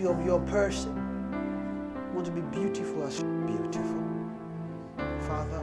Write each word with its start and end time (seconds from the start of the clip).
beauty 0.00 0.12
of 0.12 0.24
your 0.24 0.40
person. 0.40 0.94
Want 2.14 2.26
to 2.26 2.32
be 2.32 2.40
beautiful 2.40 3.04
as 3.04 3.22
beautiful. 3.22 4.04
Father, 5.20 5.62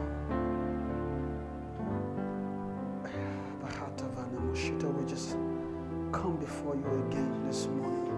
Bahatavana 3.61 4.39
Mushita, 4.41 4.93
we 4.93 5.09
just 5.09 5.31
come 6.11 6.37
before 6.39 6.75
you 6.75 7.05
again 7.07 7.47
this 7.47 7.67
morning, 7.67 8.13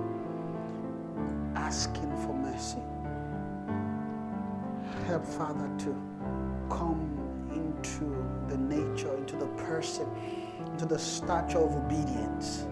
asking 1.55 2.11
for 2.23 2.33
mercy. 2.33 2.83
Help, 5.07 5.25
Father, 5.25 5.69
to 5.79 5.95
come 6.69 7.17
into 7.53 8.05
the 8.49 8.57
nature, 8.57 9.15
into 9.15 9.35
the 9.37 9.47
person, 9.67 10.07
into 10.71 10.85
the 10.85 10.99
stature 10.99 11.59
of 11.59 11.75
obedience 11.75 12.65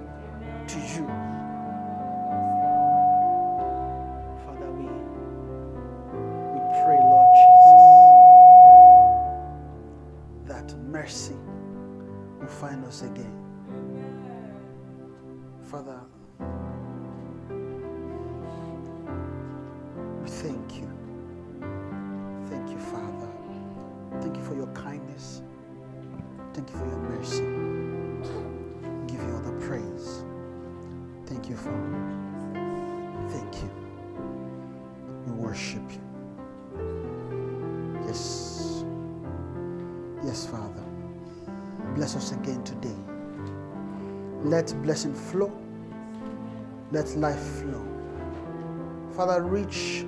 blessing 44.98 45.14
flow. 45.14 45.52
Let 46.92 47.16
life 47.18 47.40
flow. 47.62 47.86
Father, 49.16 49.44
reach 49.44 50.04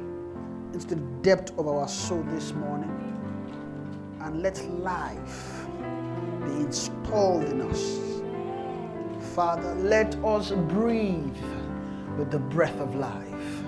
into 0.73 0.87
the 0.87 0.95
depth 1.21 1.51
of 1.59 1.67
our 1.67 1.87
soul 1.87 2.23
this 2.29 2.53
morning 2.53 2.89
and 4.21 4.41
let 4.41 4.57
life 4.79 5.67
be 6.43 6.51
installed 6.61 7.43
in 7.43 7.61
us. 7.61 7.99
Father, 9.35 9.75
let 9.75 10.15
us 10.25 10.49
breathe 10.49 11.37
with 12.17 12.31
the 12.31 12.39
breath 12.39 12.79
of 12.79 12.95
life. 12.95 13.63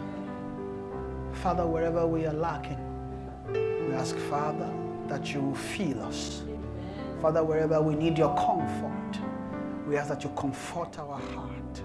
Father, 1.34 1.68
wherever 1.68 2.08
we 2.08 2.26
are 2.26 2.34
lacking, 2.34 2.80
we 3.54 3.94
ask, 3.94 4.16
Father, 4.18 4.74
that 5.08 5.36
you 5.36 5.42
will 5.42 5.56
fill 5.56 6.02
us. 6.02 6.42
Father, 7.22 7.44
wherever 7.44 7.80
we 7.80 7.94
need 7.94 8.18
your 8.18 8.36
comfort, 8.36 9.01
we 9.92 9.98
ask 9.98 10.08
that 10.08 10.24
you 10.24 10.30
comfort 10.38 10.98
our 11.00 11.20
heart 11.20 11.82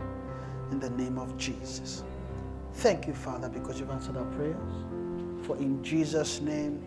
in 0.70 0.78
the 0.78 0.90
name 0.90 1.18
of 1.18 1.36
Jesus. 1.36 2.04
Thank 2.74 3.08
you, 3.08 3.12
Father, 3.12 3.48
because 3.48 3.80
you've 3.80 3.90
answered 3.90 4.16
our 4.16 4.24
prayers. 4.26 4.54
For 5.42 5.56
in 5.56 5.82
Jesus' 5.82 6.40
name 6.40 6.84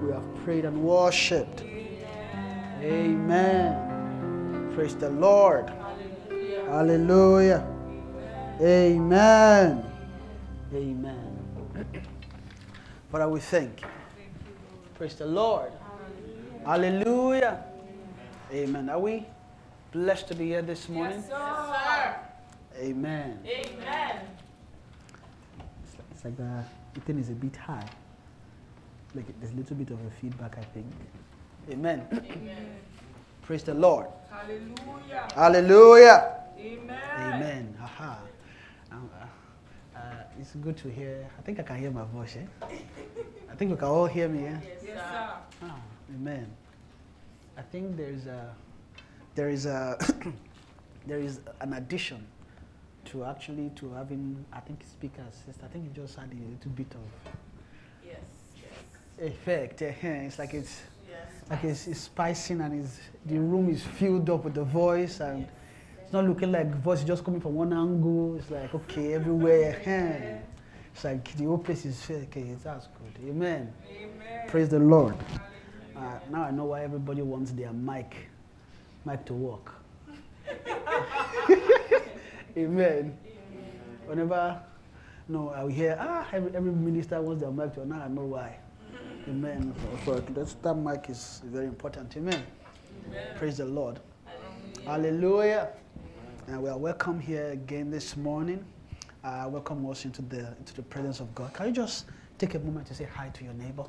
we 0.00 0.10
have 0.10 0.24
prayed 0.42 0.64
and 0.64 0.82
worshipped. 0.82 1.62
Amen. 2.82 4.72
Praise 4.74 4.96
the 4.96 5.10
Lord. 5.10 5.70
Hallelujah. 6.66 7.64
Amen. 8.60 9.84
Amen. 10.74 11.38
Father, 13.12 13.28
we 13.28 13.38
thank 13.38 13.82
you. 13.82 13.88
Praise 14.96 15.14
the 15.14 15.26
Lord. 15.26 15.70
Hallelujah. 16.64 17.62
Amen. 18.52 18.88
Are 18.88 18.98
we 18.98 19.26
blessed 19.92 20.28
to 20.28 20.34
be 20.34 20.46
here 20.46 20.62
this 20.62 20.88
morning? 20.88 21.18
Yes, 21.18 21.28
Sir. 21.28 22.16
Amen. 22.78 23.38
Amen. 23.46 24.20
It's 26.12 26.24
like 26.24 26.36
the, 26.36 26.64
the 26.94 27.00
thing 27.00 27.18
is 27.18 27.30
a 27.30 27.32
bit 27.32 27.56
high. 27.56 27.88
Like 29.14 29.24
there's 29.40 29.52
a 29.52 29.56
little 29.56 29.76
bit 29.76 29.90
of 29.90 29.98
a 30.04 30.10
feedback, 30.20 30.58
I 30.58 30.64
think. 30.74 30.86
Amen. 31.70 32.06
Amen. 32.12 32.76
Praise 33.42 33.62
the 33.62 33.74
Lord. 33.74 34.06
Hallelujah. 34.30 35.28
Hallelujah. 35.34 36.32
Amen. 36.58 37.00
Amen. 37.18 37.78
Aha. 37.80 38.18
Uh, 38.92 38.96
uh, 39.96 40.00
it's 40.40 40.52
good 40.56 40.76
to 40.78 40.88
hear. 40.88 41.28
I 41.38 41.42
think 41.42 41.60
I 41.60 41.62
can 41.62 41.78
hear 41.78 41.90
my 41.90 42.04
voice. 42.04 42.36
Eh? 42.36 42.66
I 43.50 43.54
think 43.54 43.70
you 43.70 43.76
can 43.76 43.88
all 43.88 44.06
hear 44.06 44.28
me. 44.28 44.46
Eh? 44.46 44.56
Yes, 44.64 44.82
sir. 44.82 45.02
Ah, 45.62 45.80
amen. 46.14 46.46
I 47.56 47.62
think 47.62 47.96
there's 47.96 48.26
a 48.26 48.54
there 49.36 49.48
is 49.50 49.66
a 49.66 49.96
there 51.06 51.18
is 51.20 51.40
an 51.60 51.74
addition 51.74 52.26
to 53.04 53.24
actually 53.24 53.70
to 53.76 53.92
having 53.92 54.44
I 54.52 54.58
think 54.60 54.82
speaker 54.82 55.22
assist. 55.30 55.60
I 55.62 55.68
think 55.68 55.84
you 55.84 55.90
just 55.90 56.16
had 56.18 56.28
a 56.32 56.50
little 56.50 56.72
bit 56.72 56.88
of 56.92 57.32
Yes, 58.04 58.18
yes, 58.56 59.32
effect. 59.32 59.82
eh, 59.82 59.92
eh, 60.02 60.08
It's 60.26 60.38
like 60.40 60.54
it's 60.54 60.80
yes. 61.08 61.18
like 61.50 61.62
it's, 61.64 61.86
it's 61.86 62.00
spicing 62.00 62.60
and 62.60 62.82
it's, 62.84 62.98
the 63.26 63.38
room 63.38 63.68
is 63.70 63.82
filled 63.84 64.28
up 64.30 64.44
with 64.44 64.54
the 64.54 64.64
voice 64.64 65.20
and 65.20 65.46
it's 66.02 66.12
not 66.12 66.24
looking 66.24 66.50
like 66.50 66.74
voice 66.82 67.04
just 67.04 67.24
coming 67.24 67.40
from 67.40 67.54
one 67.54 67.72
angle. 67.72 68.36
It's 68.36 68.50
like 68.50 68.74
okay 68.74 69.14
everywhere. 69.14 69.80
eh. 69.86 70.38
It's 70.94 71.04
like 71.04 71.30
the 71.36 71.44
whole 71.44 71.58
place 71.58 71.84
is. 71.84 72.02
Okay, 72.10 72.56
that's 72.64 72.86
good. 72.86 73.28
Amen. 73.28 73.72
Amen. 73.90 74.48
Praise 74.48 74.70
the 74.70 74.78
Lord. 74.78 75.14
Uh, 75.94 76.18
now 76.30 76.44
I 76.44 76.50
know 76.50 76.64
why 76.66 76.82
everybody 76.84 77.22
wants 77.22 77.50
their 77.52 77.72
mic, 77.72 78.28
mic 79.06 79.24
to 79.24 79.34
work. 79.34 79.72
Amen. 82.56 83.16
Whenever, 84.06 84.60
no, 85.28 85.50
I 85.50 85.62
will 85.62 85.70
hear, 85.70 85.96
ah, 86.00 86.26
every, 86.32 86.54
every 86.54 86.72
minister 86.72 87.20
wants 87.22 87.40
their 87.40 87.52
mic 87.52 87.74
to. 87.74 87.86
Now 87.86 88.02
I 88.02 88.08
know 88.08 88.24
why. 88.24 88.58
Amen. 89.28 89.72
So, 90.04 90.14
so 90.14 90.20
that's, 90.32 90.54
that 90.54 90.74
mic 90.74 91.08
is 91.08 91.42
very 91.44 91.66
important. 91.66 92.16
Amen. 92.16 92.42
Praise 93.36 93.58
the 93.58 93.64
Lord. 93.64 94.00
Hallelujah. 94.84 95.68
And 96.48 96.62
we 96.62 96.68
are 96.68 96.78
welcome 96.78 97.20
here 97.20 97.50
again 97.50 97.90
this 97.90 98.16
morning. 98.16 98.64
Uh, 99.22 99.46
welcome 99.48 99.88
us 99.90 100.04
into 100.04 100.22
the 100.22 100.54
into 100.58 100.74
the 100.74 100.82
presence 100.82 101.18
of 101.18 101.34
God. 101.34 101.52
Can 101.52 101.66
you 101.66 101.72
just 101.72 102.06
take 102.38 102.54
a 102.54 102.60
moment 102.60 102.86
to 102.86 102.94
say 102.94 103.04
hi 103.12 103.28
to 103.30 103.44
your 103.44 103.54
neighbor? 103.54 103.84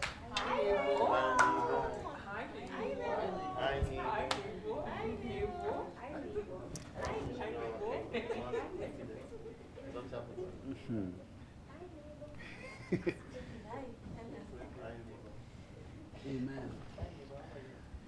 Amen. 16.28 16.72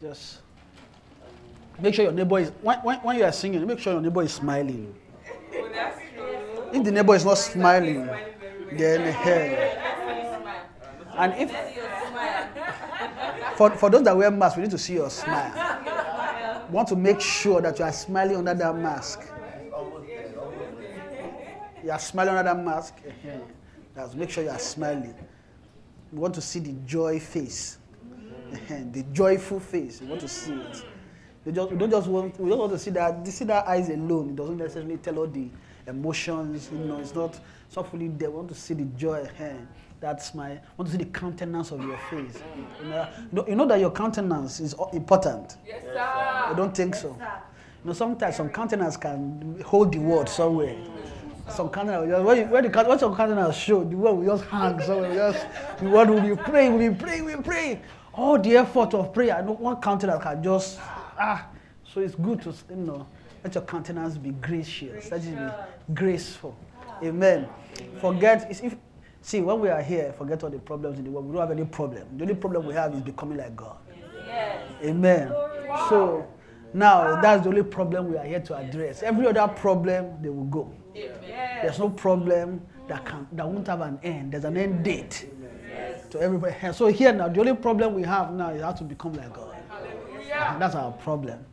Just 0.01 0.39
make 1.79 1.93
sure 1.93 2.05
your 2.05 2.13
neighbor 2.13 2.39
is 2.39 2.51
when, 2.61 2.79
when, 2.79 3.17
you 3.17 3.23
are 3.23 3.31
singing, 3.31 3.65
make 3.65 3.79
sure 3.79 3.93
your 3.93 4.01
neighbor 4.01 4.23
is 4.23 4.33
smiling. 4.33 4.93
If 6.71 6.83
the 6.83 6.91
neighbor 6.91 7.15
is 7.15 7.25
not 7.25 7.37
smiling, 7.37 8.05
then 8.73 9.13
hey. 9.13 9.75
And 11.17 11.33
if 11.35 11.51
for, 13.57 13.71
for 13.71 13.89
those 13.89 14.03
that 14.03 14.15
wear 14.15 14.31
masks, 14.31 14.55
we 14.55 14.63
need 14.63 14.71
to 14.71 14.77
see 14.77 14.93
your 14.93 15.09
smile. 15.09 15.51
We 16.69 16.75
want 16.75 16.87
to 16.89 16.95
make 16.95 17.19
sure 17.19 17.61
that 17.61 17.77
you 17.77 17.83
are 17.83 17.91
smiling 17.91 18.37
under 18.37 18.53
that 18.53 18.75
mask. 18.77 19.21
You 21.83 21.91
are 21.91 21.99
smiling 21.99 22.35
under 22.35 22.43
that 22.43 22.63
mask. 22.63 22.95
That's 23.99 24.15
make 24.15 24.29
sure 24.29 24.43
you 24.45 24.49
are 24.49 24.59
smiling. 24.59 25.13
We 26.13 26.19
want 26.19 26.33
to 26.35 26.41
see 26.41 26.59
the 26.59 26.71
joy 26.85 27.19
face, 27.19 27.77
the 28.69 29.03
joyful 29.11 29.59
face. 29.59 29.99
We 30.01 30.07
want 30.07 30.21
to 30.21 30.27
see 30.29 30.53
it. 30.53 30.83
We, 31.45 31.51
just, 31.51 31.69
we 31.71 31.77
don't 31.77 31.89
just 31.91 32.07
want. 32.07 32.39
We 32.39 32.49
don't 32.49 32.59
want 32.59 32.71
to 32.71 32.79
see 32.79 32.91
that. 32.91 33.25
You 33.25 33.31
see 33.31 33.45
that 33.45 33.67
eyes 33.67 33.89
alone. 33.89 34.29
It 34.29 34.35
doesn't 34.37 34.57
necessarily 34.57 34.97
tell 34.97 35.19
all 35.19 35.27
the 35.27 35.49
emotions. 35.87 36.69
You 36.71 36.79
know, 36.79 36.99
it's 36.99 37.13
not. 37.13 37.37
It's 37.67 37.75
not 37.75 37.91
fully 37.91 38.07
there. 38.07 38.29
We 38.29 38.37
want 38.37 38.49
to 38.49 38.55
see 38.55 38.73
the 38.73 38.85
joy. 38.85 39.29
eh, 39.37 39.53
That 39.99 40.23
smile. 40.23 40.53
We 40.53 40.59
want 40.77 40.91
to 40.91 40.97
see 40.97 41.03
the 41.03 41.09
countenance 41.11 41.71
of 41.71 41.83
your 41.83 41.97
face. 42.09 42.41
You 42.81 42.89
know, 42.89 43.45
you 43.49 43.55
know- 43.55 43.67
that 43.67 43.79
your 43.81 43.91
countenance 43.91 44.61
is 44.61 44.75
important. 44.93 45.57
Yes, 45.67 45.83
I 45.97 46.49
sir. 46.51 46.55
don't 46.55 46.75
think 46.75 46.95
so. 46.95 47.09
You 47.19 47.87
know, 47.89 47.93
sometimes 47.93 48.37
some 48.37 48.49
countenance 48.49 48.95
can 48.97 49.61
hold 49.65 49.91
the 49.93 49.99
word 49.99 50.29
somewhere. 50.29 50.75
Some 51.51 51.69
will 51.69 52.07
just- 52.07 52.25
when, 52.25 52.37
you, 52.37 52.45
when 52.45 52.71
the 52.71 52.83
when 52.83 52.99
some 52.99 53.15
countenance 53.15 53.55
show, 53.55 53.83
the 53.83 53.95
word 53.95 54.13
will 54.13 54.37
just 54.37 54.49
hang 54.49 54.79
somewhere. 54.81 55.13
Just, 55.13 55.45
the 55.79 55.89
word 55.89 56.09
will 56.09 56.21
be 56.21 56.35
praying, 56.41 56.73
will 56.73 56.91
be 56.91 56.95
praying, 56.95 57.25
will 57.25 57.37
be 57.37 57.43
praying. 57.43 57.81
All 58.13 58.39
the 58.39 58.57
effort 58.57 58.93
of 58.93 59.13
prayer, 59.13 59.41
no 59.45 59.53
one 59.53 59.77
countenance 59.81 60.23
can 60.23 60.43
just, 60.43 60.79
ah. 61.19 61.47
So 61.93 62.01
it's 62.01 62.15
good 62.15 62.41
to, 62.43 62.53
you 62.69 62.75
know, 62.75 63.07
let 63.43 63.55
your 63.55 63.63
countenance 63.63 64.17
be 64.17 64.31
gracious, 64.31 65.09
let 65.11 65.23
it 65.23 65.35
be 65.35 65.93
graceful. 65.93 66.55
Amen. 67.03 67.47
Forget, 68.01 68.47
if, 68.49 68.75
see, 69.21 69.41
when 69.41 69.59
we 69.59 69.69
are 69.69 69.81
here, 69.81 70.13
forget 70.17 70.43
all 70.43 70.49
the 70.49 70.59
problems 70.59 70.99
in 70.99 71.05
the 71.05 71.11
world. 71.11 71.25
We 71.25 71.33
don't 71.33 71.41
have 71.41 71.51
any 71.51 71.65
problem. 71.65 72.05
The 72.17 72.23
only 72.23 72.35
problem 72.35 72.65
we 72.65 72.73
have 72.73 72.93
is 72.93 73.01
becoming 73.01 73.37
like 73.37 73.55
God. 73.55 73.77
Yes. 74.27 74.61
Amen. 74.83 75.29
So 75.89 76.27
now 76.73 77.19
that's 77.21 77.43
the 77.43 77.49
only 77.49 77.63
problem 77.63 78.11
we 78.11 78.17
are 78.17 78.25
here 78.25 78.41
to 78.41 78.55
address. 78.55 79.01
Every 79.01 79.25
other 79.27 79.47
problem 79.47 80.21
they 80.21 80.29
will 80.29 80.45
go. 80.45 80.73
Amen. 81.05 81.59
There's 81.61 81.79
no 81.79 81.89
problem 81.89 82.61
that 82.87 83.05
can 83.05 83.27
that 83.33 83.47
won't 83.47 83.67
have 83.67 83.81
an 83.81 83.99
end. 84.03 84.33
There's 84.33 84.45
an 84.45 84.57
end 84.57 84.83
date 84.83 85.29
to 86.09 86.19
everybody. 86.19 86.55
So 86.73 86.87
here 86.87 87.13
now, 87.13 87.27
the 87.29 87.39
only 87.39 87.55
problem 87.55 87.93
we 87.93 88.03
have 88.03 88.33
now 88.33 88.49
is 88.49 88.61
how 88.61 88.71
to 88.73 88.83
become 88.83 89.13
like 89.13 89.33
God. 89.33 89.55
Hallelujah. 89.69 90.57
That's 90.59 90.75
our 90.75 90.91
problem. 90.91 91.45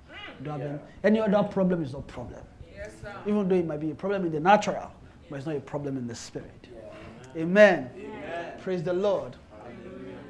Don't 0.42 0.80
any, 1.02 1.20
other 1.20 1.42
problem 1.48 1.82
is 1.82 1.92
no 1.92 2.02
problem. 2.02 2.40
Yes. 2.74 2.92
Even 3.26 3.48
though 3.48 3.54
it 3.54 3.66
might 3.66 3.80
be 3.80 3.90
a 3.90 3.94
problem 3.94 4.26
in 4.26 4.32
the 4.32 4.40
natural, 4.40 4.90
but 5.30 5.36
it's 5.36 5.46
not 5.46 5.56
a 5.56 5.60
problem 5.60 5.96
in 5.96 6.06
the 6.06 6.14
spirit. 6.14 6.68
Amen. 7.36 7.90
Praise 8.62 8.82
the 8.82 8.92
Lord. 8.92 9.36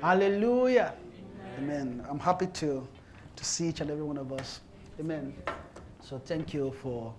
Hallelujah. 0.01 0.95
Amen. 1.59 2.05
I'm 2.09 2.19
happy 2.19 2.47
to, 2.47 2.87
to 3.35 3.45
see 3.45 3.69
each 3.69 3.81
and 3.81 3.91
every 3.91 4.03
one 4.03 4.19
of 4.19 4.33
us. 4.33 4.61
Amen. 5.01 5.35
So 6.01 6.19
thank 6.19 6.55
you 6.55 6.73
for 6.83 7.15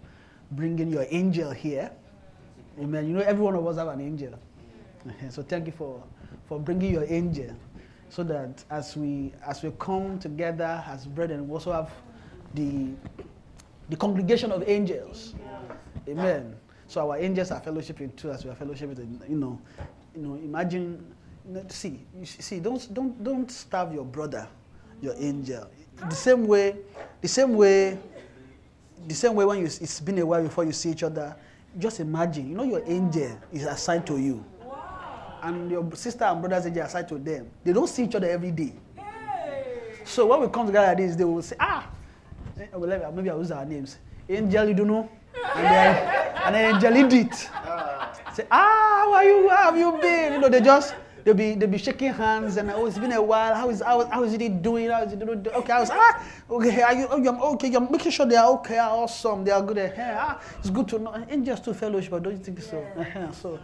bringing 0.52 0.90
your 0.90 1.06
angel 1.10 1.52
here. 1.52 1.92
Amen. 2.80 3.08
You 3.08 3.14
know, 3.16 3.22
every 3.22 3.44
one 3.44 3.56
of 3.56 3.66
us 3.68 3.78
have 3.78 3.88
an 3.88 4.02
angel. 4.02 4.34
So 5.30 5.42
thank 5.42 5.68
you 5.68 5.72
for, 5.72 6.04
for 6.48 6.60
bringing 6.60 6.92
your 6.92 7.06
angel 7.08 7.56
so 8.10 8.24
that 8.24 8.64
as 8.70 8.98
we, 8.98 9.32
as 9.46 9.64
we 9.64 9.72
come 9.80 10.20
together 10.20 10.84
as 10.88 11.06
brethren, 11.06 11.48
we 11.48 11.54
also 11.54 11.72
have 11.72 11.92
the, 12.54 12.90
the 13.90 13.96
congregation 13.96 14.52
of 14.52 14.68
angels. 14.68 15.34
Amen. 16.08 16.56
So 16.88 17.02
our 17.02 17.18
angels 17.18 17.52
are 17.52 17.62
fellowshipping 17.62 18.16
too 18.16 18.32
as 18.32 18.46
we 18.46 18.52
are 18.52 18.56
fellowshipping. 18.56 19.30
You 19.30 19.38
know, 19.38 19.60
you 20.16 20.22
know. 20.22 20.36
Imagine, 20.36 21.04
you 21.46 21.54
know, 21.54 21.66
see, 21.68 22.00
see, 22.24 22.60
don't 22.60 22.94
don't 22.94 23.24
don't 23.24 23.52
starve 23.52 23.94
your 23.94 24.06
brother, 24.06 24.48
your 25.02 25.14
angel. 25.18 25.68
The 26.08 26.16
same 26.16 26.48
way, 26.48 26.78
the 27.22 27.28
same 27.28 27.56
way, 27.56 28.00
the 29.08 29.14
same 29.16 29.36
way 29.36 29.46
when 29.46 29.60
you, 29.60 29.66
it's 29.66 30.00
been 30.00 30.18
a 30.20 30.26
while 30.26 30.42
before 30.44 30.64
you 30.66 30.72
see 30.72 30.92
each 30.92 31.04
other. 31.04 31.36
Just 31.78 32.00
imagine, 32.00 32.50
you 32.50 32.56
know, 32.56 32.64
your 32.64 32.82
angel 32.86 33.38
is 33.52 33.66
assigned 33.66 34.08
to 34.08 34.18
you, 34.18 34.44
and 35.44 35.70
your 35.70 35.90
sister 35.96 36.24
and 36.26 36.42
brother's 36.42 36.66
angel 36.66 36.84
assigned 36.84 37.08
to 37.10 37.18
them. 37.18 37.50
They 37.64 37.74
don't 37.74 37.88
see 37.88 38.06
each 38.06 38.16
other 38.16 38.30
every 38.30 38.52
day. 38.52 38.74
So 40.06 40.26
when 40.26 40.40
we 40.42 40.48
come 40.48 40.66
together 40.66 40.88
like 40.88 40.98
this, 40.98 41.16
they 41.16 41.26
will 41.26 41.42
say, 41.42 41.58
ah, 41.60 41.88
eh, 42.60 42.66
well, 42.74 43.12
maybe 43.12 43.30
I'll 43.30 43.40
use 43.40 43.52
our 43.52 43.66
names. 43.66 43.98
Angel, 44.30 44.70
you 44.70 44.74
don't 44.74 44.88
know? 44.88 45.10
And 45.56 45.66
then, 45.66 46.36
and 46.46 46.56
then 46.56 46.76
Angel 46.76 46.98
Edith. 46.98 47.50
Say, 48.34 48.46
ah, 48.52 49.04
how 49.04 49.14
are 49.14 49.24
you? 49.24 49.50
How 49.50 49.72
have 49.72 49.78
you 49.78 49.92
been? 50.00 50.34
You 50.34 50.40
know, 50.40 50.50
they 50.50 50.62
just, 50.62 50.94
they'll 51.28 51.36
be, 51.36 51.56
they'll 51.56 51.70
be 51.70 51.78
shaking 51.78 52.14
hands 52.14 52.56
and, 52.56 52.72
oh, 52.72 52.86
it's 52.86 52.98
been 52.98 53.12
a 53.12 53.22
while. 53.22 53.54
How 53.54 53.70
is, 53.70 53.82
how, 53.82 54.06
how 54.06 54.24
is 54.24 54.34
it 54.34 54.62
doing? 54.62 54.90
How 54.90 55.04
is 55.04 55.12
it 55.12 55.20
doing? 55.20 55.46
Okay, 55.46 55.74
I 55.74 55.80
was, 55.82 55.90
ah, 55.92 56.24
okay, 56.50 56.82
are 56.82 56.94
you, 56.94 57.08
oh, 57.10 57.18
you're 57.22 57.38
okay, 57.38 57.68
you're 57.68 57.82
making 57.82 58.12
sure 58.12 58.26
they 58.26 58.38
are 58.38 58.50
okay, 58.54 58.80
awesome, 58.80 59.44
they 59.44 59.52
are 59.52 59.62
good. 59.62 59.78
Eh, 59.78 59.92
ah, 59.98 60.40
it's 60.60 60.70
good 60.70 60.88
to 60.88 61.00
know. 61.00 61.26
Angels 61.30 61.60
to 61.60 61.74
fellowship, 61.74 62.12
but 62.12 62.24
don't 62.24 62.32
you 62.32 62.40
think 62.40 62.62
so? 62.62 62.78
Eh, 62.98 63.30
so, 63.42 63.60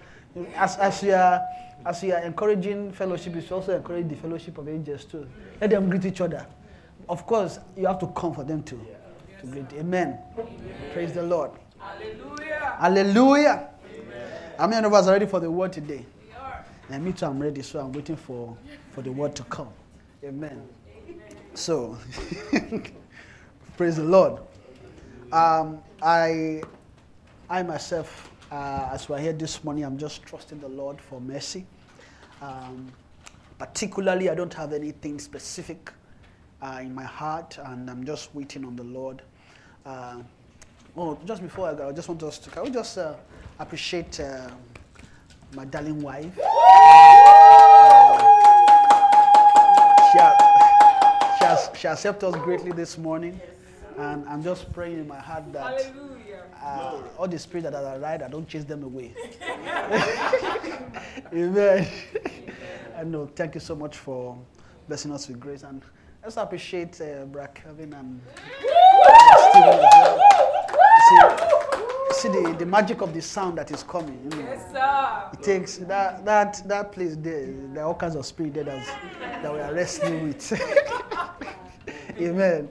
as, 0.55 0.75
as 0.75 1.03
you 1.03 1.13
are, 1.13 1.41
as 1.85 2.03
you 2.03 2.13
are 2.13 2.19
encouraging 2.23 2.91
fellowship, 2.91 3.33
you 3.33 3.39
should 3.41 3.53
also 3.53 3.77
encourage 3.77 4.09
the 4.09 4.15
fellowship 4.15 4.57
of 4.57 4.67
angels 4.67 5.05
too. 5.05 5.25
Let 5.61 5.69
them 5.69 5.89
greet 5.89 6.03
each 6.03 6.19
other. 6.19 6.45
Of 7.07 7.25
course, 7.25 7.59
you 7.77 7.87
have 7.87 7.99
to 7.99 8.07
come 8.07 8.33
for 8.33 8.43
them 8.43 8.63
too. 8.63 8.85
To 9.39 9.47
greet. 9.47 9.71
Amen. 9.73 10.19
Praise 10.91 11.13
the 11.13 11.23
Lord. 11.23 11.51
Hallelujah. 11.79 12.77
Hallelujah. 12.79 13.69
How 14.57 14.67
many 14.67 14.85
of 14.85 14.93
us 14.93 15.07
are 15.07 15.13
ready 15.13 15.27
for 15.27 15.39
the 15.39 15.49
word 15.49 15.71
today? 15.71 16.05
And 16.93 17.03
me 17.03 17.11
too, 17.11 17.25
I'm 17.25 17.41
ready, 17.41 17.63
so 17.63 17.79
I'm 17.79 17.91
waiting 17.91 18.15
for, 18.15 18.55
for 18.91 19.01
the 19.01 19.11
word 19.11 19.35
to 19.37 19.43
come. 19.45 19.69
Amen. 20.23 20.61
So, 21.55 21.97
praise 23.77 23.95
the 23.95 24.03
Lord. 24.03 24.39
Um, 25.31 25.81
I, 26.03 26.61
I 27.49 27.63
myself, 27.63 28.31
uh, 28.51 28.89
as 28.91 29.09
we're 29.09 29.17
here 29.17 29.33
this 29.33 29.63
morning, 29.63 29.85
I'm 29.85 29.97
just 29.97 30.21
trusting 30.21 30.59
the 30.59 30.67
Lord 30.67 31.01
for 31.01 31.19
mercy. 31.19 31.65
Um, 32.43 32.91
particularly, 33.57 34.29
I 34.29 34.35
don't 34.35 34.53
have 34.53 34.71
anything 34.71 35.17
specific 35.17 35.91
uh, 36.61 36.77
in 36.79 36.93
my 36.93 37.05
heart, 37.05 37.57
and 37.65 37.89
I'm 37.89 38.05
just 38.05 38.35
waiting 38.35 38.65
on 38.65 38.75
the 38.75 38.83
Lord. 38.83 39.23
Uh, 39.83 40.21
oh, 40.95 41.17
just 41.25 41.41
before 41.41 41.69
I 41.69 41.73
go, 41.73 41.89
I 41.89 41.91
just 41.91 42.07
want 42.07 42.21
us 42.21 42.37
to, 42.37 42.51
can 42.51 42.65
we 42.65 42.69
just 42.69 42.99
uh, 42.99 43.15
appreciate 43.57 44.19
uh, 44.19 44.51
my 45.55 45.65
darling 45.65 46.01
wife? 46.01 46.33
She 50.11 50.19
has, 50.19 51.69
she 51.79 51.87
has, 51.87 52.01
she 52.01 52.07
us 52.07 52.35
greatly 52.43 52.71
this 52.71 52.97
morning. 52.97 53.39
And 53.97 54.27
I'm 54.27 54.43
just 54.43 54.71
praying 54.73 54.99
in 54.99 55.07
my 55.07 55.19
heart 55.19 55.51
that 55.53 55.93
uh, 56.61 57.01
all 57.17 57.27
the 57.27 57.37
spirits 57.37 57.69
that 57.69 57.75
are 57.75 57.99
right, 57.99 58.21
I 58.21 58.27
don't 58.27 58.47
chase 58.47 58.63
them 58.63 58.83
away. 58.83 59.13
Amen. 61.33 61.87
I 62.97 63.03
know. 63.03 63.27
Thank 63.35 63.55
you 63.55 63.59
so 63.59 63.75
much 63.75 63.97
for 63.97 64.37
blessing 64.87 65.11
us 65.11 65.27
with 65.27 65.39
grace. 65.39 65.63
And 65.63 65.81
let's 66.23 66.37
appreciate 66.37 66.99
uh, 67.01 67.25
Brother 67.25 67.51
Kevin 67.53 67.93
and 67.93 68.21
Stephen 69.49 69.69
as 69.69 69.93
well. 69.93 70.21
See, 71.09 71.62
see 72.13 72.29
the, 72.29 72.55
the 72.57 72.65
magic 72.65 73.01
of 73.01 73.13
the 73.13 73.21
sound 73.21 73.57
that 73.57 73.71
is 73.71 73.83
coming. 73.83 74.19
You 74.23 74.29
know. 74.29 74.49
Yes, 74.49 74.71
sir. 74.71 75.29
It 75.33 75.43
takes 75.43 75.77
that 75.77 76.25
that 76.25 76.61
that 76.67 76.91
place 76.91 77.15
there. 77.17 77.53
Are 77.77 77.83
all 77.83 77.95
kinds 77.95 78.15
of 78.15 78.25
spirit 78.25 78.53
there 78.53 78.65
that 78.65 79.53
we 79.53 79.59
are 79.59 79.73
wrestling 79.73 80.27
with. 80.27 80.53
Amen. 82.17 82.69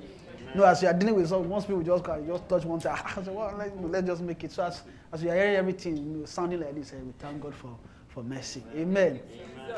No, 0.54 0.64
as 0.64 0.82
you 0.82 0.88
are 0.88 0.94
dealing 0.94 1.14
with 1.14 1.28
some, 1.28 1.49
most 1.49 1.66
people 1.66 1.82
just 1.82 2.04
can 2.04 2.26
just 2.26 2.46
touch 2.49 2.64
one 2.64 2.78
thing. 2.78 2.92
I 3.16 3.22
say, 3.22 3.30
well, 3.30 3.54
let, 3.56 3.90
let's 3.90 4.06
just 4.06 4.22
make 4.22 4.44
it. 4.44 4.52
So 4.52 4.64
as, 4.64 4.82
as 5.11 5.22
you 5.22 5.30
are 5.30 5.34
hearing 5.34 5.56
everything 5.56 5.96
you 5.96 6.02
know, 6.02 6.26
sounding 6.26 6.61
like 6.61 6.75
this, 6.75 6.92
eh, 6.92 6.96
we 7.02 7.12
thank 7.18 7.40
God 7.42 7.54
for, 7.54 7.75
for 8.08 8.22
mercy. 8.22 8.62
Amen. 8.76 9.20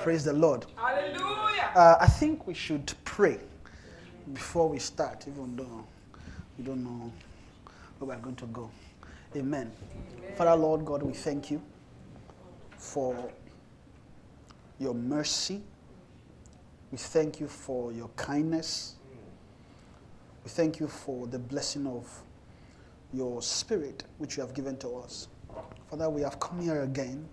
Praise 0.03 0.25
the 0.25 0.33
Lord. 0.33 0.67
Hallelujah. 0.77 1.71
Uh, 1.77 1.97
I 2.01 2.07
think 2.07 2.47
we 2.49 2.55
should 2.55 2.93
pray 3.05 3.39
before 4.33 4.69
we 4.69 4.81
start, 4.81 5.27
even 5.29 5.55
though 5.55 5.85
we 6.59 6.65
don't 6.65 6.83
know 6.83 7.13
where 7.99 8.17
we're 8.17 8.23
going 8.23 8.37
to 8.37 8.47
go. 8.47 8.69
Amen. 9.37 9.73
Father, 10.37 10.55
Lord 10.55 10.85
God, 10.85 11.03
we 11.03 11.13
thank 11.13 11.51
you 11.51 11.61
for 12.79 13.33
your 14.79 14.95
mercy. 14.95 15.61
We 16.93 16.99
thank 16.99 17.41
you 17.41 17.49
for 17.49 17.93
your 17.93 18.09
kindness. 18.15 18.95
We 20.45 20.51
thank 20.51 20.79
you 20.79 20.87
for 20.87 21.27
the 21.27 21.39
blessing 21.41 21.85
of 21.87 22.09
your 23.13 23.43
spirit 23.43 24.05
which 24.19 24.37
you 24.37 24.43
have 24.43 24.55
given 24.55 24.77
to 24.79 24.91
us. 24.99 25.27
Father, 25.91 26.09
we 26.09 26.23
have 26.23 26.39
come 26.39 26.61
here 26.61 26.83
again. 26.83 27.27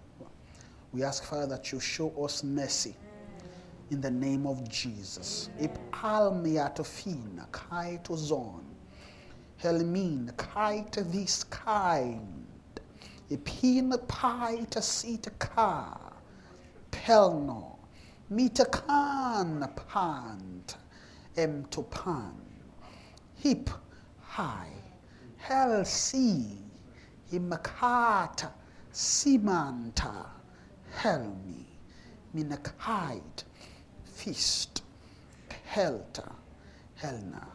We 0.94 1.04
ask, 1.04 1.24
Father, 1.24 1.46
that 1.48 1.72
you 1.72 1.80
show 1.80 2.10
us 2.24 2.44
mercy 2.44 2.96
in 3.92 4.02
the 4.02 4.10
name 4.12 4.48
of 4.48 4.68
Jesus. 4.68 5.50
Zon. 8.16 8.71
Helmin, 9.62 10.36
kite 10.38 11.04
this 11.12 11.44
kind, 11.44 12.80
epin 13.30 13.94
pite 14.08 14.84
sit 14.84 15.28
ka, 15.38 16.00
pelno, 16.90 17.78
meter 18.28 18.66
can 18.66 19.72
pant, 19.88 20.78
em 21.38 21.64
to 21.70 21.84
pan, 21.84 22.34
hip 23.36 23.70
high, 24.20 24.74
hell 25.38 25.86
see, 25.86 26.58
himakata, 27.32 28.50
simanta, 28.92 30.26
helmi, 31.04 31.68
minakite, 32.36 33.44
fist, 34.06 34.82
helter, 35.66 36.32
helna, 36.96 37.48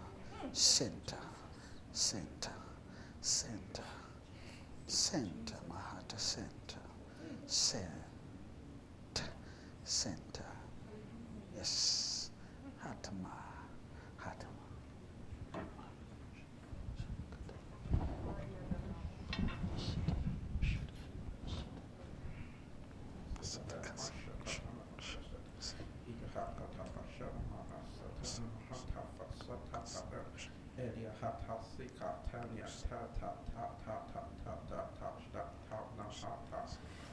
center 0.53 1.26
center, 1.97 2.53
center, 3.23 3.83
center, 4.87 5.55
mahata, 5.67 6.19
center, 6.19 6.83
center, 7.47 7.89
center. 9.83 10.45
Yes, 11.57 11.96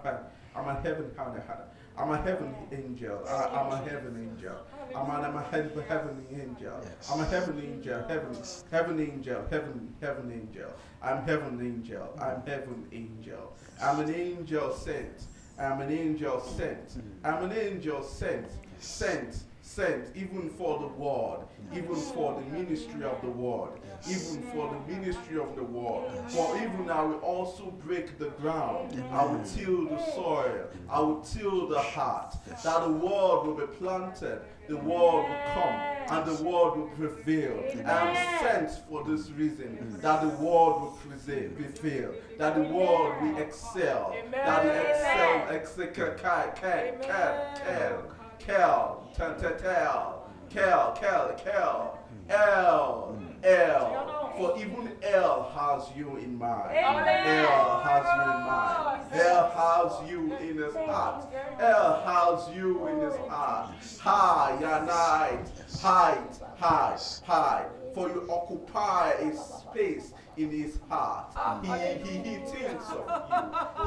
Hala 0.03 0.19
I'm 0.55 0.67
a 0.67 0.81
Hin 0.81 0.95
I'm 1.17 1.27
a 1.27 1.41
Hada 1.41 1.65
I'm 1.97 2.09
a 2.11 2.21
heavenly 2.21 2.55
angel. 2.71 3.23
I, 3.27 3.45
I'm 3.45 3.71
a 3.71 3.77
heaven 3.77 4.31
angel. 4.31 4.55
I'm 4.95 5.09
a, 5.09 5.27
I'm 5.27 5.35
a 5.35 5.43
heaven, 5.43 5.83
heavenly 5.87 6.41
angel. 6.41 6.81
I'm 7.11 7.19
a 7.19 7.25
heavenly 7.25 7.67
angel. 7.67 8.03
Heaven, 8.07 8.37
heaven 8.71 8.99
angel. 8.99 9.45
Heaven, 9.49 9.95
heaven 10.01 10.31
angel. 10.31 10.73
I'm 11.01 11.23
heaven 11.25 11.59
angel. 11.61 12.17
I'm 12.19 12.41
heaven 12.45 12.87
angel. 12.91 13.53
I'm 13.81 13.99
an 13.99 14.13
angel 14.13 14.73
sent. 14.73 15.25
I'm 15.59 15.81
an 15.81 15.91
angel 15.91 16.41
sent. 16.41 16.93
Hmm. 16.93 17.25
I'm 17.25 17.43
an 17.51 17.57
angel 17.57 18.03
sent. 18.03 18.47
Sent. 18.79 19.43
Sent. 19.63 20.13
Even 20.13 20.49
for 20.49 20.77
the 20.77 20.87
world. 20.87 21.47
Even 21.73 21.95
for 21.95 22.39
the 22.39 22.57
ministry 22.57 23.03
of 23.05 23.19
the 23.21 23.29
world. 23.29 23.79
Even 24.07 24.43
for 24.51 24.69
the 24.69 24.93
ministry 24.93 25.39
of 25.39 25.55
the 25.55 25.63
world. 25.63 26.11
For 26.27 26.57
even 26.57 26.89
I 26.89 27.01
will 27.01 27.19
also 27.19 27.71
break 27.85 28.19
the 28.19 28.29
ground. 28.41 29.01
I 29.11 29.25
will 29.25 29.41
till 29.45 29.85
the 29.87 29.97
soil. 30.11 30.67
I 30.89 30.99
will 30.99 31.21
till 31.21 31.67
the 31.69 31.79
heart. 31.79 32.35
That 32.63 32.81
the 32.81 32.89
word 32.89 33.45
will 33.45 33.55
be 33.55 33.65
planted. 33.77 34.41
The 34.67 34.75
word 34.75 35.29
will 35.29 35.53
come. 35.53 35.93
And 36.09 36.25
the 36.25 36.43
word 36.43 36.75
will 36.77 36.91
prevail. 36.97 37.63
I 37.85 38.09
am 38.09 38.43
sent 38.43 38.85
for 38.89 39.05
this 39.05 39.29
reason. 39.31 39.97
That 40.01 40.21
the 40.21 40.29
word 40.29 40.81
will 40.81 40.99
prevail. 41.01 41.49
prevail. 41.51 42.11
That 42.37 42.55
the 42.55 42.63
word 42.63 43.21
will 43.21 43.37
excel. 43.37 44.13
That 44.29 44.63
the 44.63 44.89
excel. 44.89 45.55
Excel. 45.55 45.87
Kel. 45.87 46.53
Kel. 46.55 46.97
Kel. 47.01 48.12
Kel. 48.45 49.07
Tel. 49.15 49.35
Tel. 49.35 49.55
Tel. 49.57 50.27
Kel. 50.49 50.97
Kel. 50.99 51.35
Kel. 51.43 51.99
L. 52.29 53.17
L. 53.43 54.33
For 54.37 54.57
even 54.57 54.91
L 55.03 55.51
has 55.55 55.95
you 55.95 56.17
in 56.17 56.37
mind. 56.37 56.75
L 56.75 57.79
has 57.79 58.05
you 58.15 58.21
in 58.23 58.41
mind. 58.45 59.13
L 59.13 59.49
has 59.51 60.09
you 60.09 60.35
in 60.37 60.57
his 60.57 60.75
heart. 60.75 61.25
L 61.59 62.01
has 62.05 62.55
you 62.55 62.87
in 62.87 62.99
his 62.99 63.15
heart. 63.29 63.69
High, 63.99 64.57
your 64.59 64.85
night. 64.85 65.45
Height, 65.81 66.39
high, 66.57 66.97
high. 67.25 67.65
For 67.93 68.09
you 68.09 68.27
occupy 68.29 69.11
a 69.11 69.35
space 69.35 70.13
in 70.37 70.49
his 70.49 70.79
heart. 70.89 71.33
He, 71.63 71.69
he, 72.09 72.17
he 72.17 72.37
thinks 72.45 72.89
of 72.89 73.05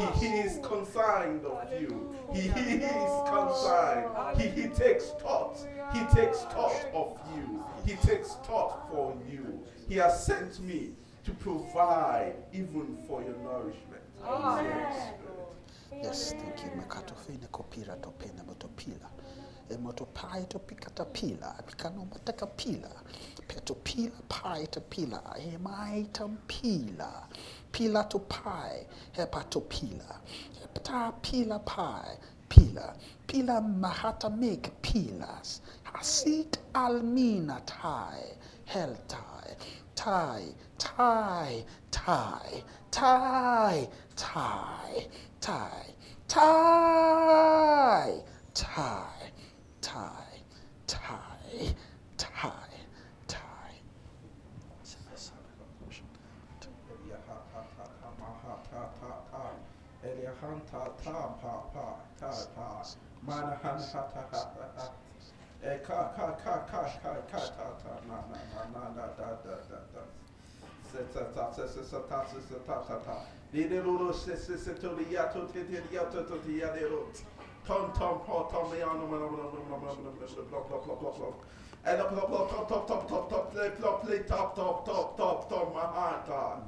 you. 0.00 0.06
He, 0.06 0.26
he 0.26 0.32
is 0.38 0.58
concerned 0.66 1.44
of 1.44 1.72
you. 1.80 2.14
He, 2.32 2.40
he 2.42 2.76
is 2.84 3.28
concerned. 3.28 4.40
He, 4.40 4.48
he 4.48 4.68
takes 4.68 5.10
thought. 5.20 5.58
He 5.92 6.00
takes 6.14 6.40
thought 6.42 6.86
of 6.94 7.18
you. 7.34 7.64
He 7.84 7.94
takes 8.06 8.34
thought 8.44 8.88
for 8.90 9.16
you. 9.30 9.60
He 9.88 9.96
has 9.96 10.24
sent 10.24 10.60
me 10.60 10.92
to 11.24 11.30
provide 11.32 12.34
even 12.52 12.98
for 13.06 13.22
your 13.22 13.36
nourishment. 13.38 14.02
Spirit. 14.22 14.88
Yes, 16.02 16.32
thank 16.32 16.62
you. 16.64 16.70
Makatofene 16.80 17.48
kopira 17.50 17.96
topena 17.96 18.44
motopila. 18.44 19.10
Emotopai 19.70 20.46
topikata 20.46 21.04
pila. 21.12 21.54
Mataka 23.48 23.74
pila. 23.84 24.10
Petopila 24.16 24.28
pai 24.28 24.66
tapila. 24.66 25.20
Hemaitam 25.38 26.36
pila. 26.46 27.28
Pila 27.72 28.06
to 28.08 28.18
pai. 28.20 28.86
Hepatopila. 29.16 30.20
Hepata 30.60 31.12
pila 31.22 31.58
pai. 31.60 32.16
Pila. 32.48 32.94
Pila 33.26 33.60
mahata 33.60 34.30
make 34.30 34.70
pilas. 34.82 35.60
Hasit 35.84 36.58
almina 36.74 37.60
tai. 37.64 38.36
Heltai. 38.66 39.56
Tai. 39.94 40.54
Tai. 40.78 41.64
Tai. 41.90 42.54
Tai. 42.90 43.86
Tai. 43.86 43.88
Tai. 44.16 45.94
Tai. 46.28 48.24
Tai. 48.52 48.52
Tai. 48.54 49.32
Tai. 49.80 50.42
Tai. 50.86 51.74
Tai. 52.16 52.65
Eh, 65.62 65.78
ka 65.82 66.12
ka 66.14 66.26
ka 66.44 66.54
ka 66.70 66.82
ka 67.02 67.12
ka 67.30 67.38
ta 67.56 67.66
ta 67.82 67.92
na 68.06 68.18
na 68.30 68.38
na 68.54 68.62
na 68.72 68.82
na 68.94 69.06
da 69.18 69.28
da 69.42 69.56
da 69.66 69.78
da. 69.92 70.02
Se 70.92 71.02
ta 71.12 71.24
ta 71.34 71.50
se 71.52 71.66
se 71.66 71.82
se 71.82 71.98
ta 72.08 72.24
se 72.26 72.40
se 72.48 72.54
ta 72.66 72.74
ta 72.86 72.96
ta. 72.98 73.16
Di 73.50 73.66
de 73.66 73.82
lo 73.82 73.92
lo 73.98 74.12
se 74.12 74.36
se 74.36 74.56
se 74.56 74.74
to 74.74 74.94
di 74.94 75.10
ya 75.10 75.26
to 75.32 75.46
te 75.46 75.64
te 75.64 75.82
ya 75.90 76.04
to 76.04 76.22
to 76.24 76.38
di 76.46 76.58
ya 76.60 76.72
de 76.72 76.88
lo. 76.88 77.10
Tom 77.66 77.90
tom 77.98 78.20
po 78.20 78.46
tom 78.48 78.70
on 78.70 78.78
no 78.78 79.06
no 79.06 79.18
no 79.18 79.28
no 79.28 79.50
no 79.50 79.76
no 79.76 79.90
no 80.86 81.16
no. 81.18 81.34
And 81.84 82.00
up 82.00 82.12
up 82.12 82.30
up 82.30 82.48
top 82.50 82.68
top 82.68 82.86
top 82.86 83.08
top 83.08 83.30
top 83.30 83.52
play 83.52 83.70
top 83.80 84.02
play 84.04 84.18
top 84.20 84.54
top 84.54 84.84
top 84.86 85.16
top 85.16 85.48
top 85.48 85.74
my 85.74 85.80
heart 85.80 86.26
ta. 86.26 86.60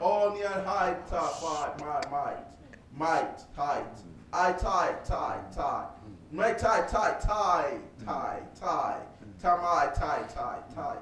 On 0.00 0.36
your 0.36 0.48
height 0.48 1.06
ta 1.06 1.22
fight 1.28 1.78
my 1.78 2.00
might 2.10 2.54
might, 2.96 3.44
tight. 3.54 3.84
I 4.32 4.52
tie, 4.52 4.94
tie, 5.04 5.38
tie. 5.54 5.84
My 6.30 6.52
tie, 6.52 6.86
tie, 6.88 7.16
tie, 7.20 7.78
tie, 8.04 8.40
tie. 8.60 8.96
Tie, 9.40 9.56
my 9.56 9.88
tie, 9.94 10.24
tie, 10.34 10.58
tie. 10.74 10.96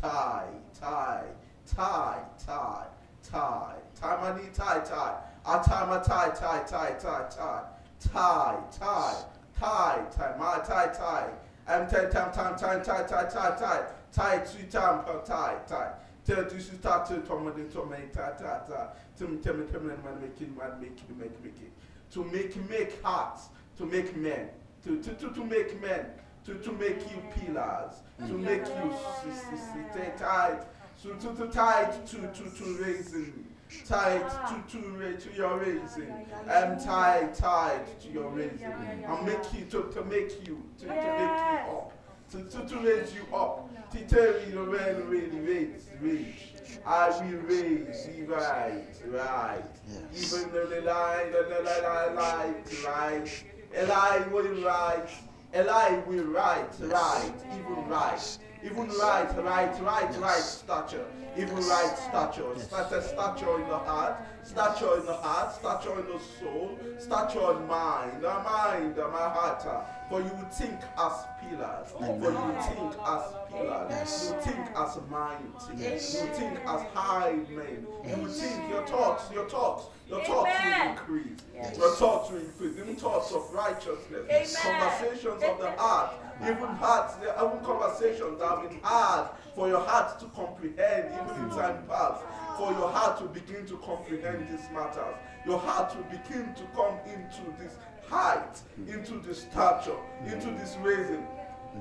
Tie, 0.00 0.42
tie, 0.80 1.22
tie, 1.66 2.14
tie, 2.46 2.84
tie. 3.22 3.74
Tie, 4.00 4.16
my 4.20 4.32
knee, 4.32 4.50
tie, 4.54 4.80
tie. 4.80 5.14
I 5.46 5.62
tie, 5.62 5.86
my 5.86 5.98
tie, 5.98 6.30
tie, 6.30 6.62
tie, 6.66 6.94
tie, 6.98 7.26
tie. 7.30 7.62
Tie, 8.00 8.54
tie, 8.78 9.14
tie, 9.58 10.04
tie, 10.16 10.34
my 10.38 10.58
tie, 10.66 10.86
tie. 10.92 11.30
I'm 11.66 11.88
tie, 11.88 12.08
time, 12.08 12.32
time, 12.32 12.56
time, 12.56 12.82
tie, 12.82 13.02
tie, 13.04 13.28
tie, 13.28 13.56
tie. 13.58 13.82
Tie, 14.12 14.38
two 14.46 14.66
time, 14.70 15.04
tie, 15.26 15.58
tie. 15.68 15.90
Tie, 16.24 16.34
two, 16.34 16.58
two, 16.58 16.78
tie, 16.78 17.04
two, 17.08 17.20
two, 17.22 17.94
tie, 18.14 18.30
tie, 18.38 18.60
tie. 18.68 18.86
To 19.18 19.28
me 19.28 19.38
tell 19.38 19.54
me 19.54 19.66
tell 19.70 19.80
me 19.80 19.88
man 19.88 20.20
make 20.20 20.40
it 20.40 20.56
man 20.56 20.80
make 20.80 20.92
it 20.92 21.18
make 21.18 21.44
make 21.44 21.60
it. 21.60 21.72
To 22.12 22.24
make 22.24 22.70
make 22.70 23.02
hearts. 23.02 23.48
To 23.78 23.86
make 23.86 24.16
men. 24.16 24.48
To 24.84 25.02
to 25.02 25.14
to, 25.14 25.30
to 25.30 25.44
make 25.44 25.80
men. 25.80 26.06
To, 26.44 26.54
to 26.54 26.72
make 26.72 27.00
you 27.10 27.22
pillars, 27.34 27.96
to 28.26 28.32
make 28.32 28.64
you 28.64 28.90
tight, 30.16 30.60
to, 31.02 31.08
to, 31.14 31.34
to 31.36 31.46
tight 31.52 32.06
to, 32.06 32.16
to, 32.16 32.50
to 32.56 32.64
raising, 32.82 33.44
tight 33.84 34.24
to, 34.48 34.78
to, 34.78 35.16
to 35.18 35.36
your 35.36 35.58
raising, 35.58 36.26
I'm 36.48 36.80
tied, 36.80 37.34
tied 37.34 38.00
to 38.00 38.08
your 38.08 38.30
raising. 38.30 38.72
I'll 39.06 39.22
make 39.24 39.52
you, 39.52 39.66
to, 39.66 39.90
to 39.92 40.04
make 40.04 40.46
you, 40.48 40.62
to, 40.78 40.86
to 40.86 40.90
make 40.90 40.96
you 40.96 41.76
up, 41.76 41.92
to, 42.30 42.44
to, 42.44 42.66
to 42.66 42.76
raise 42.80 43.12
you 43.14 43.36
up, 43.36 43.90
to 43.90 43.98
tell 44.06 44.40
you 44.48 44.70
when 44.70 45.06
really 45.10 45.40
raise, 45.40 45.90
raise. 46.00 46.34
I 46.86 47.08
will 47.10 47.40
raise 47.42 48.08
you 48.16 48.26
right, 48.26 48.84
right. 49.06 49.64
Yes. 50.12 50.32
Even 50.34 50.52
though 50.52 50.66
the 50.66 50.80
lie, 50.82 51.26
the, 51.30 51.54
the, 51.54 51.62
lie, 51.62 52.12
lie, 52.14 52.54
right. 52.86 53.44
Eli 53.76 54.18
will 54.28 54.64
right. 54.64 55.08
Eli 55.54 55.98
will 56.06 56.24
right, 56.24 56.68
right, 56.80 57.32
even 57.54 57.88
right. 57.88 58.38
Even 58.62 58.88
right, 58.88 59.36
right, 59.38 59.80
right, 59.82 60.18
right 60.18 60.42
stature. 60.42 61.06
Even 61.36 61.56
right 61.56 61.94
stature. 61.96 62.58
Stature, 62.58 63.02
stature 63.02 63.60
in 63.60 63.68
the 63.68 63.78
heart, 63.78 64.16
stature 64.48 64.98
in 64.98 65.06
the 65.06 65.12
heart, 65.12 65.54
stature 65.54 65.98
in 66.00 66.06
the 66.06 66.18
soul, 66.40 66.78
stature 66.98 67.52
in 67.56 67.66
mind, 67.66 68.22
the 68.22 68.28
mind, 68.28 68.98
uh, 68.98 69.08
my 69.08 69.28
heart. 69.28 69.64
Uh, 69.66 69.82
for 70.08 70.22
you 70.22 70.30
think 70.52 70.80
as 70.98 71.12
pillars. 71.38 71.88
Oh, 72.00 72.18
for 72.18 72.32
you 72.32 72.62
think 72.62 72.94
as 73.04 73.22
pillars. 73.52 73.90
Yes. 73.90 74.32
You 74.34 74.52
think 74.52 74.66
as 74.74 74.98
mighty. 75.10 75.44
Yes. 75.76 76.14
You 76.14 76.28
think 76.32 76.58
as 76.66 76.82
high 76.94 77.36
men. 77.50 77.86
You 78.06 78.28
think 78.28 78.70
your 78.70 78.86
thoughts, 78.86 79.30
your 79.32 79.48
thoughts, 79.50 79.88
your 80.08 80.24
thoughts 80.24 80.50
will 80.64 80.90
increase. 80.90 81.38
Yes. 81.54 81.76
Your 81.76 81.94
thoughts 81.96 82.30
will 82.30 82.40
increase. 82.40 82.78
Even 82.78 82.96
thoughts 82.96 83.32
of 83.32 83.52
righteousness. 83.52 84.24
Amen. 84.30 84.80
Conversations 84.80 85.42
of 85.42 85.58
the 85.58 85.70
heart. 85.76 86.14
Even 86.40 86.68
hearts, 86.76 87.16
even 87.20 87.58
conversations 87.64 88.38
that 88.38 88.48
have 88.48 88.70
been 88.70 88.80
hard 88.82 89.28
for 89.54 89.68
your 89.68 89.80
heart 89.80 90.18
to 90.20 90.26
comprehend 90.26 91.12
even 91.12 91.44
in 91.44 91.50
time 91.50 91.82
past. 91.88 92.22
For 92.58 92.72
your 92.72 92.90
heart 92.90 93.18
to 93.18 93.24
begin 93.26 93.66
to 93.66 93.76
comprehend 93.76 94.48
these 94.48 94.68
matters. 94.74 95.14
Your 95.46 95.58
heart 95.58 95.90
to 95.90 95.98
begin 96.10 96.52
to 96.54 96.64
come 96.74 96.98
into 97.06 97.56
this 97.56 97.76
height, 98.08 98.60
into 98.88 99.20
this 99.20 99.42
stature, 99.42 99.94
into 100.26 100.50
this 100.50 100.76
raising. 100.82 101.24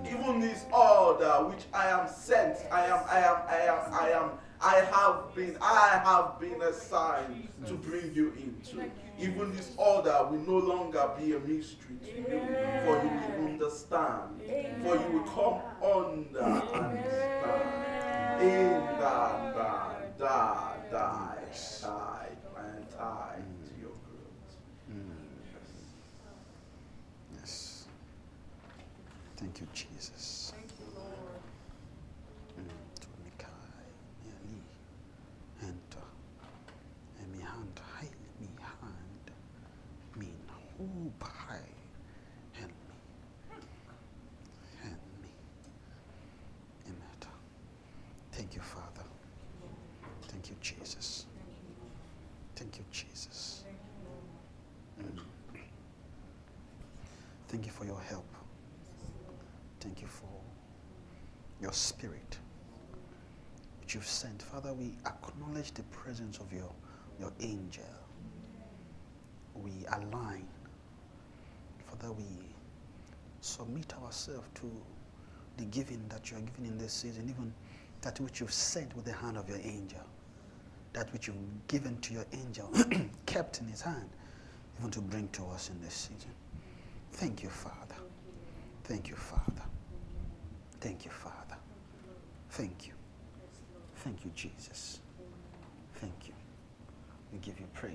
Even 0.06 0.40
this 0.40 0.66
order 0.72 1.50
which 1.50 1.64
I 1.74 1.88
am 1.88 2.08
sent, 2.08 2.60
I 2.72 2.86
am, 2.86 3.04
I 3.10 3.18
am, 3.18 3.38
I 3.50 3.58
am, 3.58 3.94
I 3.94 4.10
am, 4.12 4.30
I 4.62 4.76
have 4.96 5.34
been, 5.34 5.58
I 5.60 6.00
have 6.04 6.40
been 6.40 6.62
assigned 6.62 7.48
to 7.66 7.74
bring 7.74 8.14
you 8.14 8.34
into. 8.38 8.92
Even 9.18 9.56
this 9.56 9.72
order 9.78 10.28
will 10.30 10.42
no 10.42 10.60
longer 10.60 11.10
be 11.18 11.34
a 11.34 11.40
mystery 11.40 11.98
to 12.04 12.08
you, 12.08 12.24
for 12.86 13.02
you 13.02 13.10
will 13.40 13.48
understand, 13.48 14.42
for 14.84 14.96
you 14.96 15.18
will 15.18 15.24
come 15.24 15.60
under 15.82 16.40
and 16.40 17.00
stand. 17.04 18.42
In 18.44 18.70
that, 19.00 19.97
die, 20.18 20.76
die, 20.92 21.38
die, 21.82 22.30
and 22.58 22.90
die 22.92 23.40
mm. 23.40 23.68
to 23.68 23.74
your 23.80 23.96
growth. 24.06 24.52
Mm. 24.92 25.12
Yes. 27.40 27.86
Thank 29.38 29.60
you, 29.62 29.68
Chief. 29.74 29.97
Acknowledge 65.58 65.74
the 65.74 65.84
presence 65.84 66.38
of 66.38 66.54
your, 66.54 66.72
your 67.20 67.32
angel. 67.40 67.84
We 69.56 69.72
align. 69.92 70.48
Father, 71.86 72.14
we 72.14 72.26
submit 73.42 73.92
ourselves 74.04 74.48
to 74.56 74.72
the 75.58 75.66
giving 75.66 76.08
that 76.10 76.30
you 76.30 76.38
are 76.38 76.42
giving 76.42 76.68
in 76.68 76.78
this 76.78 76.94
season, 76.94 77.28
even 77.30 77.52
that 78.02 78.20
which 78.20 78.40
you've 78.40 78.54
sent 78.54 78.96
with 78.96 79.06
the 79.06 79.14
hand 79.14 79.38
of 79.38 79.50
your 79.50 79.58
angel, 79.64 80.06
that 80.94 81.12
which 81.12 81.28
you've 81.28 81.68
given 81.68 81.98
to 82.02 82.14
your 82.14 82.26
angel, 82.34 82.70
kept 83.26 83.60
in 83.60 83.68
his 83.68 83.82
hand, 83.82 84.10
even 84.78 84.92
to 84.92 85.02
bring 85.02 85.28
to 85.30 85.44
us 85.48 85.72
in 85.72 85.82
this 85.82 85.94
season. 85.94 86.32
Thank 87.14 87.42
you, 87.42 87.50
Father. 87.50 87.96
Thank 88.84 89.10
you, 89.10 89.16
Father. 89.16 89.64
Thank 90.80 91.04
you, 91.06 91.12
Father. 91.12 91.58
Thank 92.52 92.86
you. 92.86 92.94
Thank 93.96 94.24
you, 94.24 94.32
Jesus. 94.36 95.00
Thank 96.00 96.28
you. 96.28 96.34
We 97.32 97.40
give 97.40 97.60
you 97.60 97.66
praise. 97.74 97.94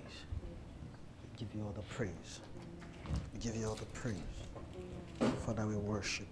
We 1.32 1.38
give 1.38 1.54
you 1.54 1.62
all 1.62 1.72
the 1.72 1.82
praise. 1.82 2.40
We 3.34 3.40
give 3.40 3.56
you 3.56 3.66
all 3.66 3.74
the 3.74 3.86
praise. 3.86 4.16
Father, 5.46 5.66
we 5.66 5.76
worship 5.76 6.26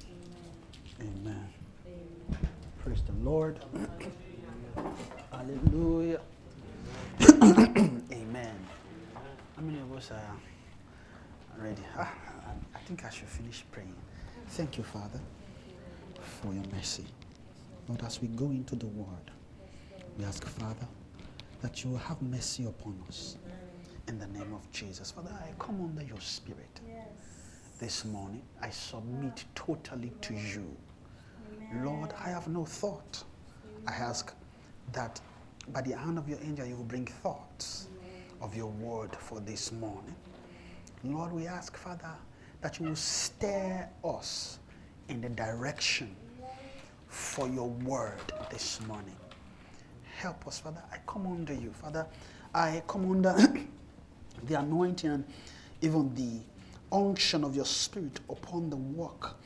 you. 0.00 1.06
Amen. 1.06 1.48
Amen. 1.86 2.48
Praise 2.82 3.02
the 3.02 3.12
Lord. 3.28 3.58
Hallelujah. 5.30 6.20
Amen. 7.42 8.56
How 9.56 9.62
many 9.62 9.78
of 9.80 9.92
us 9.96 10.10
are 10.10 10.36
ready? 11.62 11.82
Ah, 11.96 12.12
I- 12.74 12.78
think 12.86 13.04
I 13.04 13.10
should 13.10 13.26
finish 13.28 13.64
praying. 13.72 13.94
Thank 14.50 14.78
you, 14.78 14.84
Father, 14.84 15.18
for 16.22 16.54
your 16.54 16.62
mercy. 16.72 17.04
Lord, 17.88 18.00
as 18.04 18.22
we 18.22 18.28
go 18.28 18.44
into 18.46 18.76
the 18.76 18.86
word, 18.86 19.30
we 20.16 20.24
ask, 20.24 20.44
Father, 20.44 20.86
that 21.62 21.84
you 21.84 21.90
will 21.90 21.98
have 21.98 22.20
mercy 22.22 22.64
upon 22.64 23.02
us. 23.08 23.36
In 24.08 24.18
the 24.18 24.26
name 24.28 24.54
of 24.54 24.70
Jesus. 24.70 25.10
Father, 25.10 25.32
I 25.32 25.52
come 25.58 25.80
under 25.82 26.02
your 26.02 26.20
spirit 26.20 26.80
this 27.80 28.04
morning. 28.04 28.42
I 28.62 28.70
submit 28.70 29.44
totally 29.54 30.12
to 30.22 30.34
you. 30.34 30.76
Lord, 31.82 32.12
I 32.24 32.28
have 32.28 32.46
no 32.48 32.64
thought. 32.64 33.24
I 33.86 33.92
ask 33.92 34.32
that 34.92 35.20
by 35.72 35.82
the 35.82 35.96
hand 35.96 36.18
of 36.18 36.28
your 36.28 36.38
angel, 36.42 36.66
you 36.66 36.76
will 36.76 36.84
bring 36.84 37.06
thoughts 37.06 37.88
of 38.40 38.56
your 38.56 38.70
word 38.70 39.14
for 39.16 39.40
this 39.40 39.72
morning. 39.72 40.14
Lord, 41.02 41.32
we 41.32 41.46
ask, 41.46 41.76
Father, 41.76 42.14
that 42.60 42.78
you 42.78 42.86
will 42.86 42.96
steer 42.96 43.88
us 44.04 44.58
in 45.08 45.20
the 45.20 45.28
direction 45.28 46.14
for 47.08 47.48
your 47.48 47.68
word 47.68 48.20
this 48.50 48.80
morning. 48.86 49.16
Help 50.16 50.46
us, 50.46 50.58
Father. 50.60 50.82
I 50.90 50.96
come 51.06 51.26
under 51.26 51.52
you, 51.52 51.72
Father. 51.72 52.06
I 52.54 52.82
come 52.88 53.10
under 53.10 53.36
the 54.44 54.54
anointing 54.58 55.10
and 55.10 55.24
even 55.82 56.14
the 56.14 56.40
unction 56.90 57.44
of 57.44 57.54
your 57.54 57.66
spirit 57.66 58.20
upon 58.30 58.70
the 58.70 58.76
work, 58.76 59.36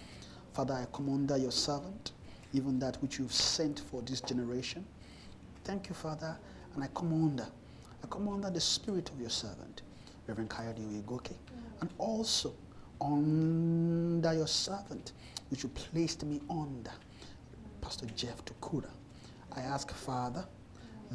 Father. 0.52 0.74
I 0.74 0.86
come 0.96 1.12
under 1.12 1.36
your 1.36 1.50
servant, 1.50 2.12
even 2.52 2.78
that 2.78 3.02
which 3.02 3.18
you've 3.18 3.32
sent 3.32 3.80
for 3.80 4.00
this 4.02 4.20
generation. 4.20 4.84
Thank 5.64 5.88
you, 5.88 5.94
Father, 5.96 6.36
and 6.74 6.84
I 6.84 6.86
come 6.94 7.12
under. 7.12 7.48
I 8.04 8.06
come 8.06 8.28
under 8.28 8.48
the 8.48 8.60
spirit 8.60 9.10
of 9.10 9.20
your 9.20 9.30
servant, 9.30 9.82
Reverend 10.28 10.50
Kayode 10.50 10.78
Oyegoke, 10.78 11.34
and 11.80 11.90
also 11.98 12.54
under 13.00 14.34
your 14.34 14.46
servant, 14.46 15.12
which 15.50 15.64
you 15.64 15.68
placed 15.70 16.24
me 16.24 16.40
under, 16.48 16.92
Pastor 17.80 18.06
Jeff 18.14 18.44
Tukura. 18.44 18.90
I 19.56 19.62
ask, 19.62 19.92
Father, 19.92 20.46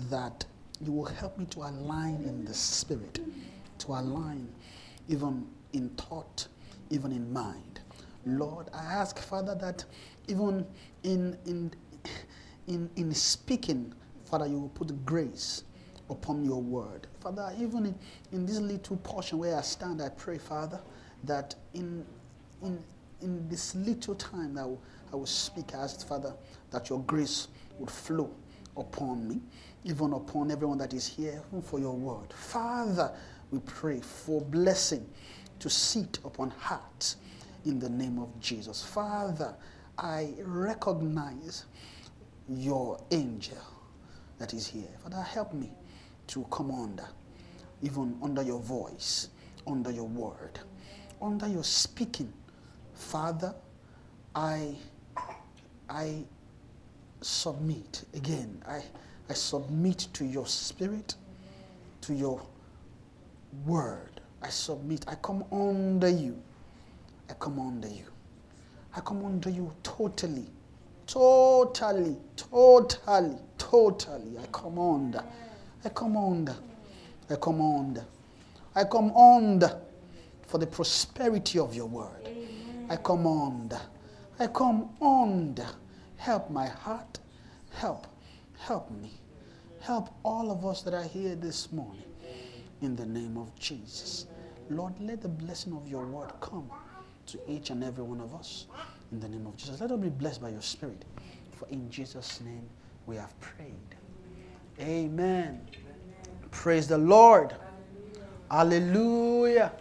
that 0.09 0.45
you 0.81 0.91
will 0.91 1.05
help 1.05 1.37
me 1.37 1.45
to 1.45 1.59
align 1.63 2.23
in 2.25 2.45
the 2.45 2.53
spirit, 2.53 3.19
to 3.79 3.87
align 3.93 4.47
even 5.07 5.47
in 5.73 5.89
thought, 5.89 6.47
even 6.89 7.11
in 7.11 7.31
mind. 7.31 7.79
Lord, 8.25 8.69
I 8.73 8.83
ask, 8.83 9.19
Father, 9.19 9.55
that 9.55 9.85
even 10.27 10.65
in, 11.03 11.37
in, 11.45 11.71
in, 12.67 12.89
in 12.95 13.13
speaking, 13.13 13.93
Father, 14.25 14.47
you 14.47 14.59
will 14.59 14.69
put 14.69 15.05
grace 15.05 15.63
upon 16.09 16.43
your 16.43 16.61
word. 16.61 17.07
Father, 17.19 17.53
even 17.59 17.85
in, 17.87 17.95
in 18.31 18.45
this 18.45 18.59
little 18.59 18.97
portion 18.97 19.37
where 19.37 19.57
I 19.57 19.61
stand, 19.61 20.01
I 20.01 20.09
pray, 20.09 20.37
Father, 20.37 20.81
that 21.23 21.55
in, 21.73 22.05
in, 22.61 22.83
in 23.21 23.47
this 23.49 23.75
little 23.75 24.15
time 24.15 24.55
that 24.55 24.67
I 25.13 25.15
will, 25.15 25.25
speak, 25.25 25.73
I 25.73 25.83
ask, 25.83 26.07
Father, 26.07 26.33
that 26.71 26.89
your 26.89 26.99
grace 27.01 27.47
would 27.79 27.91
flow 27.91 28.31
upon 28.77 29.27
me, 29.27 29.41
even 29.83 30.13
upon 30.13 30.51
everyone 30.51 30.77
that 30.77 30.93
is 30.93 31.07
here, 31.07 31.41
for 31.63 31.79
your 31.79 31.95
word. 31.95 32.31
Father, 32.33 33.11
we 33.51 33.59
pray 33.59 33.99
for 34.01 34.41
blessing 34.41 35.07
to 35.59 35.69
sit 35.69 36.19
upon 36.25 36.49
hearts 36.51 37.17
in 37.65 37.79
the 37.79 37.89
name 37.89 38.19
of 38.19 38.39
Jesus. 38.39 38.83
Father, 38.83 39.55
I 39.97 40.33
recognize 40.41 41.65
your 42.49 42.99
angel 43.11 43.57
that 44.37 44.53
is 44.53 44.67
here. 44.67 44.89
Father, 45.03 45.21
help 45.21 45.53
me 45.53 45.71
to 46.27 46.45
come 46.51 46.71
under, 46.71 47.07
even 47.81 48.17
under 48.21 48.41
your 48.41 48.59
voice, 48.59 49.29
under 49.65 49.91
your 49.91 50.07
word, 50.07 50.59
under 51.21 51.47
your 51.47 51.63
speaking. 51.63 52.31
Father, 52.93 53.53
I, 54.33 54.75
I 55.89 56.25
submit 57.21 58.03
again. 58.13 58.61
I, 58.67 58.81
I 59.29 59.33
submit 59.33 60.07
to 60.13 60.25
your 60.25 60.45
spirit, 60.45 61.15
to 62.01 62.13
your 62.13 62.41
word. 63.65 64.21
I 64.41 64.49
submit. 64.49 65.05
I 65.07 65.15
come 65.15 65.43
under 65.51 66.09
you. 66.09 66.41
I 67.29 67.33
come 67.33 67.59
under 67.59 67.87
you. 67.87 68.05
I 68.95 69.01
come 69.01 69.25
under 69.25 69.49
you 69.49 69.71
totally. 69.83 70.45
Totally, 71.07 72.17
totally, 72.35 73.37
totally. 73.57 74.37
I 74.37 74.45
come 74.51 74.79
under. 74.79 75.23
I 75.83 75.89
come 75.89 76.17
under. 76.17 76.55
I 77.29 77.35
come 77.35 77.61
under. 77.61 78.05
I 78.75 78.83
come 78.83 79.11
under 79.15 79.79
for 80.47 80.57
the 80.57 80.67
prosperity 80.67 81.59
of 81.59 81.75
your 81.75 81.87
word. 81.87 82.29
I 82.89 82.97
come 82.97 83.25
under. 83.25 83.79
I 84.39 84.47
come 84.47 84.89
under. 85.01 85.67
Help 86.17 86.49
my 86.49 86.67
heart. 86.67 87.19
Help. 87.73 88.07
Help 88.57 88.89
me. 88.91 89.11
Help 89.81 90.09
all 90.23 90.51
of 90.51 90.65
us 90.65 90.81
that 90.81 90.93
are 90.93 91.03
here 91.03 91.35
this 91.35 91.71
morning. 91.71 92.03
In 92.81 92.95
the 92.95 93.05
name 93.05 93.37
of 93.37 93.57
Jesus. 93.59 94.27
Lord, 94.69 94.93
let 94.99 95.21
the 95.21 95.27
blessing 95.27 95.73
of 95.73 95.87
your 95.87 96.05
word 96.05 96.31
come 96.41 96.69
to 97.27 97.39
each 97.47 97.69
and 97.69 97.83
every 97.83 98.03
one 98.03 98.19
of 98.21 98.33
us. 98.33 98.65
In 99.11 99.19
the 99.19 99.29
name 99.29 99.45
of 99.45 99.55
Jesus. 99.57 99.79
Let 99.79 99.91
us 99.91 99.99
be 99.99 100.09
blessed 100.09 100.41
by 100.41 100.49
your 100.49 100.61
spirit. 100.61 101.05
For 101.51 101.67
in 101.69 101.89
Jesus' 101.89 102.41
name 102.41 102.67
we 103.05 103.15
have 103.15 103.39
prayed. 103.39 103.73
Amen. 104.79 105.61
Praise 106.51 106.87
the 106.87 106.97
Lord. 106.97 107.55
Hallelujah. 108.49 109.71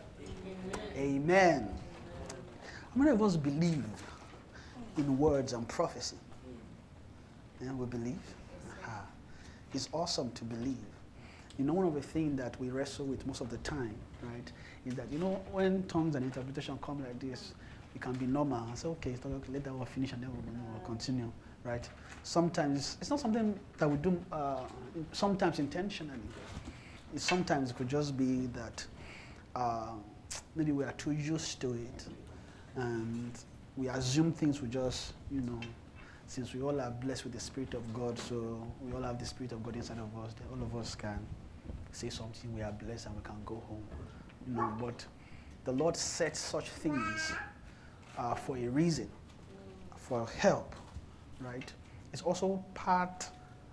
Amen. 0.96 1.68
How 2.94 3.00
many 3.00 3.10
of 3.10 3.22
us 3.22 3.36
believe 3.36 3.84
in 4.96 5.18
words 5.18 5.52
and 5.52 5.66
prophecy? 5.68 6.16
Yeah, 7.64 7.72
we 7.72 7.86
believe. 7.86 8.18
It's 9.72 9.88
awesome 9.92 10.30
to 10.32 10.44
believe. 10.44 10.76
You 11.58 11.64
know, 11.64 11.72
one 11.72 11.86
of 11.86 11.94
the 11.94 12.02
things 12.02 12.36
that 12.38 12.58
we 12.60 12.70
wrestle 12.70 13.06
with 13.06 13.26
most 13.26 13.40
of 13.40 13.48
the 13.48 13.56
time, 13.58 13.94
right, 14.22 14.52
is 14.86 14.94
that, 14.94 15.10
you 15.10 15.18
know, 15.18 15.40
when 15.50 15.82
tongues 15.84 16.14
and 16.14 16.24
interpretation 16.24 16.78
come 16.82 17.02
like 17.02 17.18
this, 17.18 17.54
it 17.94 18.00
can 18.00 18.12
be 18.12 18.26
normal. 18.26 18.68
I 18.70 18.74
say, 18.74 18.88
okay, 18.88 19.16
okay, 19.24 19.52
let 19.52 19.64
that 19.64 19.74
one 19.74 19.86
finish 19.86 20.12
and 20.12 20.22
then 20.22 20.30
we'll, 20.30 20.80
continue, 20.84 21.30
right? 21.64 21.88
Sometimes 22.22 22.98
it's 23.00 23.10
not 23.10 23.18
something 23.18 23.58
that 23.78 23.90
we 23.90 23.96
do, 23.96 24.22
uh, 24.30 24.60
sometimes 25.12 25.58
intentionally. 25.58 26.20
Sometimes 27.16 27.70
it 27.70 27.76
could 27.76 27.88
just 27.88 28.16
be 28.16 28.46
that 28.52 28.84
uh, 29.56 29.92
maybe 30.54 30.72
we 30.72 30.84
are 30.84 30.92
too 30.92 31.12
used 31.12 31.60
to 31.62 31.72
it 31.72 32.06
and 32.76 33.32
we 33.76 33.88
assume 33.88 34.32
things 34.32 34.60
will 34.60 34.68
just, 34.68 35.14
you 35.30 35.40
know, 35.40 35.60
since 36.26 36.54
we 36.54 36.62
all 36.62 36.80
are 36.80 36.90
blessed 36.90 37.24
with 37.24 37.32
the 37.32 37.40
Spirit 37.40 37.74
of 37.74 37.92
God, 37.92 38.18
so 38.18 38.66
we 38.80 38.92
all 38.92 39.02
have 39.02 39.18
the 39.18 39.26
Spirit 39.26 39.52
of 39.52 39.62
God 39.62 39.76
inside 39.76 39.98
of 39.98 40.24
us, 40.24 40.34
all 40.50 40.62
of 40.62 40.74
us 40.76 40.94
can 40.94 41.18
say 41.92 42.08
something, 42.08 42.54
we 42.54 42.62
are 42.62 42.72
blessed 42.72 43.06
and 43.06 43.16
we 43.16 43.22
can 43.22 43.36
go 43.44 43.62
home. 43.68 43.84
You 44.48 44.54
know, 44.54 44.74
but 44.80 45.04
the 45.64 45.72
Lord 45.72 45.96
sets 45.96 46.38
such 46.38 46.68
things 46.68 47.32
uh, 48.18 48.34
for 48.34 48.56
a 48.56 48.66
reason, 48.68 49.10
for 49.96 50.26
help, 50.38 50.74
right? 51.40 51.72
It's 52.12 52.22
also 52.22 52.64
part 52.74 53.28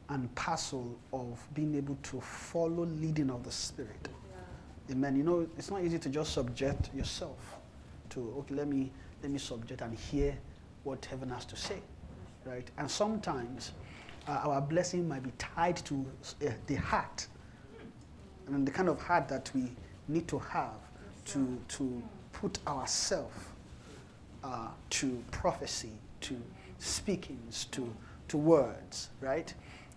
and 0.09 0.33
parcel 0.35 0.97
of 1.13 1.39
being 1.53 1.75
able 1.75 1.97
to 2.03 2.19
follow 2.21 2.85
leading 2.85 3.29
of 3.29 3.43
the 3.43 3.51
Spirit. 3.51 4.09
Amen. 4.91 5.15
You 5.15 5.23
know, 5.23 5.47
it's 5.57 5.71
not 5.71 5.83
easy 5.83 5.99
to 5.99 6.09
just 6.09 6.33
subject 6.33 6.93
yourself 6.93 7.37
to, 8.09 8.33
okay, 8.39 8.55
let 8.55 8.67
me, 8.67 8.91
let 9.21 9.31
me 9.31 9.39
subject 9.39 9.81
and 9.81 9.97
hear 9.97 10.37
what 10.83 11.05
heaven 11.05 11.29
has 11.29 11.45
to 11.45 11.55
say, 11.55 11.77
right? 12.45 12.69
And 12.77 12.89
sometimes 12.89 13.71
uh, 14.27 14.41
our 14.43 14.62
blessing 14.62 15.08
might 15.08 15.23
be 15.23 15.32
tied 15.38 15.77
to 15.77 16.06
uh, 16.45 16.49
the 16.67 16.75
heart, 16.75 17.27
and 18.47 18.67
the 18.67 18.71
kind 18.71 18.89
of 18.89 19.01
heart 19.01 19.27
that 19.30 19.51
we 19.54 19.71
need 20.08 20.27
to 20.27 20.39
have 20.39 20.77
to, 21.25 21.58
to 21.69 22.01
put 22.34 22.60
ourselves 22.67 23.36
uh, 24.43 24.67
to 24.89 25.23
prophecy, 25.32 25.91
to 26.21 26.36
speakings, 26.80 27.65
to, 27.65 27.91
to 28.27 28.38
words, 28.38 29.10
right? 29.21 29.54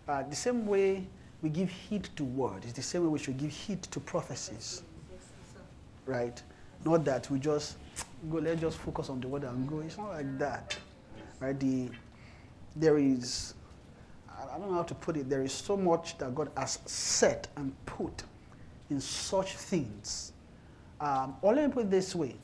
Uh, 0.06 0.22
the 0.22 0.36
same 0.36 0.66
way 0.66 1.06
we 1.42 1.48
give 1.48 1.70
heed 1.70 2.08
to 2.16 2.24
word 2.24 2.64
is 2.64 2.72
the 2.72 2.82
same 2.82 3.02
way 3.02 3.08
we 3.08 3.18
should 3.18 3.36
give 3.36 3.50
heed 3.50 3.82
to 3.82 4.00
prophecies, 4.00 4.82
right? 6.06 6.42
Not 6.84 7.04
that 7.06 7.30
we 7.30 7.38
just 7.38 7.76
go, 8.30 8.38
let's 8.38 8.60
just 8.60 8.78
focus 8.78 9.08
on 9.08 9.20
the 9.20 9.28
word 9.28 9.44
and 9.44 9.68
go. 9.68 9.80
It's 9.80 9.96
not 9.96 10.10
like 10.10 10.38
that, 10.38 10.76
right? 11.40 11.58
The, 11.58 11.88
there 12.76 12.98
is, 12.98 13.54
I 14.28 14.58
don't 14.58 14.68
know 14.70 14.76
how 14.76 14.82
to 14.82 14.94
put 14.94 15.16
it, 15.16 15.28
there 15.28 15.42
is 15.42 15.52
so 15.52 15.76
much 15.76 16.18
that 16.18 16.34
God 16.34 16.50
has 16.56 16.78
set 16.86 17.48
and 17.56 17.72
put 17.86 18.24
in 18.90 19.00
such 19.00 19.54
things. 19.54 20.32
Um, 21.00 21.36
or 21.42 21.54
let 21.54 21.68
me 21.68 21.72
put 21.72 21.84
it 21.84 21.90
this 21.90 22.14
way 22.14 22.36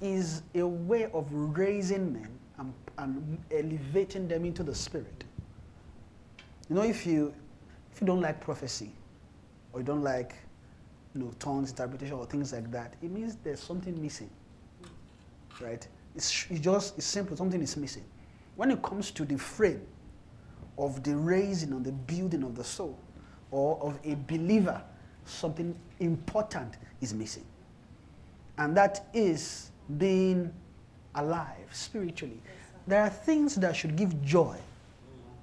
is 0.00 0.42
a 0.54 0.66
way 0.66 1.10
of 1.12 1.26
raising 1.32 2.12
men 2.12 2.28
and, 2.58 2.72
and 2.98 3.38
elevating 3.50 4.28
them 4.28 4.44
into 4.44 4.62
the 4.62 4.74
spirit. 4.74 5.24
You 6.68 6.76
know, 6.76 6.82
if 6.82 7.06
you 7.06 7.34
if 7.92 8.00
you 8.00 8.06
don't 8.06 8.20
like 8.20 8.40
prophecy 8.40 8.92
or 9.72 9.80
you 9.80 9.86
don't 9.86 10.02
like 10.02 10.34
you 11.14 11.22
know 11.22 11.32
tongues 11.38 11.70
interpretation 11.70 12.14
or 12.14 12.26
things 12.26 12.52
like 12.52 12.70
that, 12.70 12.94
it 13.02 13.10
means 13.10 13.36
there's 13.42 13.60
something 13.60 14.00
missing. 14.00 14.30
Right? 15.60 15.86
It's, 16.14 16.46
it's 16.50 16.60
just 16.60 16.96
it's 16.98 17.06
simple, 17.06 17.36
something 17.36 17.60
is 17.60 17.76
missing. 17.76 18.04
When 18.58 18.72
it 18.72 18.82
comes 18.82 19.12
to 19.12 19.24
the 19.24 19.38
frame 19.38 19.86
of 20.78 21.04
the 21.04 21.14
raising 21.14 21.70
and 21.70 21.84
the 21.84 21.92
building 21.92 22.42
of 22.42 22.56
the 22.56 22.64
soul 22.64 22.98
or 23.52 23.78
of 23.80 24.00
a 24.04 24.16
believer, 24.26 24.82
something 25.26 25.78
important 26.00 26.74
is 27.00 27.14
missing. 27.14 27.44
And 28.58 28.76
that 28.76 29.06
is 29.14 29.70
being 29.96 30.52
alive 31.14 31.68
spiritually. 31.70 32.40
There 32.88 33.00
are 33.00 33.10
things 33.10 33.54
that 33.54 33.76
should 33.76 33.94
give 33.94 34.20
joy 34.24 34.56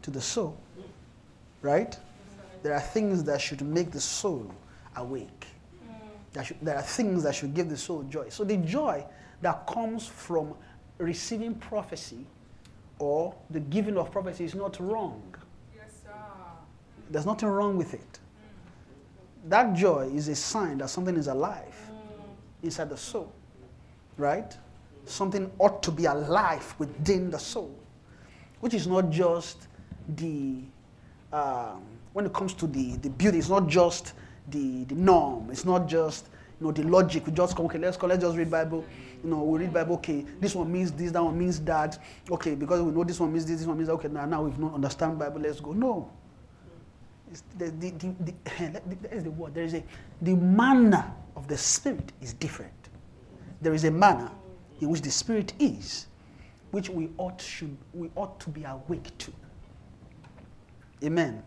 to 0.01 0.11
the 0.11 0.19
soul, 0.19 0.57
right? 1.61 1.97
There 2.63 2.73
are 2.73 2.81
things 2.81 3.23
that 3.23 3.39
should 3.39 3.61
make 3.61 3.91
the 3.91 4.01
soul 4.01 4.51
awake. 4.97 5.47
Hmm. 5.87 5.93
There, 6.33 6.43
should, 6.43 6.57
there 6.61 6.75
are 6.75 6.81
things 6.81 7.23
that 7.23 7.33
should 7.33 7.53
give 7.53 7.69
the 7.69 7.77
soul 7.77 8.03
joy. 8.09 8.27
So 8.27 8.43
the 8.43 8.57
joy 8.57 9.05
that 9.41 9.65
comes 9.67 10.05
from 10.05 10.53
receiving 10.97 11.55
prophecy 11.55 12.25
or 12.99 13.35
the 13.49 13.59
giving 13.59 13.97
of 13.97 14.11
prophecy 14.11 14.45
is 14.45 14.55
not 14.55 14.79
wrong. 14.79 15.21
Yes, 15.75 15.91
sir. 16.03 16.11
There's 17.09 17.25
nothing 17.25 17.49
wrong 17.49 17.77
with 17.77 17.93
it. 17.93 18.19
That 19.47 19.73
joy 19.75 20.09
is 20.13 20.27
a 20.27 20.35
sign 20.35 20.79
that 20.79 20.89
something 20.89 21.15
is 21.15 21.27
alive 21.27 21.75
inside 22.63 22.89
the 22.89 22.97
soul, 22.97 23.31
right? 24.17 24.57
something 25.05 25.51
ought 25.59 25.81
to 25.83 25.91
be 25.91 26.05
alive 26.05 26.75
within 26.79 27.29
the 27.29 27.39
soul, 27.39 27.73
which 28.59 28.73
is 28.73 28.87
not 28.87 29.09
just 29.09 29.67
the, 30.15 30.61
um, 31.31 31.83
when 32.13 32.25
it 32.25 32.33
comes 32.33 32.53
to 32.55 32.67
the, 32.67 32.97
the 32.97 33.09
beauty, 33.09 33.37
it's 33.37 33.49
not 33.49 33.67
just 33.67 34.13
the, 34.49 34.83
the 34.85 34.95
norm, 34.95 35.49
it's 35.51 35.65
not 35.65 35.87
just 35.87 36.29
you 36.59 36.67
know, 36.67 36.71
the 36.71 36.83
logic. 36.83 37.25
We 37.25 37.33
just 37.33 37.55
come, 37.55 37.65
okay, 37.65 37.77
let's 37.77 38.01
let's 38.01 38.23
just 38.23 38.37
read 38.37 38.49
Bible. 38.49 38.85
You 39.23 39.29
know, 39.29 39.43
we 39.43 39.59
read 39.59 39.73
Bible, 39.73 39.95
okay, 39.95 40.25
this 40.39 40.55
one 40.55 40.71
means 40.71 40.91
this, 40.91 41.11
that 41.11 41.23
one 41.23 41.37
means 41.37 41.59
that. 41.61 42.01
Okay, 42.31 42.55
because 42.55 42.81
we 42.81 42.91
know 42.91 43.03
this 43.03 43.19
one 43.19 43.31
means 43.33 43.45
this, 43.45 43.59
this 43.59 43.67
one 43.67 43.77
means 43.77 43.87
that. 43.87 43.93
Okay, 43.95 44.07
now, 44.07 44.25
now 44.25 44.43
we've 44.43 44.57
not 44.57 44.73
understand 44.73 45.19
Bible, 45.19 45.41
let's 45.41 45.59
go. 45.59 45.73
No. 45.73 46.11
It's 47.31 47.43
the, 47.57 47.69
the, 47.71 47.89
the, 47.91 49.21
the 49.21 49.31
word. 49.37 49.53
There 49.53 49.63
is 49.63 49.73
a, 49.73 49.83
the 50.21 50.35
manner 50.35 51.11
of 51.35 51.47
the 51.47 51.57
Spirit 51.57 52.11
is 52.21 52.33
different. 52.33 52.71
There 53.61 53.73
is 53.73 53.83
a 53.83 53.91
manner 53.91 54.31
in 54.79 54.89
which 54.89 55.01
the 55.01 55.11
Spirit 55.11 55.53
is, 55.59 56.07
which 56.71 56.89
we 56.89 57.09
ought, 57.17 57.41
should, 57.41 57.75
we 57.93 58.09
ought 58.15 58.39
to 58.41 58.49
be 58.49 58.63
awake 58.63 59.17
to. 59.17 59.33
Amen. 61.03 61.43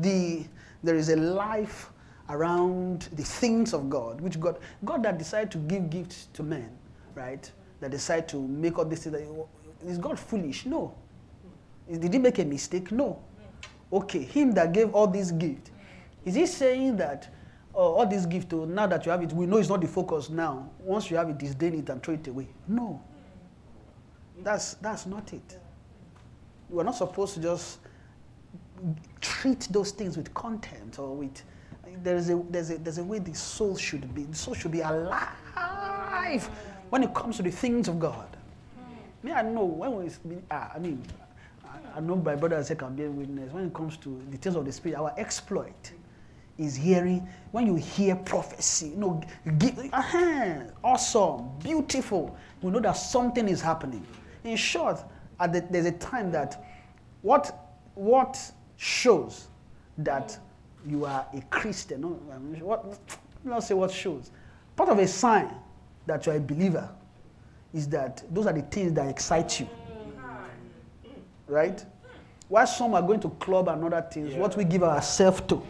The, 0.00 0.44
there 0.82 0.96
is 0.96 1.08
a 1.08 1.16
life 1.16 1.91
around 2.32 3.08
the 3.12 3.22
things 3.22 3.74
of 3.74 3.90
God, 3.90 4.20
which 4.20 4.40
God, 4.40 4.58
God 4.84 5.02
that 5.02 5.18
decided 5.18 5.50
to 5.52 5.58
give 5.58 5.90
gifts 5.90 6.28
to 6.32 6.42
men, 6.42 6.70
right? 7.14 7.50
That 7.80 7.90
decide 7.90 8.28
to 8.30 8.40
make 8.40 8.78
all 8.78 8.84
this. 8.84 9.06
Is 9.06 9.98
God 9.98 10.18
foolish? 10.18 10.66
No. 10.66 10.94
Did 11.90 12.12
he 12.12 12.18
make 12.18 12.38
a 12.38 12.44
mistake? 12.44 12.90
No. 12.90 13.22
Okay, 13.92 14.20
him 14.20 14.52
that 14.52 14.72
gave 14.72 14.94
all 14.94 15.06
these 15.06 15.32
gifts, 15.32 15.70
is 16.24 16.34
he 16.34 16.46
saying 16.46 16.96
that 16.96 17.28
oh, 17.74 17.94
all 17.94 18.06
these 18.06 18.26
gifts, 18.26 18.52
oh, 18.52 18.64
now 18.64 18.86
that 18.86 19.04
you 19.04 19.12
have 19.12 19.22
it, 19.22 19.32
we 19.32 19.46
know 19.46 19.58
it's 19.58 19.68
not 19.68 19.80
the 19.80 19.88
focus 19.88 20.30
now. 20.30 20.70
Once 20.80 21.10
you 21.10 21.16
have 21.16 21.28
it, 21.28 21.38
disdain 21.38 21.74
it 21.74 21.88
and 21.90 22.02
throw 22.02 22.14
it 22.14 22.26
away. 22.26 22.48
No. 22.66 23.02
That's, 24.42 24.74
that's 24.74 25.06
not 25.06 25.32
it. 25.32 25.58
We're 26.68 26.84
not 26.84 26.94
supposed 26.94 27.34
to 27.34 27.40
just 27.40 27.78
treat 29.20 29.68
those 29.70 29.90
things 29.92 30.16
with 30.16 30.32
contempt 30.34 30.98
or 30.98 31.14
with 31.14 31.42
there's 32.02 32.30
a, 32.30 32.42
there's, 32.50 32.70
a, 32.70 32.78
there's 32.78 32.98
a 32.98 33.04
way 33.04 33.18
the 33.18 33.34
soul 33.34 33.76
should 33.76 34.14
be. 34.14 34.24
The 34.24 34.36
soul 34.36 34.54
should 34.54 34.72
be 34.72 34.80
alive 34.80 36.48
when 36.90 37.02
it 37.02 37.14
comes 37.14 37.36
to 37.38 37.42
the 37.42 37.50
things 37.50 37.88
of 37.88 37.98
God. 37.98 38.36
Me, 39.22 39.32
I 39.32 39.42
know 39.42 39.64
when 39.64 39.94
we, 39.96 40.36
I 40.50 40.78
mean, 40.78 41.02
I, 41.94 42.00
know 42.00 42.16
my 42.16 42.34
brother 42.34 42.56
and 42.56 42.78
can 42.78 42.96
be 42.96 43.04
a 43.04 43.10
witness. 43.10 43.52
When 43.52 43.66
it 43.66 43.74
comes 43.74 43.96
to 43.98 44.20
the 44.30 44.36
things 44.36 44.56
of 44.56 44.64
the 44.64 44.72
Spirit, 44.72 44.98
our 44.98 45.14
exploit 45.16 45.92
is 46.58 46.74
hearing, 46.74 47.26
when 47.52 47.66
you 47.66 47.76
hear 47.76 48.16
prophecy, 48.16 48.88
you 48.88 48.96
know, 48.96 49.22
give, 49.58 49.78
uh-huh, 49.92 50.64
awesome, 50.82 51.50
beautiful, 51.60 52.36
you 52.62 52.70
know 52.70 52.80
that 52.80 52.92
something 52.92 53.48
is 53.48 53.60
happening. 53.60 54.06
In 54.44 54.56
short, 54.56 55.02
the, 55.40 55.64
there's 55.70 55.86
a 55.86 55.92
time 55.92 56.30
that 56.32 56.64
what, 57.22 57.80
what 57.94 58.38
shows 58.76 59.48
that 59.98 60.38
you 60.86 61.04
are 61.04 61.26
a 61.32 61.40
Christian. 61.42 62.00
No, 62.00 62.20
um, 62.32 62.54
what, 62.60 62.98
not 63.44 63.60
say 63.60 63.74
what 63.74 63.90
shows. 63.90 64.30
Part 64.76 64.88
of 64.88 64.98
a 64.98 65.06
sign 65.06 65.54
that 66.06 66.26
you're 66.26 66.36
a 66.36 66.40
believer 66.40 66.88
is 67.72 67.88
that 67.88 68.22
those 68.30 68.46
are 68.46 68.52
the 68.52 68.62
things 68.62 68.92
that 68.94 69.08
excite 69.08 69.60
you. 69.60 69.68
Right? 71.46 71.84
While 72.48 72.66
some 72.66 72.94
are 72.94 73.02
going 73.02 73.20
to 73.20 73.30
club 73.30 73.68
and 73.68 73.84
other 73.84 74.06
things, 74.10 74.32
yeah. 74.32 74.38
what 74.38 74.56
we 74.56 74.64
give 74.64 74.82
ourselves 74.82 75.42
to 75.48 75.62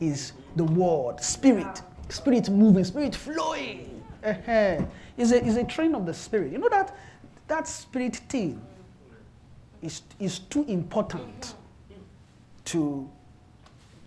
is 0.00 0.32
the 0.56 0.64
word, 0.64 1.20
spirit, 1.20 1.82
spirit 2.08 2.48
moving, 2.50 2.84
spirit 2.84 3.14
flowing. 3.14 4.02
Is 5.16 5.30
a, 5.30 5.44
is 5.44 5.56
a 5.56 5.64
train 5.64 5.94
of 5.94 6.06
the 6.06 6.14
spirit. 6.14 6.50
You 6.52 6.58
know 6.58 6.68
that 6.68 6.96
that 7.46 7.68
spirit 7.68 8.16
thing 8.16 8.60
is, 9.82 10.02
is 10.18 10.38
too 10.40 10.64
important 10.66 11.54
to 12.66 13.08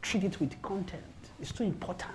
treat 0.08 0.24
it 0.24 0.40
with 0.40 0.60
content. 0.62 1.04
It's 1.42 1.52
too 1.52 1.64
important. 1.64 2.12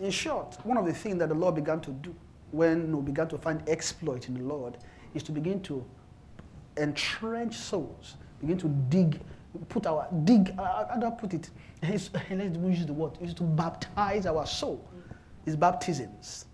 In 0.00 0.10
short, 0.10 0.58
one 0.64 0.76
of 0.76 0.86
the 0.86 0.92
things 0.92 1.18
that 1.18 1.28
the 1.28 1.34
Lord 1.34 1.54
began 1.54 1.80
to 1.82 1.90
do 1.92 2.14
when 2.50 2.96
we 2.96 3.02
began 3.02 3.28
to 3.28 3.38
find 3.38 3.66
exploit 3.68 4.28
in 4.28 4.34
the 4.34 4.42
Lord 4.42 4.76
is 5.14 5.22
to 5.24 5.32
begin 5.32 5.60
to 5.62 5.84
entrench 6.76 7.54
souls, 7.54 8.16
begin 8.40 8.58
to 8.58 8.68
dig, 8.88 9.20
put 9.68 9.86
our, 9.86 10.08
dig, 10.24 10.52
uh, 10.58 10.88
how 10.88 10.96
do 10.98 11.06
I 11.06 11.10
put 11.10 11.32
it? 11.34 11.50
Let's 11.82 12.10
use 12.30 12.86
the 12.86 12.92
word, 12.92 13.12
is 13.20 13.34
to 13.34 13.44
baptize 13.44 14.26
our 14.26 14.46
soul. 14.46 14.84
It's 15.46 15.54
baptisms. 15.54 16.46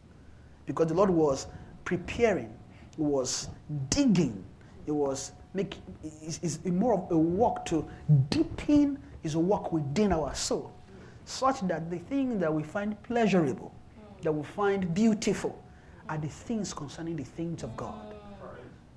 Because 0.66 0.88
the 0.88 0.94
Lord 0.94 1.10
was 1.10 1.46
preparing, 1.84 2.52
was 2.98 3.48
digging, 3.88 4.44
it 4.86 4.92
was 4.92 5.32
making, 5.54 5.82
it's, 6.02 6.40
it's 6.42 6.64
more 6.66 6.94
of 6.94 7.10
a 7.10 7.16
work 7.18 7.64
to 7.66 7.88
deepen 8.28 8.98
is 9.22 9.34
a 9.34 9.38
work 9.38 9.72
within 9.72 10.12
our 10.12 10.34
soul, 10.34 10.72
such 11.24 11.60
that 11.62 11.90
the 11.90 11.98
things 11.98 12.40
that 12.40 12.52
we 12.52 12.62
find 12.62 13.00
pleasurable, 13.02 13.72
that 14.22 14.32
we 14.32 14.42
find 14.42 14.92
beautiful, 14.94 15.62
are 16.08 16.18
the 16.18 16.28
things 16.28 16.74
concerning 16.74 17.16
the 17.16 17.24
things 17.24 17.62
of 17.62 17.76
God. 17.76 18.14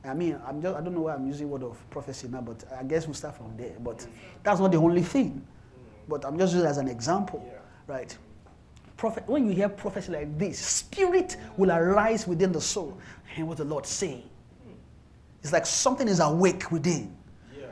I 0.05 0.13
mean, 0.13 0.37
I'm 0.45 0.61
just, 0.61 0.75
I 0.75 0.81
don't 0.81 0.93
know 0.93 1.01
why 1.01 1.13
I'm 1.13 1.27
using 1.27 1.49
word 1.49 1.63
of 1.63 1.77
prophecy 1.89 2.27
now, 2.27 2.41
but 2.41 2.63
I 2.77 2.83
guess 2.83 3.05
we'll 3.07 3.13
start 3.13 3.37
from 3.37 3.55
there. 3.55 3.75
But 3.79 4.05
that's 4.43 4.59
not 4.59 4.71
the 4.71 4.77
only 4.77 5.01
thing. 5.01 5.45
But 6.09 6.25
I'm 6.25 6.37
just 6.37 6.53
using 6.53 6.67
it 6.67 6.69
as 6.69 6.77
an 6.77 6.89
example, 6.89 7.47
right? 7.87 8.15
Prophet, 8.97 9.23
when 9.27 9.47
you 9.47 9.53
hear 9.53 9.69
prophecy 9.69 10.11
like 10.11 10.37
this, 10.37 10.59
spirit 10.59 11.37
will 11.55 11.71
arise 11.71 12.27
within 12.27 12.51
the 12.51 12.59
soul. 12.59 12.97
And 13.37 13.47
what 13.47 13.57
the 13.57 13.65
Lord 13.65 13.85
saying? 13.85 14.29
It's 15.41 15.53
like 15.53 15.65
something 15.65 16.07
is 16.07 16.19
awake 16.19 16.71
within. 16.71 17.15
Yeah. 17.57 17.67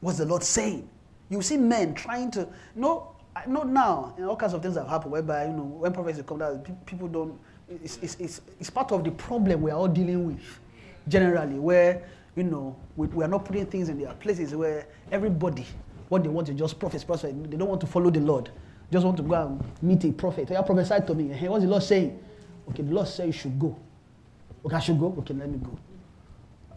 What's 0.00 0.18
the 0.18 0.26
Lord 0.26 0.42
saying? 0.42 0.88
You 1.28 1.42
see 1.42 1.56
men 1.56 1.94
trying 1.94 2.30
to, 2.32 2.48
no, 2.74 3.14
not 3.46 3.68
now, 3.68 4.14
you 4.16 4.24
know, 4.24 4.30
all 4.30 4.36
kinds 4.36 4.54
of 4.54 4.62
things 4.62 4.76
have 4.76 4.88
happened 4.88 5.12
whereby, 5.12 5.46
you 5.46 5.52
know, 5.52 5.64
when 5.64 5.92
prophecy 5.92 6.22
come 6.22 6.38
down, 6.38 6.60
people 6.86 7.08
don't, 7.08 7.38
it's, 7.82 7.98
it's, 7.98 8.16
it's, 8.20 8.40
it's 8.60 8.70
part 8.70 8.92
of 8.92 9.04
the 9.04 9.10
problem 9.10 9.62
we 9.62 9.70
are 9.70 9.78
all 9.78 9.88
dealing 9.88 10.26
with 10.26 10.60
generally, 11.08 11.58
where, 11.58 12.06
you 12.36 12.44
know, 12.44 12.76
we, 12.96 13.06
we 13.08 13.24
are 13.24 13.28
not 13.28 13.44
putting 13.44 13.66
things 13.66 13.88
in 13.88 13.98
their 13.98 14.12
places 14.14 14.54
where 14.54 14.86
everybody, 15.10 15.66
what 16.08 16.22
they 16.22 16.28
want 16.28 16.48
is 16.48 16.56
just 16.56 16.78
prophets, 16.78 17.04
prophets. 17.04 17.34
They 17.48 17.56
don't 17.56 17.68
want 17.68 17.80
to 17.80 17.86
follow 17.86 18.10
the 18.10 18.20
Lord. 18.20 18.50
Just 18.92 19.04
want 19.04 19.16
to 19.16 19.22
go 19.22 19.34
and 19.34 19.64
meet 19.82 20.04
a 20.04 20.12
prophet. 20.12 20.48
Oh, 20.50 20.56
you 20.56 20.62
prophesy 20.62 21.06
to 21.06 21.14
me. 21.14 21.28
Hey, 21.28 21.48
what's 21.48 21.64
the 21.64 21.70
Lord 21.70 21.82
saying? 21.82 22.18
Okay, 22.70 22.82
the 22.82 22.92
Lord 22.92 23.08
says 23.08 23.26
you 23.26 23.32
should 23.32 23.58
go. 23.58 23.76
Okay, 24.64 24.76
I 24.76 24.80
should 24.80 24.98
go. 24.98 25.14
Okay, 25.18 25.34
let 25.34 25.48
me 25.48 25.58
go. 25.58 25.76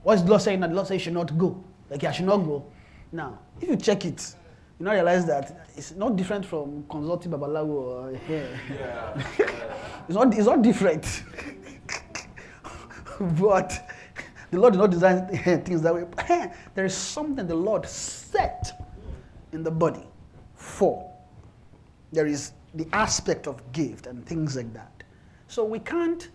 What's 0.04 0.22
the 0.22 0.30
Lord 0.30 0.42
saying? 0.42 0.60
That 0.62 0.70
the 0.70 0.76
Lord 0.76 0.88
says 0.88 0.96
you 0.96 1.00
should 1.00 1.14
not 1.14 1.38
go. 1.38 1.64
Like, 1.90 2.04
I 2.04 2.12
should 2.12 2.26
not 2.26 2.38
go. 2.38 2.66
Now, 3.12 3.40
if 3.62 3.70
you 3.70 3.76
check 3.76 4.06
it, 4.06 4.36
you 4.80 4.86
now 4.86 4.94
realize 4.94 5.26
that 5.26 5.68
it's 5.76 5.92
not 5.94 6.16
different 6.16 6.46
from 6.46 6.86
consulting 6.90 7.32
Babalawo 7.32 7.70
or 7.70 8.16
here. 8.28 8.60
Yeah. 8.70 9.28
it's, 10.08 10.16
not, 10.16 10.34
it's 10.36 10.46
not 10.46 10.62
different. 10.62 11.24
but 13.20 13.90
the 14.52 14.60
Lord 14.60 14.74
did 14.74 14.80
not 14.80 14.92
design 14.92 15.28
things 15.66 15.82
that 15.82 15.94
way. 15.94 16.06
there 16.76 16.86
is 16.86 16.94
something 16.96 17.48
the 17.48 17.56
Lord 17.56 17.88
set 17.88 18.88
in 19.52 19.64
the 19.64 19.72
body 19.72 20.06
for. 20.56 21.12
There 22.12 22.28
is 22.28 22.52
the 22.74 22.88
aspect 22.94 23.48
of 23.48 23.72
gift 23.72 24.08
and 24.08 24.26
things 24.26 24.56
like 24.56 24.74
that. 24.74 25.04
So 25.48 25.64
we 25.64 25.80
can't, 25.80 26.30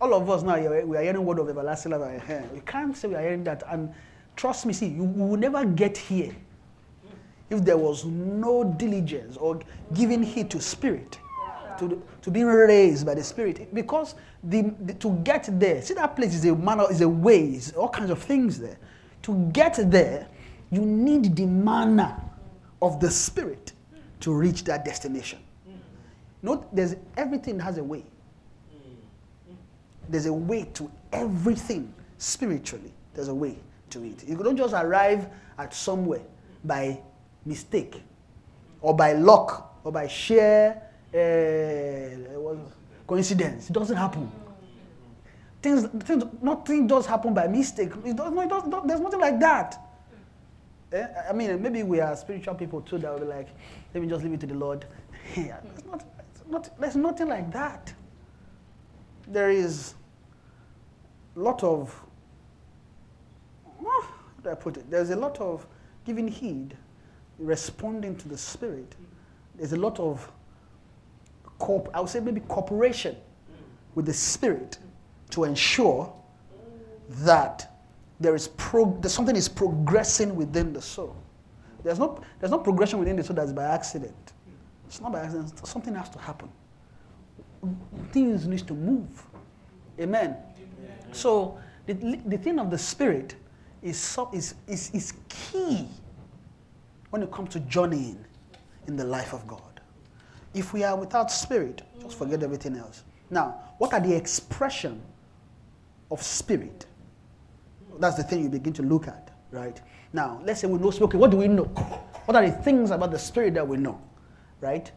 all 0.00 0.14
of 0.14 0.28
us 0.28 0.42
now, 0.42 0.56
we 0.84 0.96
are 0.96 1.02
hearing 1.02 1.24
word 1.24 1.38
of 1.38 1.48
everlasting 1.48 1.92
life. 1.92 2.28
We 2.52 2.60
can't 2.60 2.96
say 2.96 3.08
we 3.08 3.14
are 3.14 3.22
hearing 3.22 3.44
that. 3.44 3.62
And 3.68 3.92
trust 4.38 4.64
me, 4.64 4.72
see, 4.72 4.86
you 4.86 5.02
will 5.02 5.36
never 5.36 5.64
get 5.66 5.98
here 5.98 6.34
if 7.50 7.64
there 7.64 7.76
was 7.76 8.04
no 8.04 8.62
diligence 8.78 9.36
or 9.36 9.60
giving 9.94 10.22
heed 10.22 10.48
to 10.50 10.60
spirit, 10.60 11.18
to, 11.78 12.00
to 12.22 12.30
being 12.30 12.46
raised 12.46 13.04
by 13.04 13.14
the 13.14 13.24
spirit, 13.24 13.74
because 13.74 14.14
the, 14.44 14.72
the, 14.84 14.94
to 14.94 15.10
get 15.24 15.48
there, 15.58 15.82
see 15.82 15.94
that 15.94 16.14
place 16.14 16.34
is 16.34 16.44
a 16.44 16.54
manner, 16.54 16.90
is 16.90 17.00
a 17.00 17.08
way, 17.08 17.54
is 17.54 17.72
all 17.72 17.88
kinds 17.88 18.10
of 18.10 18.22
things 18.22 18.58
there. 18.58 18.78
To 19.22 19.34
get 19.52 19.78
there, 19.90 20.28
you 20.70 20.82
need 20.82 21.34
the 21.34 21.46
manner 21.46 22.16
of 22.80 23.00
the 23.00 23.10
spirit 23.10 23.72
to 24.20 24.32
reach 24.32 24.62
that 24.64 24.84
destination. 24.84 25.40
Note, 26.42 26.68
there's 26.74 26.94
everything 27.16 27.58
has 27.58 27.78
a 27.78 27.84
way. 27.84 28.04
There's 30.08 30.26
a 30.26 30.32
way 30.32 30.64
to 30.74 30.90
everything 31.12 31.92
spiritually. 32.18 32.92
There's 33.14 33.28
a 33.28 33.34
way 33.34 33.58
to 33.90 34.04
it. 34.04 34.24
You 34.26 34.36
don't 34.36 34.56
just 34.56 34.74
arrive 34.74 35.26
at 35.58 35.74
somewhere 35.74 36.22
by 36.64 37.00
mistake 37.44 38.02
or 38.80 38.94
by 38.94 39.12
luck 39.12 39.76
or 39.84 39.92
by 39.92 40.06
sheer 40.06 40.80
uh, 41.14 42.54
coincidence. 43.06 43.70
It 43.70 43.72
doesn't 43.72 43.96
happen. 43.96 44.30
Things, 45.60 45.86
things, 46.04 46.24
nothing 46.40 46.86
does 46.86 47.06
happen 47.06 47.34
by 47.34 47.48
mistake. 47.48 47.90
It 48.04 48.16
does, 48.16 48.32
no, 48.32 48.40
it 48.42 48.48
does, 48.48 48.62
there's 48.86 49.00
nothing 49.00 49.20
like 49.20 49.40
that. 49.40 49.80
Eh? 50.92 51.06
I 51.28 51.32
mean, 51.32 51.60
maybe 51.60 51.82
we 51.82 52.00
are 52.00 52.14
spiritual 52.16 52.54
people 52.54 52.80
too 52.80 52.98
that 52.98 53.12
will 53.12 53.20
be 53.20 53.26
like, 53.26 53.48
let 53.92 54.02
me 54.02 54.08
just 54.08 54.22
leave 54.22 54.34
it 54.34 54.40
to 54.40 54.46
the 54.46 54.54
Lord. 54.54 54.84
it's 55.34 55.84
not, 55.86 56.04
it's 56.30 56.42
not, 56.48 56.80
there's 56.80 56.96
nothing 56.96 57.28
like 57.28 57.52
that. 57.52 57.92
there 59.30 59.50
is 59.50 59.94
a 61.36 61.40
lot 61.40 61.62
of, 61.62 61.94
ah, 63.86 64.12
how 64.36 64.42
do 64.42 64.50
I 64.50 64.54
put 64.54 64.76
it? 64.76 64.90
There's 64.90 65.10
a 65.10 65.16
lot 65.16 65.40
of 65.40 65.66
giving 66.04 66.28
heed, 66.28 66.76
responding 67.38 68.16
to 68.16 68.28
the 68.28 68.38
Spirit. 68.38 68.94
There's 69.54 69.72
a 69.72 69.76
lot 69.76 69.98
of, 69.98 70.30
corp- 71.58 71.90
I 71.94 72.00
would 72.00 72.08
say 72.08 72.20
maybe 72.20 72.40
cooperation 72.40 73.16
with 73.94 74.06
the 74.06 74.14
Spirit 74.14 74.78
to 75.30 75.44
ensure 75.44 76.12
that 77.08 77.74
there 78.20 78.34
is 78.34 78.48
prog- 78.48 79.02
that 79.02 79.10
something 79.10 79.36
is 79.36 79.48
progressing 79.48 80.34
within 80.34 80.72
the 80.72 80.82
soul. 80.82 81.16
There's 81.84 81.98
no, 81.98 82.20
there's 82.40 82.50
no 82.50 82.58
progression 82.58 82.98
within 82.98 83.16
the 83.16 83.24
soul 83.24 83.36
that's 83.36 83.52
by 83.52 83.64
accident. 83.64 84.32
It's 84.86 85.00
not 85.00 85.12
by 85.12 85.20
accident. 85.20 85.66
Something 85.66 85.94
has 85.94 86.08
to 86.10 86.18
happen. 86.18 86.50
Things 88.12 88.46
need 88.46 88.66
to 88.66 88.74
move. 88.74 89.26
Amen. 90.00 90.36
So 91.12 91.58
the, 91.86 91.94
the 92.26 92.38
thing 92.38 92.58
of 92.58 92.70
the 92.70 92.78
spirit 92.78 93.34
is, 93.82 94.18
is, 94.32 94.54
is, 94.66 95.12
key 95.28 95.86
when 97.10 97.22
it 97.22 97.30
comes 97.30 97.50
to 97.50 97.60
journeying 97.60 98.24
in 98.86 98.96
the 98.96 99.04
life 99.04 99.32
of 99.32 99.46
God. 99.46 99.62
If 100.54 100.72
we 100.72 100.82
are 100.84 100.96
without 100.96 101.30
spirit, 101.30 101.82
just 102.00 102.18
forget 102.18 102.42
everything 102.42 102.76
else. 102.76 103.04
Now, 103.30 103.60
what 103.78 103.92
are 103.92 104.00
the 104.00 104.14
expression 104.14 105.00
of 106.10 106.22
spirit? 106.22 106.86
That's 107.98 108.16
the 108.16 108.22
thing 108.22 108.42
you 108.42 108.48
begin 108.48 108.72
to 108.74 108.82
look 108.82 109.08
at, 109.08 109.30
right? 109.50 109.80
Now, 110.12 110.40
let's 110.44 110.60
say 110.60 110.66
we 110.66 110.78
know 110.78 110.90
spirit. 110.90 111.08
Okay, 111.08 111.18
what 111.18 111.30
do 111.30 111.36
we 111.36 111.48
know? 111.48 111.64
What 112.24 112.36
are 112.36 112.46
the 112.46 112.52
things 112.52 112.90
about 112.90 113.10
the 113.10 113.18
spirit 113.18 113.54
that 113.54 113.66
we 113.66 113.76
know, 113.76 114.00
right? 114.60 114.90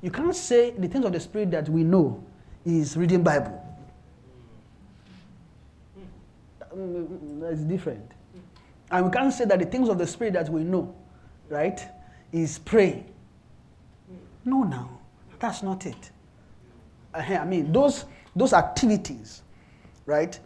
You 0.00 0.10
can't 0.10 0.34
say 0.34 0.70
the 0.70 0.88
things 0.88 1.04
of 1.04 1.12
the 1.12 1.20
spirit 1.20 1.50
that 1.52 1.68
we 1.68 1.84
know 1.84 2.24
is 2.64 2.96
reading 2.96 3.22
Bible. 3.22 3.58
Mm, 6.76 7.40
That's 7.40 7.60
different. 7.60 8.11
And 8.92 9.06
we 9.06 9.10
can't 9.10 9.32
say 9.32 9.46
that 9.46 9.58
the 9.58 9.64
things 9.64 9.88
of 9.88 9.96
the 9.98 10.06
spirit 10.06 10.34
that 10.34 10.48
we 10.50 10.62
know, 10.62 10.94
right, 11.48 11.80
is 12.30 12.58
praying. 12.58 13.10
No, 14.44 14.62
now, 14.64 14.98
that's 15.38 15.62
not 15.62 15.86
it. 15.86 16.10
I 17.14 17.44
mean, 17.44 17.72
those 17.72 18.04
those 18.34 18.52
activities, 18.52 19.42
right? 20.06 20.38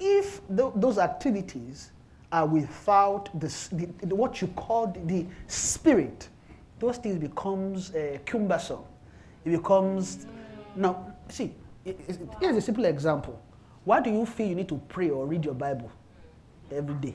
If 0.00 0.40
tho- 0.48 0.72
those 0.76 0.98
activities 0.98 1.90
are 2.30 2.46
without 2.46 3.28
the, 3.38 3.48
the, 4.02 4.14
what 4.14 4.40
you 4.40 4.48
call 4.48 4.86
the, 5.06 5.26
spirit, 5.48 6.28
those 6.78 6.96
things 6.98 7.18
becomes 7.18 7.94
uh, 7.94 8.18
cumbersome. 8.24 8.84
It 9.44 9.50
becomes 9.50 10.26
now. 10.76 11.14
See, 11.28 11.54
i- 11.86 11.90
i- 11.90 12.18
here's 12.40 12.56
a 12.56 12.60
simple 12.60 12.84
example. 12.86 13.40
Why 13.84 14.00
do 14.00 14.10
you 14.10 14.24
feel 14.26 14.48
you 14.48 14.54
need 14.54 14.68
to 14.68 14.80
pray 14.88 15.10
or 15.10 15.26
read 15.26 15.44
your 15.44 15.54
Bible 15.54 15.90
every 16.70 16.94
day, 16.94 17.14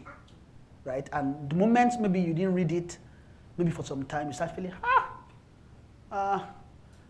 right? 0.88 1.08
And 1.12 1.50
the 1.50 1.56
moment 1.56 2.00
maybe 2.00 2.20
you 2.22 2.34
didn't 2.34 2.54
read 2.54 2.72
it, 2.72 2.98
maybe 3.58 3.72
for 3.72 3.84
some 3.84 4.04
time, 4.04 4.28
you 4.28 4.34
start 4.34 4.56
feeling 4.56 4.72
ah, 4.84 5.10
uh, 6.12 6.40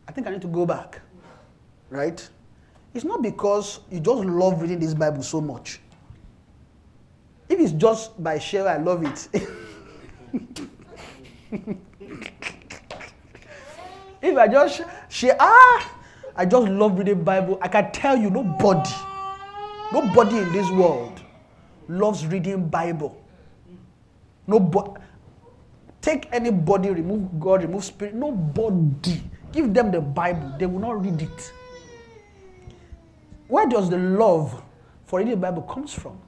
I 0.07 0.11
think 0.11 0.27
I 0.27 0.31
need 0.31 0.41
to 0.41 0.47
go 0.47 0.65
back, 0.65 0.99
right? 1.89 2.27
It's 2.93 3.05
not 3.05 3.21
because 3.21 3.81
you 3.91 3.99
just 3.99 4.25
love 4.25 4.61
reading 4.61 4.79
this 4.79 4.95
Bible 4.95 5.21
so 5.21 5.39
much. 5.39 5.79
If 7.47 7.59
it's 7.59 7.71
just 7.73 8.21
by 8.21 8.39
share, 8.39 8.67
I 8.67 8.77
love 8.77 9.03
it. 9.05 9.29
if 14.21 14.37
I 14.37 14.47
just 14.47 14.81
share, 15.09 15.37
ah, 15.39 15.93
I 16.35 16.45
just 16.45 16.67
love 16.67 16.97
reading 16.97 17.23
Bible. 17.23 17.59
I 17.61 17.67
can 17.67 17.91
tell 17.91 18.17
you, 18.17 18.31
nobody, 18.31 18.89
nobody 19.93 20.39
in 20.39 20.51
this 20.51 20.69
world 20.71 21.21
loves 21.87 22.25
reading 22.25 22.67
Bible. 22.67 23.21
Nobody. 24.47 24.91
Take 26.01 26.29
anybody, 26.31 26.89
remove 26.89 27.39
God, 27.39 27.63
remove 27.63 27.83
spirit. 27.83 28.15
Nobody. 28.15 29.21
Give 29.51 29.73
them 29.73 29.91
the 29.91 29.99
Bible. 30.01 30.53
They 30.57 30.65
will 30.65 30.79
not 30.79 31.03
read 31.03 31.21
it. 31.21 31.53
Where 33.47 33.67
does 33.67 33.89
the 33.89 33.97
love 33.97 34.61
for 35.05 35.19
reading 35.19 35.31
the 35.35 35.37
Bible 35.39 35.63
comes 35.63 35.93
from? 35.93 36.19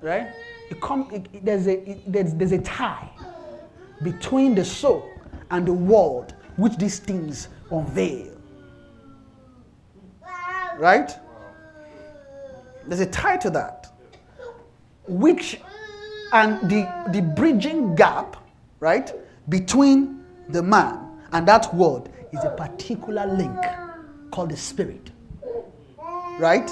Right? 0.00 0.28
It 0.70 0.80
come, 0.80 1.08
it, 1.12 1.26
it- 1.32 1.44
there's, 1.44 1.66
a, 1.68 2.00
there's, 2.06 2.34
there's 2.34 2.52
a 2.52 2.58
tie 2.58 3.08
between 4.02 4.54
the 4.54 4.64
soul 4.64 5.08
and 5.50 5.66
the 5.66 5.72
world 5.72 6.34
which 6.56 6.76
these 6.76 6.98
things 6.98 7.48
unveil. 7.70 8.36
Right? 10.78 11.10
There's 12.86 13.00
a 13.00 13.06
tie 13.06 13.36
to 13.38 13.50
that. 13.50 13.92
Which 15.06 15.60
and 16.32 16.68
the, 16.70 16.88
the 17.12 17.22
bridging 17.22 17.94
gap, 17.94 18.36
right, 18.80 19.12
between 19.48 20.24
the 20.48 20.62
man 20.62 20.98
and 21.32 21.46
that 21.48 21.72
world 21.74 22.08
is 22.32 22.44
a 22.44 22.50
particular 22.50 23.26
link 23.26 23.58
called 24.30 24.50
the 24.50 24.56
spirit. 24.56 25.10
Right? 26.38 26.70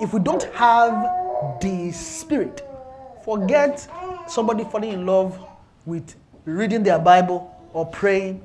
If 0.00 0.12
we 0.12 0.20
don't 0.20 0.44
have 0.54 1.60
the 1.60 1.90
spirit, 1.92 2.62
forget 3.24 3.88
somebody 4.28 4.64
falling 4.64 4.92
in 4.92 5.06
love 5.06 5.38
with 5.84 6.14
reading 6.44 6.82
their 6.82 6.98
Bible 6.98 7.52
or 7.72 7.86
praying. 7.86 8.42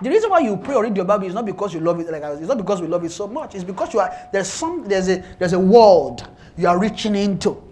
The 0.00 0.08
reason 0.08 0.30
why 0.30 0.40
you 0.40 0.56
pray 0.56 0.74
or 0.74 0.82
read 0.82 0.96
your 0.96 1.04
Bible 1.04 1.26
is 1.26 1.34
not 1.34 1.46
because 1.46 1.74
you 1.74 1.80
love 1.80 2.00
it, 2.00 2.10
like 2.10 2.22
it's 2.22 2.48
not 2.48 2.56
because 2.56 2.80
we 2.80 2.88
love 2.88 3.04
it 3.04 3.10
so 3.10 3.28
much. 3.28 3.54
It's 3.54 3.64
because 3.64 3.92
you 3.92 4.00
are 4.00 4.12
there's 4.32 4.48
some 4.48 4.88
there's 4.88 5.08
a 5.08 5.22
there's 5.38 5.52
a 5.52 5.58
world 5.58 6.26
you 6.56 6.66
are 6.66 6.78
reaching 6.78 7.14
into 7.14 7.62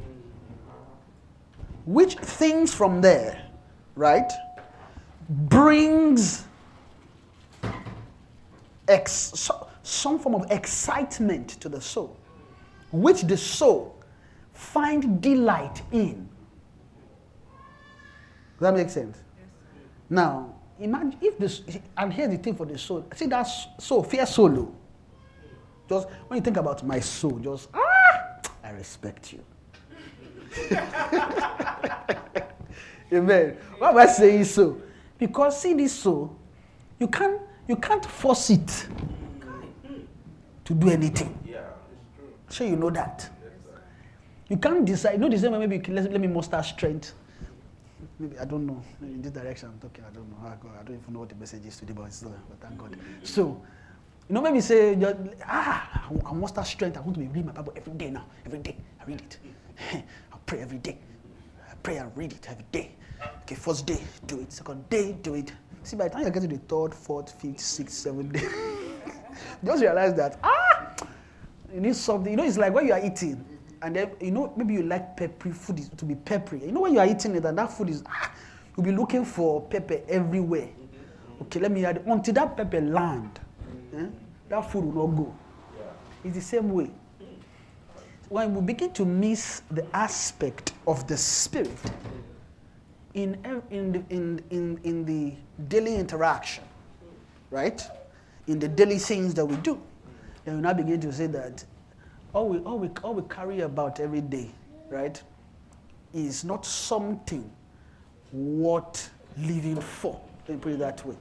which 1.85 2.15
things 2.17 2.75
from 2.75 3.01
there, 3.01 3.49
right, 3.95 4.31
brings 5.29 6.45
ex- 8.89 9.13
so- 9.35 9.69
some 9.83 10.19
form 10.19 10.35
of 10.35 10.51
excitement 10.51 11.49
to 11.61 11.69
the 11.69 11.81
soul, 11.81 12.17
which 12.93 13.23
the 13.23 13.37
soul 13.37 13.97
find 14.53 15.21
delight 15.21 15.83
in. 15.93 16.29
Does 18.59 18.61
that 18.61 18.75
make 18.75 18.91
sense? 18.91 19.19
Now, 20.11 20.55
imagine 20.79 21.17
if 21.23 21.39
this, 21.39 21.63
and 21.97 22.13
here's 22.13 22.31
the 22.31 22.37
thing 22.37 22.55
for 22.57 22.67
the 22.67 22.77
soul. 22.77 23.07
See 23.15 23.27
that 23.27 23.45
soul, 23.79 24.03
fear 24.03 24.27
solo. 24.27 24.75
Just 25.89 26.09
when 26.29 26.37
you 26.39 26.43
think 26.43 26.57
about 26.57 26.85
my 26.87 27.01
soul, 27.01 27.39
just 27.39 27.69
ah, 27.75 28.41
I 28.63 28.71
respect 28.71 29.33
you. 29.33 29.45
Amen. 33.13 33.57
Why 33.79 33.91
am 33.91 33.97
I 33.99 34.07
saying 34.07 34.45
so? 34.45 34.81
Because 35.19 35.61
see 35.61 35.75
this 35.75 35.93
soul, 35.93 36.37
you 36.99 37.09
can't 37.09 37.41
you 37.69 37.77
can't 37.77 38.05
force 38.05 38.51
it 38.51 38.87
to 40.65 40.75
do 40.75 40.89
anything. 40.91 41.39
Yeah, 41.47 41.59
it's 41.93 42.17
true. 42.17 42.67
Sure, 42.67 42.67
you 42.67 42.77
know 42.77 42.91
that. 42.91 43.29
You 44.49 44.57
can't 44.57 44.85
decide. 44.85 45.13
You 45.13 45.19
know 45.19 45.29
the 45.29 45.39
same 45.39 45.53
way 45.53 45.59
maybe 45.61 45.77
you 45.77 45.83
can, 45.83 45.95
let, 45.95 46.11
let 46.11 46.21
me 46.21 46.27
muster 46.27 46.61
strength. 46.63 47.15
Maybe 48.19 48.39
I 48.39 48.45
don't 48.45 48.67
know. 48.67 48.83
In 49.01 49.23
this 49.23 49.31
direction 49.33 49.71
I'm 49.73 49.79
talking. 49.79 50.05
I 50.05 50.13
don't 50.13 50.29
know. 50.31 50.37
I, 50.45 50.57
God, 50.63 50.73
I 50.81 50.83
don't 50.83 51.01
even 51.01 51.15
know 51.15 51.21
what 51.21 51.29
the 51.29 51.37
message 51.37 51.65
is 51.65 51.77
today, 51.77 51.93
but 51.97 52.05
it's. 52.07 52.23
But 52.23 52.61
thank 52.61 52.77
God. 52.77 52.97
So, 53.23 53.63
you 54.29 54.35
know, 54.35 54.41
maybe 54.41 54.61
say, 54.61 54.99
ah, 55.47 56.09
I 56.27 56.33
muster 56.33 56.65
strength. 56.65 56.97
I 56.97 57.01
want 57.01 57.15
to 57.15 57.21
be 57.21 57.27
reading 57.29 57.47
my 57.47 57.53
Bible 57.53 57.73
every 57.77 57.93
day 57.95 58.11
now. 58.11 58.27
Every 58.45 58.59
day, 58.59 58.77
I 59.01 59.05
read 59.05 59.21
it. 59.21 59.39
I 60.33 60.37
pray 60.47 60.61
every 60.61 60.79
day. 60.79 60.99
I 61.71 61.75
pray 61.83 61.99
and 61.99 62.11
read 62.17 62.33
it 62.33 62.47
every 62.51 62.65
day. 62.73 62.97
Okay, 63.43 63.55
first 63.55 63.87
day, 63.87 64.01
do 64.27 64.41
it. 64.41 64.53
Second 64.53 64.89
day, 64.89 65.13
do 65.13 65.35
it. 65.35 65.53
See, 65.83 65.97
by 65.97 66.05
the 66.05 66.11
time 66.11 66.25
you 66.25 66.31
get 66.31 66.43
to 66.43 66.49
the 66.49 66.59
third, 66.59 66.95
fourth, 66.95 67.41
fifth, 67.41 67.61
sixth, 67.61 67.97
seventh 67.97 68.33
day, 68.33 68.47
just 69.65 69.83
realize 69.83 70.15
that 70.15 70.39
ah, 70.43 70.95
you 71.75 71.81
need 71.81 71.97
something. 71.97 72.31
You 72.31 72.37
know, 72.37 72.45
it's 72.45 72.59
like 72.59 72.73
when 72.73 72.87
you 72.87 72.93
are 72.93 73.05
eating, 73.05 73.45
and 73.83 73.97
then 73.97 74.11
you 74.21 74.31
know 74.31 74.53
maybe 74.57 74.75
you 74.75 74.83
like 74.83 75.17
peppery 75.17 75.53
food 75.53 75.81
is, 75.81 75.89
to 75.89 76.05
be 76.05 76.15
peppery. 76.15 76.65
You 76.65 76.73
know 76.73 76.83
when 76.83 76.93
you 76.93 77.01
are 77.01 77.07
eating 77.07 77.35
it, 77.35 77.45
and 77.45 77.59
that 77.59 77.73
food 77.73 77.91
is 77.91 78.03
ah, 78.07 78.33
you'll 78.77 78.85
be 78.85 78.93
looking 78.93 79.25
for 79.25 79.63
pepper 79.63 80.01
everywhere. 80.09 80.69
Okay, 81.43 81.61
let 81.61 81.73
me 81.73 81.85
add 81.85 82.03
until 82.07 82.35
that 82.35 82.57
pepper 82.57 82.81
land, 82.81 83.41
eh, 83.97 84.07
that 84.49 84.71
food 84.71 84.85
will 84.85 85.09
not 85.09 85.17
go. 85.17 85.35
It's 86.23 86.35
the 86.35 86.43
same 86.43 86.71
way. 86.73 86.91
When 88.29 88.55
we 88.55 88.61
begin 88.61 88.93
to 88.93 89.05
miss 89.05 89.63
the 89.71 89.85
aspect 89.97 90.73
of 90.87 91.07
the 91.09 91.17
spirit 91.17 91.77
in, 93.15 93.39
in, 93.71 93.93
the, 93.93 94.03
in, 94.11 94.43
in, 94.51 94.81
in 94.85 95.05
the 95.05 95.35
daily 95.69 95.97
interaction, 95.97 96.65
right? 97.51 97.83
In 98.47 98.59
the 98.59 98.69
daily 98.69 98.99
things 98.99 99.35
that 99.35 99.45
we 99.45 99.57
do, 99.57 99.81
then 100.45 100.57
we 100.57 100.63
now 100.63 100.73
begin 100.73 101.01
to 101.01 101.13
say 101.13 101.27
that 101.27 101.65
all 102.33 102.49
we, 102.49 102.59
all 102.61 102.79
we, 102.79 102.89
all 103.03 103.15
we 103.15 103.23
carry 103.29 103.61
about 103.61 104.01
every 104.01 104.21
day, 104.21 104.51
right, 104.89 105.21
is 106.15 106.45
not 106.45 106.65
something 106.65 107.51
worth 108.33 109.11
living 109.39 109.81
for. 109.81 110.21
Let 110.49 110.57
me 110.57 110.63
put 110.63 110.73
it 110.73 110.79
that 110.79 111.05
way. 111.05 111.17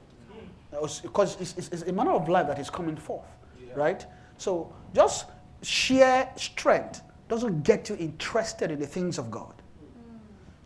Because 0.70 1.40
it's, 1.40 1.56
it's, 1.56 1.68
it's 1.68 1.82
a 1.82 1.92
manner 1.92 2.12
of 2.12 2.28
life 2.28 2.46
that 2.46 2.58
is 2.58 2.70
coming 2.70 2.96
forth, 2.96 3.26
right? 3.74 4.06
So 4.38 4.72
just 4.94 5.26
sheer 5.62 6.28
strength 6.36 7.02
doesn't 7.28 7.62
get 7.62 7.88
you 7.88 7.96
interested 7.96 8.70
in 8.70 8.78
the 8.78 8.86
things 8.86 9.18
of 9.18 9.30
God. 9.30 9.52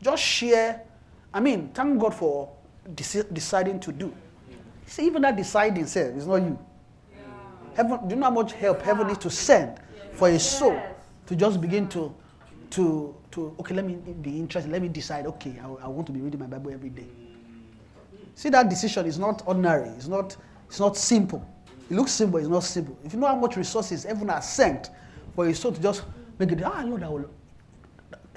Just 0.03 0.23
sheer, 0.23 0.81
I 1.35 1.41
mean, 1.41 1.71
thank 1.75 1.99
God 2.01 2.15
for 2.15 2.49
deci- 2.95 3.35
deciding 3.35 3.81
to 3.81 3.93
do. 3.93 4.15
See, 4.87 5.05
even 5.07 5.23
that 5.23 5.37
deciding 5.37 5.87
self 5.87 6.17
is 6.17 6.29
not 6.29 6.37
you. 6.37 6.57
Heaven, 7.75 7.99
do 8.07 8.15
you 8.15 8.21
know 8.21 8.27
how 8.27 8.31
much 8.31 8.53
help 8.53 8.81
heaven 8.83 9.09
needs 9.09 9.19
to 9.19 9.31
send 9.31 9.81
for 10.13 10.29
a 10.29 10.39
soul 10.39 10.81
to 11.27 11.35
just 11.35 11.61
begin 11.61 11.89
to, 11.89 12.15
to, 12.71 13.17
to 13.33 13.57
okay, 13.59 13.75
let 13.75 13.85
me 13.85 13.95
be 13.95 14.39
interested, 14.39 14.71
let 14.71 14.81
me 14.81 14.89
decide, 14.89 15.27
okay, 15.27 15.57
I, 15.61 15.67
I 15.85 15.89
want 15.89 16.07
to 16.07 16.13
be 16.13 16.21
reading 16.21 16.39
my 16.39 16.47
Bible 16.47 16.73
every 16.73 16.91
day. 16.91 17.09
See, 18.37 18.49
that 18.51 18.69
decision 18.69 19.07
is 19.07 19.19
not 19.19 19.43
ordinary, 19.45 19.89
it's 19.91 20.07
not, 20.07 20.37
it's 20.69 20.79
not 20.79 20.97
simple. 20.97 21.45
It 21.91 21.97
looks 21.97 22.13
simple, 22.13 22.39
it's 22.39 22.49
not 22.49 22.63
simple. 22.63 22.97
If 23.05 23.13
you 23.13 23.19
know 23.19 23.27
how 23.27 23.37
much 23.37 23.57
resources 23.57 24.05
heaven 24.05 24.29
has 24.29 24.49
sent 24.49 24.91
for 25.35 25.49
a 25.49 25.55
soul 25.55 25.73
to 25.73 25.83
just 25.83 26.05
make 26.39 26.53
it, 26.53 26.63
ah, 26.63 26.83
Lord, 26.85 27.03
I 27.03 27.09
will. 27.09 27.31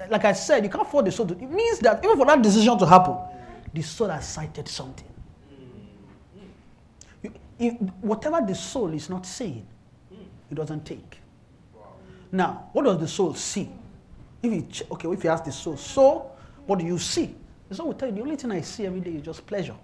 Like 0.08 0.24
I 0.24 0.32
said, 0.32 0.62
you 0.64 0.70
can't 0.70 0.86
force 0.86 1.04
the 1.04 1.12
soul 1.12 1.26
to. 1.26 1.34
It 1.34 1.50
means 1.50 1.80
that 1.80 2.04
even 2.04 2.16
for 2.16 2.26
that 2.26 2.40
decision 2.40 2.78
to 2.78 2.86
happen, 2.86 3.16
the 3.74 3.82
soul 3.82 4.08
has 4.08 4.28
sighted 4.28 4.68
something. 4.68 5.08
You, 7.22 7.32
if, 7.58 7.74
whatever 8.00 8.40
the 8.46 8.54
soul 8.54 8.92
is 8.92 9.10
not 9.10 9.26
saying, 9.26 9.66
it 10.50 10.54
doesn't 10.54 10.84
take. 10.84 11.18
Now, 12.30 12.68
what 12.72 12.84
does 12.84 12.98
the 12.98 13.08
soul 13.08 13.34
see? 13.34 13.68
If 14.42 14.52
you 14.52 14.62
ch- 14.70 14.82
okay, 14.90 15.08
if 15.08 15.24
you 15.24 15.30
ask 15.30 15.44
the 15.44 15.52
soul, 15.52 15.76
so 15.76 16.30
what 16.66 16.78
do 16.78 16.84
you 16.84 16.98
see? 16.98 17.34
The 17.68 17.74
soul 17.74 17.88
will 17.88 17.94
tell 17.94 18.08
you 18.08 18.14
the 18.14 18.20
only 18.20 18.36
thing 18.36 18.52
I 18.52 18.60
see 18.60 18.86
every 18.86 19.00
day 19.00 19.12
is 19.12 19.22
just 19.22 19.46
pleasure. 19.46 19.74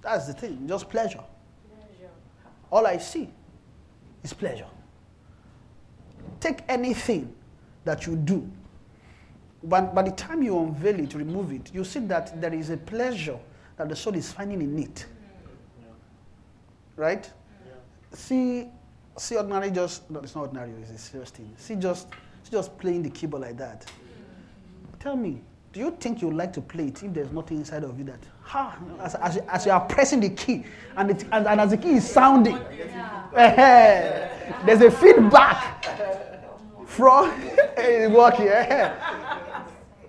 That's 0.00 0.28
the 0.28 0.32
thing, 0.32 0.66
just 0.66 0.88
pleasure. 0.88 1.22
All 2.70 2.86
I 2.86 2.98
see 2.98 3.28
is 4.22 4.32
pleasure. 4.32 4.66
Take 6.40 6.60
anything 6.68 7.34
that 7.84 8.06
you 8.06 8.16
do, 8.16 8.48
but 9.62 9.94
by 9.94 10.02
the 10.02 10.10
time 10.12 10.42
you 10.42 10.58
unveil 10.58 11.00
it, 11.00 11.14
remove 11.14 11.52
it, 11.52 11.70
you 11.74 11.84
see 11.84 12.00
that 12.00 12.40
there 12.40 12.52
is 12.54 12.70
a 12.70 12.76
pleasure 12.76 13.38
that 13.76 13.88
the 13.88 13.96
soul 13.96 14.14
is 14.14 14.30
finding 14.32 14.60
in 14.62 14.78
it. 14.78 15.06
Right? 16.96 17.30
See, 18.12 18.66
see 19.16 19.36
ordinary 19.36 19.70
just 19.70 20.08
no, 20.10 20.20
it's 20.20 20.34
not 20.34 20.42
ordinary, 20.42 20.70
it's 20.82 20.90
a 20.90 20.98
serious 20.98 21.30
thing. 21.30 21.52
See 21.56 21.76
just 21.76 22.08
see 22.44 22.52
just 22.52 22.76
playing 22.78 23.02
the 23.02 23.10
keyboard 23.10 23.42
like 23.42 23.56
that. 23.58 23.84
Tell 25.00 25.16
me, 25.16 25.40
do 25.72 25.80
you 25.80 25.90
think 26.00 26.22
you 26.22 26.30
like 26.32 26.52
to 26.54 26.60
play 26.60 26.86
it 26.88 27.02
if 27.02 27.12
there's 27.14 27.30
nothing 27.30 27.58
inside 27.58 27.84
of 27.84 27.96
you 27.98 28.04
that 28.06 28.18
ha 28.42 28.76
as, 29.00 29.14
as, 29.16 29.36
you- 29.36 29.44
as 29.48 29.66
you 29.66 29.72
are 29.72 29.80
pressing 29.80 30.18
the 30.20 30.30
key 30.30 30.64
and, 30.96 31.10
it, 31.10 31.24
and, 31.30 31.46
and 31.46 31.60
as 31.60 31.70
the 31.70 31.76
key 31.76 31.92
is 31.94 32.08
sounding, 32.10 32.58
there's 33.34 34.80
a 34.82 34.90
feedback 34.90 35.84
from 36.88 37.30
working. 38.12 38.48
eh. 38.48 38.92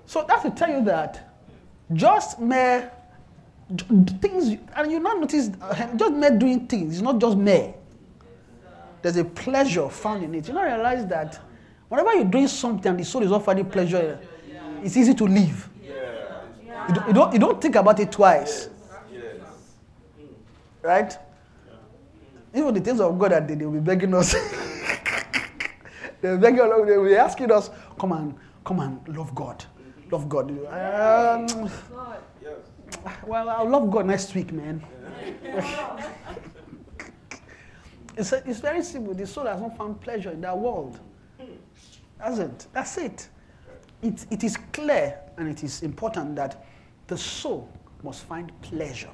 So 0.06 0.26
that's 0.28 0.44
to 0.44 0.50
tell 0.50 0.70
you 0.72 0.84
that 0.86 1.36
just 1.94 2.40
mere 2.40 2.92
things, 4.22 4.58
and 4.76 4.92
you 4.92 5.00
not 5.00 5.20
notice, 5.20 5.52
uh, 5.62 5.96
just 5.96 6.14
mere 6.14 6.36
doing 6.36 6.66
things, 6.66 6.94
it's 6.94 7.02
not 7.02 7.20
just 7.20 7.38
mere. 7.38 7.76
There's 9.02 9.18
a 9.18 9.26
pleasure 9.26 9.88
found 9.90 10.24
in 10.24 10.34
it. 10.34 10.48
You 10.48 10.54
not 10.54 10.64
realize 10.64 11.06
that 11.08 11.40
whenever 11.90 12.16
you're 12.16 12.26
doing 12.26 12.48
something 12.48 12.90
and 12.90 13.00
the 13.00 13.06
soul 13.06 13.24
is 13.24 13.32
offering 13.32 13.66
pleasure, 13.66 14.20
it's 14.82 14.98
easy 14.98 15.14
to 15.14 15.26
leave. 15.26 15.70
You, 16.88 17.14
don't, 17.14 17.34
you, 17.34 17.40
don't, 17.40 17.62
think 17.62 17.76
about 17.76 18.00
it 18.00 18.12
twice. 18.12 18.70
Right? 20.82 21.16
Even 22.54 22.74
the 22.74 22.80
things 22.80 23.00
of 23.00 23.20
God 23.20 23.32
that 23.32 23.48
they, 23.48 23.54
they 23.54 23.66
will 23.66 23.74
be 23.74 23.80
begging 23.80 24.14
us. 24.16 24.34
they 26.22 26.30
will 26.30 26.38
be 26.38 26.42
begging 26.42 26.62
us, 26.62 26.88
they 26.88 26.98
be 27.04 27.16
asking 27.16 27.52
us, 27.52 27.70
come 28.00 28.12
and 28.12 28.36
come 28.66 28.80
and 28.80 29.18
love 29.18 29.34
God. 29.34 29.66
Love 30.12 30.28
God. 30.28 30.50
Um, 30.52 31.70
well, 33.26 33.50
I'll 33.50 33.70
love 33.70 33.92
God 33.92 34.08
next 34.08 34.34
week, 34.34 34.52
man. 34.52 34.84
it's, 38.18 38.34
it's 38.34 38.60
very 38.60 38.84
simple. 38.84 39.14
The 39.14 39.28
soul 39.28 39.46
has 39.46 39.62
not 39.62 39.78
found 39.78 40.02
pleasure 40.02 40.32
in 40.32 40.42
that 40.42 40.58
world. 40.58 41.00
Hasn't. 42.18 42.68
That's 42.74 42.98
it. 42.98 43.30
it. 44.02 44.26
It 44.30 44.44
is 44.44 44.58
clear 44.74 45.20
and 45.38 45.48
it 45.48 45.64
is 45.64 45.84
important 45.84 46.36
that 46.36 46.66
the 47.08 47.18
soul 47.18 47.70
must 48.04 48.24
find 48.26 48.52
pleasure 48.62 49.10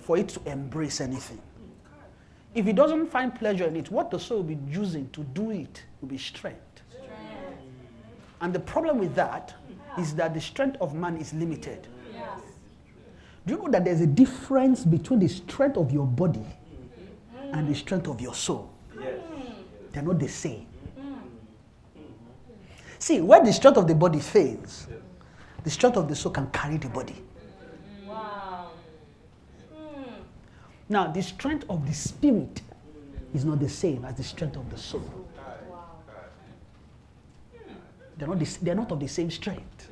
for 0.00 0.16
it 0.16 0.28
to 0.30 0.40
embrace 0.46 1.00
anything. 1.00 1.40
If 2.54 2.66
it 2.66 2.74
doesn't 2.74 3.08
find 3.08 3.34
pleasure 3.34 3.66
in 3.66 3.76
it, 3.76 3.90
what 3.90 4.10
the 4.10 4.18
soul 4.18 4.38
will 4.38 4.54
be 4.54 4.58
using 4.68 5.08
to 5.10 5.22
do 5.22 5.50
it 5.50 5.84
will 6.00 6.08
be 6.08 6.18
strength. 6.18 6.82
And 8.40 8.54
the 8.54 8.60
problem 8.60 8.98
with 8.98 9.14
that 9.14 9.54
is 9.98 10.14
that 10.14 10.34
the 10.34 10.40
strength 10.40 10.78
of 10.80 10.94
man 10.94 11.16
is 11.16 11.32
limited. 11.34 11.86
Do 13.46 13.54
you 13.54 13.62
know 13.62 13.70
that 13.70 13.84
there's 13.84 14.00
a 14.00 14.06
difference 14.06 14.84
between 14.84 15.18
the 15.18 15.28
strength 15.28 15.76
of 15.76 15.90
your 15.90 16.06
body 16.06 16.44
and 17.52 17.68
the 17.68 17.74
strength 17.74 18.06
of 18.08 18.20
your 18.20 18.34
soul? 18.34 18.70
They're 19.92 20.02
not 20.02 20.18
the 20.18 20.28
same. 20.28 20.66
See, 22.98 23.20
where 23.20 23.42
the 23.42 23.52
strength 23.52 23.78
of 23.78 23.88
the 23.88 23.94
body 23.94 24.20
fails, 24.20 24.86
the 25.64 25.70
strength 25.70 25.96
of 25.96 26.06
the 26.06 26.14
soul 26.14 26.32
can 26.32 26.50
carry 26.50 26.76
the 26.76 26.88
body. 26.88 27.16
Wow. 28.06 28.72
Hmm. 29.74 30.02
Now, 30.88 31.10
the 31.10 31.22
strength 31.22 31.64
of 31.70 31.86
the 31.86 31.94
spirit 31.94 32.60
is 33.34 33.44
not 33.44 33.58
the 33.58 33.68
same 33.70 34.04
as 34.04 34.16
the 34.16 34.22
strength 34.22 34.56
of 34.56 34.70
the 34.70 34.76
soul. 34.76 35.19
They're 38.20 38.28
not, 38.28 38.38
the, 38.38 38.58
they're 38.60 38.74
not 38.74 38.92
of 38.92 39.00
the 39.00 39.08
same 39.08 39.30
strength. 39.30 39.88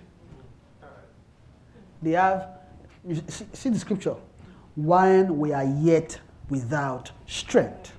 They 2.03 2.11
have, 2.11 2.59
see, 3.27 3.47
see 3.55 3.69
the 3.71 3.79
scripture, 3.79 4.17
when 4.77 5.39
we 5.39 5.55
are 5.55 5.65
yet 5.65 6.21
without 6.51 7.11
strength. 7.27 7.95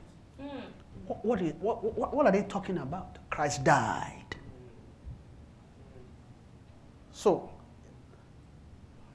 What, 1.07 1.25
what, 1.25 1.41
is, 1.41 1.53
what, 1.59 2.13
what 2.13 2.27
are 2.27 2.31
they 2.31 2.43
talking 2.43 2.77
about? 2.77 3.17
Christ 3.31 3.63
died. 3.63 4.35
So, 7.11 7.49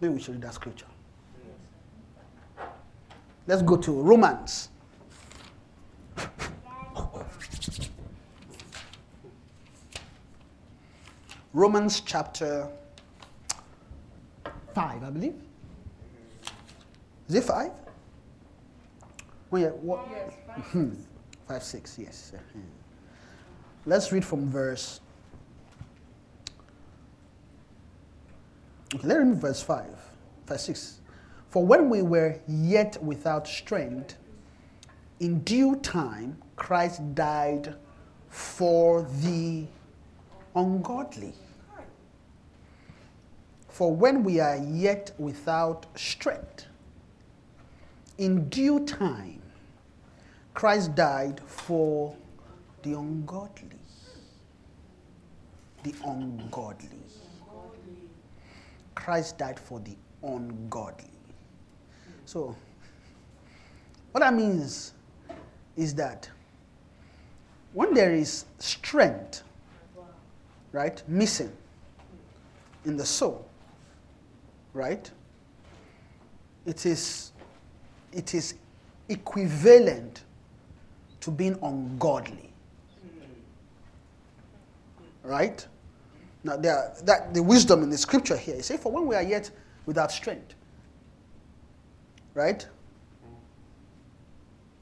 maybe 0.01 0.15
we 0.15 0.21
should 0.21 0.35
read 0.35 0.43
that 0.43 0.55
scripture. 0.55 0.87
Let's 3.47 3.63
go 3.63 3.77
to 3.77 3.93
Romans. 3.93 4.71
Romans 11.55 12.01
chapter 12.01 12.69
5, 14.75 15.05
I 15.05 15.11
believe. 15.11 15.37
Is 17.29 17.37
it 17.37 17.45
5? 17.45 17.71
Oh, 19.53 19.57
yeah. 19.57 19.69
What? 19.69 20.01
Hmm. 20.01 20.95
5, 21.47 21.63
6, 21.63 21.99
yes. 22.01 22.33
Mhm. 22.35 22.63
Let's 23.87 24.11
read 24.11 24.25
from 24.25 24.51
verse. 24.51 25.01
Okay, 28.93 29.07
let's 29.07 29.21
read 29.21 29.37
verse 29.37 29.63
5, 29.63 29.87
verse 30.47 30.65
6. 30.65 31.01
For 31.51 31.65
when 31.65 31.89
we 31.89 32.03
were 32.03 32.41
yet 32.49 33.01
without 33.01 33.47
strength, 33.47 34.17
in 35.21 35.39
due 35.45 35.77
time 35.77 36.37
Christ 36.57 37.15
died 37.15 37.77
for 38.29 39.03
the 39.03 39.69
ungodly. 40.57 41.35
For 43.75 43.93
when 43.93 44.23
we 44.23 44.39
are 44.39 44.57
yet 44.57 45.11
without 45.19 45.87
strength, 45.97 46.67
in 48.19 48.49
due 48.49 48.87
time 48.87 49.43
Christ 50.55 50.95
died 50.95 51.41
for 51.45 52.15
the 52.85 52.93
ungodly. 52.93 53.81
The 55.83 55.93
ungodly. 56.07 56.89
Christ 58.95 59.39
died 59.39 59.59
for 59.59 59.81
the 59.81 59.97
ungodly. 60.23 61.11
So, 62.27 62.55
what 64.13 64.21
that 64.21 64.35
means 64.35 64.95
is 65.77 65.97
that 65.97 66.31
when 67.73 67.93
there 67.93 68.15
is 68.15 68.45
strength, 68.61 69.43
right, 70.71 71.03
missing 71.09 71.51
in 72.85 72.97
the 72.97 73.05
soul, 73.05 73.49
right, 74.75 75.11
it 76.67 76.85
is, 76.85 77.33
it 78.13 78.35
is 78.35 78.55
equivalent 79.09 80.25
to 81.21 81.31
being 81.31 81.59
ungodly. 81.63 82.51
Right? 85.23 85.67
Now, 86.43 86.57
there, 86.59 86.95
that, 87.05 87.33
the 87.33 87.43
wisdom 87.43 87.83
in 87.83 87.89
the 87.89 87.97
scripture 87.97 88.37
here 88.37 88.57
is 88.57 88.67
say, 88.67 88.77
for 88.77 88.93
when 88.93 89.07
we 89.07 89.15
are 89.15 89.23
yet 89.23 89.51
without 89.87 90.13
strength, 90.13 90.55
right? 92.35 92.67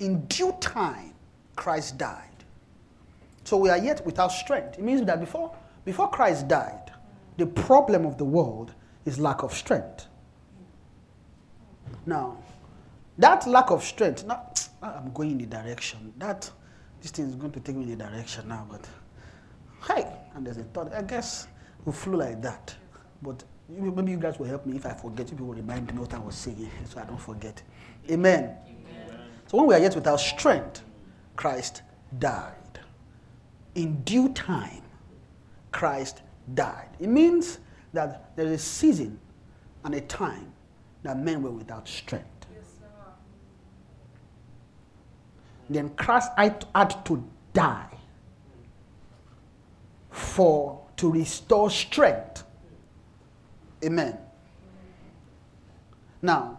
In 0.01 0.25
due 0.25 0.57
time, 0.61 1.15
Christ 1.55 1.99
died. 1.99 2.29
So 3.45 3.57
we 3.57 3.69
are 3.69 3.79
yet 3.79 4.05
without 4.05 4.33
strength. 4.33 4.79
It 4.79 4.83
means 4.83 5.05
that 5.05 5.21
before, 5.21 5.55
before 5.85 6.09
Christ 6.11 6.49
died, 6.49 6.91
the 7.37 7.47
problem 7.47 8.07
of 8.07 8.19
the 8.19 8.25
world 8.25 8.75
is 9.05 9.19
lack 9.19 9.43
of 9.43 9.53
strength. 9.53 10.07
Now, 12.07 12.39
that 13.19 13.47
lack 13.47 13.71
of 13.71 13.85
strength, 13.85 14.25
now, 14.27 14.53
I'm 14.83 15.13
going 15.13 15.33
in 15.33 15.39
the 15.39 15.47
direction. 15.47 16.13
That 16.19 16.51
this 17.01 17.11
thing 17.11 17.29
is 17.29 17.35
going 17.35 17.53
to 17.53 17.61
take 17.61 17.77
me 17.77 17.85
in 17.85 17.99
the 17.99 18.05
direction 18.05 18.49
now, 18.49 18.67
but 18.71 18.89
hey, 19.89 20.07
and 20.35 20.47
there's 20.47 20.57
a 20.57 20.65
thought. 20.65 20.93
I 20.93 21.03
guess 21.03 21.47
we 21.85 21.93
flew 21.93 22.17
like 22.17 22.41
that. 22.43 22.75
But 23.23 23.45
maybe 23.69 24.13
you 24.13 24.19
guys 24.19 24.39
will 24.39 24.47
help 24.47 24.67
me 24.67 24.77
if 24.77 24.87
I 24.87 24.95
forget. 24.95 25.31
You 25.31 25.45
will 25.45 25.55
remind 25.55 25.93
me 25.93 25.99
what 26.01 26.15
I 26.15 26.19
was 26.19 26.35
saying 26.35 26.71
so 26.89 27.01
I 27.01 27.05
don't 27.05 27.21
forget. 27.21 27.63
Amen. 28.11 28.57
So 29.47 29.59
when 29.59 29.67
we 29.67 29.75
are 29.75 29.81
yet 29.81 29.95
without 29.95 30.21
strength, 30.21 30.83
Christ 31.37 31.83
died. 32.19 32.81
In 33.75 34.03
due 34.03 34.29
time, 34.31 34.83
Christ 35.71 36.23
died. 36.55 36.89
It 37.01 37.09
means 37.09 37.59
that 37.93 38.35
there 38.37 38.47
is 38.47 38.53
a 38.53 38.59
season 38.59 39.19
and 39.85 39.95
a 39.95 40.01
time 40.01 40.53
that 41.03 41.19
men 41.19 41.43
were 41.43 41.51
without 41.51 41.89
strength. 41.89 42.27
Then 45.69 45.91
Christ 45.91 46.31
had 46.37 46.67
had 46.75 47.05
to 47.07 47.25
die 47.53 47.89
for 50.11 50.85
to 50.97 51.11
restore 51.11 51.71
strength. 51.71 52.45
Amen. 53.85 54.19
Now, 56.21 56.59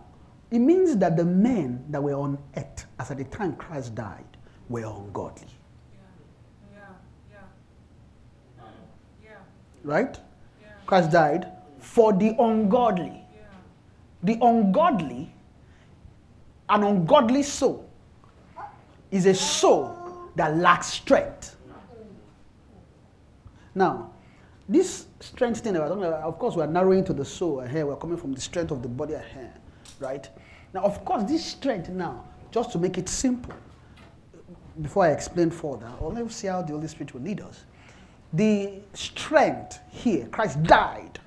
it 0.52 0.60
means 0.60 0.98
that 0.98 1.16
the 1.16 1.24
men 1.26 1.86
that 1.90 2.04
were 2.04 2.16
on 2.16 2.38
earth 2.58 2.86
as 3.00 3.12
at 3.12 3.18
the 3.18 3.24
time 3.26 3.56
Christ 3.56 3.96
died 3.96 4.26
were 4.68 4.84
ungodly. 4.84 5.48
Yeah. 6.74 6.80
Yeah. 7.32 7.40
Yeah. 9.24 9.32
Right? 9.84 10.20
Christ 10.94 11.10
died 11.10 11.52
for 11.80 12.14
the 12.14 12.36
ungodly. 12.38 13.26
The 14.22 14.38
ungodly, 14.40 15.34
an 16.70 16.84
ungodly 16.84 17.42
soul, 17.42 17.90
is 19.10 19.26
a 19.26 19.34
soul 19.34 19.98
that 20.36 20.56
lacks 20.56 20.86
strength. 20.86 21.56
Now, 23.74 24.12
this 24.70 25.08
strength 25.20 25.62
thing, 25.62 25.74
that 25.74 25.82
we're 25.82 26.10
about, 26.10 26.22
of 26.22 26.38
course, 26.38 26.56
we're 26.56 26.68
narrowing 26.68 27.04
to 27.06 27.14
the 27.14 27.26
soul 27.26 27.62
here. 27.62 27.88
We're 27.88 27.96
coming 27.96 28.18
from 28.18 28.34
the 28.34 28.42
strength 28.42 28.70
of 28.70 28.84
the 28.84 28.88
body 28.88 29.14
here, 29.34 29.52
right? 30.00 30.30
Now, 30.76 30.82
of 30.82 31.04
course, 31.04 31.24
this 31.24 31.44
strength 31.44 31.90
now, 31.90 32.24
just 32.52 32.72
to 32.74 32.78
make 32.78 33.00
it 33.00 33.10
simple, 33.10 33.56
before 34.80 35.06
I 35.06 35.10
explain 35.10 35.50
further, 35.50 35.92
let's 36.00 36.36
see 36.36 36.50
how 36.50 36.62
the 36.62 36.74
Holy 36.74 36.88
Spirit 36.88 37.16
will 37.16 37.22
lead 37.22 37.42
us. 37.42 37.66
The 38.34 38.80
strength 38.94 39.80
here, 39.90 40.26
Christ 40.28 40.62
died 40.64 41.20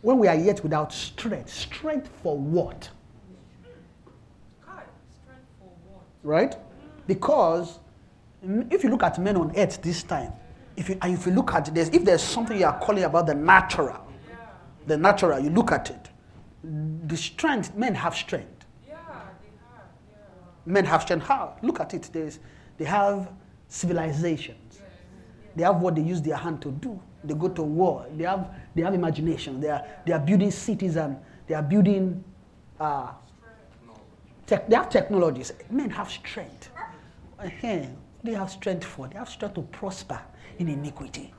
when 0.00 0.18
we 0.18 0.26
are 0.26 0.34
yet 0.34 0.62
without 0.62 0.92
strength. 0.92 1.50
Strength 1.50 2.10
for 2.22 2.36
what? 2.36 2.90
Right? 6.24 6.56
Because 7.06 7.78
if 8.42 8.82
you 8.84 8.90
look 8.90 9.02
at 9.02 9.18
men 9.18 9.36
on 9.36 9.52
earth 9.56 9.80
this 9.82 10.02
time, 10.02 10.32
if 10.76 10.88
you, 10.88 10.98
if 11.02 11.26
you 11.26 11.32
look 11.32 11.52
at 11.54 11.72
this, 11.74 11.88
if 11.90 12.04
there's 12.04 12.22
something 12.22 12.58
you 12.58 12.66
are 12.66 12.78
calling 12.78 13.04
about 13.04 13.26
the 13.26 13.34
natural, 13.34 14.06
Yeah. 14.28 14.36
the 14.86 14.96
natural, 14.96 15.38
you 15.40 15.50
look 15.50 15.70
at 15.72 15.90
it. 15.90 16.08
The 17.08 17.16
strength, 17.16 17.74
men 17.74 17.94
have 17.94 18.14
strength. 18.14 18.66
Yeah, 18.86 18.94
they 18.96 19.48
have. 19.74 19.84
Yeah. 20.10 20.16
Men 20.64 20.84
have 20.84 21.02
strength. 21.02 21.26
How? 21.26 21.56
Look 21.62 21.80
at 21.80 21.92
it. 21.94 22.08
There's, 22.12 22.38
they 22.78 22.84
have 22.84 23.28
civilizations. 23.68 24.58
They 25.56 25.62
have 25.64 25.76
what 25.80 25.94
they 25.94 26.02
use 26.02 26.22
their 26.22 26.36
hand 26.36 26.62
to 26.62 26.70
do. 26.70 27.00
They 27.24 27.34
go 27.34 27.48
to 27.48 27.62
war. 27.62 28.06
They 28.16 28.24
have, 28.24 28.50
they 28.74 28.82
have 28.82 28.94
imagination. 28.94 29.60
They 29.60 29.68
are, 29.68 29.84
they 30.06 30.12
are 30.12 30.18
building 30.18 30.50
cities 30.50 30.96
and 30.96 31.16
they 31.46 31.54
are 31.54 31.62
building, 31.62 32.24
uh, 32.80 33.12
tech, 34.46 34.68
they 34.68 34.76
have 34.76 34.88
technologies. 34.88 35.52
Men 35.70 35.90
have 35.90 36.10
strength. 36.10 36.70
Uh-huh. 37.38 37.86
They 38.24 38.32
have 38.32 38.50
strength 38.50 38.84
for. 38.84 39.08
They 39.08 39.18
have 39.18 39.28
strength 39.28 39.54
to 39.54 39.62
prosper 39.62 40.20
in 40.58 40.68
iniquity. 40.68 41.34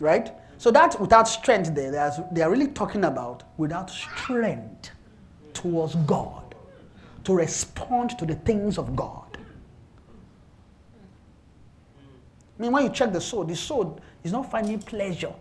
Right? 0.00 0.32
So 0.58 0.70
that 0.70 1.00
without 1.00 1.28
strength 1.28 1.74
there, 1.74 2.12
they 2.32 2.42
are 2.42 2.50
really 2.50 2.68
talking 2.68 3.04
about 3.04 3.44
without 3.56 3.90
strength 3.90 4.90
towards 5.54 5.94
God, 5.94 6.54
to 7.24 7.34
respond 7.34 8.18
to 8.18 8.26
the 8.26 8.34
things 8.34 8.78
of 8.78 8.96
God. 8.96 9.31
I 12.58 12.62
mean, 12.62 12.72
when 12.72 12.84
you 12.84 12.90
check 12.90 13.12
the 13.12 13.20
soul, 13.20 13.44
the 13.44 13.56
soul 13.56 14.00
is 14.22 14.32
not 14.32 14.50
finding 14.50 14.78
pleasure 14.78 15.32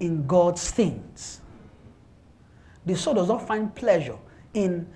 in 0.00 0.26
God's 0.26 0.70
things. 0.70 1.40
The 2.86 2.96
soul 2.96 3.14
does 3.14 3.28
not 3.28 3.46
find 3.46 3.74
pleasure 3.74 4.18
in 4.52 4.86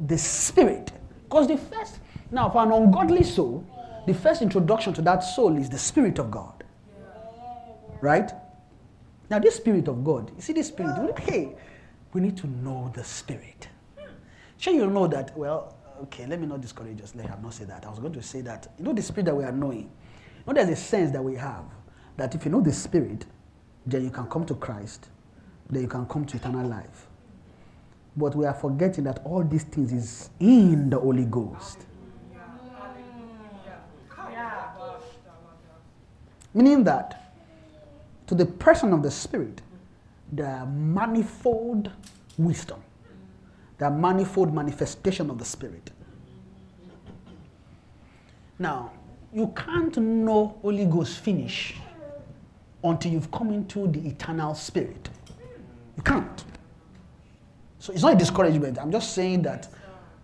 the 0.00 0.18
spirit. 0.18 0.92
Because 1.24 1.48
the 1.48 1.56
first, 1.56 1.98
now 2.30 2.48
for 2.50 2.62
an 2.62 2.72
ungodly 2.72 3.24
soul, 3.24 3.66
the 4.06 4.14
first 4.14 4.42
introduction 4.42 4.92
to 4.94 5.02
that 5.02 5.20
soul 5.20 5.56
is 5.56 5.68
the 5.68 5.78
spirit 5.78 6.18
of 6.18 6.30
God. 6.30 6.64
Right? 8.00 8.32
Now, 9.30 9.38
this 9.38 9.56
spirit 9.56 9.88
of 9.88 10.04
God, 10.04 10.30
you 10.34 10.42
see 10.42 10.52
this 10.52 10.68
spirit, 10.68 11.18
hey, 11.20 11.54
we 12.12 12.20
need 12.20 12.36
to 12.38 12.46
know 12.46 12.90
the 12.94 13.04
spirit. 13.04 13.68
Sure, 14.58 14.74
you 14.74 14.86
know 14.86 15.06
that, 15.06 15.36
well, 15.36 15.74
okay, 16.02 16.26
let 16.26 16.40
me 16.40 16.46
not 16.46 16.60
discourage 16.60 17.00
us. 17.02 17.14
Let 17.14 17.28
me 17.28 17.34
not 17.42 17.54
say 17.54 17.64
that. 17.64 17.84
I 17.84 17.90
was 17.90 17.98
going 17.98 18.12
to 18.12 18.22
say 18.22 18.40
that, 18.42 18.68
you 18.78 18.84
know, 18.84 18.92
the 18.92 19.02
spirit 19.02 19.26
that 19.26 19.36
we 19.36 19.44
are 19.44 19.52
knowing, 19.52 19.90
you 20.46 20.46
know, 20.46 20.52
there's 20.54 20.68
a 20.68 20.76
sense 20.76 21.10
that 21.12 21.22
we 21.22 21.36
have 21.36 21.64
that 22.16 22.34
if 22.34 22.44
you 22.44 22.50
know 22.50 22.60
the 22.60 22.72
spirit, 22.72 23.26
then 23.86 24.04
you 24.04 24.10
can 24.10 24.26
come 24.26 24.44
to 24.46 24.54
Christ, 24.54 25.08
then 25.70 25.82
you 25.82 25.88
can 25.88 26.06
come 26.06 26.24
to 26.26 26.36
eternal 26.36 26.66
life. 26.66 27.06
But 28.16 28.34
we 28.34 28.44
are 28.44 28.54
forgetting 28.54 29.04
that 29.04 29.20
all 29.24 29.42
these 29.42 29.64
things 29.64 29.92
is 29.92 30.30
in 30.38 30.90
the 30.90 30.98
Holy 30.98 31.24
Ghost. 31.24 31.86
Meaning 36.54 36.84
that 36.84 37.34
to 38.26 38.34
the 38.34 38.44
person 38.44 38.92
of 38.92 39.02
the 39.02 39.10
Spirit, 39.10 39.62
there 40.30 40.46
are 40.46 40.66
manifold 40.66 41.90
wisdom, 42.36 42.82
there 43.82 43.90
are 43.90 43.96
manifold 43.96 44.54
manifestation 44.54 45.28
of 45.28 45.38
the 45.38 45.44
Spirit. 45.44 45.90
Now, 48.56 48.92
you 49.34 49.52
can't 49.56 49.96
know 49.96 50.56
Holy 50.62 50.84
Ghost 50.84 51.18
finish 51.18 51.74
until 52.84 53.10
you've 53.10 53.32
come 53.32 53.50
into 53.50 53.88
the 53.88 53.98
eternal 54.06 54.54
Spirit. 54.54 55.08
You 55.96 56.02
can't. 56.04 56.44
So 57.80 57.92
it's 57.92 58.02
not 58.02 58.12
a 58.12 58.16
discouragement. 58.16 58.78
I'm 58.78 58.92
just 58.92 59.14
saying 59.16 59.42
that 59.42 59.68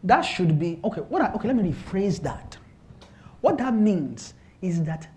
that 0.05 0.21
should 0.21 0.57
be 0.57 0.79
okay. 0.85 1.01
What? 1.01 1.23
I, 1.23 1.33
okay, 1.33 1.49
let 1.49 1.57
me 1.57 1.73
rephrase 1.73 2.23
that. 2.23 2.57
What 3.41 3.59
that 3.59 3.75
means 3.75 4.35
is 4.63 4.85
that, 4.85 5.09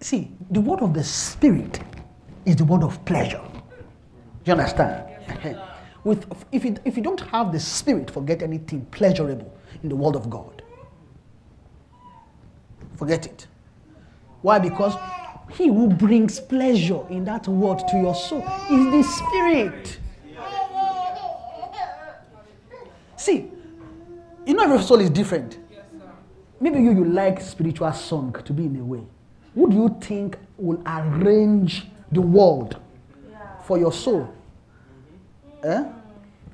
see, 0.00 0.32
the 0.50 0.62
word 0.62 0.80
of 0.80 0.94
the 0.94 1.04
Spirit 1.04 1.80
is 2.46 2.56
the 2.56 2.64
word 2.64 2.82
of 2.82 3.04
pleasure. 3.04 3.42
Do 3.52 4.46
you 4.46 4.52
understand? 4.52 5.66
With, 6.04 6.26
if, 6.50 6.64
you, 6.64 6.76
if 6.84 6.96
you 6.96 7.02
don't 7.02 7.20
have 7.20 7.52
the 7.52 7.60
Spirit, 7.60 8.10
forget 8.10 8.42
anything 8.42 8.86
pleasurable 8.86 9.52
in 9.82 9.88
the 9.88 9.96
Word 9.96 10.16
of 10.16 10.30
God. 10.30 10.62
Forget 12.96 13.26
it. 13.26 13.46
Why? 14.42 14.58
Because 14.58 14.94
he 15.52 15.68
who 15.68 15.88
brings 15.88 16.40
pleasure 16.40 17.00
in 17.08 17.24
that 17.24 17.48
word 17.48 17.80
to 17.88 17.96
your 17.96 18.14
soul 18.14 18.42
is 18.70 18.84
the 18.90 19.02
Spirit. 19.02 19.98
See, 23.16 23.50
you 24.46 24.54
know 24.54 24.64
every 24.64 24.82
soul 24.82 25.00
is 25.00 25.10
different. 25.10 25.58
Maybe 26.60 26.80
you, 26.80 26.92
you 26.92 27.04
like 27.04 27.40
spiritual 27.40 27.92
song 27.92 28.34
to 28.44 28.52
be 28.52 28.64
in 28.64 28.76
a 28.76 28.84
way. 28.84 29.02
Who 29.54 29.70
do 29.70 29.76
you 29.76 29.96
think 30.00 30.38
will 30.56 30.82
arrange 30.86 31.86
the 32.12 32.20
world 32.20 32.78
for 33.64 33.78
your 33.78 33.92
soul? 33.92 34.32
Eh? 35.62 35.84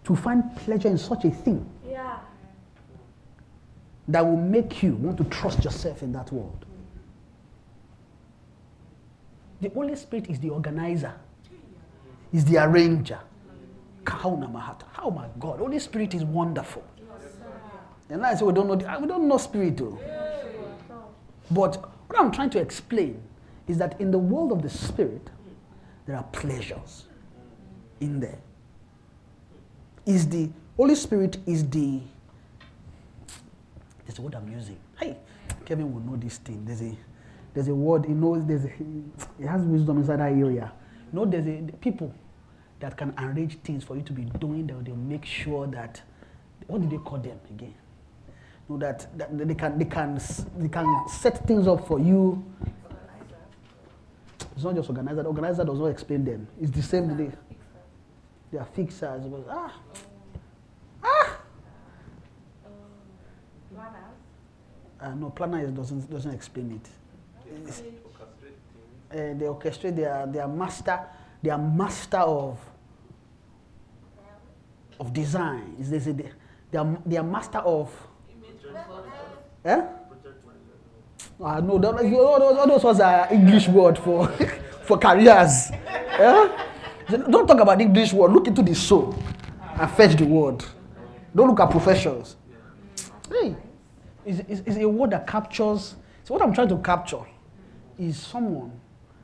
To 0.04 0.16
find 0.16 0.54
pleasure 0.56 0.88
in 0.88 0.98
such 0.98 1.24
a 1.24 1.30
thing 1.30 1.64
Yeah. 1.84 2.18
that 4.08 4.24
will 4.24 4.36
make 4.36 4.82
you 4.82 4.94
want 4.96 5.18
to 5.18 5.24
trust 5.24 5.64
yourself 5.64 6.02
in 6.02 6.12
that 6.12 6.30
world. 6.32 6.64
The 9.60 9.70
Holy 9.70 9.96
Spirit 9.96 10.28
is 10.28 10.38
the 10.38 10.50
organizer, 10.50 11.12
is 12.32 12.44
the 12.44 12.58
arranger. 12.58 13.18
Kauna 14.04 14.48
Mahata. 14.48 14.84
How 14.92 15.10
my 15.10 15.26
God, 15.40 15.58
Holy 15.58 15.78
Spirit 15.78 16.14
is 16.14 16.24
wonderful. 16.24 16.84
And 18.08 18.24
I 18.24 18.34
say 18.36 18.44
we 18.44 18.52
don't 18.52 18.68
know 18.68 18.76
the- 18.76 18.98
we 19.00 19.06
don't 19.08 19.26
know 19.26 19.36
spirit 19.38 19.76
though. 19.76 19.98
But 21.50 21.76
what 22.06 22.18
I'm 22.20 22.30
trying 22.30 22.50
to 22.50 22.60
explain 22.60 23.20
is 23.66 23.78
that 23.78 24.00
in 24.00 24.12
the 24.12 24.18
world 24.18 24.52
of 24.52 24.62
the 24.62 24.68
spirit, 24.70 25.30
there 26.06 26.16
are 26.16 26.22
pleasures 26.24 27.06
in 28.00 28.20
there. 28.20 28.38
Is 30.06 30.28
the 30.28 30.48
Holy 30.76 30.94
Spirit 30.94 31.38
is 31.46 31.68
the 31.68 32.00
there's 34.06 34.18
a 34.18 34.22
word 34.22 34.34
I'm 34.36 34.48
using. 34.50 34.78
Hey, 34.98 35.16
Kevin 35.64 35.92
will 35.92 36.00
know 36.00 36.16
this 36.16 36.38
thing. 36.38 36.64
There's 36.64 36.80
a 36.80 36.96
there's 37.52 37.68
a 37.68 37.74
word, 37.74 38.04
he 38.04 38.12
knows 38.12 38.44
there's 38.46 38.64
a, 38.64 38.68
he 39.38 39.44
has 39.44 39.62
wisdom 39.62 39.98
inside 39.98 40.20
that 40.20 40.30
area. 40.30 40.72
You 41.12 41.18
know, 41.18 41.24
there's 41.24 41.46
a 41.46 41.72
people 41.80 42.14
that 42.80 42.96
can 42.96 43.14
arrange 43.18 43.58
things 43.60 43.82
for 43.82 43.96
you 43.96 44.02
to 44.02 44.12
be 44.12 44.22
doing 44.38 44.66
that 44.66 44.84
they'll 44.84 44.94
make 44.94 45.24
sure 45.24 45.66
that 45.68 46.02
what 46.66 46.82
do 46.82 46.88
they 46.88 47.02
call 47.02 47.18
them 47.18 47.40
again? 47.50 47.74
know 48.68 48.78
that, 48.78 49.06
that 49.16 49.36
they 49.48 49.54
can 49.54 49.78
they 49.78 49.84
can 49.84 50.20
they 50.58 50.68
can 50.68 51.08
set 51.08 51.46
things 51.46 51.66
up 51.66 51.86
for 51.86 51.98
you. 51.98 52.44
It's 54.54 54.64
not 54.64 54.74
just 54.74 54.88
organizer. 54.88 55.22
The 55.22 55.28
organizer 55.28 55.64
does 55.64 55.78
not 55.78 55.86
explain 55.86 56.24
them. 56.24 56.48
It's 56.60 56.70
the 56.70 56.82
same. 56.82 57.16
They, 57.16 57.30
they 58.50 58.58
are 58.58 58.64
fixers. 58.66 59.26
But, 59.26 59.46
ah, 59.50 59.72
ah. 61.04 61.36
Uh, 64.98 65.14
no, 65.14 65.30
planner 65.30 65.60
is, 65.60 65.70
doesn't 65.72 66.10
doesn't 66.10 66.32
explain 66.32 66.72
it. 66.72 66.88
It's- 67.62 67.82
uh, 69.10 69.14
they 69.38 69.46
orchestrate. 69.46 69.94
They 69.94 70.04
are 70.04 70.26
they 70.26 70.40
are 70.40 70.48
master. 70.48 70.98
They 71.42 71.50
are 71.50 71.58
master 71.58 72.18
of 72.18 72.58
of 74.98 75.12
design. 75.12 75.76
Is 75.78 75.90
they 75.90 75.98
say 76.00 76.12
they, 76.12 76.30
they 76.70 76.78
are 76.78 76.98
they 77.04 77.16
are 77.18 77.22
master 77.22 77.58
of. 77.58 77.90
Eh? 79.64 79.82
Ah, 81.38 81.60
no, 81.60 81.76
that, 81.78 81.92
all, 81.92 82.38
those, 82.40 82.58
all 82.58 82.66
those 82.66 82.84
words 82.84 83.00
are 83.00 83.28
English 83.30 83.68
word 83.68 83.98
for 83.98 84.26
for 84.86 84.96
careers. 84.98 85.70
Eh? 87.08 87.16
Don't 87.16 87.46
talk 87.46 87.60
about 87.60 87.78
the 87.78 87.84
English 87.84 88.12
word. 88.12 88.32
Look 88.32 88.46
into 88.46 88.62
the 88.62 88.74
soul 88.74 89.14
and 89.78 89.90
fetch 89.92 90.16
the 90.16 90.24
word. 90.26 90.64
Don't 91.34 91.48
look 91.48 91.60
at 91.60 91.70
professions. 91.70 92.36
Hey, 93.30 93.56
it's, 94.24 94.40
it's, 94.48 94.62
it's 94.66 94.76
a 94.76 94.88
word 94.88 95.10
that 95.10 95.26
captures. 95.26 95.96
So 96.24 96.34
what 96.34 96.42
I'm 96.42 96.52
trying 96.52 96.68
to 96.68 96.78
capture 96.78 97.24
is 97.98 98.18
someone 98.18 98.72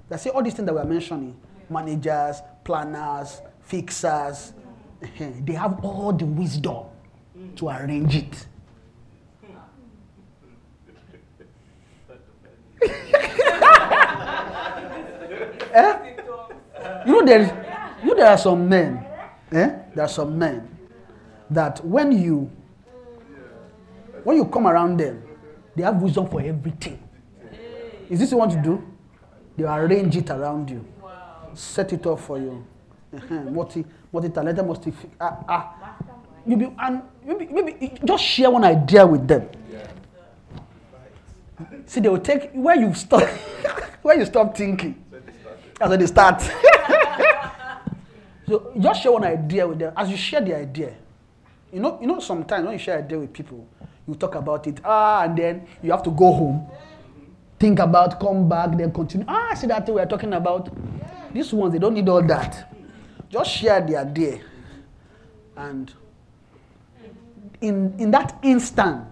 that 0.08 0.20
say 0.20 0.30
all 0.30 0.42
these 0.42 0.54
things 0.54 0.66
that 0.66 0.74
we 0.74 0.80
are 0.80 0.84
mentioning: 0.84 1.36
managers, 1.68 2.42
planners, 2.64 3.40
fixers. 3.62 4.52
They 5.18 5.54
have 5.54 5.84
all 5.84 6.12
the 6.12 6.24
wisdom 6.24 6.84
to 7.56 7.68
arrange 7.68 8.16
it. 8.16 8.46
Eh? 15.74 16.12
You 17.06 17.12
know, 17.12 17.24
there 17.24 17.40
is, 17.40 17.48
you 18.02 18.08
know, 18.08 18.14
there 18.14 18.26
are 18.26 18.38
some 18.38 18.68
men, 18.68 19.04
eh? 19.52 19.70
There 19.94 20.04
are 20.04 20.08
some 20.08 20.38
men 20.38 20.68
that 21.50 21.84
when 21.84 22.12
you 22.12 22.50
when 24.24 24.36
you 24.36 24.44
come 24.46 24.66
around 24.66 24.98
them, 24.98 25.22
they 25.74 25.82
have 25.82 26.00
wisdom 26.00 26.28
for 26.28 26.40
everything. 26.40 26.98
Is 28.08 28.20
this 28.20 28.32
what 28.32 28.50
you 28.50 28.56
want 28.56 28.64
to 28.64 28.70
do? 28.70 28.88
They 29.56 29.64
arrange 29.64 30.16
it 30.16 30.30
around 30.30 30.70
you, 30.70 30.84
set 31.54 31.92
it 31.92 32.06
up 32.06 32.20
for 32.20 32.38
you. 32.38 32.64
Uh-huh. 33.14 33.34
Multi, 33.50 33.84
multi-talented, 34.12 34.64
multi. 34.66 34.92
Ah, 35.20 35.38
ah. 35.48 35.96
You 36.46 36.56
be 36.56 36.72
and 36.78 37.02
maybe, 37.24 37.46
maybe 37.46 37.92
just 38.04 38.24
share 38.24 38.50
one 38.50 38.64
idea 38.64 39.06
with 39.06 39.28
them. 39.28 39.48
See, 41.86 42.00
they 42.00 42.08
will 42.08 42.18
take 42.18 42.50
where 42.52 42.76
you 42.76 42.94
stop, 42.94 43.22
where 44.02 44.18
you 44.18 44.24
stop 44.24 44.56
thinking. 44.56 45.04
That's 45.78 45.90
when 45.90 46.00
they 46.00 46.06
start. 46.06 46.42
so 48.52 48.70
just 48.78 49.02
share 49.02 49.12
one 49.12 49.24
idea 49.24 49.66
with 49.66 49.78
them. 49.78 49.94
As 49.96 50.10
you 50.10 50.16
share 50.18 50.42
the 50.42 50.54
idea, 50.54 50.92
you 51.72 51.80
know, 51.80 51.98
you 52.02 52.06
know, 52.06 52.20
sometimes 52.20 52.64
when 52.64 52.74
you 52.74 52.78
share 52.78 52.98
idea 52.98 53.18
with 53.18 53.32
people, 53.32 53.66
you 54.06 54.14
talk 54.14 54.34
about 54.34 54.66
it, 54.66 54.78
ah, 54.84 55.22
and 55.24 55.38
then 55.38 55.66
you 55.82 55.90
have 55.90 56.02
to 56.02 56.10
go 56.10 56.30
home, 56.34 56.66
think 57.58 57.78
about, 57.78 58.20
come 58.20 58.46
back, 58.46 58.76
then 58.76 58.92
continue. 58.92 59.24
Ah, 59.26 59.54
see 59.54 59.66
that 59.68 59.86
thing 59.86 59.94
we 59.94 60.02
are 60.02 60.06
talking 60.06 60.34
about. 60.34 60.68
These 61.32 61.54
ones, 61.54 61.72
they 61.72 61.78
don't 61.78 61.94
need 61.94 62.06
all 62.10 62.22
that. 62.24 62.70
Just 63.30 63.52
share 63.52 63.80
the 63.80 63.96
idea, 63.96 64.38
and 65.56 65.90
in 67.62 67.94
in 67.98 68.10
that 68.10 68.38
instant, 68.42 69.06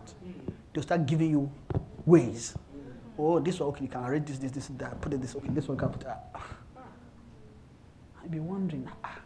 they'll 0.74 0.82
start 0.82 1.06
giving 1.06 1.30
you 1.30 1.50
ways. 2.04 2.54
Oh, 3.18 3.40
this 3.40 3.58
one, 3.58 3.70
okay, 3.70 3.84
you 3.84 3.88
can 3.88 4.04
arrange 4.04 4.26
this, 4.28 4.36
this, 4.36 4.52
this, 4.52 4.66
that. 4.76 5.00
Put 5.00 5.14
it 5.14 5.22
this, 5.22 5.34
okay, 5.34 5.48
this 5.48 5.66
one 5.66 5.78
can 5.78 5.88
put 5.88 6.00
that. 6.02 6.30
I'd 8.22 8.30
be 8.30 8.38
wondering, 8.38 8.86
ah, 9.02 9.18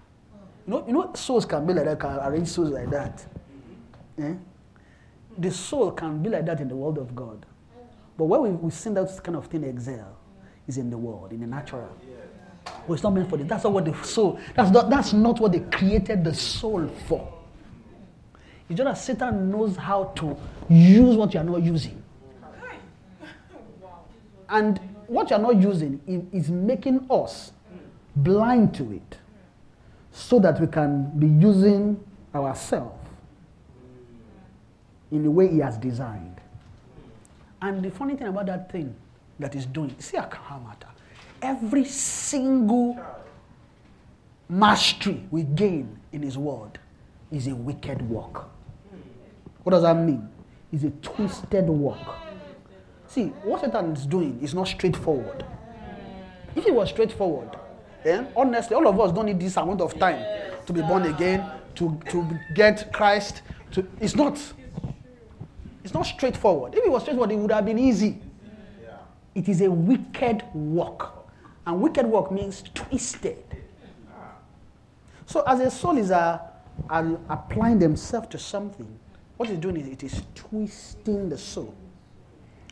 you 0.66 0.70
know, 0.72 0.86
you 0.86 0.92
know, 0.92 1.12
souls 1.14 1.44
can 1.44 1.66
be 1.66 1.74
like 1.74 1.84
that, 1.84 2.00
can 2.00 2.18
arrange 2.20 2.48
souls 2.48 2.70
like 2.70 2.90
that. 2.90 3.24
Eh? 4.18 4.34
The 5.36 5.50
soul 5.50 5.90
can 5.90 6.22
be 6.22 6.30
like 6.30 6.46
that 6.46 6.60
in 6.60 6.68
the 6.68 6.76
world 6.76 6.98
of 6.98 7.14
God. 7.14 7.44
But 8.16 8.24
where 8.24 8.40
we, 8.40 8.50
we 8.50 8.70
send 8.70 8.96
that 8.96 9.22
kind 9.22 9.36
of 9.36 9.46
thing 9.46 9.64
excel 9.64 10.16
is 10.66 10.78
in 10.78 10.88
the 10.88 10.96
world, 10.96 11.32
in 11.32 11.40
the 11.40 11.46
natural. 11.46 11.94
Well, 12.86 12.94
it's 12.94 13.02
not 13.02 13.12
meant 13.12 13.28
for 13.28 13.36
this. 13.36 13.46
That's 13.46 13.64
not 13.64 13.72
what 13.72 13.84
the 13.84 13.94
soul, 14.04 14.38
that's 14.54 14.70
not, 14.70 14.88
that's 14.88 15.12
not 15.12 15.38
what 15.40 15.52
they 15.52 15.60
created 15.60 16.24
the 16.24 16.32
soul 16.32 16.88
for. 17.06 17.30
It's 18.68 18.78
just 18.78 18.86
that 18.86 18.98
Satan 18.98 19.50
knows 19.50 19.76
how 19.76 20.04
to 20.16 20.36
use 20.70 21.16
what 21.16 21.34
you 21.34 21.40
are 21.40 21.44
not 21.44 21.62
using. 21.62 22.02
And 24.48 24.80
what 25.06 25.28
you 25.28 25.36
are 25.36 25.42
not 25.42 25.60
using 25.60 26.00
is 26.32 26.50
making 26.50 27.06
us 27.10 27.52
blind 28.16 28.74
to 28.76 28.92
it 28.92 29.18
so 30.14 30.38
that 30.38 30.60
we 30.60 30.68
can 30.68 31.10
be 31.18 31.26
using 31.26 32.02
ourselves 32.32 32.94
in 35.10 35.24
the 35.24 35.30
way 35.30 35.48
He 35.48 35.58
has 35.58 35.76
designed. 35.76 36.40
And 37.60 37.82
the 37.82 37.90
funny 37.90 38.14
thing 38.14 38.28
about 38.28 38.46
that 38.46 38.70
thing 38.70 38.94
that 39.40 39.52
He's 39.52 39.66
doing, 39.66 39.94
see 39.98 40.16
Akahamata, 40.16 40.86
every 41.42 41.84
single 41.84 42.98
mastery 44.48 45.24
we 45.32 45.42
gain 45.42 45.98
in 46.12 46.22
His 46.22 46.38
word 46.38 46.78
is 47.32 47.48
a 47.48 47.54
wicked 47.54 48.00
work. 48.08 48.48
What 49.64 49.72
does 49.72 49.82
that 49.82 49.96
mean? 49.96 50.28
It's 50.72 50.84
a 50.84 50.90
twisted 50.90 51.66
work. 51.66 51.98
See, 53.08 53.26
what 53.42 53.62
Satan 53.62 53.92
is 53.92 54.06
doing 54.06 54.38
is 54.40 54.54
not 54.54 54.68
straightforward. 54.68 55.44
If 56.54 56.66
it 56.66 56.74
was 56.74 56.90
straightforward, 56.90 57.56
then 58.04 58.28
honestly, 58.36 58.76
all 58.76 58.86
of 58.86 59.00
us 59.00 59.12
don't 59.12 59.26
need 59.26 59.40
this 59.40 59.56
amount 59.56 59.80
of 59.80 59.98
time 59.98 60.24
to 60.66 60.72
be 60.72 60.82
born 60.82 61.04
again, 61.04 61.50
to, 61.74 61.98
to 62.10 62.38
get 62.54 62.92
Christ. 62.92 63.42
To, 63.72 63.86
it's 64.00 64.14
not. 64.14 64.38
It's 65.82 65.92
not 65.92 66.06
straightforward. 66.06 66.74
If 66.74 66.84
it 66.84 66.90
was 66.90 67.02
straightforward, 67.02 67.32
it 67.32 67.36
would 67.36 67.50
have 67.50 67.66
been 67.66 67.78
easy. 67.78 68.20
It 69.34 69.48
is 69.48 69.60
a 69.60 69.70
wicked 69.70 70.42
work. 70.54 71.12
And 71.66 71.80
wicked 71.80 72.06
work 72.06 72.30
means 72.30 72.62
twisted. 72.74 73.42
So 75.26 75.42
as 75.46 75.60
a 75.60 75.70
soul 75.70 75.98
is 75.98 76.10
uh, 76.10 76.38
are 76.88 77.18
applying 77.28 77.78
themselves 77.78 78.28
to 78.28 78.38
something, 78.38 78.98
what 79.36 79.50
it's 79.50 79.58
doing 79.58 79.76
is 79.76 79.88
it 79.88 80.02
is 80.02 80.22
twisting 80.34 81.28
the 81.28 81.38
soul. 81.38 81.74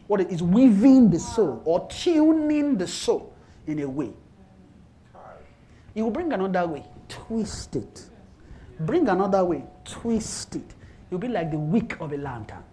What 0.07 0.20
it 0.20 0.30
is 0.30 0.43
weaving 0.43 1.11
the 1.11 1.18
soul 1.18 1.62
or 1.64 1.87
tuning 1.89 2.76
the 2.76 2.87
soul 2.87 3.33
in 3.66 3.80
a 3.80 3.89
way. 3.89 4.12
You 5.95 6.05
will 6.05 6.11
bring 6.11 6.32
another 6.32 6.66
way, 6.66 6.84
twist 7.09 7.76
it. 7.76 8.09
Bring 8.80 9.09
another 9.09 9.45
way, 9.45 9.64
twist 9.84 10.57
it. 10.57 10.74
You'll 11.11 11.20
be 11.20 11.28
like 11.28 11.51
the 11.51 11.59
wick 11.59 12.01
of 12.01 12.12
a 12.12 12.16
lantern. 12.16 12.64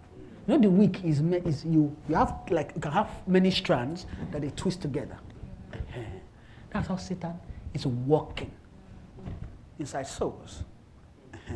You 0.46 0.54
know 0.54 0.60
the 0.62 0.70
wick 0.70 1.04
is, 1.04 1.20
is 1.20 1.64
you 1.64 1.94
you 2.08 2.14
have 2.14 2.34
like 2.50 2.72
you 2.74 2.80
can 2.80 2.92
have 2.92 3.10
many 3.26 3.50
strands 3.50 4.06
that 4.32 4.40
they 4.40 4.50
twist 4.50 4.80
together. 4.80 5.18
That's 6.70 6.88
how 6.88 6.96
Satan 6.96 7.34
is 7.74 7.86
working 7.86 8.50
inside 9.78 10.06
souls. 10.06 10.64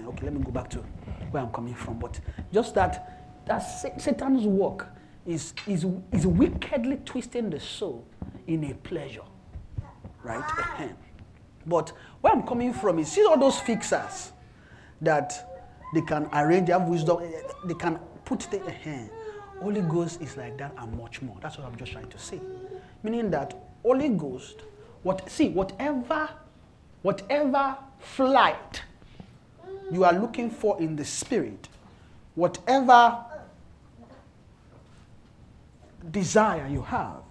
Okay, 0.07 0.25
let 0.25 0.35
me 0.35 0.43
go 0.43 0.51
back 0.51 0.69
to 0.71 0.79
where 1.31 1.43
I'm 1.43 1.53
coming 1.53 1.75
from. 1.75 1.99
But 1.99 2.19
just 2.53 2.75
that, 2.75 3.45
that 3.47 3.61
Satan's 3.61 4.45
work 4.45 4.89
is, 5.27 5.55
is, 5.67 5.87
is 6.12 6.27
wickedly 6.27 6.97
twisting 7.05 7.51
the 7.51 7.61
soul 7.61 8.07
in 8.47 8.65
a 8.65 8.75
pleasure. 8.75 9.23
Right? 10.23 10.43
But 11.67 11.91
where 12.21 12.33
I'm 12.33 12.43
coming 12.47 12.73
from 12.73 12.99
is 12.99 13.11
see 13.12 13.25
all 13.25 13.39
those 13.39 13.59
fixers 13.61 14.33
that 15.01 15.51
they 15.95 16.01
can 16.03 16.29
arrange, 16.33 16.67
they 16.67 16.73
have 16.73 16.89
wisdom, 16.89 17.19
eh, 17.23 17.41
they 17.65 17.75
can 17.75 17.99
put 18.25 18.41
the 18.51 18.61
uh, 18.61 19.62
Holy 19.62 19.83
Ghost 19.83 20.21
is 20.21 20.37
like 20.37 20.59
that 20.59 20.73
and 20.77 20.99
much 20.99 21.23
more. 21.23 21.37
That's 21.41 21.59
what 21.59 21.67
I'm 21.67 21.77
just 21.77 21.93
trying 21.93 22.09
to 22.09 22.19
say. 22.19 22.41
Meaning 23.03 23.31
that 23.31 23.55
Holy 23.83 24.09
Ghost, 24.09 24.62
what 25.03 25.29
see, 25.31 25.49
whatever, 25.51 26.29
whatever 27.03 27.77
flight 27.99 28.83
you 29.91 30.05
are 30.05 30.12
looking 30.12 30.51
for 30.51 30.81
in 30.81 30.97
the 30.97 31.05
spirit, 31.05 31.69
whatever 32.35 33.25
desire 36.11 36.67
you 36.69 36.83
have, 36.83 37.23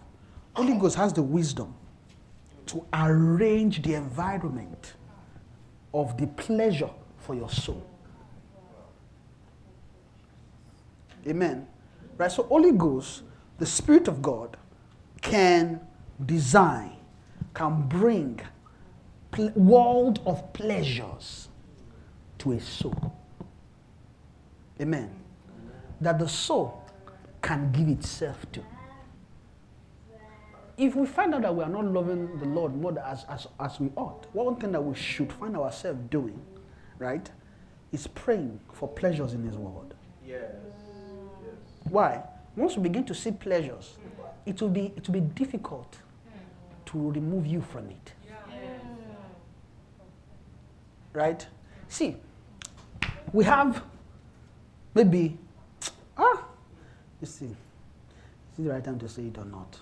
Holy 0.55 0.73
Ghost 0.73 0.95
has 0.95 1.13
the 1.13 1.23
wisdom 1.23 1.73
to 2.67 2.85
arrange 2.93 3.81
the 3.81 3.93
environment 3.95 4.93
of 5.93 6.17
the 6.17 6.27
pleasure 6.27 6.89
for 7.17 7.35
your 7.35 7.49
soul. 7.49 7.85
Amen. 11.27 11.67
Right? 12.17 12.31
So, 12.31 12.43
Holy 12.43 12.71
Ghost, 12.71 13.23
the 13.57 13.65
Spirit 13.65 14.07
of 14.07 14.21
God, 14.21 14.57
can 15.21 15.79
design, 16.25 16.97
can 17.53 17.87
bring 17.87 18.41
pl- 19.31 19.51
world 19.55 20.19
of 20.25 20.51
pleasures 20.53 21.49
to 22.39 22.53
a 22.53 22.59
soul. 22.59 23.13
Amen. 24.81 25.09
That 26.01 26.19
the 26.19 26.27
soul 26.27 26.83
can 27.41 27.71
give 27.71 27.87
itself 27.87 28.45
to. 28.51 28.61
If 30.77 30.95
we 30.95 31.05
find 31.05 31.35
out 31.35 31.43
that 31.43 31.55
we 31.55 31.63
are 31.63 31.69
not 31.69 31.85
loving 31.85 32.39
the 32.39 32.45
Lord 32.45 32.75
more 32.75 32.91
than 32.91 33.03
as, 33.03 33.25
as, 33.29 33.47
as 33.59 33.79
we 33.79 33.91
ought, 33.95 34.25
one 34.33 34.55
thing 34.55 34.71
that 34.71 34.81
we 34.83 34.95
should 34.95 35.31
find 35.31 35.55
ourselves 35.55 35.99
doing, 36.09 36.39
right, 36.97 37.29
is 37.91 38.07
praying 38.07 38.59
for 38.71 38.87
pleasures 38.87 39.33
in 39.33 39.43
His 39.43 39.55
Word. 39.55 39.93
Yes. 40.25 40.41
Yes. 41.43 41.53
Why? 41.89 42.23
Once 42.55 42.75
we 42.75 42.83
begin 42.83 43.03
to 43.05 43.13
see 43.13 43.31
pleasures, 43.31 43.97
it 44.45 44.59
will 44.61 44.69
be, 44.69 44.93
it 44.97 45.07
will 45.07 45.13
be 45.13 45.21
difficult 45.21 45.97
to 46.85 47.11
remove 47.11 47.45
you 47.45 47.61
from 47.61 47.89
it. 47.89 48.13
Right? 51.13 51.45
See, 51.87 52.17
we 53.31 53.43
have 53.45 53.83
maybe, 54.95 55.37
ah, 56.17 56.43
you 57.21 57.27
see, 57.27 57.45
is 57.45 58.59
it 58.59 58.63
the 58.63 58.69
right 58.71 58.83
time 58.83 58.97
to 58.97 59.07
say 59.07 59.27
it 59.27 59.37
or 59.37 59.45
not? 59.45 59.79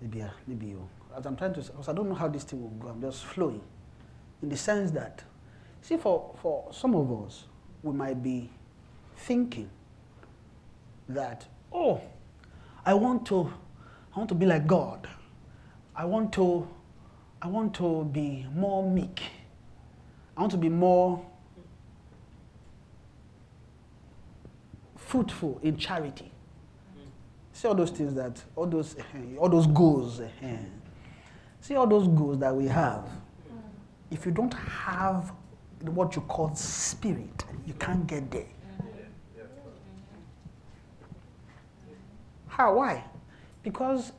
Maybe, 0.00 0.24
maybe 0.46 0.66
you. 0.66 0.88
As 1.16 1.26
I'm 1.26 1.36
trying 1.36 1.54
to 1.54 1.60
because 1.60 1.88
I 1.88 1.92
don't 1.92 2.08
know 2.08 2.14
how 2.14 2.28
this 2.28 2.44
thing 2.44 2.62
will 2.62 2.70
go, 2.70 2.88
I'm 2.88 3.00
just 3.00 3.24
flowing. 3.24 3.62
In 4.42 4.48
the 4.48 4.56
sense 4.56 4.90
that, 4.92 5.24
see, 5.80 5.96
for, 5.96 6.34
for 6.40 6.68
some 6.72 6.94
of 6.94 7.10
us, 7.24 7.46
we 7.82 7.92
might 7.92 8.22
be 8.22 8.50
thinking 9.16 9.68
that, 11.08 11.46
oh, 11.72 12.00
I 12.84 12.94
want 12.94 13.26
to, 13.26 13.52
I 14.14 14.18
want 14.18 14.28
to 14.28 14.34
be 14.34 14.46
like 14.46 14.66
God. 14.66 15.08
I 15.96 16.04
want 16.04 16.32
to, 16.34 16.68
I 17.42 17.48
want 17.48 17.74
to 17.74 18.04
be 18.12 18.46
more 18.54 18.88
meek. 18.88 19.22
I 20.36 20.40
want 20.40 20.52
to 20.52 20.58
be 20.58 20.68
more 20.68 21.24
fruitful 24.96 25.58
in 25.62 25.76
charity. 25.76 26.30
See 27.58 27.66
all 27.66 27.74
those 27.74 27.90
things 27.90 28.14
that, 28.14 28.40
all 28.54 28.66
those, 28.66 28.94
eh, 28.96 29.36
all 29.36 29.48
those 29.48 29.66
goals. 29.66 30.20
eh, 30.20 30.56
See 31.60 31.74
all 31.74 31.88
those 31.88 32.06
goals 32.06 32.38
that 32.38 32.54
we 32.54 32.68
have. 32.68 33.10
If 34.12 34.24
you 34.24 34.30
don't 34.30 34.54
have 34.54 35.32
what 35.80 36.14
you 36.14 36.22
call 36.22 36.54
spirit, 36.54 37.44
you 37.66 37.74
can't 37.74 38.06
get 38.06 38.30
there. 38.30 38.46
How? 42.46 42.74
Why? 42.76 43.02
Because 43.64 44.12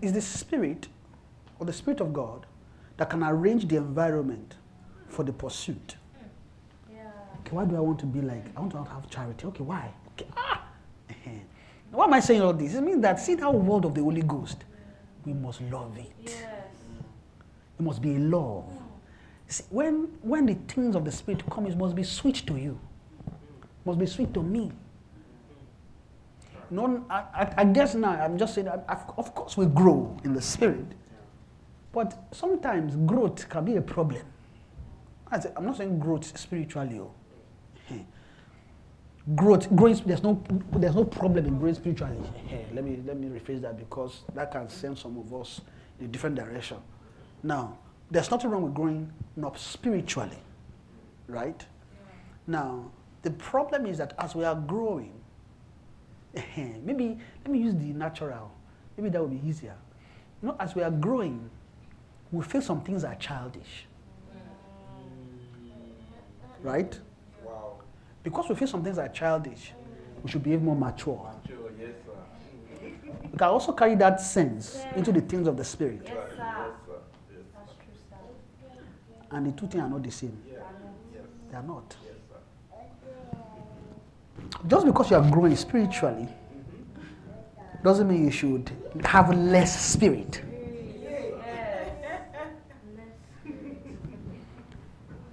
it's 0.00 0.12
the 0.12 0.22
spirit 0.22 0.86
or 1.58 1.66
the 1.66 1.72
spirit 1.72 2.00
of 2.00 2.12
God 2.12 2.46
that 2.96 3.10
can 3.10 3.24
arrange 3.24 3.66
the 3.66 3.74
environment 3.74 4.54
for 5.08 5.24
the 5.24 5.32
pursuit. 5.32 5.96
Okay, 7.40 7.50
why 7.50 7.64
do 7.64 7.74
I 7.74 7.80
want 7.80 7.98
to 7.98 8.06
be 8.06 8.20
like? 8.20 8.44
I 8.56 8.60
want 8.60 8.70
to 8.70 8.84
have 8.84 9.10
charity. 9.10 9.48
Okay, 9.48 9.64
why? 9.64 9.90
Okay, 10.12 10.28
ah. 10.36 10.57
Why 11.90 12.04
am 12.04 12.12
I 12.14 12.20
saying 12.20 12.42
all 12.42 12.52
this? 12.52 12.74
It 12.74 12.82
means 12.82 13.02
that 13.02 13.18
see 13.18 13.34
that 13.36 13.52
world 13.52 13.84
of 13.84 13.94
the 13.94 14.02
Holy 14.02 14.22
Ghost, 14.22 14.64
we 15.24 15.32
must 15.32 15.60
love 15.62 15.96
it. 15.96 16.12
Yes. 16.22 16.42
It 17.78 17.82
must 17.82 18.02
be 18.02 18.16
a 18.16 18.18
love. 18.18 18.64
See, 19.46 19.64
when 19.70 20.08
when 20.22 20.46
the 20.46 20.54
things 20.54 20.94
of 20.94 21.04
the 21.04 21.12
spirit 21.12 21.42
come, 21.50 21.66
it 21.66 21.76
must 21.76 21.94
be 21.94 22.02
sweet 22.02 22.46
to 22.46 22.56
you. 22.56 22.78
It 23.26 23.86
must 23.86 23.98
be 23.98 24.06
sweet 24.06 24.34
to 24.34 24.42
me. 24.42 24.72
No, 26.70 27.04
I, 27.08 27.14
I, 27.34 27.54
I 27.58 27.64
guess 27.64 27.94
now 27.94 28.10
I'm 28.10 28.36
just 28.36 28.54
saying. 28.54 28.68
I, 28.68 28.94
of 29.16 29.34
course, 29.34 29.56
we 29.56 29.64
grow 29.66 30.14
in 30.24 30.34
the 30.34 30.42
spirit, 30.42 30.86
but 31.92 32.18
sometimes 32.32 32.94
growth 33.06 33.48
can 33.48 33.64
be 33.64 33.76
a 33.76 33.82
problem. 33.82 34.22
I 35.30 35.40
I'm 35.56 35.64
not 35.64 35.78
saying 35.78 35.98
growth 35.98 36.36
spiritually. 36.38 37.00
Oh. 37.00 37.12
Eh. 39.28 39.34
Growth, 39.34 39.74
growing. 39.74 40.00
There's 40.06 40.22
no, 40.22 40.42
there's 40.72 40.94
no 40.94 41.04
problem 41.04 41.46
in 41.46 41.58
growing 41.58 41.74
spiritually. 41.74 42.16
Eh, 42.50 42.64
Let 42.72 42.84
me 42.84 42.98
let 43.06 43.18
me 43.18 43.28
rephrase 43.28 43.60
that 43.62 43.76
because 43.78 44.22
that 44.34 44.50
can 44.52 44.68
send 44.68 44.98
some 44.98 45.18
of 45.18 45.32
us 45.34 45.60
in 46.00 46.06
a 46.06 46.08
different 46.08 46.36
direction. 46.36 46.78
Now, 47.42 47.78
there's 48.10 48.30
nothing 48.30 48.50
wrong 48.50 48.62
with 48.62 48.74
growing 48.74 49.12
up 49.44 49.58
spiritually, 49.58 50.38
right? 51.26 51.64
Now, 52.46 52.90
the 53.22 53.30
problem 53.32 53.84
is 53.86 53.98
that 53.98 54.14
as 54.18 54.34
we 54.34 54.44
are 54.44 54.54
growing, 54.54 55.12
maybe 56.56 57.18
let 57.44 57.50
me 57.50 57.58
use 57.58 57.74
the 57.74 57.92
natural. 57.92 58.50
Maybe 58.96 59.10
that 59.10 59.20
will 59.20 59.28
be 59.28 59.46
easier. 59.46 59.74
You 60.42 60.48
know, 60.48 60.56
as 60.58 60.74
we 60.74 60.82
are 60.82 60.90
growing, 60.90 61.50
we 62.32 62.42
feel 62.44 62.62
some 62.62 62.80
things 62.82 63.04
are 63.04 63.14
childish, 63.16 63.86
right? 66.62 66.98
Because 68.28 68.50
we 68.50 68.54
feel 68.56 68.68
some 68.68 68.84
things 68.84 68.98
are 68.98 69.08
childish, 69.08 69.72
we 70.22 70.30
should 70.30 70.42
behave 70.42 70.60
more 70.60 70.76
mature. 70.76 71.32
Sure, 71.46 71.56
yes, 71.80 71.92
sir. 72.04 72.90
We 73.32 73.38
can 73.38 73.48
also 73.48 73.72
carry 73.72 73.94
that 73.94 74.20
sense 74.20 74.80
into 74.94 75.12
the 75.12 75.22
things 75.22 75.48
of 75.48 75.56
the 75.56 75.64
spirit, 75.64 76.02
Yes, 76.04 76.14
sir. 76.36 76.70
Yes, 77.32 77.40
and 79.30 79.46
the 79.46 79.52
two 79.58 79.66
things 79.66 79.82
are 79.82 79.88
not 79.88 80.02
the 80.02 80.10
same. 80.10 80.38
They 81.50 81.56
are 81.56 81.62
not. 81.62 81.96
Just 84.66 84.84
because 84.84 85.10
you 85.10 85.16
are 85.16 85.30
growing 85.30 85.56
spiritually 85.56 86.28
doesn't 87.82 88.06
mean 88.06 88.26
you 88.26 88.30
should 88.30 88.70
have 89.06 89.34
less 89.34 89.90
spirit. 89.94 90.42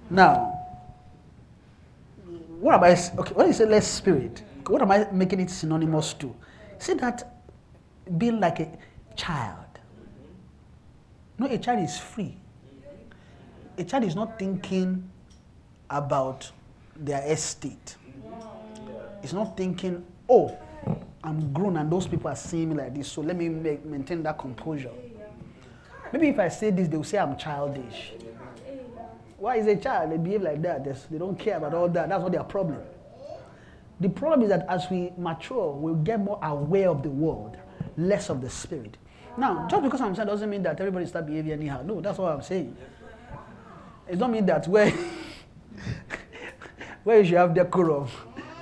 Now, 0.08 0.55
what 2.66 2.74
am 2.74 2.82
I? 2.82 2.98
Okay, 3.20 3.32
when 3.34 3.46
you 3.46 3.52
say 3.52 3.64
less 3.64 3.86
spirit, 3.86 4.42
what 4.66 4.82
am 4.82 4.90
I 4.90 5.06
making 5.12 5.38
it 5.38 5.50
synonymous 5.50 6.12
to? 6.14 6.34
Say 6.78 6.94
that 6.94 7.40
being 8.18 8.40
like 8.40 8.58
a 8.58 8.76
child. 9.14 9.78
No, 11.38 11.46
a 11.46 11.58
child 11.58 11.84
is 11.84 11.96
free. 11.96 12.36
A 13.78 13.84
child 13.84 14.02
is 14.02 14.16
not 14.16 14.36
thinking 14.36 15.08
about 15.88 16.50
their 16.96 17.22
estate. 17.30 17.94
It's 19.22 19.32
not 19.32 19.56
thinking, 19.56 20.04
oh, 20.28 20.58
I'm 21.22 21.52
grown 21.52 21.76
and 21.76 21.88
those 21.90 22.08
people 22.08 22.28
are 22.28 22.36
seeing 22.36 22.70
me 22.70 22.74
like 22.74 22.96
this, 22.96 23.06
so 23.06 23.20
let 23.20 23.36
me 23.36 23.48
make, 23.48 23.84
maintain 23.84 24.24
that 24.24 24.38
composure. 24.38 24.90
Maybe 26.12 26.30
if 26.30 26.38
I 26.40 26.48
say 26.48 26.70
this, 26.70 26.88
they 26.88 26.96
will 26.96 27.04
say 27.04 27.18
I'm 27.18 27.36
childish. 27.36 28.12
Why 29.38 29.56
is 29.56 29.66
a 29.66 29.76
child? 29.76 30.12
They 30.12 30.16
behave 30.16 30.42
like 30.42 30.62
that. 30.62 30.84
They 31.10 31.18
don't 31.18 31.38
care 31.38 31.58
about 31.58 31.74
all 31.74 31.88
that. 31.88 32.08
That's 32.08 32.22
not 32.22 32.32
their 32.32 32.44
problem. 32.44 32.82
The 34.00 34.08
problem 34.08 34.42
is 34.42 34.48
that 34.50 34.66
as 34.68 34.88
we 34.90 35.12
mature, 35.16 35.72
we'll 35.72 35.94
get 35.94 36.20
more 36.20 36.38
aware 36.42 36.90
of 36.90 37.02
the 37.02 37.10
world, 37.10 37.56
less 37.96 38.28
of 38.28 38.40
the 38.40 38.50
spirit. 38.50 38.96
Now, 39.38 39.66
just 39.68 39.82
because 39.82 40.00
I'm 40.00 40.14
saying 40.14 40.28
doesn't 40.28 40.48
mean 40.48 40.62
that 40.62 40.80
everybody 40.80 41.06
start 41.06 41.26
behaving 41.26 41.52
anyhow. 41.52 41.82
No, 41.82 42.00
that's 42.00 42.18
what 42.18 42.32
I'm 42.32 42.42
saying. 42.42 42.76
It 44.08 44.18
don't 44.18 44.32
mean 44.32 44.46
that 44.46 44.66
where 44.68 44.90
where 47.04 47.20
you 47.20 47.24
should 47.24 47.36
have 47.36 47.54
decorum, 47.54 48.08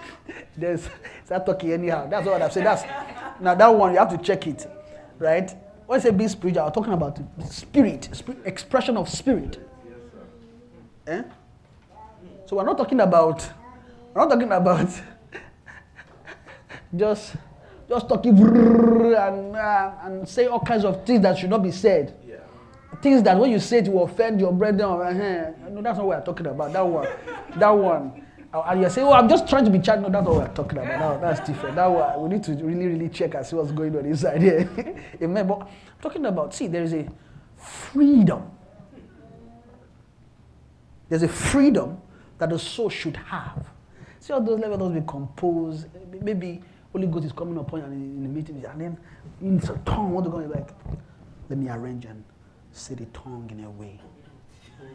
there's 0.57 0.89
start 1.25 1.47
talking 1.47 1.73
anyhow. 1.73 2.09
That's 2.09 2.27
what 2.27 2.43
I'm 2.43 2.51
saying. 2.51 2.65
That's 2.65 2.83
now 3.41 3.55
that 3.55 3.69
one 3.69 3.93
you 3.93 3.99
have 3.99 4.11
to 4.11 4.19
check 4.19 4.47
it, 4.47 4.67
right? 5.19 5.53
When 5.87 6.01
I 6.01 6.03
say 6.03 6.11
be 6.11 6.27
spiritual, 6.29 6.67
I'm 6.67 6.73
talking 6.73 6.93
about 6.93 7.19
spirit, 7.51 8.09
spirit 8.13 8.41
expression 8.45 8.97
of 8.97 9.09
spirit. 9.09 9.64
Eh? 11.07 11.23
So 12.47 12.57
we're 12.57 12.65
not 12.65 12.79
talking 12.79 13.01
about 13.01 13.49
we're 14.15 14.23
not 14.23 14.31
talking 14.31 14.51
about 14.53 14.89
just 16.97 17.37
just 17.89 18.09
talking 18.09 18.37
and 18.39 19.57
uh, 19.57 19.91
and 20.05 20.29
say 20.29 20.47
all 20.47 20.61
kinds 20.61 20.85
of 20.85 21.05
things 21.05 21.23
that 21.23 21.39
should 21.39 21.51
not 21.51 21.63
be 21.63 21.71
said. 21.71 22.15
Yeah. 22.27 22.37
Things 23.03 23.23
that 23.25 23.39
when 23.39 23.51
you 23.51 23.59
say 23.59 23.79
it 23.79 23.89
will 23.89 24.05
offend 24.05 24.41
your 24.41 24.53
brethren. 24.53 24.91
Uh, 24.91 25.53
no, 25.71 25.83
that's 25.83 25.99
not 25.99 26.07
what 26.07 26.19
we're 26.19 26.25
talking 26.25 26.47
about. 26.47 26.73
That 26.73 26.87
one, 26.87 27.09
that 27.57 27.71
one. 27.71 28.23
Uh, 28.53 28.63
And 28.69 28.81
you're 28.81 28.91
saying, 28.91 29.07
"Oh, 29.07 29.13
I'm 29.13 29.29
just 29.29 29.49
trying 29.49 29.65
to 29.65 29.71
be 29.71 29.81
chat." 29.81 30.01
No, 30.01 30.09
that's 30.09 30.27
what 30.27 30.37
we're 30.37 30.55
talking 30.55 30.79
about. 30.79 31.21
That, 31.21 31.37
that's 31.37 31.47
different. 31.47 31.75
That 31.75 31.87
one, 31.89 32.23
we 32.23 32.29
need 32.37 32.45
to 32.45 32.53
really, 32.55 32.87
really 32.87 33.09
check 33.09 33.35
and 33.35 33.45
see 33.45 33.57
what's 33.57 33.73
going 33.73 33.97
on 33.97 34.07
inside 34.07 34.41
here. 34.41 34.69
Amen. 35.23 35.47
But 35.47 35.63
I'm 35.63 35.67
talking 36.01 36.25
about, 36.25 36.55
see, 36.55 36.69
there 36.69 36.85
is 36.85 36.95
a 36.95 37.07
freedom. 37.57 38.51
There's 41.09 41.23
a 41.23 41.29
freedom 41.29 42.01
that 42.39 42.51
the 42.51 42.59
soul 42.59 42.89
should 42.89 43.17
have. 43.17 43.67
See 44.21 44.33
all 44.33 44.41
those 44.41 44.59
levels 44.59 44.93
be 44.93 45.03
composed. 45.07 45.87
Maybe 46.23 46.63
Holy 46.93 47.07
Ghost 47.07 47.27
is 47.27 47.33
coming 47.33 47.59
upon 47.59 47.81
you 47.81 47.87
in, 47.87 47.93
in 47.93 48.23
the 48.23 48.29
meeting, 48.29 48.65
and 48.65 48.81
then 48.81 48.99
in 49.41 49.59
the 49.59 49.79
tongue, 49.85 50.13
what 50.13 50.25
to 50.25 50.31
go 50.31 50.39
like, 50.39 50.69
let 51.51 51.59
me 51.59 51.69
arrange 51.69 52.05
and 52.05 52.25
say 52.73 52.95
the 52.95 53.05
tongue 53.07 53.49
in 53.51 53.65
a 53.65 53.71
way, 53.71 54.01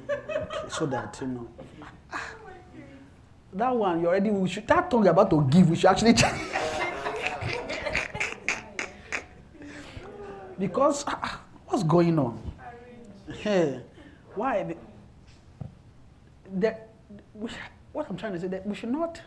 okay, 0.10 0.70
so 0.70 0.86
that 0.86 1.18
you 1.22 1.28
know. 1.28 1.48
that 3.54 3.76
one 3.76 4.00
you 4.00 4.08
already 4.08 4.30
we 4.30 4.48
should 4.48 4.68
that 4.68 4.92
tongue 4.92 5.04
you're 5.04 5.12
about 5.12 5.30
to 5.30 5.42
give 5.50 5.70
we 5.70 5.76
should 5.76 5.90
actually 5.90 6.14
check. 6.22 6.40
Because 10.58 11.04
ah, 11.08 11.20
ah, 11.24 11.42
what's 11.68 11.84
going 11.84 12.18
on? 12.20 12.40
Hey, 13.42 13.82
why? 14.36 14.76
That, 16.54 16.90
we, 17.34 17.50
what 17.94 18.10
I'm 18.10 18.18
trying 18.18 18.34
to 18.34 18.40
say 18.40 18.48
that 18.48 18.66
we 18.66 18.76
should 18.76 18.92
not. 18.92 19.22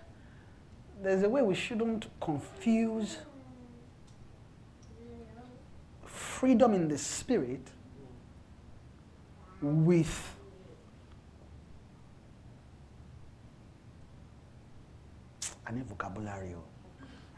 There's 1.03 1.23
a 1.23 1.29
way 1.29 1.43
we 1.43 1.55
shouldn't 1.55 2.07
confuse 2.21 3.19
freedom 6.07 6.75
in 6.75 6.89
the 6.89 6.99
spirit 6.99 7.67
with 9.61 10.37
I 15.67 15.73
need 15.73 15.87
vocabulary. 15.87 16.55
oh. 16.57 16.63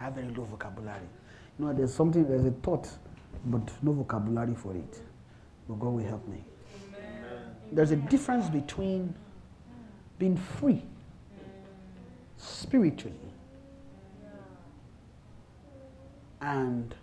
I 0.00 0.04
have 0.04 0.14
very 0.14 0.28
low 0.28 0.44
vocabulary. 0.44 1.06
You 1.58 1.66
know, 1.66 1.72
there's 1.72 1.94
something, 1.94 2.26
there's 2.28 2.44
a 2.44 2.50
thought, 2.50 2.88
but 3.44 3.70
no 3.82 3.92
vocabulary 3.92 4.54
for 4.54 4.74
it. 4.74 5.00
But 5.68 5.78
God 5.78 5.94
will 5.94 6.04
help 6.04 6.26
me. 6.26 6.44
There's 7.70 7.92
a 7.92 7.96
difference 7.96 8.48
between 8.48 9.14
being 10.18 10.36
free 10.36 10.82
spiritually 12.36 13.14
and 16.40 16.94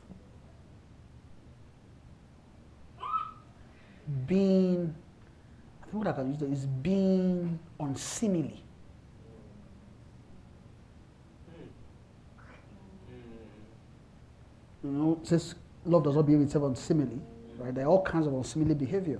being, 4.28 4.94
I 5.82 5.86
think 5.86 5.94
what 5.94 6.08
I 6.08 6.14
can 6.14 6.34
use 6.34 6.42
is 6.42 6.66
being 6.66 7.60
unseemly. 7.80 8.64
You 14.84 14.90
know, 14.90 15.20
says 15.24 15.56
love 15.86 16.04
does 16.04 16.16
not 16.16 16.26
behave 16.26 16.42
itself 16.42 16.66
unseemly, 16.66 17.20
right? 17.60 17.74
There 17.74 17.86
are 17.86 17.90
all 17.90 18.04
kinds 18.04 18.26
of 18.26 18.34
unseemly 18.34 18.74
behavior, 18.74 19.20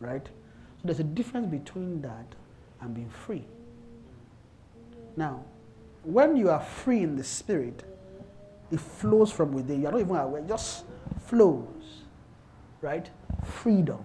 right? 0.00 0.24
So 0.24 0.82
there's 0.84 1.00
a 1.00 1.04
difference 1.04 1.48
between 1.48 2.00
that 2.02 2.35
and 2.80 2.94
being 2.94 3.10
free. 3.10 3.44
Now, 5.16 5.44
when 6.02 6.36
you 6.36 6.50
are 6.50 6.60
free 6.60 7.02
in 7.02 7.16
the 7.16 7.24
spirit, 7.24 7.82
it 8.70 8.80
flows 8.80 9.32
from 9.32 9.52
within. 9.52 9.82
You 9.82 9.88
are 9.88 9.92
not 9.92 10.00
even 10.00 10.16
aware, 10.16 10.42
it 10.42 10.48
just 10.48 10.84
flows, 11.26 12.02
right? 12.80 13.08
Freedom. 13.44 14.02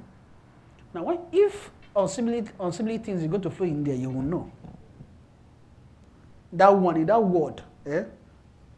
Now, 0.93 1.03
when, 1.03 1.19
if 1.31 1.71
unseemly, 1.95 2.43
unseemly 2.59 2.97
things 2.97 3.23
are 3.23 3.27
going 3.27 3.41
to 3.41 3.49
flow 3.49 3.67
in 3.67 3.83
there, 3.83 3.95
you 3.95 4.09
will 4.09 4.21
know. 4.21 4.51
That 6.53 6.75
one, 6.75 6.97
in 6.97 7.05
that 7.05 7.23
word, 7.23 7.61
eh? 7.85 8.03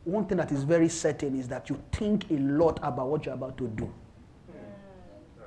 one 0.04 0.26
thing 0.26 0.38
that 0.38 0.52
is 0.52 0.64
very 0.64 0.90
certain 0.90 1.40
is 1.40 1.48
that 1.48 1.70
you 1.70 1.82
think 1.92 2.30
a 2.30 2.36
lot 2.36 2.80
about 2.84 3.08
what 3.08 3.26
you're 3.26 3.34
about 3.34 3.58
to 3.58 3.68
do. 3.68 3.92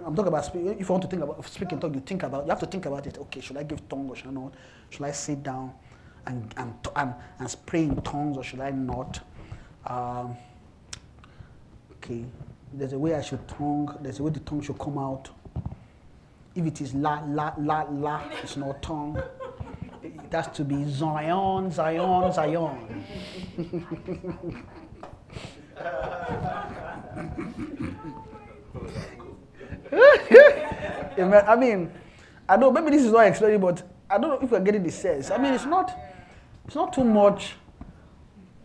I'm 0.07 0.15
talking 0.15 0.29
about 0.29 0.45
speak, 0.45 0.63
if 0.67 0.81
you 0.81 0.87
want 0.87 1.03
to 1.03 1.09
think 1.09 1.23
about 1.25 1.45
speaking 1.49 1.81
talk, 1.81 1.93
you 1.93 2.01
think 2.01 2.23
about 2.23 2.45
you 2.45 2.51
have 2.51 2.61
to 2.61 2.67
think 2.67 2.87
about 2.87 3.05
it. 3.09 3.19
Okay, 3.19 3.41
should 3.41 3.57
I 3.57 3.65
give 3.65 3.89
tongue 3.89 4.09
or 4.09 4.15
should 4.15 4.29
I 4.29 4.31
not? 4.31 4.55
Should 4.89 5.03
I 5.03 5.11
sit 5.11 5.43
down 5.43 5.73
and 6.27 6.55
and 6.57 6.73
and, 6.95 7.13
and 7.41 7.57
pray 7.67 7.83
in 7.83 8.01
tongues 8.03 8.37
or 8.37 8.45
should 8.45 8.61
I 8.61 8.71
not? 8.71 9.19
Um, 9.85 10.37
okay, 11.95 12.25
there's 12.73 12.93
a 12.93 12.99
way 12.99 13.17
I 13.17 13.21
should 13.21 13.49
tongue. 13.49 13.99
There's 14.01 14.21
a 14.21 14.23
way 14.23 14.31
the 14.31 14.39
tongue 14.41 14.63
should 14.63 14.79
come 14.79 14.97
out. 14.97 15.29
If 16.55 16.65
it 16.65 16.81
is 16.81 16.95
la 16.95 17.23
la 17.27 17.55
la 17.59 17.83
la, 17.91 18.23
it's 18.45 18.57
not 18.57 18.81
tongue. 18.83 19.21
It 20.05 20.33
has 20.33 20.47
to 20.49 20.63
be 20.65 20.89
Zion, 20.89 21.73
Zion, 21.73 22.33
Zion. 22.33 23.05
Amen. 31.18 31.45
I 31.47 31.57
mean, 31.57 31.93
I 32.49 32.57
know 32.57 32.70
maybe 32.70 32.91
this 32.91 33.05
is 33.05 33.12
not 33.12 33.26
explaining, 33.26 33.61
but 33.61 33.82
I 34.09 34.18
don't 34.18 34.30
know 34.30 34.39
if 34.41 34.51
you're 34.51 34.61
getting 34.61 34.82
the 34.82 34.91
sense. 34.91 35.30
I 35.30 35.39
mean, 35.39 35.55
it's 35.55 35.64
not, 35.64 35.97
it's 36.64 36.74
not 36.74 36.93
too 36.93 37.05
much. 37.05 37.55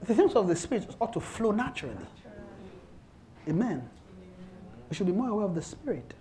The 0.03 0.15
things 0.15 0.34
of 0.34 0.47
the 0.47 0.55
spirit 0.55 0.95
ought 0.99 1.13
to 1.13 1.19
flow 1.19 1.51
naturally. 1.51 1.95
Amen. 3.47 3.88
We 4.89 4.95
should 4.95 5.07
be 5.07 5.13
more 5.13 5.30
aware 5.30 5.45
of 5.45 5.55
the 5.55 5.61
spirit. 5.61 6.13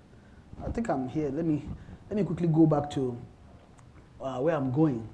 I 0.64 0.70
think 0.70 0.88
I'm 0.88 1.08
here. 1.08 1.30
Let 1.30 1.44
me 1.44 1.64
let 2.08 2.16
me 2.16 2.24
quickly 2.24 2.48
go 2.48 2.66
back 2.66 2.90
to 2.90 3.16
uh, 4.20 4.38
where 4.38 4.54
I'm 4.54 4.70
going. 4.70 5.08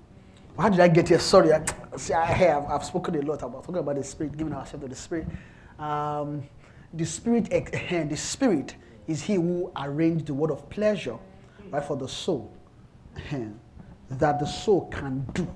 How 0.59 0.69
did 0.69 0.81
I 0.81 0.89
get 0.89 1.09
here? 1.09 1.19
Sorry, 1.19 1.53
I, 1.53 1.63
see, 1.97 2.15
I 2.15 2.25
have 2.25 2.65
I've 2.67 2.85
spoken 2.85 3.15
a 3.17 3.23
lot 3.23 3.43
about 3.43 3.63
talking 3.63 3.77
about 3.77 3.97
the 3.97 4.05
spirit, 4.05 4.37
giving 4.37 4.53
ourselves 4.55 4.85
to 4.85 4.89
the 4.89 4.97
spirit. 4.97 5.27
Um, 5.79 6.43
the 6.95 7.05
spirit, 7.05 7.49
ex- 7.51 7.71
the 7.71 8.17
spirit 8.17 8.75
is 9.07 9.23
he 9.23 9.35
who 9.35 9.71
arranged 9.77 10.27
the 10.27 10.35
word 10.35 10.51
of 10.51 10.69
pleasure, 10.71 11.17
right, 11.71 11.85
for 11.85 11.97
the 11.97 12.09
soul, 12.09 12.53
that 14.11 14.39
the 14.39 14.47
soul 14.47 14.89
can 14.89 15.27
do, 15.33 15.47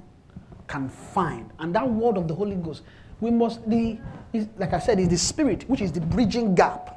can 0.66 0.88
find, 0.88 1.51
and 1.59 1.74
that 1.74 1.88
word 1.88 2.16
of 2.16 2.28
the 2.28 2.34
Holy 2.34 2.57
Ghost, 2.57 2.82
we 3.20 3.30
must 3.30 3.68
the, 3.68 3.98
is, 4.32 4.48
like 4.57 4.72
I 4.72 4.78
said, 4.78 4.98
is 4.98 5.09
the 5.09 5.18
spirit, 5.18 5.68
which 5.68 5.80
is 5.80 5.92
the 5.92 6.01
bridging 6.01 6.55
gap, 6.55 6.96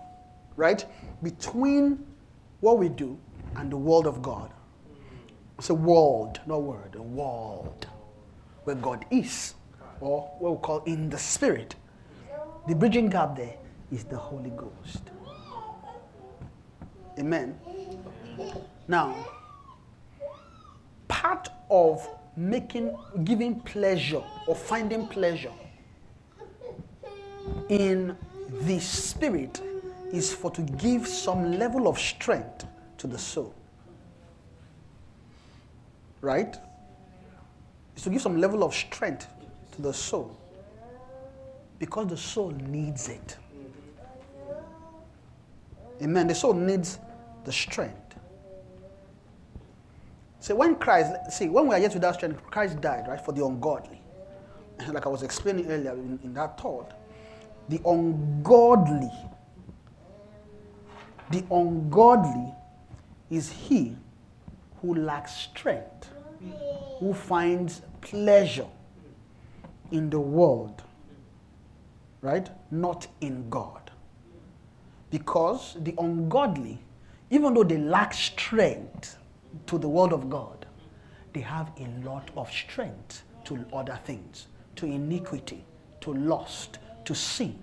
right, 0.56 0.86
between 1.22 2.06
what 2.62 2.78
we 2.78 2.90
do 2.90 3.18
and 3.56 3.72
the 3.72 3.78
world 3.78 4.08
of 4.08 4.22
God. 4.22 4.52
It's 5.58 5.70
a 5.70 5.74
world, 5.74 6.40
not 6.46 6.62
word, 6.62 6.96
a 6.96 7.02
world 7.02 7.88
where 8.64 8.76
God 8.76 9.06
is, 9.12 9.56
or 10.00 10.22
what 10.40 10.56
we 10.56 10.62
call 10.62 10.84
in 10.84 11.10
the 11.10 11.18
spirit. 11.18 11.76
The 12.68 12.76
bridging 12.76 13.10
gap 13.10 13.36
there 13.36 13.56
is 13.92 14.06
the 14.06 14.18
Holy 14.18 14.52
Ghost. 14.52 15.12
Amen. 17.20 17.60
Now, 18.88 19.16
part 21.08 21.50
of 21.70 22.08
making, 22.36 22.98
giving 23.24 23.60
pleasure 23.62 24.24
or 24.48 24.56
finding 24.56 25.08
pleasure 25.08 25.52
in 27.70 28.18
the 28.62 28.80
spirit 28.80 29.62
is 30.12 30.34
for 30.34 30.52
to 30.52 30.62
give 30.62 31.08
some 31.08 31.58
level 31.58 31.88
of 31.88 32.00
strength 32.00 32.66
to 32.98 33.08
the 33.08 33.18
soul. 33.18 33.54
Right? 36.22 36.56
Is 37.96 38.04
to 38.04 38.10
give 38.10 38.22
some 38.22 38.40
level 38.40 38.64
of 38.64 38.74
strength 38.74 39.28
to 39.74 39.82
the 39.82 39.94
soul. 39.94 40.38
Because 41.80 42.08
the 42.08 42.18
soul 42.18 42.52
needs 42.52 43.10
it. 43.10 43.38
Amen. 46.02 46.28
The 46.28 46.36
soul 46.36 46.54
needs 46.54 47.00
the 47.46 47.52
strength. 47.52 48.16
See, 50.40 50.54
when 50.54 50.76
Christ, 50.76 51.32
see, 51.32 51.48
when 51.48 51.68
we 51.68 51.76
are 51.76 51.80
yet 51.80 51.94
without 51.94 52.16
strength, 52.16 52.44
Christ 52.44 52.82
died, 52.82 53.08
right, 53.08 53.24
for 53.24 53.32
the 53.32 53.46
ungodly. 53.46 54.02
Like 54.92 55.06
I 55.06 55.10
was 55.10 55.24
explaining 55.24 55.72
earlier 55.72 55.94
in, 55.94 56.20
in 56.24 56.34
that 56.34 56.60
thought, 56.60 56.92
the 57.70 57.80
ungodly, 57.86 59.12
the 61.32 61.46
ungodly 61.50 62.54
is 63.30 63.52
he 63.52 63.96
who 64.82 64.96
lacks 64.96 65.34
strength, 65.34 66.10
who 67.00 67.14
finds 67.14 67.82
pleasure 68.02 68.68
in 69.92 70.10
the 70.10 70.20
world, 70.20 70.84
right? 72.22 72.50
Not 72.70 73.08
in 73.22 73.50
God. 73.50 73.83
Because 75.14 75.78
the 75.80 75.94
ungodly, 76.00 76.80
even 77.30 77.54
though 77.54 77.64
they 77.64 77.78
lack 77.78 78.16
strength 78.16 79.16
to 79.68 79.78
the 79.78 79.88
word 79.88 80.12
of 80.12 80.28
God, 80.28 80.66
they 81.34 81.42
have 81.42 81.72
a 81.80 81.88
lot 82.04 82.32
of 82.36 82.52
strength 82.52 83.22
to 83.44 83.64
other 83.72 84.00
things, 84.06 84.48
to 84.76 84.88
iniquity, 84.88 85.64
to 86.02 86.16
lust, 86.16 86.80
to 87.06 87.14
sin. 87.14 87.60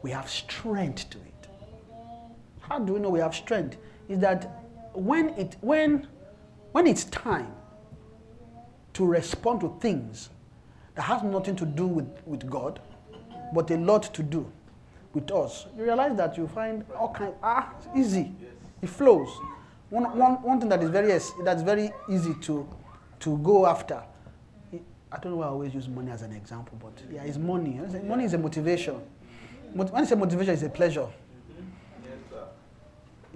We 0.00 0.10
have 0.12 0.30
strength 0.30 1.10
to 1.10 1.18
it. 1.18 1.48
How 2.60 2.78
do 2.78 2.94
we 2.94 3.00
know 3.00 3.10
we 3.10 3.20
have 3.20 3.34
strength? 3.34 3.76
Is 4.08 4.18
that 4.20 4.64
when 4.94 5.28
it 5.34 5.56
when 5.60 6.08
when 6.72 6.86
it's 6.86 7.04
time 7.04 7.52
to 8.94 9.04
respond 9.04 9.60
to 9.60 9.76
things 9.82 10.30
that 10.94 11.02
has 11.02 11.22
nothing 11.22 11.56
to 11.56 11.66
do 11.66 11.86
with, 11.86 12.08
with 12.24 12.48
God, 12.48 12.80
but 13.52 13.70
a 13.70 13.76
lot 13.76 14.14
to 14.14 14.22
do 14.22 14.50
with 15.16 15.32
us, 15.32 15.66
you 15.76 15.82
realize 15.84 16.14
that 16.16 16.36
you 16.36 16.46
find 16.46 16.84
all 16.94 17.10
kind 17.12 17.32
ah 17.42 17.72
easy. 17.96 18.32
It 18.82 18.88
flows. 18.90 19.30
One, 19.88 20.04
one, 20.16 20.34
one 20.42 20.60
thing 20.60 20.68
that 20.68 20.82
is 20.82 20.90
very 20.90 21.08
that's 21.44 21.62
very 21.62 21.90
easy 22.08 22.34
to 22.42 22.68
to 23.20 23.38
go 23.38 23.66
after. 23.66 24.02
I 25.10 25.18
don't 25.18 25.32
know 25.32 25.38
why 25.38 25.46
I 25.46 25.48
always 25.48 25.72
use 25.72 25.88
money 25.88 26.10
as 26.10 26.20
an 26.20 26.32
example, 26.32 26.78
but 26.82 26.92
yeah, 27.10 27.22
it's 27.22 27.38
money. 27.38 27.80
Money 28.04 28.24
is 28.24 28.34
a 28.34 28.38
motivation. 28.38 29.00
But 29.74 29.90
when 29.92 30.04
say 30.04 30.14
motivation, 30.16 30.52
it's 30.52 30.62
a 30.62 30.68
pleasure. 30.68 31.06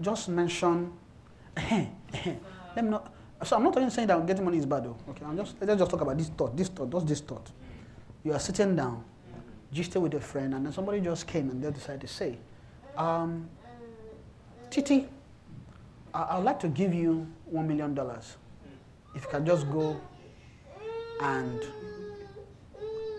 Just 0.01 0.29
mention. 0.29 0.93
let 1.57 2.85
me 2.85 2.91
not. 2.91 3.13
So 3.43 3.57
I'm 3.57 3.65
not 3.65 3.77
even 3.77 3.91
saying 3.91 4.09
that 4.09 4.27
getting 4.27 4.45
money 4.45 4.59
is 4.59 4.67
bad, 4.67 4.85
though. 4.85 4.97
Okay, 5.11 5.25
I'm 5.25 5.37
just 5.37 5.57
let's 5.61 5.79
just 5.79 5.91
talk 5.91 6.01
about 6.03 6.19
this 6.19 6.29
thought, 6.29 6.55
this 6.57 6.69
thought, 6.69 6.91
just 6.91 7.07
this 7.07 7.21
thought. 7.21 7.51
You 8.25 8.33
are 8.35 8.39
sitting 8.39 8.77
down, 8.77 9.03
gisting 9.75 10.03
with 10.03 10.15
a 10.15 10.21
friend, 10.21 10.55
and 10.55 10.67
then 10.67 10.73
somebody 10.73 11.01
just 11.01 11.27
came 11.27 11.51
and 11.51 11.63
they 11.63 11.71
decided 11.71 12.01
to 12.03 12.09
say, 12.09 12.39
um, 12.97 13.49
Titi, 14.71 15.09
I 16.13 16.37
would 16.37 16.45
like 16.45 16.61
to 16.61 16.69
give 16.69 16.93
you 16.93 17.27
$1 17.53 17.67
million. 17.67 17.97
If 19.15 19.25
you 19.25 19.31
can 19.31 19.47
just 19.47 19.71
go 19.71 20.01
and 21.21 21.61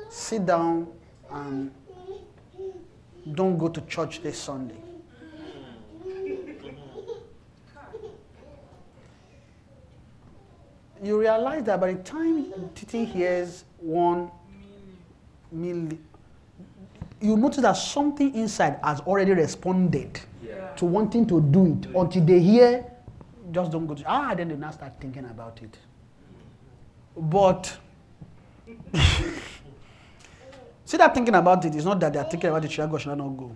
sit 0.09 0.45
down 0.45 0.87
and 1.31 1.71
don't 3.33 3.57
go 3.57 3.69
to 3.69 3.81
church 3.81 4.21
this 4.21 4.37
Sunday. 4.37 4.75
You 11.03 11.19
realize 11.19 11.63
that 11.63 11.79
by 11.79 11.93
the 11.93 12.03
time 12.03 12.53
Titi 12.75 13.05
hears 13.05 13.63
one 13.79 14.29
million, 15.51 15.97
you 17.21 17.37
notice 17.37 17.61
that 17.61 17.73
something 17.73 18.33
inside 18.35 18.79
has 18.83 18.99
already 19.01 19.33
responded 19.33 20.19
Yeah. 20.43 20.73
to 20.75 20.85
wanting 20.85 21.25
to 21.27 21.39
do 21.41 21.65
it 21.67 21.85
until 21.95 22.25
they 22.25 22.39
hear, 22.39 22.85
just 23.51 23.71
don't 23.71 23.85
go 23.85 23.93
to 23.95 24.03
ah, 24.07 24.33
then 24.35 24.49
they 24.49 24.55
now 24.55 24.71
start 24.71 24.93
thinking 24.99 25.25
about 25.25 25.61
it. 25.61 25.77
But 27.15 27.77
see 30.85 30.97
that 30.97 31.13
thinking 31.13 31.35
about 31.35 31.63
it 31.65 31.75
is 31.75 31.85
not 31.85 31.99
that 31.99 32.13
they're 32.13 32.23
thinking 32.23 32.49
about 32.49 32.65
it, 32.65 32.71
should 32.71 32.83
I 32.85 32.87
go, 32.91 32.97
should 32.97 33.11
I 33.11 33.15
not 33.15 33.37
go? 33.37 33.55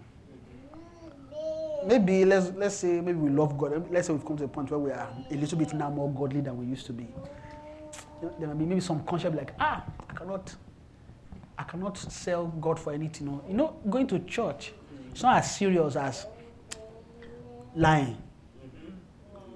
Maybe 1.85 2.25
let's 2.25 2.51
let's 2.55 2.75
say 2.75 2.99
maybe 2.99 3.19
we 3.19 3.29
love 3.29 3.57
God. 3.57 3.87
Let's 3.91 4.07
say 4.07 4.13
we've 4.13 4.25
come 4.25 4.37
to 4.37 4.43
a 4.45 4.47
point 4.47 4.71
where 4.71 4.79
we 4.79 4.91
are 4.91 5.07
a 5.29 5.35
little 5.35 5.57
bit 5.57 5.71
now 5.73 5.89
more 5.89 6.09
godly 6.09 6.41
than 6.41 6.57
we 6.57 6.65
used 6.65 6.87
to 6.87 6.93
be. 6.93 7.07
There 8.39 8.47
might 8.47 8.57
be 8.57 8.65
maybe 8.65 8.81
some 8.81 9.03
conscience 9.05 9.35
like, 9.35 9.53
ah, 9.59 9.83
I 10.09 10.13
cannot 10.13 10.55
I 11.57 11.63
cannot 11.63 11.97
sell 11.97 12.47
God 12.47 12.79
for 12.79 12.93
anything. 12.93 13.27
No. 13.27 13.43
You 13.47 13.53
know, 13.55 13.75
going 13.89 14.07
to 14.07 14.19
church, 14.19 14.73
it's 15.11 15.23
not 15.23 15.37
as 15.37 15.55
serious 15.55 15.95
as 15.95 16.25
lying. 17.75 18.17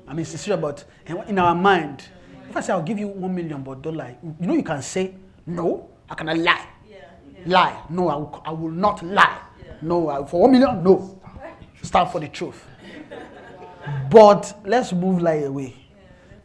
I 0.08 0.14
mean, 0.14 0.22
it's 0.22 0.40
serious, 0.40 0.62
but 0.62 0.86
in 1.28 1.38
our 1.38 1.54
mind, 1.54 2.04
if 2.50 2.56
I 2.58 2.62
say 2.62 2.74
I'll 2.74 2.82
give 2.82 2.98
you 2.98 3.08
one 3.10 3.36
million, 3.36 3.62
but 3.62 3.82
don't 3.82 3.96
lie, 3.96 4.18
you 4.24 4.48
know, 4.48 4.54
you 4.56 4.64
can 4.64 4.82
say, 4.82 5.14
no, 5.46 5.90
I 6.10 6.16
cannot 6.16 6.38
lie. 6.38 6.66
Lie. 7.46 7.84
No, 7.90 8.10
I 8.10 8.16
will, 8.16 8.42
I 8.46 8.52
will 8.52 8.72
not 8.72 9.04
lie. 9.04 9.40
No, 9.82 10.10
I, 10.10 10.26
for 10.26 10.42
one 10.42 10.52
million, 10.52 10.84
no. 10.84 11.20
Stand 11.82 12.10
for 12.12 12.20
the 12.20 12.28
truth. 12.28 12.66
But 14.10 14.60
let's 14.66 14.92
move 14.92 15.22
lie 15.22 15.36
away. 15.44 15.76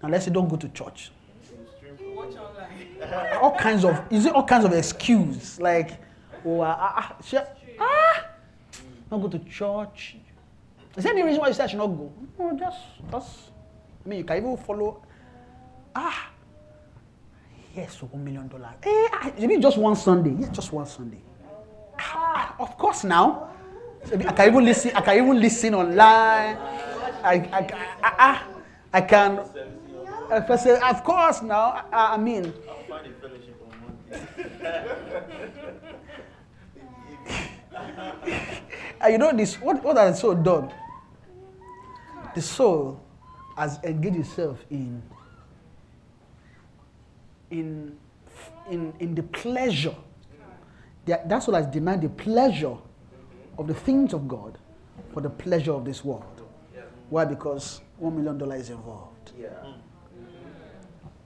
Now 0.03 0.09
let's 0.11 0.27
say 0.27 0.31
don't 0.31 0.49
go 0.49 0.57
to 0.57 0.69
church. 0.69 1.11
All 3.41 3.57
kinds 3.57 3.85
of 3.85 4.01
is 4.11 4.27
it 4.27 4.35
all 4.35 4.45
kinds 4.45 4.65
of 4.65 4.73
excuse? 4.73 5.61
Like 5.61 6.01
oh 6.45 6.61
ah 6.61 6.77
ah, 6.81 7.17
ah, 7.35 7.47
ah 7.81 8.27
not 9.11 9.23
go 9.23 9.29
to 9.29 9.39
church. 9.41 10.17
Is 10.97 11.05
there 11.05 11.13
any 11.13 11.23
reason 11.23 11.41
why 11.41 11.49
you 11.49 11.55
say 11.55 11.65
I 11.65 11.67
should 11.67 11.79
not 11.79 11.89
go? 11.89 12.13
No 12.39 12.57
just 12.59 12.79
just 13.11 13.51
I 14.05 14.09
mean 14.09 14.19
you 14.19 14.25
can 14.25 14.37
even 14.37 14.57
follow 14.57 15.03
ah 15.95 16.31
yes 17.77 18.01
one 18.03 18.25
million 18.25 18.49
dollars 18.49 18.75
eh 18.83 19.09
ah, 19.13 19.31
mean 19.39 19.61
just 19.61 19.77
one 19.79 19.97
Sunday? 19.97 20.35
Yes 20.39 20.51
just 20.51 20.73
one 20.73 20.87
Sunday. 20.87 21.21
Ah, 21.99 22.55
ah, 22.59 22.63
of 22.63 22.77
course 22.79 23.05
now. 23.05 23.51
I 24.13 24.33
can 24.33 24.49
even 24.49 24.65
listen 24.65 24.93
I 24.95 25.01
can 25.01 25.17
even 25.17 25.41
listen 25.41 25.75
online. 25.75 26.57
I 27.25 27.35
I 27.53 27.61
I, 28.03 28.13
ah, 28.19 28.47
I 28.93 29.01
can 29.01 29.41
I 30.31 30.57
say 30.57 30.79
of 30.79 31.05
course 31.05 31.43
now 31.43 31.85
I, 31.93 32.15
I 32.15 32.17
mean 32.17 32.53
I'll 32.69 32.83
find 32.85 33.07
a 33.07 33.13
fellowship 33.21 33.57
on 33.65 33.73
Monday. 33.83 34.54
And 39.01 39.13
you 39.13 39.19
know 39.19 39.33
this 39.33 39.57
what, 39.61 39.83
what 39.83 39.97
has 39.97 40.15
the 40.15 40.21
soul 40.21 40.35
done? 40.35 40.73
The 42.35 42.43
soul 42.43 43.01
has 43.57 43.79
engaged 43.85 44.17
itself 44.17 44.65
in 44.71 45.03
in 47.51 47.97
in, 48.71 48.93
in 48.99 49.15
the 49.15 49.23
pleasure. 49.23 49.95
That, 51.07 51.29
that 51.29 51.43
soul 51.43 51.55
has 51.55 51.67
denied 51.67 52.01
the 52.01 52.09
pleasure 52.09 52.77
of 53.59 53.67
the 53.67 53.75
things 53.75 54.15
of 54.15 54.27
God 54.27 54.57
for 55.13 55.21
the 55.21 55.29
pleasure 55.31 55.73
of 55.73 55.85
this 55.85 56.03
world. 56.03 56.25
Why? 57.11 57.27
Because 57.27 57.83
one 57.99 58.17
million 58.17 58.39
dollars 58.39 58.63
is 58.63 58.71
involved. 58.71 59.33
Yeah. 59.39 59.51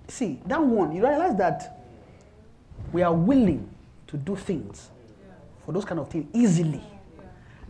See, 0.08 0.40
that 0.46 0.60
one, 0.60 0.92
you 0.92 1.06
realize 1.06 1.36
that 1.36 1.77
we 2.92 3.02
are 3.02 3.14
willing 3.14 3.68
to 4.06 4.16
do 4.16 4.36
things 4.36 4.90
for 5.64 5.72
those 5.72 5.84
kind 5.84 6.00
of 6.00 6.08
things 6.08 6.26
easily 6.32 6.82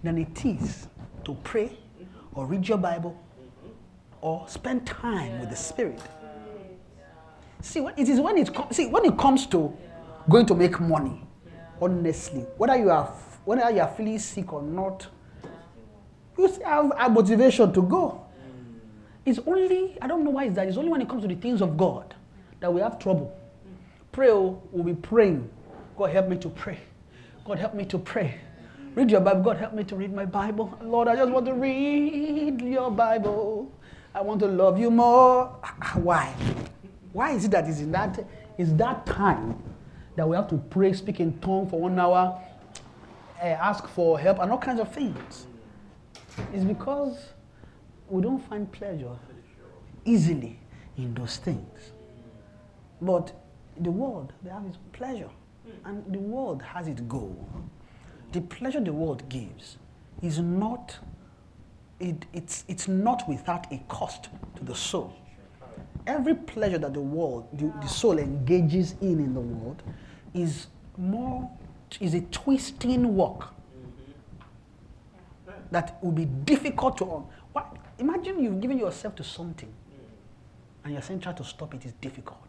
than 0.03 0.19
it 0.19 0.45
is 0.45 0.89
to 1.25 1.35
pray 1.43 1.77
or 2.35 2.47
read 2.47 2.66
your 2.69 2.79
Bible 2.79 3.16
or 4.21 4.49
spend 4.49 4.87
time 4.87 5.41
with 5.41 5.51
the 5.51 5.57
Spirit. 5.57 6.01
See, 7.61 7.81
it 7.97 8.09
is 8.09 8.21
when 8.21 8.39
it 8.39 8.55
comes. 8.55 8.77
See, 8.77 8.87
when 8.87 9.05
it 9.05 9.19
comes 9.19 9.47
to 9.49 9.77
going 10.31 10.47
to 10.47 10.55
make 10.55 10.79
money, 10.79 11.21
honestly, 11.81 12.43
whether 12.57 12.77
you 12.77 12.91
are 12.91 13.07
whether 13.45 13.71
you 13.71 13.81
are 13.81 13.89
feeling 13.89 14.19
sick 14.19 14.53
or 14.53 14.62
not, 14.62 15.07
you 16.37 16.47
have 16.64 16.93
a 16.97 17.09
motivation 17.09 17.73
to 17.73 17.83
go. 17.83 18.25
It's 19.25 19.41
only 19.47 19.99
I 20.01 20.07
don't 20.07 20.25
know 20.25 20.31
why 20.31 20.45
it's 20.45 20.57
that. 20.57 20.69
It's 20.69 20.77
only 20.77 20.91
when 20.91 21.03
it 21.03 21.09
comes 21.09 21.23
to 21.23 21.29
the 21.29 21.35
things 21.35 21.61
of 21.61 21.77
God 21.77 22.14
that 22.61 22.73
we 22.73 22.81
have 22.81 22.99
trouble. 22.99 23.37
Pray, 24.12 24.30
oh, 24.30 24.62
we'll 24.72 24.84
be 24.84 24.94
praying. 24.94 25.48
God 25.96 26.11
help 26.11 26.28
me 26.28 26.36
to 26.38 26.48
pray. 26.48 26.78
God 27.44 27.59
help 27.59 27.74
me 27.74 27.84
to 27.86 27.98
pray. 27.98 28.40
Read 28.94 29.11
your 29.11 29.20
Bible. 29.20 29.42
God 29.42 29.56
help 29.59 29.74
me 29.74 29.84
to 29.84 29.96
read 29.96 30.12
my 30.12 30.24
Bible. 30.24 30.76
Lord, 30.82 31.09
I 31.09 31.16
just 31.16 31.30
want 31.30 31.46
to 31.46 31.54
read 31.54 32.61
your 32.61 32.90
Bible. 32.90 33.70
I 34.14 34.22
want 34.22 34.40
to 34.40 34.46
love 34.46 34.78
you 34.78 34.90
more. 34.90 35.56
Ah, 35.62 35.92
Why? 36.02 36.34
Why 37.12 37.32
is 37.32 37.44
it 37.44 37.50
that 37.52 37.68
is 37.68 37.80
in 37.80 37.92
that 37.92 38.18
is 38.59 38.74
that 38.76 39.06
time 39.06 39.62
that 40.16 40.28
we 40.28 40.34
have 40.36 40.48
to 40.48 40.56
pray, 40.56 40.92
speak 40.92 41.20
in 41.20 41.38
tongue 41.38 41.68
for 41.68 41.80
one 41.80 41.98
hour, 41.98 42.40
eh, 43.40 43.50
ask 43.52 43.86
for 43.86 44.18
help, 44.18 44.40
and 44.40 44.50
all 44.50 44.59
kinds 44.59 44.80
of 44.80 44.92
things? 44.92 45.46
It's 46.52 46.64
because 46.64 47.16
we 48.09 48.22
don't 48.22 48.40
find 48.48 48.70
pleasure 48.70 49.16
easily 50.04 50.59
in 50.96 51.14
those 51.14 51.36
things. 51.36 51.92
But 53.00 53.32
the 53.81 53.91
world, 53.91 54.33
they 54.43 54.51
have 54.51 54.64
its 54.64 54.79
pleasure. 54.93 55.31
Hmm. 55.64 55.89
And 55.89 56.12
the 56.12 56.18
world 56.18 56.62
has 56.62 56.89
its 56.89 57.01
goal. 57.03 57.49
The 58.33 58.41
pleasure 58.43 58.81
the 58.81 58.93
world 58.93 59.29
gives 59.29 59.79
is 60.22 60.39
not, 60.39 60.97
it, 62.01 62.26
it's, 62.33 62.64
it's 62.68 62.89
not 62.89 63.29
without 63.29 63.72
a 63.72 63.79
cost 63.89 64.29
to 64.57 64.64
the 64.64 64.74
soul. 64.74 65.14
Every 66.07 66.35
pleasure 66.35 66.79
that 66.79 66.95
the 66.95 67.01
world, 67.01 67.49
the, 67.53 67.72
the 67.81 67.89
soul 67.89 68.18
engages 68.18 68.95
in 69.01 69.20
in 69.20 69.35
the 69.35 69.41
world 69.41 69.83
is 70.35 70.68
more, 70.97 71.51
is 72.01 72.14
a 72.14 72.20
twisting 72.22 73.14
work 73.14 73.49
that 75.70 76.03
will 76.03 76.12
be 76.12 76.24
difficult 76.24 76.97
to 76.99 77.05
own. 77.05 77.26
What, 77.53 77.76
imagine 77.99 78.43
you've 78.43 78.61
given 78.61 78.79
yourself 78.79 79.14
to 79.16 79.24
something 79.24 79.72
and 80.85 80.93
you're 80.93 81.03
saying 81.03 81.20
try 81.20 81.33
to 81.33 81.45
stop 81.45 81.74
it 81.74 81.85
is 81.85 81.93
difficult. 82.01 82.47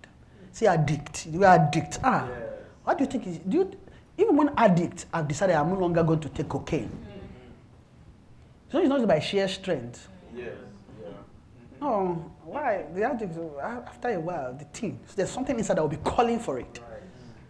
See, 0.52 0.68
addict. 0.68 1.28
You 1.28 1.44
are 1.44 1.56
addict. 1.56 2.00
Ah, 2.04 2.28
what 2.84 2.98
do 2.98 3.04
you 3.04 3.10
think 3.10 3.28
is? 3.28 3.38
Do 3.40 3.58
you, 3.58 3.72
even 4.18 4.36
when 4.36 4.50
addict 4.58 5.06
have 5.14 5.28
decided 5.28 5.56
I'm 5.56 5.70
no 5.70 5.76
longer 5.80 6.04
going 6.04 6.20
to 6.22 6.30
take 6.30 6.50
cocaine, 6.50 6.92
so 8.72 8.80
it's 8.80 8.90
not 8.90 9.08
by 9.08 9.20
sheer 9.20 9.48
strength. 9.48 10.08
Yes. 10.36 10.54
Yeah. 11.02 11.10
No, 11.82 12.32
why? 12.44 12.86
The 12.94 13.04
addict, 13.04 13.38
uh, 13.38 13.60
after 13.62 14.10
a 14.10 14.20
while, 14.20 14.54
the 14.54 14.66
thing, 14.66 15.00
so 15.08 15.14
there's 15.16 15.30
something 15.30 15.58
inside 15.58 15.78
that 15.78 15.82
will 15.82 15.90
be 15.90 15.98
calling 15.98 16.40
for 16.40 16.60
it. 16.60 16.80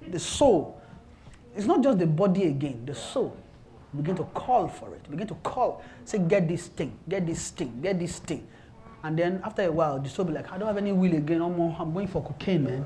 The 0.08 0.20
soul, 0.20 0.80
it's 1.56 1.66
not 1.66 1.82
just 1.84 2.00
the 2.00 2.08
body 2.08 2.44
again, 2.44 2.84
the 2.86 2.96
soul 2.96 3.36
begin 3.96 4.16
to 4.16 4.24
call 4.26 4.68
for 4.68 4.94
it, 4.94 5.10
begin 5.10 5.28
to 5.28 5.36
call, 5.36 5.82
say, 6.06 6.20
get 6.20 6.48
this 6.48 6.68
thing, 6.68 6.98
get 7.08 7.26
this 7.26 7.50
thing, 7.50 7.80
get 7.82 8.00
this 8.00 8.20
thing. 8.20 8.48
And 9.04 9.18
then 9.18 9.42
after 9.44 9.62
a 9.64 9.72
while, 9.72 10.00
the 10.00 10.10
soul 10.10 10.26
be 10.26 10.34
like, 10.34 10.52
I 10.52 10.58
don't 10.58 10.68
have 10.68 10.78
any 10.78 10.92
will 10.92 11.14
again, 11.16 11.40
more, 11.40 11.76
I'm 11.80 11.94
going 11.94 12.08
for 12.08 12.22
cocaine, 12.24 12.64
man. 12.66 12.86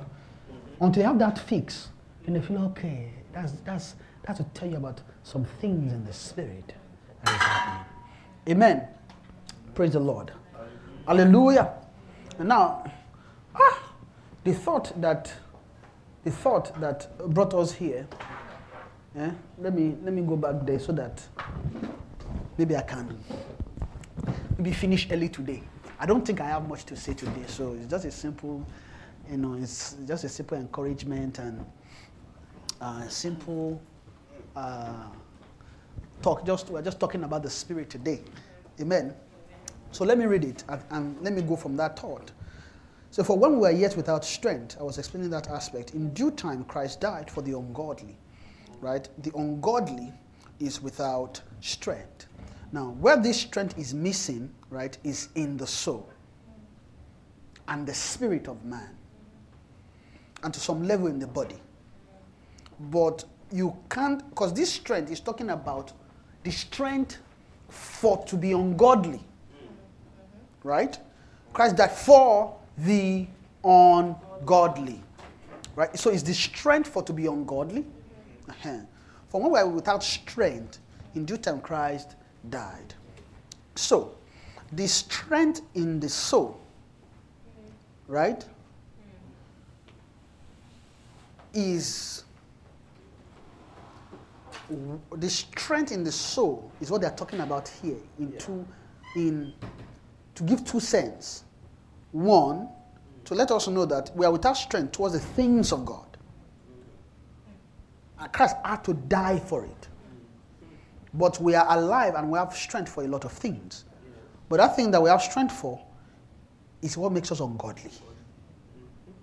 Until 0.79 1.01
you 1.01 1.07
have 1.07 1.19
that 1.19 1.39
fix, 1.39 1.89
and 2.25 2.35
they 2.35 2.41
feel, 2.41 2.63
okay, 2.65 3.11
that's, 3.31 3.53
that's, 3.65 3.95
that's 4.23 4.39
to 4.39 4.45
tell 4.53 4.69
you 4.69 4.77
about 4.77 5.01
some 5.23 5.45
things 5.45 5.91
in 5.91 6.05
the 6.05 6.13
spirit. 6.13 6.73
Amen. 8.47 8.87
Praise 9.73 9.93
the 9.93 9.99
Lord. 9.99 10.31
Hallelujah. 11.07 11.73
And 12.37 12.49
now, 12.49 12.83
ah, 13.55 13.79
the 14.43 14.53
thought 14.53 14.99
that 15.01 15.33
the 16.23 16.31
thought 16.31 16.79
that 16.79 17.07
brought 17.33 17.53
us 17.53 17.73
here. 17.73 18.07
eh, 19.17 19.31
let 19.59 19.73
me 19.73 19.95
let 20.03 20.13
me 20.13 20.21
go 20.21 20.35
back 20.35 20.65
there 20.65 20.79
so 20.79 20.91
that 20.93 21.21
maybe 22.57 22.75
I 22.75 22.81
can 22.81 23.17
maybe 24.57 24.71
finish 24.71 25.07
early 25.11 25.29
today. 25.29 25.63
I 26.03 26.05
don't 26.05 26.25
think 26.25 26.41
I 26.41 26.47
have 26.47 26.67
much 26.67 26.83
to 26.87 26.97
say 26.97 27.13
today, 27.13 27.45
so 27.47 27.77
it's 27.79 27.89
just 27.89 28.03
a 28.03 28.11
simple, 28.11 28.61
you 29.31 29.37
know, 29.37 29.53
it's 29.53 29.95
just 30.05 30.25
a 30.25 30.27
simple 30.27 30.57
encouragement 30.57 31.39
and 31.39 31.65
uh, 32.81 33.07
simple 33.07 33.81
uh, 34.53 35.05
talk. 36.21 36.45
Just 36.45 36.69
we're 36.69 36.81
just 36.81 36.99
talking 36.99 37.23
about 37.23 37.41
the 37.41 37.49
spirit 37.49 37.89
today. 37.89 38.19
Amen. 38.81 39.13
So 39.91 40.03
let 40.03 40.17
me 40.17 40.25
read 40.25 40.43
it 40.43 40.65
and, 40.67 40.81
and 40.89 41.21
let 41.21 41.31
me 41.31 41.41
go 41.41 41.55
from 41.55 41.77
that 41.77 41.97
thought. 41.97 42.33
So, 43.09 43.23
for 43.23 43.37
when 43.37 43.53
we 43.53 43.59
were 43.59 43.71
yet 43.71 43.95
without 43.95 44.25
strength, 44.25 44.75
I 44.77 44.83
was 44.83 44.97
explaining 44.97 45.29
that 45.29 45.47
aspect. 45.47 45.93
In 45.93 46.13
due 46.13 46.31
time, 46.31 46.65
Christ 46.65 46.99
died 46.99 47.31
for 47.31 47.41
the 47.41 47.57
ungodly, 47.57 48.17
right? 48.81 49.07
The 49.23 49.31
ungodly 49.37 50.11
is 50.59 50.81
without 50.81 51.39
strength. 51.61 52.27
Now, 52.73 52.89
where 52.99 53.15
this 53.15 53.39
strength 53.39 53.77
is 53.77 53.93
missing, 53.93 54.53
right, 54.73 54.97
is 55.03 55.29
in 55.35 55.55
the 55.57 55.67
soul 55.67 56.09
and 57.67 57.87
the 57.87 57.93
spirit 57.93 58.47
of 58.47 58.65
man, 58.65 58.89
and 60.43 60.53
to 60.53 60.59
some 60.59 60.83
level 60.83 61.07
in 61.07 61.19
the 61.19 61.27
body. 61.27 61.55
But 62.79 63.23
you 63.51 63.75
can't, 63.89 64.27
because 64.29 64.53
this 64.53 64.73
strength 64.73 65.11
is 65.11 65.19
talking 65.21 65.51
about 65.51 65.93
the 66.43 66.51
strength 66.51 67.19
for 67.69 68.23
to 68.25 68.35
be 68.35 68.51
ungodly, 68.51 69.21
right? 70.63 70.97
Christ 71.53 71.77
died 71.77 71.91
for 71.91 72.57
the 72.77 73.27
ungodly, 73.63 75.01
right? 75.75 75.97
So 75.97 76.09
it's 76.09 76.23
the 76.23 76.33
strength 76.33 76.89
for 76.89 77.03
to 77.03 77.13
be 77.13 77.27
ungodly. 77.27 77.85
Uh-huh. 78.49 78.79
For 79.29 79.41
when 79.41 79.51
we 79.51 79.59
are 79.59 79.67
without 79.67 80.03
strength, 80.03 80.79
in 81.15 81.25
due 81.25 81.37
time 81.37 81.61
Christ 81.61 82.15
died. 82.49 82.93
So, 83.75 84.15
the 84.75 84.87
strength 84.87 85.61
in 85.75 85.99
the 85.99 86.09
soul, 86.09 86.59
right, 88.07 88.43
is 91.53 92.23
the 95.11 95.29
strength 95.29 95.91
in 95.91 96.03
the 96.03 96.11
soul 96.11 96.71
is 96.81 96.89
what 96.89 97.01
they're 97.01 97.11
talking 97.11 97.41
about 97.41 97.67
here 97.67 97.97
in 98.17 98.31
Yeah. 98.31 98.39
two 98.39 98.65
in 99.15 99.53
to 100.33 100.43
give 100.43 100.65
two 100.65 100.79
sense. 100.79 101.43
One 102.11 102.69
to 103.25 103.35
let 103.35 103.51
us 103.51 103.67
know 103.67 103.85
that 103.85 104.15
we 104.15 104.25
are 104.25 104.31
without 104.31 104.57
strength 104.57 104.93
towards 104.93 105.13
the 105.13 105.19
things 105.19 105.71
of 105.71 105.85
god. 105.85 106.17
And 108.17 108.31
christ 108.33 108.55
had 108.63 108.83
to 108.85 108.93
die 108.93 109.37
for 109.39 109.65
it. 109.65 109.87
But 111.13 111.39
we 111.39 111.53
are 111.53 111.67
alive 111.77 112.15
and 112.15 112.31
we 112.31 112.39
have 112.39 112.55
strength 112.55 112.91
for 112.91 113.03
a 113.03 113.07
lot 113.07 113.25
of 113.25 113.31
things 113.31 113.85
but 114.49 114.57
that 114.57 114.75
thing 114.75 114.91
that 114.91 115.01
we 115.01 115.09
have 115.09 115.21
strength 115.21 115.53
for 115.53 115.81
is 116.81 116.97
what 116.97 117.11
makes 117.11 117.31
us 117.31 117.39
ungodly 117.39 117.91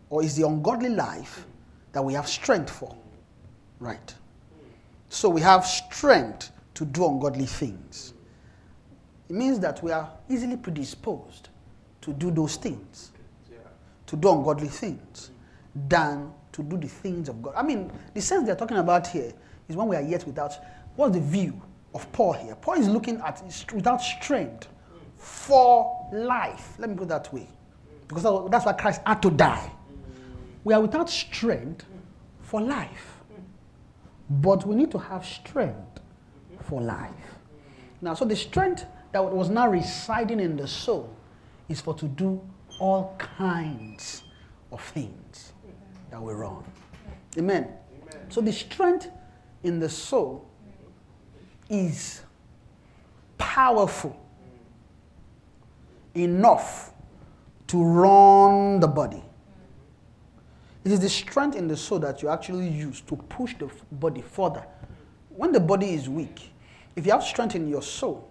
or 0.09 0.23
is 0.23 0.37
the 0.37 0.47
ungodly 0.47 0.89
life 0.89 1.47
that 1.93 2.03
we 2.03 2.15
have 2.15 2.29
strength 2.29 2.71
for 2.71 2.97
right 3.79 4.15
so 5.11 5.29
we 5.29 5.41
have 5.41 5.67
strength 5.67 6.53
to 6.75 6.85
do 6.85 7.07
ungodly 7.07 7.45
things. 7.45 8.15
It 9.29 9.35
means 9.35 9.59
that 9.59 9.83
we 9.83 9.91
are 9.93 10.11
easily 10.31 10.57
predisposed 10.57 11.49
to 12.01 12.13
do 12.13 12.31
those 12.31 12.57
things, 12.57 13.11
to 14.07 14.17
do 14.17 14.31
ungodly 14.31 14.69
things, 14.69 15.31
than 15.89 16.33
to 16.53 16.63
do 16.63 16.79
the 16.79 16.89
things 16.89 17.29
of 17.29 17.43
God. 17.43 17.55
I 17.57 17.63
mean, 17.63 17.93
the 18.15 18.23
sense 18.23 18.47
they're 18.47 18.57
talking 18.57 18.79
about 18.79 19.09
here 19.09 19.33
is 19.69 19.77
when 19.77 19.89
we 19.89 19.97
are 19.97 20.03
yet 20.03 20.25
without. 20.27 20.55
What's 20.97 21.15
the 21.15 21.21
view 21.21 21.61
of 21.95 22.11
Paul 22.13 22.33
here? 22.33 22.55
Paul 22.55 22.75
is 22.75 22.89
looking 22.89 23.21
at 23.21 23.43
without 23.75 24.01
strength 24.01 24.69
for 25.21 26.09
life. 26.13 26.75
Let 26.79 26.91
me 26.91 26.97
put 26.97 27.09
that 27.09 27.33
way. 27.33 27.47
Because 28.09 28.51
that's 28.51 28.67
why 28.67 28.73
Christ 28.73 29.03
had 29.07 29.23
to 29.23 29.31
die. 29.31 29.71
We 30.65 30.75
are 30.75 30.81
without 30.81 31.09
strength 31.09 31.85
for 32.43 32.61
life. 32.61 33.21
But 34.29 34.67
we 34.67 34.75
need 34.75 34.91
to 34.91 34.99
have 34.99 35.25
strength 35.25 36.01
for 36.63 36.81
life. 36.81 37.11
Now, 38.01 38.15
so 38.15 38.25
the 38.25 38.37
strength 38.37 38.85
that 39.13 39.25
was 39.25 39.51
now 39.51 39.69
residing 39.69 40.41
in 40.41 40.57
the 40.57 40.67
soul 40.67 41.15
is 41.69 41.81
for 41.81 41.95
to 41.95 42.07
do 42.07 42.41
all 42.79 43.15
kinds 43.19 44.23
of 44.73 44.83
things 44.83 45.53
that 46.11 46.21
were 46.21 46.37
wrong. 46.37 46.65
Amen. 47.39 47.69
So 48.29 48.41
the 48.41 48.53
strength 48.53 49.09
in 49.63 49.79
the 49.79 49.89
soul 49.89 50.49
is 51.69 52.23
powerful 53.39 54.20
enough 56.15 56.93
to 57.69 57.83
run 57.83 58.81
the 58.81 58.89
body. 58.89 59.23
It 60.85 60.93
is 60.93 61.01
the 61.01 61.09
strength 61.09 61.57
in 61.57 61.69
the 61.69 61.77
soul 61.77 61.99
that 62.01 62.23
you 62.23 62.29
actually 62.29 62.69
use 62.69 63.01
to 63.03 63.17
push 63.17 63.55
the 63.59 63.71
body 63.93 64.23
further. 64.23 64.65
When 65.29 65.53
the 65.53 65.61
body 65.61 65.91
is 65.95 66.09
weak, 66.09 66.53
if 66.97 67.07
you 67.07 67.13
have 67.13 67.23
strength 67.23 67.55
in 67.55 67.69
your 67.69 67.83
soul, 67.83 68.29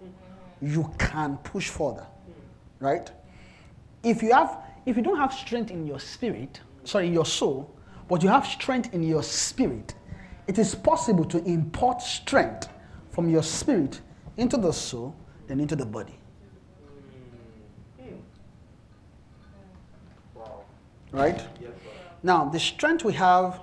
you 0.60 0.92
can 0.98 1.38
push 1.38 1.68
further. 1.68 2.06
Right? 2.80 3.10
If 4.02 4.22
you 4.22 4.32
have 4.32 4.58
if 4.86 4.96
you 4.96 5.02
don't 5.02 5.18
have 5.18 5.32
strength 5.32 5.70
in 5.70 5.86
your 5.86 6.00
spirit, 6.00 6.60
sorry, 6.84 7.06
in 7.06 7.12
your 7.12 7.26
soul, 7.26 7.74
but 8.08 8.22
you 8.22 8.28
have 8.28 8.46
strength 8.46 8.92
in 8.94 9.02
your 9.02 9.22
spirit, 9.22 9.94
it 10.46 10.58
is 10.58 10.74
possible 10.74 11.24
to 11.26 11.38
import 11.44 12.00
strength 12.02 12.68
from 13.10 13.28
your 13.28 13.42
spirit 13.42 14.00
into 14.36 14.56
the 14.56 14.72
soul, 14.72 15.14
then 15.46 15.60
into 15.60 15.76
the 15.76 15.84
body. 15.86 16.19
Right? 21.12 21.40
Yes. 21.60 21.70
Now, 22.22 22.44
the 22.46 22.60
strength 22.60 23.04
we 23.04 23.12
have 23.14 23.60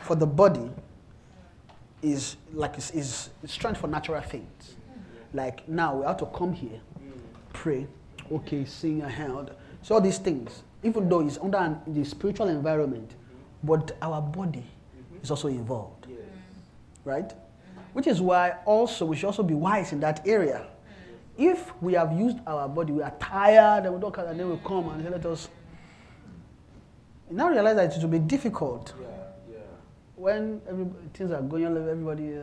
for 0.00 0.14
the 0.14 0.26
body 0.26 0.70
is 2.02 2.36
like 2.52 2.78
is, 2.78 3.30
strength 3.44 3.80
for 3.80 3.88
natural 3.88 4.20
things. 4.22 4.74
Like 5.32 5.68
now 5.68 5.96
we 5.96 6.06
have 6.06 6.16
to 6.18 6.26
come 6.26 6.52
here, 6.52 6.80
pray, 7.52 7.86
okay, 8.32 8.64
sing 8.64 9.02
a 9.02 9.08
hymn. 9.08 9.48
So 9.82 9.94
all 9.96 10.00
these 10.00 10.18
things, 10.18 10.62
even 10.82 11.08
though 11.08 11.20
it's 11.20 11.38
under 11.38 11.58
an, 11.58 11.80
the 11.86 12.04
spiritual 12.04 12.48
environment, 12.48 13.14
but 13.62 13.96
our 14.00 14.22
body 14.22 14.64
is 15.22 15.30
also 15.30 15.48
involved, 15.48 16.06
Yes. 16.08 16.18
right? 17.04 17.32
Which 17.92 18.06
is 18.06 18.20
why 18.20 18.54
also 18.64 19.04
we 19.06 19.16
should 19.16 19.26
also 19.26 19.42
be 19.42 19.54
wise 19.54 19.92
in 19.92 20.00
that 20.00 20.26
area. 20.26 20.66
If 21.36 21.70
we 21.82 21.94
have 21.94 22.12
used 22.12 22.38
our 22.46 22.68
body, 22.68 22.92
we 22.92 23.02
are 23.02 23.12
tired, 23.18 23.84
and 23.84 23.94
we 23.94 24.00
don't, 24.00 24.16
and 24.16 24.40
then 24.40 24.48
we 24.50 24.56
come 24.64 24.88
and 24.88 25.10
let 25.10 25.26
us. 25.26 25.48
You 27.30 27.36
now 27.36 27.48
realize 27.48 27.76
that 27.76 27.96
it 27.96 28.02
will 28.02 28.08
be 28.10 28.18
difficult 28.18 28.94
Yeah. 29.00 29.06
Yeah. 29.50 29.56
when 30.14 30.60
every, 30.68 30.86
things 31.14 31.32
are 31.32 31.42
going 31.42 31.66
on, 31.66 31.76
everybody 31.76 32.38
uh, 32.38 32.42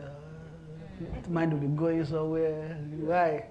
mind 1.28 1.52
will 1.52 1.60
be 1.60 1.66
going 1.68 2.04
somewhere. 2.04 2.76
Why? 3.00 3.46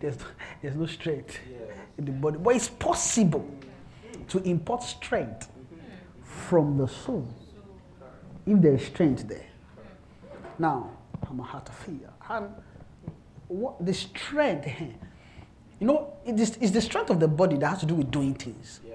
There's, 0.00 0.16
there's 0.60 0.74
no 0.76 0.86
strength 0.86 1.38
Yeah. 1.50 1.58
in 1.98 2.04
the 2.06 2.12
body. 2.12 2.38
But 2.38 2.56
it's 2.56 2.68
possible 2.68 3.46
to 4.28 4.38
import 4.42 4.82
strength 4.82 5.48
from 6.24 6.78
the 6.78 6.88
soul 6.88 7.28
if 8.46 8.60
there 8.60 8.74
is 8.74 8.86
strength 8.86 9.28
there. 9.28 9.46
Now, 10.58 10.90
I'm 11.28 11.38
a 11.40 11.42
heart 11.42 11.68
of 11.68 11.74
fear. 11.76 12.10
And 12.28 12.48
what 13.48 13.84
the 13.84 13.92
strength, 13.94 14.66
you 15.78 15.86
know, 15.86 16.14
it 16.24 16.38
is, 16.40 16.56
it's 16.60 16.72
the 16.72 16.80
strength 16.80 17.10
of 17.10 17.20
the 17.20 17.28
body 17.28 17.56
that 17.58 17.68
has 17.68 17.80
to 17.80 17.86
do 17.86 17.94
with 17.94 18.10
doing 18.10 18.34
things. 18.34 18.80
Yeah. 18.86 18.91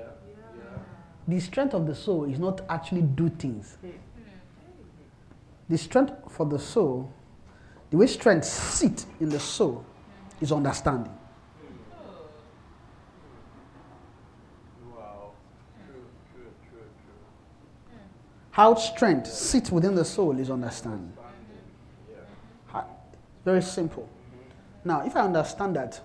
The 1.27 1.39
strength 1.41 1.73
of 1.73 1.85
the 1.85 1.95
soul 1.95 2.23
is 2.23 2.39
not 2.39 2.61
actually 2.69 3.01
do 3.01 3.29
things. 3.29 3.77
Hmm. 3.81 3.89
The 5.69 5.77
strength 5.77 6.13
for 6.29 6.45
the 6.45 6.57
soul, 6.57 7.11
the 7.89 7.97
way 7.97 8.07
strength 8.07 8.45
sit 8.45 9.05
in 9.19 9.29
the 9.29 9.39
soul, 9.39 9.85
is 10.39 10.51
understanding. 10.51 11.13
How 18.51 18.73
strength 18.75 19.27
sits 19.27 19.69
within 19.71 19.93
the 19.93 20.05
soul 20.05 20.39
is 20.39 20.49
understanding. 20.49 21.13
Very 23.45 23.61
simple. 23.61 24.09
Now, 24.83 25.05
if 25.05 25.15
I 25.15 25.21
understand 25.21 25.75
that, 25.77 26.01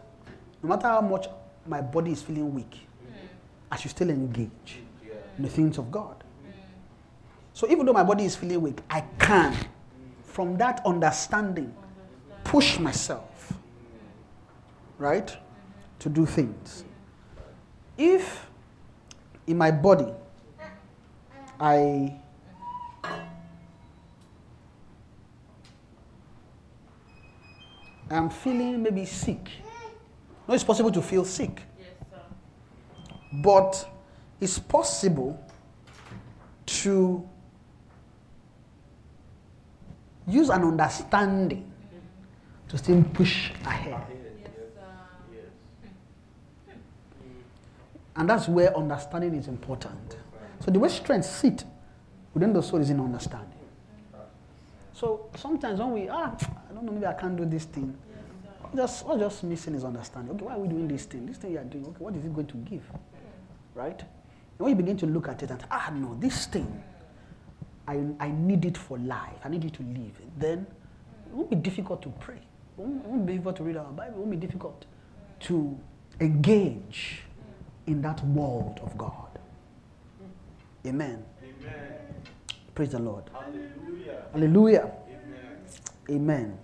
no 0.63 0.69
matter 0.69 0.87
how 0.87 1.01
much 1.01 1.27
my 1.67 1.81
body 1.81 2.13
is 2.13 2.23
feeling 2.23 2.55
weak, 2.55 2.87
I 3.71 3.77
should 3.77 3.91
still 3.91 4.11
engage 4.11 4.83
the 5.39 5.49
things 5.49 5.79
of 5.79 5.91
God. 5.91 6.23
So 7.55 7.69
even 7.71 7.85
though 7.85 7.93
my 7.93 8.03
body 8.03 8.25
is 8.25 8.35
feeling 8.35 8.61
weak, 8.61 8.81
I 8.89 9.03
can, 9.19 9.57
from 10.25 10.57
that 10.59 10.81
understanding, 10.87 11.75
push 12.45 12.79
myself, 12.79 13.53
right, 14.99 15.37
to 15.99 16.09
do 16.09 16.27
things. 16.27 16.85
If 17.99 18.49
in 19.47 19.59
my 19.59 19.71
body 19.71 20.13
I 21.61 22.19
am 28.11 28.31
feeling 28.31 28.83
maybe 28.83 29.05
sick, 29.05 29.49
no, 30.49 30.55
it's 30.55 30.65
possible 30.65 30.91
to 30.91 31.03
feel 31.03 31.25
sick. 31.25 31.63
Yes, 31.79 31.89
sir. 32.11 32.21
But 33.43 33.92
it's 34.43 34.59
possible 34.59 35.39
to 36.67 37.25
use 40.27 40.49
an 40.49 40.63
understanding 40.65 41.73
to 42.69 42.77
still 42.77 43.05
push 43.15 43.53
ahead. 43.65 44.03
Yes. 45.33 45.45
Yes, 46.67 46.75
And 48.17 48.29
that's 48.29 48.49
where 48.49 48.77
understanding 48.77 49.35
is 49.37 49.47
important. 49.47 50.17
So 50.59 50.73
the 50.73 50.79
way 50.81 50.89
strength 50.89 51.27
sit 51.27 51.65
within 52.35 52.53
the 52.53 52.63
soul 52.63 52.81
is 52.81 52.91
in 52.91 52.99
understanding. 52.99 53.49
So 54.93 55.31
sometimes 55.37 55.79
when 55.79 55.93
we 55.93 56.09
ah, 56.09 56.35
I 56.69 56.75
don't 56.75 56.85
know, 56.85 56.93
maybe 56.93 57.07
I 57.07 57.13
can't 57.13 57.37
do 57.37 57.45
this 57.45 57.65
thing. 57.67 57.97
Just 58.75 59.05
all 59.07 59.17
just 59.19 59.45
missing 59.45 59.77
is 59.77 59.85
understanding. 59.85 60.35
Okay, 60.35 60.45
why 60.47 60.55
are 60.55 60.59
we 60.59 60.67
doing 60.67 60.89
this 60.89 61.05
thing? 61.05 61.27
This 61.27 61.37
thing 61.37 61.53
you 61.53 61.59
are 61.59 61.65
doing, 61.65 61.87
okay, 61.87 61.99
what 61.99 62.17
is 62.17 62.25
it 62.25 62.35
going 62.35 62.47
to 62.49 62.57
give? 62.57 62.83
Right? 63.75 64.03
When 64.63 64.71
you 64.71 64.77
begin 64.77 64.97
to 64.99 65.07
look 65.07 65.27
at 65.27 65.43
it 65.43 65.51
and 65.51 65.65
ah 65.73 65.91
no, 65.93 66.17
this 66.21 66.47
thing, 66.47 66.85
I, 67.89 68.01
I 68.21 68.31
need 68.31 68.65
it 68.65 68.79
for 68.79 68.97
life. 68.97 69.41
I 69.43 69.49
need 69.49 69.65
it 69.65 69.73
to 69.75 69.83
live. 69.83 70.21
Then 70.39 70.69
it 71.27 71.33
won't 71.33 71.51
be 71.51 71.57
difficult 71.57 72.01
to 72.03 72.11
pray. 72.21 72.37
It 72.37 72.43
won't, 72.77 73.05
it 73.05 73.09
won't 73.09 73.27
be 73.27 73.33
difficult 73.33 73.57
to 73.57 73.65
read 73.65 73.77
our 73.77 73.91
Bible. 73.91 74.15
It 74.15 74.19
won't 74.19 74.31
be 74.31 74.37
difficult 74.37 74.85
to 75.41 75.77
engage 76.21 77.23
in 77.89 78.03
that 78.03 78.25
world 78.25 78.79
of 78.85 78.97
God. 78.97 79.37
Amen. 80.87 81.25
Amen. 81.43 81.99
Praise 82.77 82.91
the 82.91 83.01
Lord. 83.01 83.25
Hallelujah. 83.33 84.23
Hallelujah. 84.33 84.93
Amen. 86.09 86.57
Amen. 86.57 86.59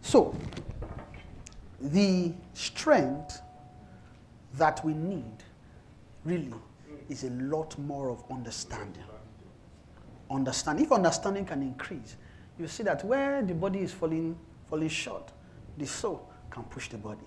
So, 0.00 0.34
the 1.82 2.32
strength 2.54 3.42
that 4.54 4.82
we 4.84 4.94
need 4.94 5.33
really 6.24 6.52
is 7.08 7.24
a 7.24 7.30
lot 7.30 7.78
more 7.78 8.10
of 8.10 8.24
understanding. 8.30 9.04
Understanding. 10.30 10.84
If 10.86 10.92
understanding 10.92 11.44
can 11.44 11.62
increase, 11.62 12.16
you 12.58 12.66
see 12.66 12.82
that 12.84 13.04
where 13.04 13.42
the 13.42 13.54
body 13.54 13.80
is 13.80 13.92
falling, 13.92 14.36
falling 14.68 14.88
short, 14.88 15.32
the 15.76 15.86
soul 15.86 16.30
can 16.50 16.62
push 16.64 16.88
the 16.88 16.98
body. 16.98 17.26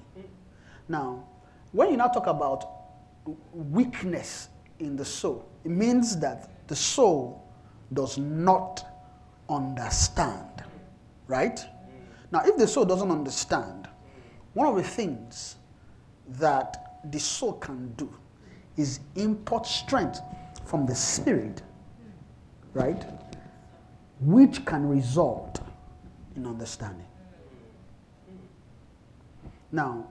Now, 0.87 1.27
when 1.71 1.91
you 1.91 1.97
now 1.97 2.07
talk 2.07 2.27
about 2.27 2.65
weakness 3.53 4.49
in 4.79 4.95
the 4.95 5.05
soul, 5.05 5.47
it 5.63 5.71
means 5.71 6.17
that 6.19 6.67
the 6.67 6.75
soul 6.75 7.43
does 7.93 8.17
not 8.17 8.85
understand. 9.49 10.63
Right? 11.27 11.59
Now, 12.31 12.41
if 12.45 12.57
the 12.57 12.67
soul 12.67 12.85
doesn't 12.85 13.11
understand, 13.11 13.87
one 14.53 14.67
of 14.67 14.75
the 14.75 14.83
things 14.83 15.57
that 16.29 16.99
the 17.11 17.19
soul 17.19 17.53
can 17.53 17.93
do 17.93 18.13
is 18.77 18.99
import 19.15 19.65
strength 19.65 20.21
from 20.65 20.85
the 20.85 20.95
spirit, 20.95 21.61
right? 22.73 23.03
Which 24.21 24.65
can 24.65 24.87
result 24.87 25.59
in 26.35 26.45
understanding. 26.45 27.05
Now, 29.71 30.07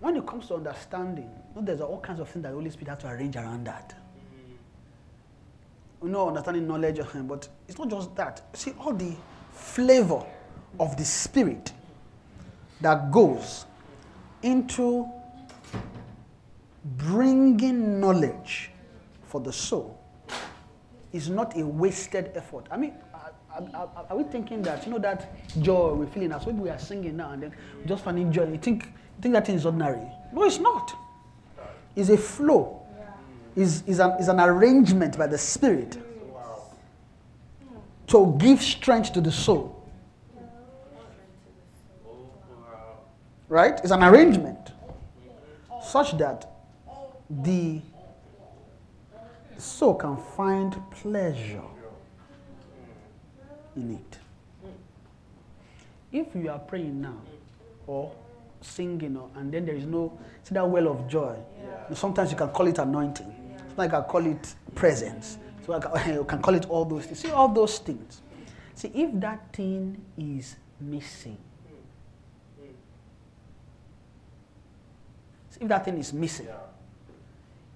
when 0.00 0.16
it 0.16 0.26
comes 0.26 0.46
to 0.48 0.54
understanding, 0.54 1.28
you 1.54 1.60
know, 1.60 1.66
there's 1.66 1.80
all 1.80 2.00
kinds 2.00 2.20
of 2.20 2.28
things 2.28 2.42
that 2.44 2.50
the 2.50 2.54
Holy 2.54 2.70
Spirit 2.70 2.88
has 2.88 2.98
to 3.00 3.08
arrange 3.08 3.36
around 3.36 3.66
that. 3.66 3.94
You 6.02 6.08
know, 6.08 6.28
understanding 6.28 6.66
knowledge, 6.66 6.98
uh, 7.00 7.04
but 7.22 7.48
it's 7.68 7.78
not 7.78 7.90
just 7.90 8.14
that. 8.16 8.42
See, 8.54 8.72
all 8.78 8.94
the 8.94 9.14
flavor 9.52 10.24
of 10.78 10.96
the 10.96 11.04
Spirit 11.04 11.72
that 12.80 13.10
goes 13.10 13.66
into 14.42 15.06
bringing 16.96 18.00
knowledge 18.00 18.70
for 19.24 19.40
the 19.40 19.52
soul 19.52 19.98
is 21.12 21.28
not 21.28 21.56
a 21.56 21.66
wasted 21.66 22.32
effort. 22.34 22.66
I 22.70 22.76
mean, 22.76 22.94
are, 23.12 23.32
are, 23.74 24.06
are 24.10 24.16
we 24.16 24.24
thinking 24.24 24.62
that, 24.62 24.84
you 24.86 24.92
know, 24.92 24.98
that 24.98 25.32
joy 25.60 25.94
we're 25.94 26.06
feeling 26.06 26.32
as 26.32 26.46
when 26.46 26.58
we 26.58 26.70
are 26.70 26.78
singing 26.78 27.16
now 27.16 27.32
and 27.32 27.42
then, 27.42 27.52
just 27.86 28.04
finding 28.04 28.32
joy, 28.32 28.48
you 28.48 28.58
think, 28.58 28.84
you 28.84 29.22
think 29.22 29.34
that 29.34 29.46
thing 29.46 29.56
is 29.56 29.66
ordinary? 29.66 30.06
No, 30.32 30.44
it's 30.44 30.58
not. 30.58 30.92
It's 31.96 32.08
a 32.08 32.16
flow, 32.16 32.82
it's, 33.56 33.82
it's, 33.86 33.98
an, 33.98 34.12
it's 34.18 34.28
an 34.28 34.40
arrangement 34.40 35.18
by 35.18 35.26
the 35.26 35.38
Spirit 35.38 35.98
to 38.06 38.34
give 38.38 38.62
strength 38.62 39.12
to 39.12 39.20
the 39.20 39.32
soul. 39.32 39.76
Right? 43.48 43.80
It's 43.80 43.90
an 43.90 44.04
arrangement 44.04 44.72
such 45.82 46.16
that 46.18 46.49
the 47.30 47.80
soul 49.56 49.94
can 49.94 50.16
find 50.16 50.76
pleasure 50.90 51.62
in 53.76 53.94
it. 53.94 54.18
If 56.12 56.34
you 56.34 56.50
are 56.50 56.58
praying 56.58 57.00
now 57.00 57.20
or 57.86 58.12
singing, 58.60 59.16
or, 59.16 59.30
and 59.36 59.52
then 59.52 59.64
there 59.64 59.76
is 59.76 59.86
no, 59.86 60.18
see 60.42 60.54
that 60.54 60.68
well 60.68 60.88
of 60.88 61.08
joy. 61.08 61.36
Sometimes 61.94 62.30
you 62.30 62.36
can 62.36 62.48
call 62.48 62.66
it 62.66 62.78
anointing. 62.78 63.32
Sometimes 63.68 63.92
you 63.92 63.98
can 63.98 64.02
call 64.04 64.26
it 64.26 64.54
presence. 64.74 65.38
So 65.64 65.74
I 65.74 65.78
can, 65.80 66.14
you 66.14 66.24
can 66.24 66.42
call 66.42 66.54
it 66.54 66.68
all 66.68 66.84
those 66.84 67.06
things. 67.06 67.20
See 67.20 67.30
all 67.30 67.48
those 67.48 67.78
things. 67.78 68.22
See 68.74 68.88
if 68.94 69.10
that 69.20 69.52
thing 69.52 70.00
is 70.18 70.56
missing. 70.80 71.38
See, 75.50 75.60
if 75.60 75.68
that 75.68 75.84
thing 75.84 75.98
is 75.98 76.12
missing, 76.12 76.48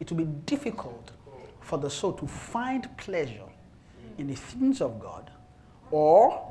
it 0.04 0.10
will 0.10 0.24
be 0.24 0.32
difficult 0.44 1.12
for 1.60 1.78
the 1.78 1.88
soul 1.88 2.12
to 2.12 2.26
find 2.26 2.94
pleasure 2.98 3.48
in 4.18 4.26
the 4.26 4.34
things 4.34 4.80
of 4.82 5.00
God, 5.00 5.30
or 5.90 6.46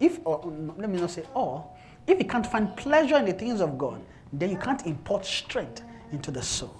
if, 0.00 0.18
or 0.24 0.40
let 0.76 0.90
me 0.90 0.98
not 0.98 1.10
say, 1.10 1.24
or 1.32 1.64
if 2.06 2.18
you 2.18 2.24
can't 2.24 2.46
find 2.46 2.76
pleasure 2.76 3.16
in 3.18 3.24
the 3.24 3.32
things 3.32 3.60
of 3.60 3.78
God, 3.78 4.02
then 4.32 4.50
you 4.50 4.56
can't 4.56 4.84
import 4.84 5.24
strength 5.24 5.82
into 6.10 6.30
the 6.32 6.42
soul. 6.42 6.74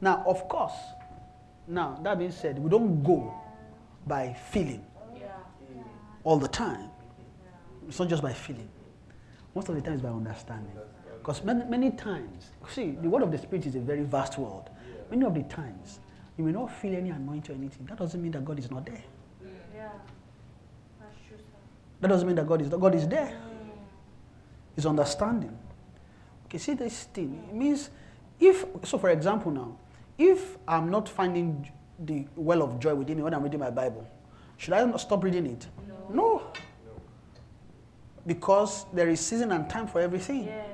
Now, 0.00 0.24
of 0.26 0.48
course, 0.48 0.74
now 1.68 1.98
that 2.02 2.18
being 2.18 2.32
said, 2.32 2.58
we 2.58 2.68
don't 2.68 3.02
go 3.04 3.32
by 4.06 4.34
feeling 4.50 4.84
all 6.24 6.38
the 6.38 6.48
time. 6.48 6.90
It's 7.86 7.98
not 7.98 8.08
just 8.08 8.22
by 8.22 8.32
feeling. 8.32 8.68
Most 9.54 9.68
of 9.68 9.76
the 9.76 9.80
time 9.80 9.94
it's 9.94 10.02
by 10.02 10.08
understanding. 10.08 10.76
Because 11.24 11.42
many, 11.42 11.64
many 11.64 11.90
times, 11.90 12.50
see, 12.68 12.90
the 13.00 13.08
word 13.08 13.22
of 13.22 13.32
the 13.32 13.38
Spirit 13.38 13.64
is 13.64 13.74
a 13.76 13.80
very 13.80 14.02
vast 14.02 14.36
world. 14.36 14.68
Many 15.10 15.24
of 15.24 15.34
the 15.34 15.42
times, 15.44 16.00
you 16.36 16.44
may 16.44 16.52
not 16.52 16.70
feel 16.70 16.94
any 16.94 17.08
anointing 17.08 17.54
or 17.54 17.58
anything. 17.58 17.86
That 17.86 17.96
doesn't 17.96 18.22
mean 18.22 18.32
that 18.32 18.44
God 18.44 18.58
is 18.58 18.70
not 18.70 18.84
there. 18.84 19.02
Yeah. 19.74 19.88
That's 21.00 21.16
true. 21.26 21.38
That 22.02 22.08
doesn't 22.08 22.26
mean 22.26 22.36
that 22.36 22.46
God 22.46 22.60
is 22.60 22.70
not. 22.70 22.78
God 22.78 22.94
is 22.94 23.08
there. 23.08 23.28
Mm. 23.28 23.70
It's 24.76 24.84
understanding. 24.84 25.56
Okay, 26.44 26.58
see 26.58 26.74
this 26.74 27.04
thing. 27.04 27.42
It 27.48 27.54
means 27.54 27.88
if 28.38 28.66
so 28.82 28.98
for 28.98 29.08
example 29.08 29.50
now, 29.50 29.78
if 30.18 30.58
I'm 30.68 30.90
not 30.90 31.08
finding 31.08 31.70
the 31.98 32.26
well 32.36 32.62
of 32.62 32.78
joy 32.78 32.94
within 32.94 33.16
me 33.16 33.22
when 33.22 33.32
I'm 33.32 33.42
reading 33.42 33.60
my 33.60 33.70
Bible, 33.70 34.06
should 34.58 34.74
I 34.74 34.84
not 34.84 35.00
stop 35.00 35.24
reading 35.24 35.46
it? 35.46 35.66
No. 36.10 36.42
Because 38.26 38.84
there 38.92 39.08
is 39.08 39.20
season 39.20 39.52
and 39.52 39.70
time 39.70 39.86
for 39.86 40.02
everything. 40.02 40.44
Yes. 40.44 40.73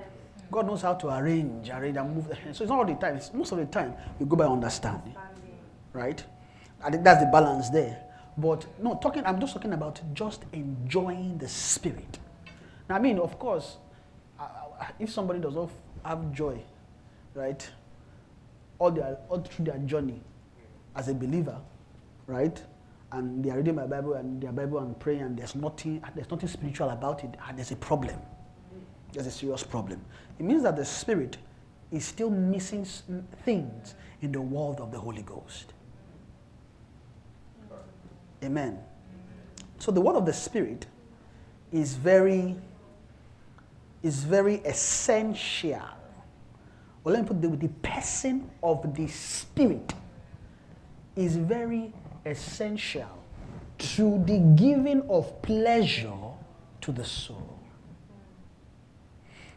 God 0.51 0.66
knows 0.66 0.82
how 0.82 0.94
to 0.94 1.09
arrange, 1.16 1.70
arrange 1.70 1.97
and 1.97 2.14
move 2.14 2.28
the 2.28 2.35
hands. 2.35 2.59
So 2.59 2.64
it's 2.64 2.70
not 2.70 2.78
all 2.81 2.85
the 2.85 2.94
time. 2.94 3.16
It's 3.16 3.32
most 3.32 3.52
of 3.52 3.59
the 3.59 3.66
time 3.66 3.94
we 4.18 4.27
go 4.27 4.36
by 4.36 4.47
understanding, 4.47 5.12
Standing. 5.12 5.59
right? 5.93 6.24
I 6.82 6.90
think 6.90 7.05
that's 7.05 7.22
the 7.22 7.31
balance 7.31 7.70
there. 7.70 8.02
But 8.36 8.66
no, 8.82 8.98
talking. 9.01 9.24
I'm 9.27 9.39
just 9.40 9.52
talking 9.52 9.72
about 9.72 10.01
just 10.14 10.44
enjoying 10.52 11.39
the 11.39 11.48
spirit. 11.48 12.18
Now, 12.89 12.97
I 12.97 12.98
mean, 12.98 13.18
of 13.18 13.39
course, 13.39 13.77
if 14.98 15.10
somebody 15.10 15.40
does 15.40 15.55
not 15.55 15.70
have 16.05 16.32
joy, 16.32 16.60
right, 17.35 17.68
all 18.78 18.90
their 18.90 19.18
all 19.28 19.40
through 19.40 19.66
their 19.66 19.78
journey 19.78 20.20
as 20.97 21.09
a 21.09 21.14
believer, 21.14 21.59
right, 22.27 22.60
and 23.12 23.44
they 23.44 23.51
are 23.51 23.56
reading 23.59 23.74
my 23.74 23.86
Bible 23.86 24.14
and 24.14 24.43
their 24.43 24.52
Bible 24.52 24.78
and 24.78 24.98
praying, 24.98 25.20
and 25.22 25.39
there's 25.39 25.55
nothing 25.55 26.02
there's 26.14 26.31
nothing 26.31 26.48
spiritual 26.48 26.90
about 26.90 27.22
it, 27.24 27.36
and 27.47 27.59
there's 27.59 27.72
a 27.72 27.77
problem. 27.77 28.16
There's 29.12 29.27
a 29.27 29.31
serious 29.31 29.64
problem. 29.64 30.01
It 30.40 30.46
means 30.46 30.62
that 30.62 30.74
the 30.74 30.86
spirit 30.86 31.36
is 31.92 32.06
still 32.06 32.30
missing 32.30 32.86
things 33.44 33.94
in 34.22 34.32
the 34.32 34.40
world 34.40 34.80
of 34.80 34.90
the 34.90 34.98
Holy 34.98 35.20
Ghost. 35.20 35.74
Amen. 38.42 38.78
So 39.78 39.92
the 39.92 40.00
word 40.00 40.16
of 40.16 40.24
the 40.24 40.32
spirit 40.32 40.86
is 41.70 41.92
very 41.94 42.56
is 44.02 44.24
very 44.24 44.56
essential. 44.64 45.82
Well, 47.04 47.14
let 47.14 47.24
me 47.24 47.28
put 47.28 47.42
the, 47.42 47.48
the 47.48 47.68
person 47.82 48.50
of 48.62 48.94
the 48.94 49.08
spirit 49.08 49.92
is 51.16 51.36
very 51.36 51.92
essential 52.24 53.10
to 53.76 54.24
the 54.24 54.38
giving 54.56 55.02
of 55.10 55.42
pleasure 55.42 56.16
to 56.80 56.92
the 56.92 57.04
soul. 57.04 57.49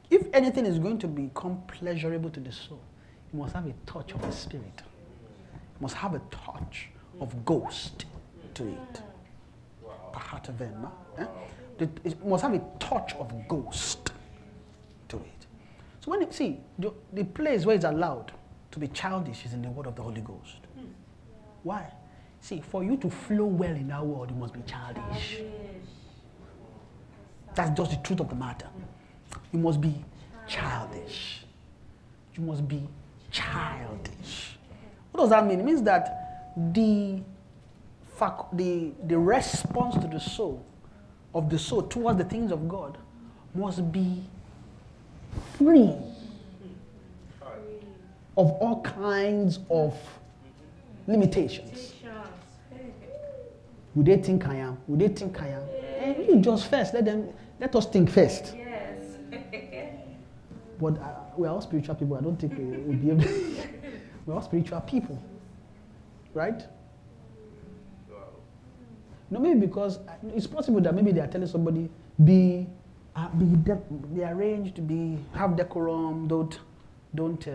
If 0.09 0.27
anything 0.33 0.65
is 0.65 0.79
going 0.79 0.99
to 0.99 1.07
become 1.07 1.61
pleasurable 1.67 2.29
to 2.31 2.39
the 2.39 2.51
soul, 2.51 2.81
it 3.31 3.35
must 3.35 3.53
have 3.55 3.65
a 3.65 3.73
touch 3.85 4.13
of 4.13 4.21
the 4.21 4.31
spirit. 4.31 4.83
It 5.55 5.81
must 5.81 5.95
have 5.95 6.13
a 6.13 6.21
touch 6.29 6.89
of 7.19 7.45
ghost 7.45 8.05
to 8.53 8.67
it. 8.67 9.01
Pahatavema, 10.13 10.91
eh? 11.17 11.25
It 12.03 12.25
must 12.25 12.43
have 12.43 12.53
a 12.53 12.61
touch 12.79 13.13
of 13.15 13.47
ghost 13.47 14.11
to 15.09 15.17
it. 15.17 15.45
So 15.99 16.11
when 16.11 16.21
you 16.21 16.27
see 16.31 16.59
the, 16.77 16.93
the 17.11 17.23
place 17.23 17.65
where 17.65 17.75
it's 17.75 17.85
allowed 17.85 18.31
to 18.71 18.79
be 18.79 18.87
childish 18.89 19.45
is 19.45 19.53
in 19.53 19.61
the 19.61 19.69
word 19.69 19.87
of 19.87 19.95
the 19.95 20.01
Holy 20.01 20.21
Ghost. 20.21 20.57
Why? 21.63 21.91
See, 22.41 22.61
for 22.61 22.83
you 22.83 22.97
to 22.97 23.09
flow 23.09 23.45
well 23.45 23.71
in 23.71 23.87
that 23.87 24.05
world, 24.05 24.29
you 24.29 24.35
must 24.35 24.53
be 24.53 24.61
childish. 24.65 25.39
That's 27.55 27.77
just 27.77 27.91
the 27.91 27.97
truth 27.97 28.19
of 28.19 28.29
the 28.29 28.35
matter. 28.35 28.67
You 29.53 29.59
must 29.59 29.79
be 29.79 29.93
childish. 30.47 31.45
You 32.35 32.43
must 32.43 32.67
be 32.67 32.81
childish. 33.31 34.57
What 35.11 35.21
does 35.21 35.29
that 35.29 35.45
mean? 35.45 35.59
It 35.59 35.65
means 35.65 35.83
that 35.83 36.53
the, 36.73 37.21
fac- 38.17 38.51
the, 38.51 38.91
the 39.05 39.17
response 39.17 39.95
to 40.03 40.07
the 40.07 40.19
soul, 40.19 40.65
of 41.35 41.49
the 41.49 41.59
soul 41.59 41.83
towards 41.83 42.17
the 42.17 42.23
things 42.23 42.51
of 42.51 42.67
God, 42.67 42.97
must 43.53 43.91
be 43.91 44.23
free 45.57 45.95
of 48.35 48.49
all 48.53 48.81
kinds 48.81 49.59
of 49.69 49.95
limitations. 51.05 51.93
Would 53.93 54.07
they 54.07 54.17
think 54.17 54.47
I 54.47 54.55
am? 54.55 54.79
Would 54.87 54.99
they 54.99 55.07
think 55.09 55.39
I 55.39 55.49
am? 55.49 55.61
And 55.99 56.25
you 56.25 56.37
just 56.37 56.67
first 56.67 56.95
let 56.95 57.05
them 57.05 57.29
let 57.59 57.75
us 57.75 57.85
think 57.85 58.09
first. 58.09 58.55
But 60.79 60.97
uh, 60.99 61.05
we're 61.37 61.49
all 61.49 61.61
spiritual 61.61 61.95
people. 61.95 62.17
I 62.17 62.21
don't 62.21 62.35
think 62.35 62.57
we 62.57 62.65
will 62.65 62.95
be 62.95 63.11
able. 63.11 63.25
we're 64.25 64.33
all 64.33 64.41
spiritual 64.41 64.81
people, 64.81 65.21
right? 66.33 66.63
No, 69.29 69.39
maybe 69.39 69.59
because 69.61 69.97
uh, 69.97 70.13
it's 70.35 70.45
possible 70.47 70.81
that 70.81 70.93
maybe 70.93 71.11
they 71.11 71.19
are 71.21 71.27
telling 71.27 71.47
somebody 71.47 71.89
be 72.23 72.67
uh, 73.15 73.29
be, 73.29 73.45
de- 73.45 73.81
be 74.13 74.23
arranged, 74.23 74.85
be 74.87 75.17
have 75.33 75.55
decorum, 75.55 76.27
don't 76.27 76.59
don't 77.15 77.47
uh, 77.47 77.51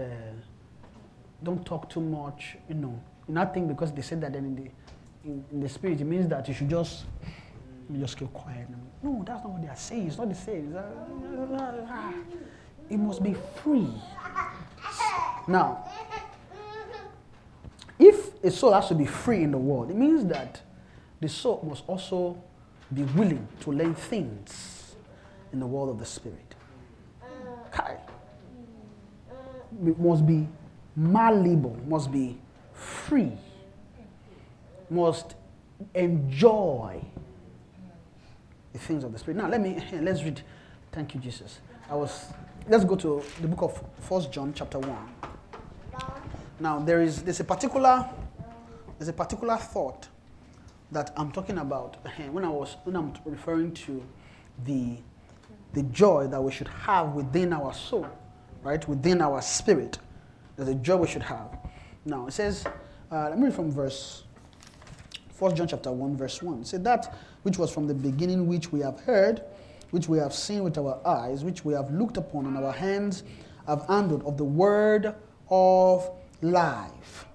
don't 1.42 1.64
talk 1.64 1.88
too 1.88 2.00
much. 2.00 2.56
You 2.68 2.74
know, 2.76 3.00
nothing 3.28 3.68
because 3.68 3.92
they 3.92 4.02
said 4.02 4.20
that 4.22 4.34
in 4.34 4.54
the 4.56 4.70
in, 5.24 5.44
in 5.52 5.60
the 5.60 5.68
spirit 5.68 6.00
it 6.00 6.04
means 6.04 6.28
that 6.28 6.48
you 6.48 6.54
should 6.54 6.68
just 6.70 7.04
just 7.98 8.16
keep 8.16 8.32
quiet. 8.32 8.66
No, 9.02 9.22
that's 9.24 9.42
not 9.44 9.52
what 9.52 9.62
they 9.62 9.68
are 9.68 9.76
saying. 9.76 10.08
It's 10.08 10.18
not 10.18 10.28
the 10.28 10.34
same. 10.34 10.76
Uh, 10.76 12.12
it 12.90 12.96
must 12.96 13.22
be 13.22 13.34
free. 13.62 13.88
Now, 15.46 15.84
if 17.98 18.42
a 18.42 18.50
soul 18.50 18.72
has 18.72 18.88
to 18.88 18.94
be 18.94 19.06
free 19.06 19.42
in 19.42 19.50
the 19.52 19.58
world, 19.58 19.90
it 19.90 19.96
means 19.96 20.24
that 20.26 20.60
the 21.20 21.28
soul 21.28 21.64
must 21.68 21.84
also 21.86 22.36
be 22.92 23.02
willing 23.02 23.46
to 23.60 23.72
learn 23.72 23.94
things 23.94 24.94
in 25.52 25.60
the 25.60 25.66
world 25.66 25.90
of 25.90 25.98
the 25.98 26.06
spirit. 26.06 26.54
It 29.86 29.98
must 29.98 30.26
be 30.26 30.48
malleable, 30.96 31.76
must 31.86 32.10
be 32.10 32.38
free, 32.72 33.32
must 34.90 35.34
enjoy 35.94 37.00
the 38.72 38.78
things 38.78 39.04
of 39.04 39.12
the 39.12 39.18
spirit. 39.18 39.36
Now 39.36 39.48
let 39.48 39.60
me 39.60 39.82
let's 40.00 40.22
read. 40.22 40.40
Thank 40.92 41.14
you, 41.14 41.20
Jesus. 41.20 41.60
I 41.90 41.94
was 41.94 42.26
let's 42.68 42.84
go 42.84 42.96
to 42.96 43.22
the 43.40 43.48
book 43.48 43.62
of 43.62 43.84
First 44.00 44.32
John 44.32 44.52
chapter 44.54 44.78
1. 44.78 45.08
Now 46.60 46.78
there 46.78 47.02
is 47.02 47.22
there's 47.22 47.40
a 47.40 47.44
particular 47.44 48.08
there's 48.98 49.08
a 49.08 49.12
particular 49.12 49.56
thought 49.56 50.08
that 50.90 51.12
I'm 51.16 51.30
talking 51.30 51.58
about 51.58 51.96
when 52.30 52.44
I 52.44 52.48
was 52.48 52.76
when 52.84 52.96
I'm 52.96 53.12
referring 53.24 53.72
to 53.72 54.02
the 54.64 54.98
the 55.74 55.82
joy 55.84 56.26
that 56.28 56.42
we 56.42 56.50
should 56.50 56.68
have 56.68 57.12
within 57.12 57.52
our 57.52 57.72
soul, 57.74 58.08
right? 58.62 58.86
Within 58.88 59.20
our 59.20 59.42
spirit. 59.42 59.98
There's 60.56 60.70
a 60.70 60.74
joy 60.74 60.96
we 60.96 61.06
should 61.06 61.22
have. 61.22 61.56
Now 62.04 62.26
it 62.26 62.32
says, 62.32 62.64
uh, 63.12 63.28
let 63.28 63.38
me 63.38 63.44
read 63.44 63.54
from 63.54 63.70
verse 63.70 64.24
1 65.38 65.54
John 65.54 65.68
chapter 65.68 65.92
1, 65.92 66.16
verse 66.16 66.42
1. 66.42 66.62
It 66.62 66.66
said 66.66 66.84
that 66.84 67.16
which 67.42 67.58
was 67.58 67.70
from 67.70 67.86
the 67.86 67.94
beginning, 67.94 68.46
which 68.46 68.72
we 68.72 68.80
have 68.80 69.00
heard, 69.00 69.42
which 69.90 70.08
we 70.08 70.18
have 70.18 70.34
seen 70.34 70.64
with 70.64 70.76
our 70.78 71.00
eyes, 71.06 71.44
which 71.44 71.64
we 71.64 71.72
have 71.72 71.90
looked 71.90 72.16
upon, 72.16 72.46
and 72.46 72.56
our 72.56 72.72
hands 72.72 73.22
have 73.66 73.86
handled 73.86 74.22
of 74.24 74.36
the 74.36 74.44
word 74.44 75.14
of 75.50 76.10
life. 76.42 77.26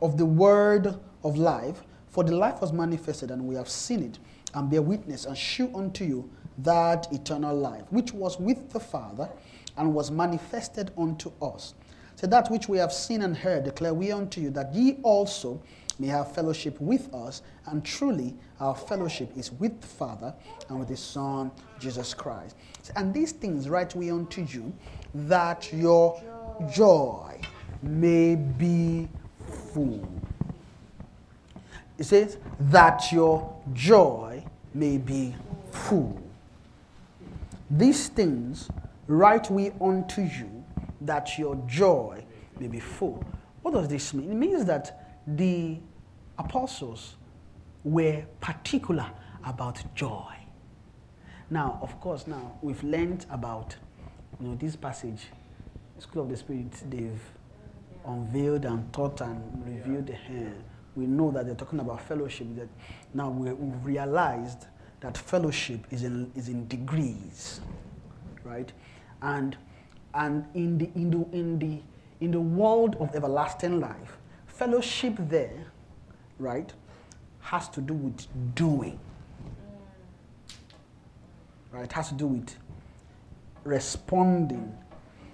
Of 0.00 0.18
the 0.18 0.26
word 0.26 0.98
of 1.22 1.36
life. 1.36 1.82
For 2.08 2.22
the 2.22 2.36
life 2.36 2.60
was 2.60 2.72
manifested, 2.72 3.30
and 3.30 3.46
we 3.46 3.54
have 3.54 3.68
seen 3.68 4.02
it, 4.02 4.18
and 4.54 4.70
bear 4.70 4.82
witness, 4.82 5.24
and 5.24 5.36
shew 5.36 5.70
unto 5.74 6.04
you 6.04 6.30
that 6.58 7.12
eternal 7.12 7.56
life, 7.56 7.84
which 7.90 8.12
was 8.12 8.38
with 8.38 8.70
the 8.70 8.80
Father, 8.80 9.28
and 9.76 9.92
was 9.94 10.10
manifested 10.10 10.92
unto 10.96 11.32
us. 11.42 11.74
So 12.16 12.28
that 12.28 12.50
which 12.50 12.68
we 12.68 12.78
have 12.78 12.92
seen 12.92 13.22
and 13.22 13.36
heard 13.36 13.64
declare 13.64 13.92
we 13.92 14.12
unto 14.12 14.40
you, 14.40 14.50
that 14.50 14.72
ye 14.72 14.98
also 15.02 15.60
may 15.98 16.08
have 16.08 16.34
fellowship 16.34 16.80
with 16.80 17.12
us, 17.14 17.42
and 17.66 17.84
truly 17.84 18.34
our 18.60 18.74
fellowship 18.74 19.30
is 19.36 19.52
with 19.52 19.80
the 19.80 19.86
Father 19.86 20.34
and 20.68 20.78
with 20.78 20.88
His 20.88 21.00
Son, 21.00 21.50
Jesus 21.78 22.14
Christ. 22.14 22.56
And 22.96 23.14
these 23.14 23.32
things 23.32 23.68
write 23.68 23.94
we 23.94 24.10
unto 24.10 24.42
you, 24.42 24.72
that 25.14 25.72
your 25.72 26.20
joy 26.72 27.40
may 27.82 28.34
be 28.34 29.08
full. 29.72 30.08
It 31.96 32.04
says, 32.04 32.38
that 32.58 33.12
your 33.12 33.56
joy 33.72 34.44
may 34.74 34.98
be 34.98 35.34
full. 35.70 36.20
These 37.70 38.08
things 38.08 38.68
write 39.06 39.50
we 39.50 39.70
unto 39.80 40.22
you, 40.22 40.64
that 41.02 41.38
your 41.38 41.54
joy 41.66 42.24
may 42.58 42.66
be 42.66 42.80
full. 42.80 43.24
What 43.62 43.74
does 43.74 43.88
this 43.88 44.12
mean? 44.12 44.30
It 44.30 44.34
means 44.34 44.64
that 44.64 45.03
the 45.26 45.78
apostles 46.38 47.16
were 47.82 48.24
particular 48.40 49.10
about 49.44 49.82
joy. 49.94 50.32
Now, 51.50 51.78
of 51.82 52.00
course, 52.00 52.26
now 52.26 52.58
we've 52.62 52.82
learned 52.82 53.26
about 53.30 53.76
you 54.40 54.48
know 54.48 54.54
this 54.54 54.76
passage, 54.76 55.26
School 55.98 56.22
of 56.22 56.28
the 56.30 56.36
Spirit, 56.36 56.72
they've 56.90 57.20
unveiled 58.06 58.64
and 58.64 58.92
taught 58.92 59.20
and 59.20 59.64
revealed. 59.66 60.10
Uh, 60.10 60.50
we 60.96 61.06
know 61.06 61.30
that 61.32 61.46
they're 61.46 61.54
talking 61.54 61.80
about 61.80 62.00
fellowship. 62.00 62.46
That 62.56 62.68
now 63.12 63.30
we, 63.30 63.52
we've 63.52 63.84
realized 63.84 64.66
that 65.00 65.18
fellowship 65.18 65.80
is 65.90 66.02
in, 66.02 66.30
is 66.34 66.48
in 66.48 66.66
degrees, 66.68 67.60
right? 68.44 68.72
And 69.22 69.56
and 70.14 70.46
in 70.54 70.78
the 70.78 70.90
in 70.94 71.10
the 71.10 71.36
in 71.36 71.58
the 71.58 71.82
in 72.20 72.30
the 72.30 72.40
world 72.40 72.96
of 73.00 73.14
everlasting 73.14 73.80
life, 73.80 74.18
fellowship 74.56 75.14
there, 75.18 75.66
right, 76.38 76.72
has 77.40 77.68
to 77.70 77.80
do 77.80 77.94
with 77.94 78.26
doing. 78.54 78.98
Right, 81.70 81.84
it 81.84 81.92
has 81.92 82.08
to 82.08 82.14
do 82.14 82.26
with 82.26 82.54
responding. 83.64 84.76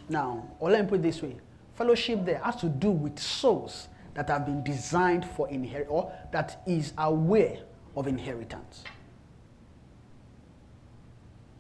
Now, 0.09 0.49
or 0.59 0.71
let 0.71 0.85
me 0.85 0.89
put 0.89 1.01
it 1.01 1.03
this 1.03 1.23
way: 1.23 1.37
fellowship 1.75 2.25
there 2.25 2.39
has 2.39 2.57
to 2.57 2.69
do 2.69 2.91
with 2.91 3.19
souls 3.19 3.89
that 4.15 4.29
have 4.29 4.47
been 4.47 4.63
designed 4.65 5.25
for 5.25 5.49
inherit 5.49 5.87
or 5.89 6.13
that 6.33 6.63
is 6.67 6.93
aware 6.99 7.59
of 7.97 8.07
inheritance. 8.07 8.85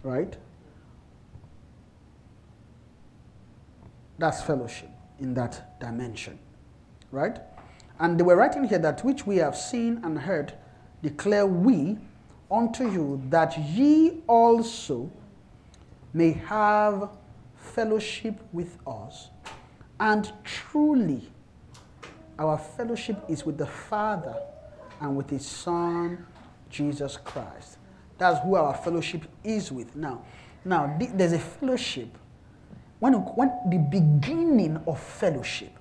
Right? 0.02 0.36
That's 4.18 4.42
fellowship 4.42 4.90
in 5.18 5.34
that 5.34 5.78
dimension. 5.80 6.38
Right? 7.10 7.38
And 8.00 8.18
they 8.18 8.24
were 8.24 8.34
writing 8.34 8.64
here 8.64 8.78
that 8.78 9.04
which 9.04 9.26
we 9.26 9.36
have 9.36 9.54
seen 9.54 10.00
and 10.02 10.18
heard 10.18 10.54
declare 11.02 11.46
we 11.46 11.98
unto 12.50 12.90
you 12.90 13.22
that 13.28 13.56
ye 13.58 14.22
also 14.26 15.10
may 16.14 16.32
have 16.32 17.10
fellowship 17.54 18.40
with 18.52 18.78
us. 18.86 19.28
And 20.00 20.32
truly, 20.44 21.30
our 22.38 22.56
fellowship 22.56 23.22
is 23.28 23.44
with 23.44 23.58
the 23.58 23.66
Father 23.66 24.34
and 25.00 25.14
with 25.14 25.28
His 25.28 25.46
Son, 25.46 26.24
Jesus 26.70 27.18
Christ. 27.18 27.76
That's 28.16 28.42
who 28.42 28.54
our 28.54 28.74
fellowship 28.74 29.26
is 29.44 29.70
with. 29.70 29.94
Now, 29.94 30.24
now 30.64 30.96
there's 30.98 31.32
a 31.32 31.38
fellowship 31.38 32.16
when, 32.98 33.12
when 33.12 33.50
the 33.68 33.78
beginning 33.78 34.82
of 34.86 34.98
fellowship. 34.98 35.72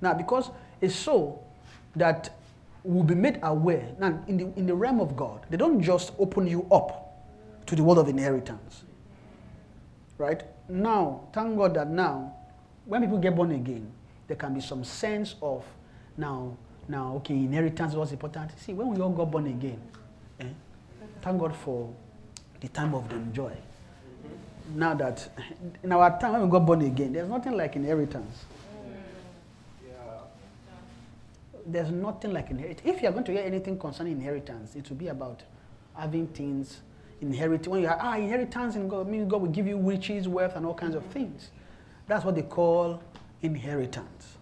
Now, 0.00 0.14
because 0.14 0.50
a 0.80 0.88
soul 0.88 1.47
that 1.96 2.36
will 2.84 3.02
be 3.02 3.14
made 3.14 3.38
aware 3.42 3.88
now 3.98 4.22
in 4.28 4.36
the, 4.36 4.44
in 4.56 4.66
the 4.66 4.74
realm 4.74 5.00
of 5.00 5.16
God, 5.16 5.40
they 5.50 5.56
don't 5.56 5.82
just 5.82 6.12
open 6.18 6.46
you 6.46 6.66
up 6.70 7.24
to 7.66 7.76
the 7.76 7.82
world 7.82 7.98
of 7.98 8.08
inheritance. 8.08 8.84
Right? 10.16 10.42
Now, 10.68 11.28
thank 11.32 11.56
God 11.56 11.74
that 11.74 11.88
now, 11.88 12.34
when 12.86 13.02
people 13.02 13.18
get 13.18 13.36
born 13.36 13.52
again, 13.52 13.90
there 14.26 14.36
can 14.36 14.54
be 14.54 14.60
some 14.60 14.84
sense 14.84 15.34
of 15.42 15.64
now, 16.16 16.56
now, 16.88 17.14
okay, 17.16 17.34
inheritance 17.34 17.94
was 17.94 18.12
important. 18.12 18.58
See, 18.58 18.72
when 18.72 18.88
we 18.94 19.00
all 19.00 19.10
got 19.10 19.30
born 19.30 19.46
again, 19.46 19.80
eh, 20.40 20.46
thank 21.22 21.38
God 21.38 21.54
for 21.54 21.92
the 22.60 22.68
time 22.68 22.94
of 22.94 23.08
the 23.08 23.16
joy. 23.32 23.52
now 24.74 24.94
that 24.94 25.28
in 25.82 25.92
our 25.92 26.18
time 26.20 26.32
when 26.32 26.42
we 26.42 26.50
got 26.50 26.66
born 26.66 26.82
again, 26.82 27.12
there's 27.12 27.28
nothing 27.28 27.56
like 27.56 27.76
inheritance. 27.76 28.44
Yeah. 29.86 29.92
There's 31.70 31.90
nothing 31.90 32.32
like 32.32 32.50
inheritance. 32.50 32.80
If 32.84 33.02
you're 33.02 33.12
going 33.12 33.24
to 33.24 33.32
hear 33.32 33.42
anything 33.42 33.78
concerning 33.78 34.14
inheritance, 34.14 34.74
it 34.74 34.88
will 34.88 34.96
be 34.96 35.08
about 35.08 35.42
having 35.94 36.26
things 36.28 36.80
inherit. 37.20 37.68
When 37.68 37.82
you 37.82 37.88
have 37.88 37.98
ah 38.00 38.16
inheritance 38.16 38.74
in 38.74 38.88
God, 38.88 39.06
means 39.06 39.30
God 39.30 39.42
will 39.42 39.50
give 39.50 39.66
you 39.66 39.78
riches, 39.78 40.26
wealth, 40.26 40.56
and 40.56 40.64
all 40.64 40.74
kinds 40.74 40.94
of 40.94 41.04
things. 41.06 41.50
That's 42.06 42.24
what 42.24 42.36
they 42.36 42.42
call 42.42 43.02
inheritance. 43.42 44.38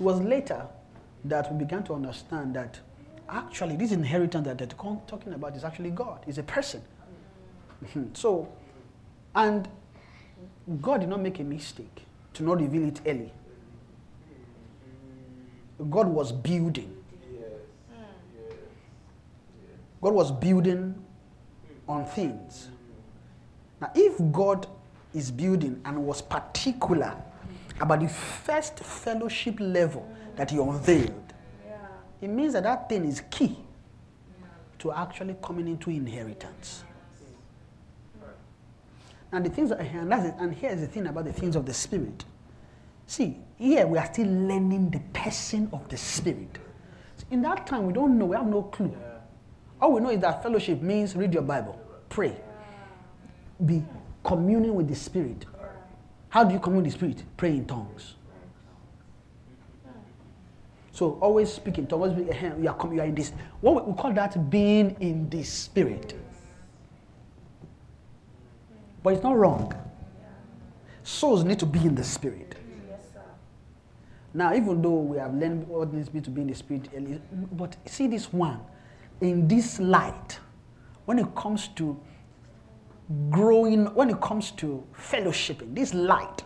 It 0.00 0.02
was 0.02 0.20
later 0.20 0.66
that 1.26 1.52
we 1.52 1.58
began 1.58 1.82
to 1.84 1.94
understand 1.94 2.54
that 2.54 2.80
actually 3.28 3.76
this 3.76 3.92
inheritance 3.92 4.46
that 4.46 4.56
they're 4.56 4.66
talking 4.66 5.34
about 5.34 5.56
is 5.56 5.64
actually 5.64 5.90
God, 5.90 6.20
is 6.26 6.38
a 6.38 6.42
person. 6.42 6.82
So, 8.14 8.48
and 9.34 9.68
God 10.80 11.00
did 11.00 11.08
not 11.08 11.20
make 11.20 11.38
a 11.38 11.44
mistake 11.44 12.06
to 12.34 12.42
not 12.42 12.60
reveal 12.60 12.88
it 12.88 13.00
early. 13.06 13.32
God 15.90 16.08
was 16.08 16.32
building. 16.32 16.94
God 20.00 20.12
was 20.14 20.30
building 20.30 20.94
on 21.88 22.04
things. 22.04 22.68
Now, 23.80 23.90
if 23.94 24.16
God 24.32 24.66
is 25.14 25.30
building 25.30 25.80
and 25.84 26.04
was 26.04 26.22
particular 26.22 27.16
about 27.80 28.00
the 28.00 28.08
first 28.08 28.78
fellowship 28.80 29.56
level 29.58 30.08
that 30.36 30.50
He 30.50 30.58
unveiled, 30.58 31.32
Yeah. 31.66 31.76
it 32.20 32.28
means 32.28 32.52
that 32.52 32.64
that 32.64 32.88
thing 32.88 33.04
is 33.04 33.22
key 33.30 33.56
to 34.80 34.92
actually 34.92 35.36
coming 35.42 35.66
into 35.66 35.90
inheritance. 35.90 36.84
Now, 39.32 39.40
the 39.40 39.50
things, 39.50 39.70
that, 39.70 39.80
and, 39.80 40.12
and 40.12 40.54
here's 40.54 40.80
the 40.80 40.86
thing 40.86 41.06
about 41.06 41.24
the 41.24 41.32
things 41.32 41.54
of 41.54 41.66
the 41.66 41.74
Spirit. 41.74 42.24
See, 43.06 43.36
here 43.58 43.86
we 43.86 43.98
are 43.98 44.06
still 44.06 44.26
learning 44.26 44.90
the 44.90 45.00
person 45.12 45.68
of 45.72 45.88
the 45.88 45.96
Spirit. 45.96 46.58
In 47.30 47.42
that 47.42 47.66
time, 47.66 47.86
we 47.86 47.92
don't 47.92 48.16
know, 48.16 48.26
we 48.26 48.36
have 48.36 48.46
no 48.46 48.62
clue. 48.62 48.96
All 49.80 49.92
we 49.92 50.00
know 50.00 50.10
is 50.10 50.20
that 50.20 50.42
fellowship 50.42 50.80
means 50.80 51.14
read 51.14 51.34
your 51.34 51.42
Bible, 51.42 51.78
pray, 52.08 52.36
be 53.66 53.84
communing 54.24 54.74
with 54.74 54.88
the 54.88 54.94
Spirit. 54.94 55.44
How 56.28 56.44
do 56.44 56.54
you 56.54 56.60
commune 56.60 56.84
with 56.84 56.92
the 56.92 56.98
Spirit? 56.98 57.22
Pray 57.36 57.50
in 57.50 57.66
tongues. 57.66 58.14
So 60.92 61.18
always 61.20 61.52
speaking, 61.52 61.86
tongues. 61.86 62.10
Always 62.10 62.12
be, 62.14 62.34
you, 62.62 62.68
are, 62.68 62.74
com- 62.74 62.92
you 62.92 63.00
are 63.00 63.06
in 63.06 63.14
this. 63.14 63.32
What 63.60 63.86
we, 63.86 63.92
we 63.92 63.98
call 63.98 64.12
that 64.12 64.50
being 64.50 64.96
in 65.00 65.28
the 65.30 65.42
Spirit. 65.42 66.14
But 69.02 69.14
it's 69.14 69.22
not 69.22 69.36
wrong. 69.36 69.72
Souls 71.02 71.44
need 71.44 71.58
to 71.60 71.66
be 71.66 71.78
in 71.80 71.94
the 71.94 72.04
Spirit. 72.04 72.47
Now, 74.38 74.54
even 74.54 74.80
though 74.80 75.00
we 75.00 75.18
have 75.18 75.34
learned 75.34 75.66
what 75.66 75.92
means 75.92 76.08
to 76.10 76.30
be 76.30 76.42
in 76.42 76.46
the 76.46 76.54
spirit, 76.54 76.88
but 77.56 77.76
see 77.86 78.06
this 78.06 78.32
one, 78.32 78.60
in 79.20 79.48
this 79.48 79.80
light, 79.80 80.38
when 81.06 81.18
it 81.18 81.34
comes 81.34 81.66
to 81.74 82.00
growing, 83.30 83.86
when 83.96 84.10
it 84.10 84.20
comes 84.20 84.52
to 84.52 84.84
fellowshipping, 84.94 85.74
this 85.74 85.92
light, 85.92 86.44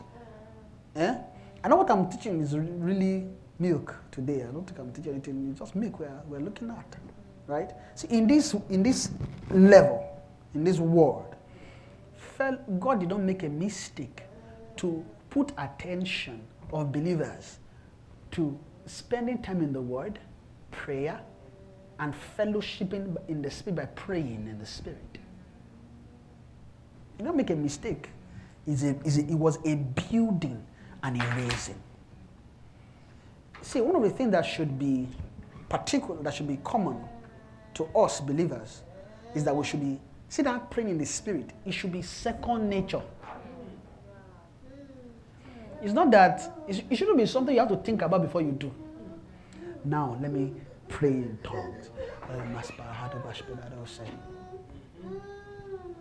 eh? 0.97 1.19
I 1.63 1.69
know 1.69 1.77
what 1.77 1.91
I'm 1.91 2.09
teaching 2.09 2.41
is 2.41 2.57
really 2.57 3.27
milk 3.59 3.95
today. 4.11 4.43
I 4.43 4.47
don't 4.47 4.67
think 4.67 4.79
I'm 4.79 4.91
teaching 4.91 5.13
anything. 5.13 5.49
It's 5.51 5.59
just 5.59 5.77
milk 5.77 6.01
we're, 6.01 6.23
we're 6.29 6.41
looking 6.41 6.71
at, 6.71 6.97
right? 7.47 7.73
See, 7.95 8.09
in 8.09 8.27
this 8.27 8.55
in 8.71 8.83
this 8.83 9.11
level, 9.51 10.19
in 10.55 10.65
this 10.65 10.79
world, 10.79 11.37
God 12.81 13.01
did 13.01 13.11
not 13.11 13.21
make 13.21 13.43
a 13.43 13.51
mistake 13.51 14.23
to 14.77 15.05
put 15.29 15.53
attention 15.59 16.41
of 16.73 16.91
believers 16.91 17.59
to 18.33 18.59
spending 18.87 19.41
time 19.41 19.63
in 19.63 19.73
the 19.73 19.81
Word, 19.81 20.19
prayer, 20.71 21.21
and 21.99 22.15
fellowshipping 22.37 23.17
in 23.29 23.43
the 23.43 23.51
Spirit 23.51 23.77
by 23.77 23.87
praying 23.87 24.49
in 24.49 24.59
the 24.59 24.67
Spirit. 24.67 25.19
You 27.19 27.25
don't 27.25 27.37
make 27.37 27.51
a 27.51 27.57
mistake. 27.57 28.09
It's 28.67 28.83
a, 28.83 28.91
it's 29.05 29.19
a, 29.19 29.21
it 29.21 29.35
was 29.35 29.59
a 29.65 29.77
building 29.77 30.65
and 31.03 31.21
a 31.21 31.35
raising. 31.37 31.81
See, 33.61 33.81
one 33.81 33.95
of 33.95 34.03
the 34.03 34.11
things 34.11 34.33
that 34.33 34.45
should 34.45 34.79
be 34.79 35.09
particular, 35.69 36.21
that 36.23 36.35
should 36.35 36.49
be 36.49 36.59
common 36.65 36.97
to 37.75 37.85
us 37.97 38.21
believers, 38.21 38.83
is 39.35 39.45
that 39.45 39.55
we 39.55 39.65
should 39.65 39.81
be, 39.81 40.01
see 40.29 40.43
that 40.43 40.71
praying 40.71 40.91
in 40.91 40.99
the 40.99 41.07
Spirit, 41.07 41.53
it 41.65 41.73
should 41.73 41.93
be 41.93 42.03
second 42.03 42.69
nature. 42.69 43.03
It's 45.83 45.93
not 45.93 46.11
that, 46.13 46.65
it 46.69 46.97
shouldn't 46.97 47.19
be 47.19 47.27
something 47.27 47.55
you 47.55 47.61
have 47.61 47.69
to 47.71 47.77
think 47.77 48.03
about 48.03 48.23
before 48.23 48.41
you 48.41 48.53
do. 48.53 48.73
Now, 49.85 50.17
let 50.21 50.33
me 50.33 50.53
pray 50.89 51.09
in 51.09 51.39
tongues. 51.43 51.91
Um, 52.31 52.57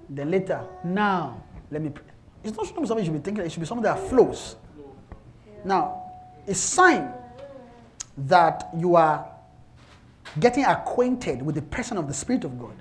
then 0.09 0.29
later, 0.29 0.63
now, 0.83 1.43
let 1.71 1.81
me 1.81 1.89
pray. 1.89 2.05
It's 2.43 2.55
not 2.55 2.67
something 2.67 2.97
you 2.99 3.05
should 3.05 3.13
be 3.13 3.19
thinking, 3.19 3.45
it 3.45 3.51
should 3.51 3.59
be 3.59 3.65
something 3.65 3.83
that 3.83 3.99
flows. 4.07 4.55
Now, 5.65 6.11
a 6.47 6.53
sign 6.53 7.11
that 8.17 8.69
you 8.77 8.95
are 8.95 9.27
getting 10.39 10.65
acquainted 10.65 11.41
with 11.41 11.55
the 11.55 11.61
person 11.63 11.97
of 11.97 12.07
the 12.07 12.13
Spirit 12.13 12.43
of 12.43 12.59
God 12.59 12.73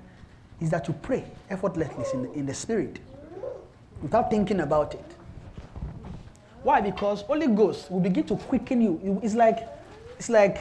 is 0.59 0.69
that 0.69 0.87
you 0.87 0.93
pray 0.93 1.25
effortlessly 1.49 2.05
in 2.13 2.23
the, 2.23 2.31
in 2.33 2.45
the 2.45 2.53
Spirit 2.53 2.99
without 4.01 4.29
thinking 4.29 4.59
about 4.59 4.93
it. 4.93 5.15
Why? 6.63 6.81
Because 6.81 7.21
Holy 7.23 7.47
Ghost 7.47 7.89
will 7.91 7.99
begin 7.99 8.25
to 8.25 8.35
quicken 8.35 8.81
you. 8.81 9.19
It's 9.23 9.33
like, 9.33 9.67
it's 10.17 10.29
like 10.29 10.59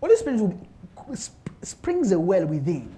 Holy 0.00 0.16
Spirit 0.16 0.40
will 0.40 1.16
sp- 1.16 1.48
springs 1.62 2.12
a 2.12 2.20
well 2.20 2.44
within. 2.44 2.94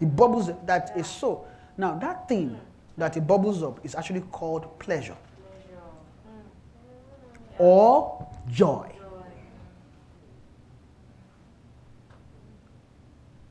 It 0.00 0.14
bubbles 0.14 0.50
that 0.66 0.92
is 0.96 1.06
so. 1.06 1.46
Now 1.76 1.98
that 1.98 2.28
thing 2.28 2.60
that 2.98 3.16
it 3.16 3.26
bubbles 3.26 3.62
up 3.62 3.80
is 3.84 3.94
actually 3.94 4.20
called 4.32 4.78
pleasure 4.78 5.16
or 7.58 8.28
joy. 8.50 8.92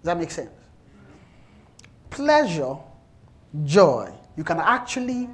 Does 0.02 0.03
that 0.03 0.18
make 0.19 0.31
sense? 0.31 0.52
Pleasure, 2.10 2.77
joy. 3.65 4.11
You 4.38 4.43
can 4.43 4.59
actually 4.59 5.30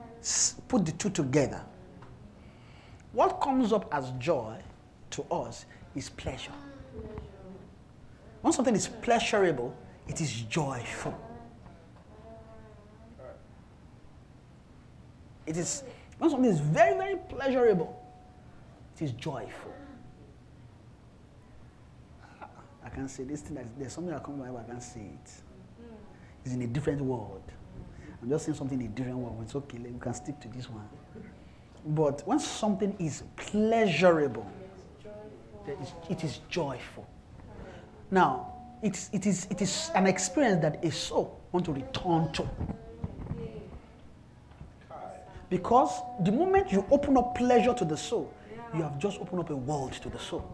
put 0.67 0.85
the 0.85 0.93
two 0.93 1.09
together. 1.09 1.61
What 3.11 3.41
comes 3.41 3.71
up 3.71 3.93
as 3.93 4.11
joy 4.17 4.57
to 5.11 5.23
us 5.23 5.65
is 5.93 6.09
pleasure. 6.09 6.53
When 8.41 8.51
something 8.53 8.75
is 8.75 8.87
pleasurable, 8.87 9.75
it 10.07 10.19
is 10.19 10.31
joyful. 10.43 11.17
It 15.45 15.57
is 15.57 15.83
when 16.17 16.29
something 16.29 16.49
is 16.49 16.59
very, 16.59 16.97
very 16.97 17.17
pleasurable, 17.17 18.01
it 18.95 19.01
is 19.03 19.11
joyful. 19.11 19.73
I 22.85 22.89
can 22.89 23.07
say 23.07 23.23
this 23.23 23.41
thing. 23.41 23.57
There's 23.77 23.93
something 23.93 24.13
that 24.13 24.23
comes 24.23 24.39
mind. 24.39 24.57
I 24.57 24.63
can't 24.63 24.81
say 24.81 25.01
it. 25.01 25.31
It's 26.45 26.53
in 26.53 26.61
a 26.61 26.67
different 26.67 27.01
world. 27.01 27.43
I'm 28.23 28.29
just 28.29 28.45
saying 28.45 28.57
something 28.57 28.79
in 28.79 28.87
a 28.87 28.89
different 28.89 29.17
world. 29.17 29.37
It's 29.41 29.53
okay. 29.53 29.77
We 29.79 29.99
can 29.99 30.13
stick 30.13 30.39
to 30.39 30.47
this 30.47 30.69
one. 30.69 30.87
But 31.85 32.25
when 32.25 32.39
something 32.39 32.95
is 32.97 33.23
pleasurable, 33.35 34.49
there 35.65 35.75
is- 35.81 35.91
it 36.09 36.23
is 36.23 36.39
joyful. 36.47 37.05
Now, 38.09 38.53
it's, 38.81 39.09
it, 39.11 39.25
is, 39.25 39.45
it 39.49 39.61
is 39.61 39.91
an 39.93 40.07
experience 40.07 40.61
that 40.61 40.83
a 40.85 40.89
soul 40.91 41.37
want 41.51 41.65
to 41.65 41.73
return 41.73 42.31
to. 42.31 42.47
Because 45.49 46.01
the 46.21 46.31
moment 46.31 46.71
you 46.71 46.85
open 46.91 47.17
up 47.17 47.35
pleasure 47.35 47.73
to 47.73 47.83
the 47.83 47.97
soul, 47.97 48.33
you 48.73 48.83
have 48.83 48.97
just 48.99 49.19
opened 49.19 49.41
up 49.41 49.49
a 49.49 49.55
world 49.55 49.91
to 49.91 50.09
the 50.09 50.17
soul. 50.17 50.49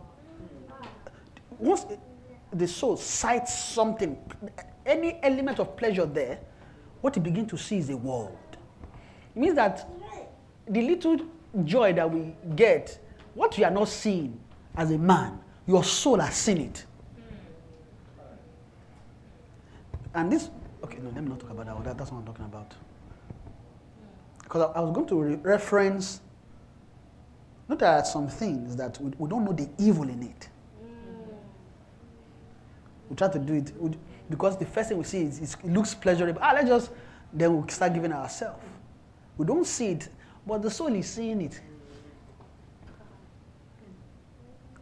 Once 1.59 1.85
the 2.51 2.67
soul 2.67 2.97
sights 2.97 3.53
something, 3.53 4.17
any 4.87 5.19
element 5.21 5.59
of 5.59 5.77
pleasure 5.77 6.07
there, 6.07 6.39
what 7.01 7.15
you 7.15 7.21
begin 7.21 7.45
to 7.47 7.57
see 7.57 7.77
is 7.77 7.89
a 7.89 7.97
world. 7.97 8.37
It 9.35 9.39
means 9.39 9.55
that 9.55 9.87
the 10.67 10.81
little 10.81 11.17
joy 11.63 11.93
that 11.93 12.09
we 12.09 12.33
get, 12.55 12.99
what 13.33 13.57
you 13.57 13.65
are 13.65 13.71
not 13.71 13.87
seeing 13.87 14.39
as 14.75 14.91
a 14.91 14.97
man, 14.97 15.39
your 15.65 15.83
soul 15.83 16.19
has 16.19 16.35
seen 16.35 16.57
it. 16.57 16.85
And 20.13 20.31
this, 20.31 20.49
okay, 20.83 20.97
no, 21.01 21.09
let 21.09 21.23
me 21.23 21.29
not 21.29 21.39
talk 21.39 21.51
about 21.51 21.65
that. 21.67 21.83
that 21.83 21.97
that's 21.97 22.11
what 22.11 22.19
I'm 22.19 22.25
talking 22.25 22.45
about. 22.45 22.73
Because 24.43 24.69
I, 24.75 24.79
I 24.79 24.81
was 24.81 24.91
going 24.93 25.07
to 25.07 25.21
re- 25.21 25.35
reference, 25.35 26.21
not 27.67 27.79
that 27.79 28.07
some 28.07 28.27
things 28.27 28.75
that 28.75 28.99
we, 28.99 29.11
we 29.17 29.29
don't 29.29 29.45
know 29.45 29.53
the 29.53 29.69
evil 29.77 30.03
in 30.03 30.23
it. 30.23 30.49
We 33.09 33.15
try 33.15 33.29
to 33.29 33.39
do 33.39 33.53
it. 33.53 33.71
We, 33.79 33.91
because 34.29 34.57
the 34.57 34.65
first 34.65 34.89
thing 34.89 34.97
we 34.97 35.03
see 35.03 35.23
is, 35.23 35.39
is 35.39 35.57
it 35.63 35.71
looks 35.71 35.95
pleasurable. 35.95 36.39
Ah, 36.41 36.51
let's 36.53 36.67
just 36.67 36.91
then 37.33 37.61
we 37.61 37.71
start 37.71 37.93
giving 37.93 38.11
ourselves. 38.11 38.59
We 39.37 39.45
don't 39.45 39.65
see 39.65 39.89
it, 39.91 40.09
but 40.45 40.61
the 40.61 40.71
soul 40.71 40.93
is 40.93 41.07
seeing 41.09 41.41
it. 41.41 41.59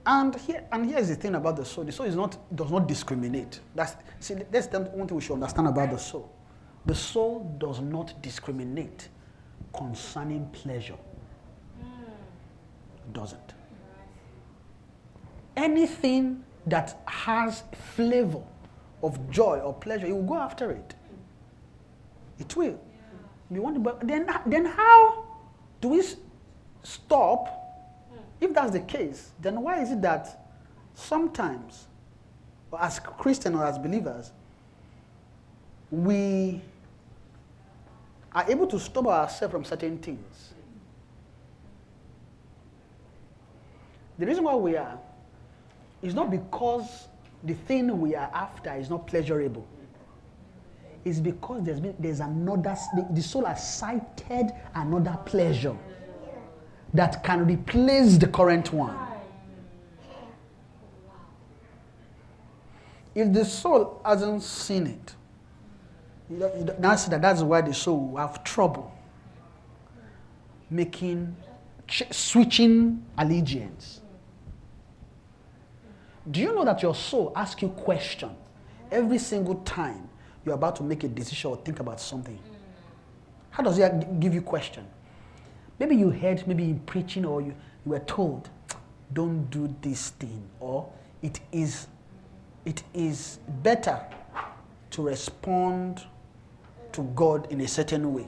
And 0.06 0.36
here, 0.36 0.64
and 0.72 0.90
here's 0.90 1.10
the 1.10 1.16
thing 1.16 1.36
about 1.36 1.58
the 1.58 1.66
soul: 1.66 1.84
the 1.84 1.92
soul 1.92 2.06
is 2.06 2.16
not 2.16 2.38
does 2.56 2.72
not 2.72 2.88
discriminate. 2.88 3.60
That's 3.76 3.96
see, 4.20 4.36
that's 4.50 4.68
the 4.68 4.80
one 4.80 5.08
thing 5.08 5.16
we 5.18 5.22
should 5.22 5.34
understand 5.34 5.68
about 5.68 5.92
the 5.92 6.00
soul. 6.00 6.32
The 6.86 6.96
soul 6.96 7.56
does 7.58 7.82
not 7.82 8.22
discriminate 8.22 9.10
concerning 9.76 10.48
pleasure. 10.52 10.98
It 11.82 13.14
Doesn't. 13.14 13.54
Anything 15.58 16.44
that 16.66 17.02
has 17.08 17.64
flavor 17.96 18.44
of 19.04 19.30
joy 19.30 19.60
or 19.60 19.74
pleasure, 19.74 20.08
it 20.08 20.14
will 20.14 20.24
go 20.24 20.38
after 20.38 20.72
it. 20.72 20.96
It 22.40 22.56
will. 22.56 22.80
You 23.50 23.62
want 23.62 23.76
to, 23.76 23.80
but 23.80 24.06
then, 24.06 24.28
then 24.46 24.66
how 24.66 25.26
do 25.80 25.90
we 25.90 26.04
stop? 26.84 27.48
Hmm. 28.10 28.46
If 28.46 28.54
that's 28.54 28.72
the 28.72 28.82
case, 28.82 29.32
then 29.42 29.62
why 29.62 29.82
is 29.82 29.92
it 29.92 30.02
that 30.02 30.48
sometimes, 30.94 31.88
as 32.78 33.00
Christians 33.00 33.56
or 33.56 33.66
as 33.66 33.78
believers, 33.78 34.32
we 35.90 36.62
are 38.34 38.46
able 38.50 38.68
to 38.68 38.80
stop 38.80 39.08
ourselves 39.08 39.52
from 39.52 39.64
certain 39.64 39.98
things? 40.00 40.54
The 44.20 44.26
reason 44.26 44.44
why 44.44 44.56
we 44.56 44.76
are 44.76 45.00
is 46.02 46.14
not 46.14 46.30
because 46.30 47.08
the 47.44 47.54
thing 47.54 48.00
we 48.00 48.16
are 48.16 48.30
after 48.34 48.74
is 48.76 48.90
not 48.90 49.08
pleasurable. 49.08 49.68
It's 51.06 51.20
because 51.20 51.64
there's 51.64 51.80
been 51.80 51.96
there's 52.00 52.20
another 52.20 52.76
the, 52.96 53.08
the 53.12 53.22
soul 53.22 53.46
has 53.46 53.78
sighted 53.78 54.52
another 54.76 55.18
pleasure 55.26 55.78
that 56.94 57.24
can 57.24 57.46
replace 57.46 58.18
the 58.18 58.28
current 58.28 58.74
one. 58.74 58.98
If 63.16 63.34
the 63.34 63.46
soul 63.46 64.02
hasn't 64.06 64.44
seen 64.44 64.88
it, 64.88 65.16
now 66.30 66.96
that 66.96 67.22
that's 67.22 67.42
why 67.42 67.62
the 67.62 67.74
soul 67.74 68.10
will 68.10 68.18
have 68.18 68.44
trouble 68.44 68.94
making 70.70 71.36
switching 72.12 73.06
allegiance. 73.18 74.02
Do 76.30 76.42
you 76.42 76.54
know 76.54 76.66
that 76.66 76.82
your 76.82 76.96
soul 76.96 77.32
asks 77.36 77.62
you 77.62 77.70
question 77.70 78.32
every 78.92 79.18
single 79.18 79.56
time 79.56 80.10
you're 80.46 80.56
about 80.56 80.76
to 80.78 80.84
make 80.84 81.04
a 81.04 81.08
decision 81.08 81.52
or 81.52 81.58
think 81.58 81.80
about 81.80 82.00
something? 82.00 82.40
How 83.50 83.64
does 83.64 83.78
it 83.78 84.20
give 84.20 84.34
you 84.34 84.42
question? 84.42 84.86
Maybe 85.80 85.96
you 85.96 86.10
heard 86.10 86.46
maybe 86.48 86.66
in 86.66 86.80
preaching 86.82 87.26
or 87.26 87.42
you, 87.42 87.56
you 87.86 87.92
were 87.92 88.00
told, 88.00 88.50
don't 89.14 89.50
do 89.50 89.74
this 89.82 90.10
thing, 90.12 90.44
or 90.60 90.92
it 91.22 91.40
is 91.52 91.88
it 92.66 92.84
is 92.94 93.40
better 93.64 94.02
to 94.92 95.02
respond 95.02 96.04
to 96.92 97.04
God 97.16 97.50
in 97.50 97.62
a 97.62 97.68
certain 97.68 98.14
way. 98.14 98.28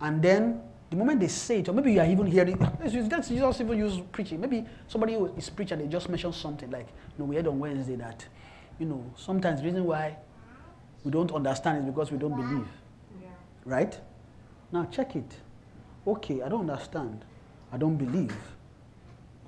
And 0.00 0.20
then 0.20 0.60
the 0.90 0.96
moment 0.96 1.20
they 1.20 1.28
say 1.28 1.60
it, 1.60 1.68
or 1.68 1.72
maybe 1.72 1.92
you 1.92 2.00
are 2.00 2.06
even 2.06 2.26
hearing, 2.26 2.58
use, 2.84 3.08
just 3.08 3.30
even 3.60 3.78
use 3.78 4.00
preaching. 4.10 4.40
Maybe 4.40 4.64
somebody 4.86 5.14
who 5.14 5.26
is 5.36 5.50
preaching 5.50 5.80
and 5.80 5.86
they 5.86 5.92
just 5.92 6.08
mention 6.08 6.32
something 6.32 6.70
like, 6.70 6.86
you 6.88 7.18
know, 7.18 7.24
we 7.26 7.36
heard 7.36 7.46
on 7.46 7.58
Wednesday 7.58 7.96
that, 7.96 8.24
you 8.78 8.86
know, 8.86 9.04
sometimes 9.16 9.60
the 9.60 9.66
reason 9.66 9.84
why 9.84 10.16
we 11.04 11.10
don't 11.10 11.30
understand 11.32 11.78
is 11.78 11.84
because 11.84 12.10
we 12.10 12.18
don't 12.18 12.34
believe. 12.34 12.66
Right? 13.64 13.98
Now 14.72 14.86
check 14.86 15.14
it. 15.14 15.30
Okay, 16.06 16.40
I 16.40 16.48
don't 16.48 16.70
understand. 16.70 17.22
I 17.70 17.76
don't 17.76 17.96
believe. 17.96 18.34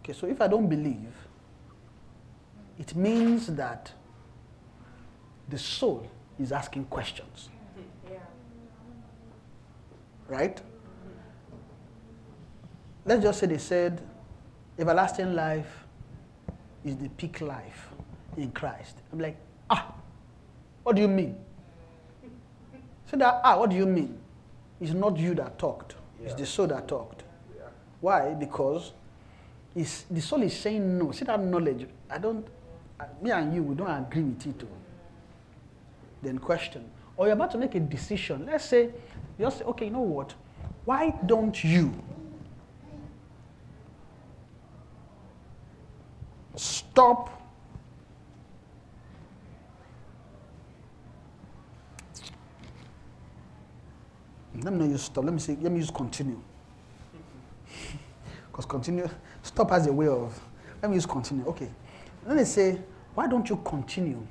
Okay, 0.01 0.13
so 0.13 0.27
if 0.27 0.43
I 0.43 0.49
don't 0.49 0.69
believe, 0.69 1.13
it 2.79 2.95
means 2.95 3.47
that 3.47 3.93
the 5.49 5.59
soul 5.59 6.07
is 6.39 6.53
asking 6.53 6.85
questions. 6.85 7.49
Right? 10.29 10.61
Let's 13.05 13.23
just 13.23 13.41
say 13.41 13.47
they 13.47 13.59
said 13.59 14.01
everlasting 14.79 15.35
life 15.35 15.85
is 16.85 16.97
the 16.97 17.09
peak 17.11 17.41
life 17.41 17.89
in 18.37 18.51
Christ. 18.53 18.97
I'm 19.13 19.19
like, 19.19 19.37
ah, 19.69 19.95
what 20.83 20.97
do 20.97 21.03
you 21.03 21.09
mean? 21.09 21.37
So 23.11 23.17
that, 23.17 23.41
ah, 23.45 23.59
what 23.59 23.71
do 23.71 23.77
you 23.77 23.87
mean? 23.87 24.19
It's 24.81 24.93
not 24.93 25.19
you 25.19 25.35
that 25.35 25.59
talked, 25.59 25.95
it's 26.23 26.35
the 26.35 26.47
soul 26.47 26.67
that 26.69 26.89
talked. 26.89 27.25
Why? 28.01 28.33
Because 28.35 28.93
it's, 29.75 30.03
the 30.11 30.21
soul 30.21 30.43
is 30.43 30.57
saying 30.59 30.99
no. 30.99 31.13
See 31.13 31.25
that 31.27 31.39
knowledge? 31.43 31.87
I 32.09 32.19
don't, 32.19 32.47
me 33.21 33.31
and 33.31 33.55
you, 33.55 33.63
we 33.63 33.75
don't 33.75 33.91
agree 33.91 34.23
with 34.23 34.47
it. 34.47 34.63
oh. 34.65 34.69
Then 36.23 36.39
question. 36.39 36.91
Or 37.17 37.27
you're 37.27 37.35
about 37.35 37.51
to 37.53 37.59
make 37.59 37.75
a 37.75 37.81
decision. 37.81 38.47
Let's 38.47 38.65
say, 38.65 38.85
you 38.85 38.93
just 39.45 39.59
say, 39.59 39.65
okay, 39.65 39.87
you 39.87 39.91
know 39.91 40.01
what? 40.01 40.35
Why 40.87 41.15
don't 41.27 41.63
you 41.63 41.93
stop. 46.57 47.31
Let 54.63 54.73
me 54.73 54.79
not 54.81 54.89
use 54.91 55.03
stop. 55.03 55.25
Let 55.25 55.33
me 55.33 55.41
say 55.41 55.57
let 55.61 55.73
me 55.73 55.79
use 55.79 55.91
continue. 55.91 56.41
Because 58.51 58.67
continue 58.67 59.09
stop 59.43 59.71
has 59.71 59.87
a 59.87 59.93
way 59.93 60.09
of 60.09 60.39
let 60.83 60.91
me 60.91 60.97
use 60.97 61.07
continue. 61.07 61.47
Okay. 61.47 61.71
Let 62.27 62.37
me 62.37 62.45
say 62.45 62.79
why 63.15 63.27
don't 63.27 63.49
you 63.49 63.57
continue 63.65 64.27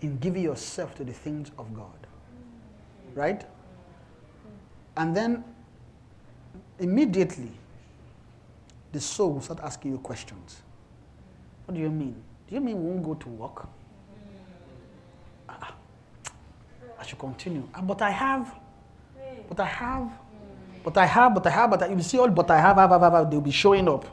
in 0.00 0.18
giving 0.18 0.42
yourself 0.42 0.94
to 0.96 1.04
the 1.04 1.12
things 1.12 1.50
of 1.58 1.74
god? 1.74 2.06
Right? 3.14 3.44
And 4.96 5.16
then 5.16 5.44
immediately 6.78 7.50
the 8.92 9.00
soul 9.00 9.32
will 9.32 9.40
start 9.40 9.60
asking 9.62 9.92
you 9.92 9.98
questions 9.98 10.62
what 11.64 11.74
do 11.74 11.80
you 11.80 11.90
mean? 11.90 12.14
Do 12.48 12.54
you 12.54 12.60
mean 12.60 12.82
we 12.82 12.90
won't 12.90 13.04
go 13.04 13.14
to 13.14 13.28
work? 13.28 13.66
Ah, 15.48 15.74
I 16.98 17.06
should 17.06 17.18
continue. 17.18 17.68
Ah, 17.74 17.80
but 17.80 18.02
I 18.02 18.10
have, 18.10 18.54
but 19.48 19.60
I 19.60 19.66
have, 19.66 20.10
but 20.84 20.96
I 20.96 21.06
have, 21.06 21.34
but 21.34 21.46
I 21.46 21.50
have, 21.50 21.70
but 21.70 21.82
I, 21.82 21.86
you 21.88 22.02
see 22.02 22.18
all, 22.18 22.28
but 22.28 22.50
I 22.50 22.60
have, 22.60 22.76
have, 22.76 22.90
have, 22.90 23.00
have, 23.00 23.12
have, 23.12 23.30
they'll 23.30 23.40
be 23.40 23.50
showing 23.50 23.88
up. 23.88 24.04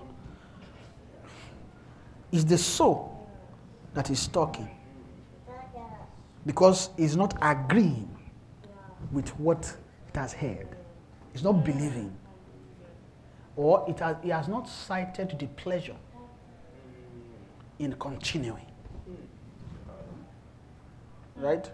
It's 2.32 2.44
the 2.44 2.58
soul 2.58 3.28
that 3.94 4.10
is 4.10 4.28
talking 4.28 4.70
because 6.46 6.90
it's 6.98 7.16
not 7.16 7.38
agreeing 7.42 8.10
with 9.12 9.30
what 9.40 9.76
it 10.08 10.16
has 10.16 10.34
heard. 10.34 10.68
It's 11.34 11.44
not 11.44 11.64
believing. 11.64 12.16
Or 13.56 13.86
it 13.90 14.00
has, 14.00 14.16
it 14.24 14.32
has 14.32 14.48
not 14.48 14.68
sighted 14.68 15.36
the 15.38 15.48
pleasure 15.48 15.96
in 17.80 17.94
continuing. 17.94 18.66
Right? 21.36 21.66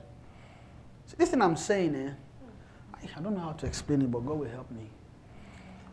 So 1.06 1.15
this 1.18 1.30
thing 1.30 1.41
I'm 1.41 1.56
saying, 1.57 1.95
eh, 1.95 2.11
I- 2.94 3.22
don't 3.22 3.34
know 3.34 3.41
how 3.41 3.53
to 3.53 3.65
explain 3.65 4.02
it, 4.03 4.11
but 4.11 4.19
God 4.19 4.40
will 4.40 4.49
help 4.49 4.69
me. 4.72 4.90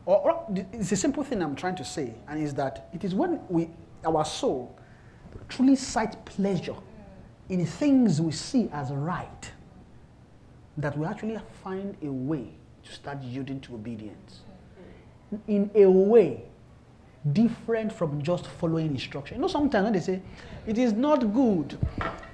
Or, 0.04 0.18
or 0.18 0.46
it's 0.72 0.92
a 0.92 0.96
simple 0.96 1.24
thing 1.24 1.42
I'm 1.42 1.54
trying 1.56 1.76
to 1.76 1.84
say, 1.84 2.14
and 2.28 2.42
is 2.42 2.54
that 2.54 2.88
it 2.92 3.04
is 3.04 3.14
when 3.14 3.40
we, 3.48 3.70
our 4.04 4.24
soul, 4.24 4.76
truly 5.48 5.76
sight 5.76 6.22
pleasure 6.24 6.74
in 7.48 7.64
things 7.64 8.20
we 8.20 8.32
see 8.32 8.68
as 8.72 8.90
right, 8.90 9.50
that 10.76 10.96
we 10.96 11.06
actually 11.06 11.38
find 11.62 11.96
a 12.02 12.10
way 12.10 12.48
to 12.82 12.92
start 12.92 13.22
yielding 13.22 13.60
to 13.60 13.74
obedience. 13.74 14.40
In 15.46 15.70
a 15.74 15.86
way 15.86 16.44
different 17.30 17.92
from 17.92 18.22
just 18.22 18.46
following 18.46 18.88
instruction. 18.88 19.36
You 19.36 19.42
know, 19.42 19.48
sometimes 19.48 19.84
when 19.84 19.92
they 19.92 20.00
say, 20.00 20.22
it 20.66 20.78
is 20.78 20.92
not 20.92 21.32
good 21.32 21.78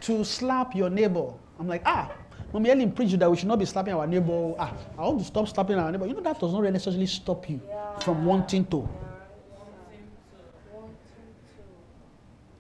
to 0.02 0.24
slap 0.24 0.74
your 0.74 0.89
neighbor. 0.89 1.32
I'm 1.59 1.69
like, 1.69 1.82
ah, 1.85 2.10
Mommy 2.52 2.70
Ellen 2.70 2.93
preached 2.93 3.19
that 3.19 3.31
we 3.31 3.36
should 3.36 3.48
not 3.48 3.59
be 3.59 3.66
slapping 3.66 3.93
our 3.93 4.06
neighbor. 4.06 4.55
Ah, 4.59 4.73
I 4.97 5.02
want 5.02 5.19
to 5.19 5.24
stop 5.24 5.48
slapping 5.48 5.77
our 5.77 5.93
neighbor. 5.93 6.06
You 6.06 6.15
know, 6.15 6.20
that 6.20 6.40
does 6.40 6.52
not 6.52 6.62
necessarily 6.62 7.06
stop 7.06 7.48
you 7.51 7.60
from 8.01 8.24
wanting 8.24 8.65
to. 8.66 8.89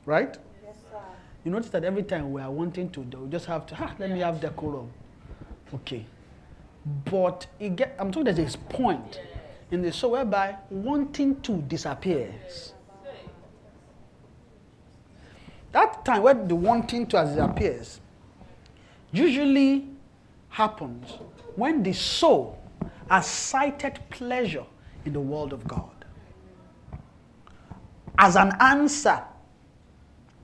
Right? 0.04 0.36
You 1.44 1.52
notice 1.52 1.70
that 1.70 1.84
every 1.84 2.02
time 2.02 2.32
we 2.32 2.42
are 2.42 2.50
wanting 2.50 2.90
to, 2.90 3.00
we 3.00 3.30
just 3.30 3.46
have 3.46 3.64
to, 3.66 3.76
ah, 3.80 3.94
let 3.98 4.10
me 4.10 4.18
have 4.20 4.40
decorum. 4.40 4.90
Okay. 5.72 6.04
But 7.04 7.46
it 7.58 7.76
get, 7.76 7.96
I'm 7.98 8.10
talking 8.12 8.34
there's 8.34 8.54
a 8.54 8.58
point 8.58 9.20
in 9.70 9.82
the 9.82 9.92
soul 9.92 10.12
whereby 10.12 10.56
wanting 10.70 11.40
to 11.42 11.58
disappears. 11.62 12.72
That 15.72 16.04
time 16.04 16.22
when 16.22 16.48
the 16.48 16.54
wanting 16.54 17.06
to 17.08 17.24
disappears, 17.24 18.00
usually 19.12 19.86
happens 20.48 21.12
when 21.56 21.82
the 21.82 21.92
soul 21.92 22.58
has 23.10 23.26
sighted 23.26 23.98
pleasure 24.10 24.64
in 25.04 25.12
the 25.12 25.20
world 25.20 25.52
of 25.52 25.66
God 25.66 25.90
as 28.18 28.36
an 28.36 28.52
answer 28.60 29.22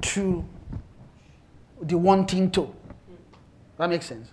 to 0.00 0.44
the 1.82 1.98
wanting 1.98 2.50
to. 2.52 2.72
That 3.78 3.90
makes 3.90 4.06
sense. 4.06 4.28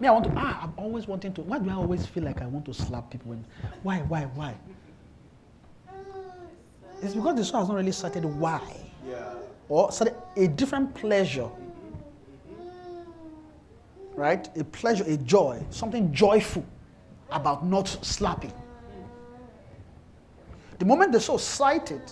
Me, 0.00 0.06
I 0.06 0.12
want 0.12 0.24
to. 0.26 0.32
Ah, 0.36 0.60
I'm 0.62 0.72
always 0.76 1.08
wanting 1.08 1.32
to. 1.34 1.42
Why 1.42 1.58
do 1.58 1.68
I 1.70 1.74
always 1.74 2.06
feel 2.06 2.22
like 2.22 2.40
I 2.40 2.46
want 2.46 2.64
to 2.66 2.74
slap 2.74 3.10
people? 3.10 3.30
When, 3.30 3.44
why, 3.82 3.98
why, 4.00 4.24
why? 4.34 4.54
It's 7.02 7.14
because 7.14 7.36
the 7.36 7.44
soul 7.44 7.60
has 7.60 7.68
not 7.68 7.76
really 7.76 7.92
started 7.92 8.24
why, 8.24 8.60
Yeah. 9.08 9.34
or 9.68 9.90
started 9.92 10.16
a 10.36 10.48
different 10.48 10.94
pleasure. 10.94 11.48
Right? 14.14 14.48
A 14.56 14.64
pleasure, 14.64 15.04
a 15.06 15.16
joy, 15.16 15.62
something 15.70 16.12
joyful 16.12 16.64
about 17.30 17.64
not 17.64 17.86
slapping. 18.02 18.52
The 20.80 20.84
moment 20.84 21.12
the 21.12 21.20
soul 21.20 21.38
sighted, 21.38 22.02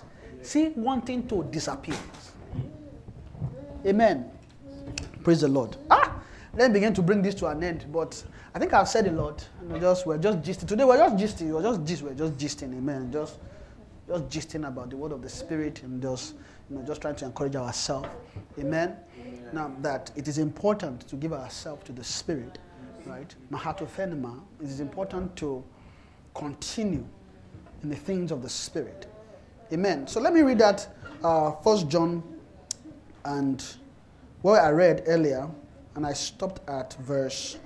see 0.43 0.69
wanting 0.77 1.27
to 1.29 1.45
disappear. 1.51 1.97
Amen. 3.85 4.31
Praise 5.25 5.41
the 5.41 5.49
Lord. 5.49 5.77
Ah, 5.91 6.16
me 6.57 6.69
begin 6.69 6.95
to 6.95 7.03
bring 7.03 7.23
this 7.23 7.35
to 7.37 7.47
an 7.47 7.63
end. 7.63 7.87
But 7.93 8.23
I 8.55 8.59
think 8.59 8.73
I've 8.73 8.89
said 8.89 9.07
a 9.07 9.13
lot. 9.13 9.47
We 9.69 9.79
just 9.81 10.07
we're 10.07 10.19
just 10.19 10.41
gisting. 10.43 10.69
Today 10.69 10.85
we're 10.85 10.97
just 10.97 11.17
gisting. 11.17 11.51
We're 11.51 11.63
just 11.63 11.85
gist. 11.85 12.03
We're 12.03 12.15
just 12.15 12.37
gisting. 12.37 12.77
Amen. 12.77 13.13
Just 13.13 13.39
just 14.09 14.29
gisting 14.29 14.67
about 14.67 14.91
the 14.91 14.97
word 14.97 15.13
of 15.13 15.23
the 15.23 15.29
Spirit 15.29 15.83
and 15.83 16.01
just 16.01 16.35
you 16.71 16.77
know 16.77 16.83
just 16.85 17.01
trying 17.01 17.17
to 17.17 17.25
encourage 17.25 17.57
ourselves. 17.57 18.09
Amen. 18.59 18.97
Now 19.53 19.73
that 19.81 20.11
it 20.17 20.29
is 20.29 20.39
important 20.39 21.07
to 21.09 21.17
give 21.17 21.33
ourselves 21.33 21.85
to 21.85 21.93
the 21.93 22.05
Spirit, 22.05 22.59
right? 23.07 23.35
Mahatophenema. 23.51 24.41
It 24.61 24.67
is 24.69 24.81
important 24.81 25.37
to 25.37 25.63
continue 26.35 27.07
in 27.83 27.89
the 27.89 27.97
things 27.97 28.31
of 28.31 28.43
the 28.43 28.49
Spirit. 28.49 29.07
Amen. 29.73 30.07
So 30.07 30.21
let 30.21 30.33
me 30.33 30.43
read 30.43 30.59
that 30.59 30.89
uh, 31.23 31.53
First 31.63 31.89
John 31.89 32.23
and 33.25 33.65
what 34.43 34.63
I 34.63 34.71
read 34.71 35.03
earlier, 35.07 35.49
and 35.97 36.07
I 36.07 36.13
stopped 36.13 36.61
at 36.69 36.93
verse 36.95 37.59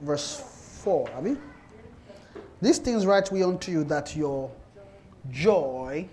verse 0.00 0.80
four. 0.82 1.08
Have 1.10 1.26
you? 1.26 1.40
These 2.60 2.78
things 2.78 3.06
write 3.06 3.30
we 3.30 3.42
unto 3.44 3.70
you 3.70 3.84
that 3.84 4.16
your 4.16 4.50
joy 5.30 6.08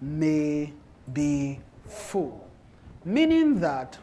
may 0.00 0.72
be 1.12 1.58
full. 1.88 2.46
Meaning 3.04 3.60
that 3.60 3.98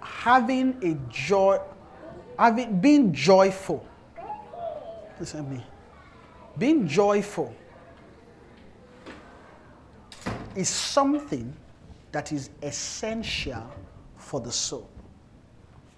having 0.00 0.76
a 0.82 1.12
joy, 1.12 1.60
having 2.36 2.80
being 2.80 3.12
joyful. 3.12 3.86
Listen 5.20 5.44
to 5.44 5.50
me. 5.50 5.64
Being 6.58 6.88
joyful 6.88 7.54
is 10.56 10.68
something 10.68 11.54
that 12.12 12.32
is 12.32 12.50
essential 12.62 13.68
for 14.16 14.40
the 14.40 14.52
soul, 14.52 14.88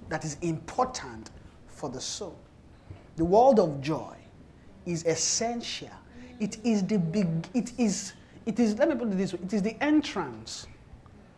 that 0.08 0.24
is 0.24 0.36
important 0.40 1.30
for 1.66 1.88
the 1.88 2.00
soul. 2.00 2.38
The 3.16 3.24
world 3.24 3.60
of 3.60 3.80
joy 3.80 4.16
is 4.84 5.04
essential. 5.04 5.90
It 6.38 6.58
is 6.64 6.84
the 6.84 6.98
big, 6.98 7.28
it 7.54 7.72
is, 7.78 8.12
it 8.44 8.58
is, 8.58 8.78
let 8.78 8.88
me 8.88 8.94
put 8.94 9.08
it 9.08 9.16
this 9.16 9.32
way, 9.32 9.40
it 9.42 9.52
is 9.52 9.62
the 9.62 9.82
entrance. 9.82 10.66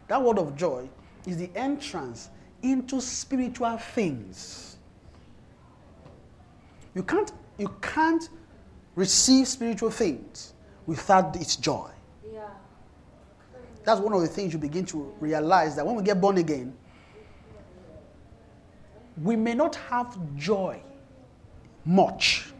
That 0.08 0.22
word 0.22 0.38
of 0.38 0.56
joy 0.56 0.88
is 1.26 1.36
the 1.36 1.50
entrance 1.54 2.30
into 2.62 3.00
spiritual 3.00 3.76
things. 3.78 4.76
You 6.94 7.02
can't, 7.02 7.30
you 7.58 7.74
can't 7.80 8.28
receive 8.96 9.46
spiritual 9.46 9.90
things 9.90 10.54
without 10.86 11.36
its 11.36 11.56
joy. 11.56 11.90
That's 13.88 14.02
one 14.02 14.12
of 14.12 14.20
the 14.20 14.28
things 14.28 14.52
you 14.52 14.58
begin 14.58 14.84
to 14.84 15.14
realize 15.18 15.74
that 15.76 15.86
when 15.86 15.96
we 15.96 16.02
get 16.02 16.20
born 16.20 16.36
again, 16.36 16.76
we 19.22 19.34
may 19.34 19.54
not 19.54 19.76
have 19.76 20.14
joy 20.36 20.78
much, 21.86 22.52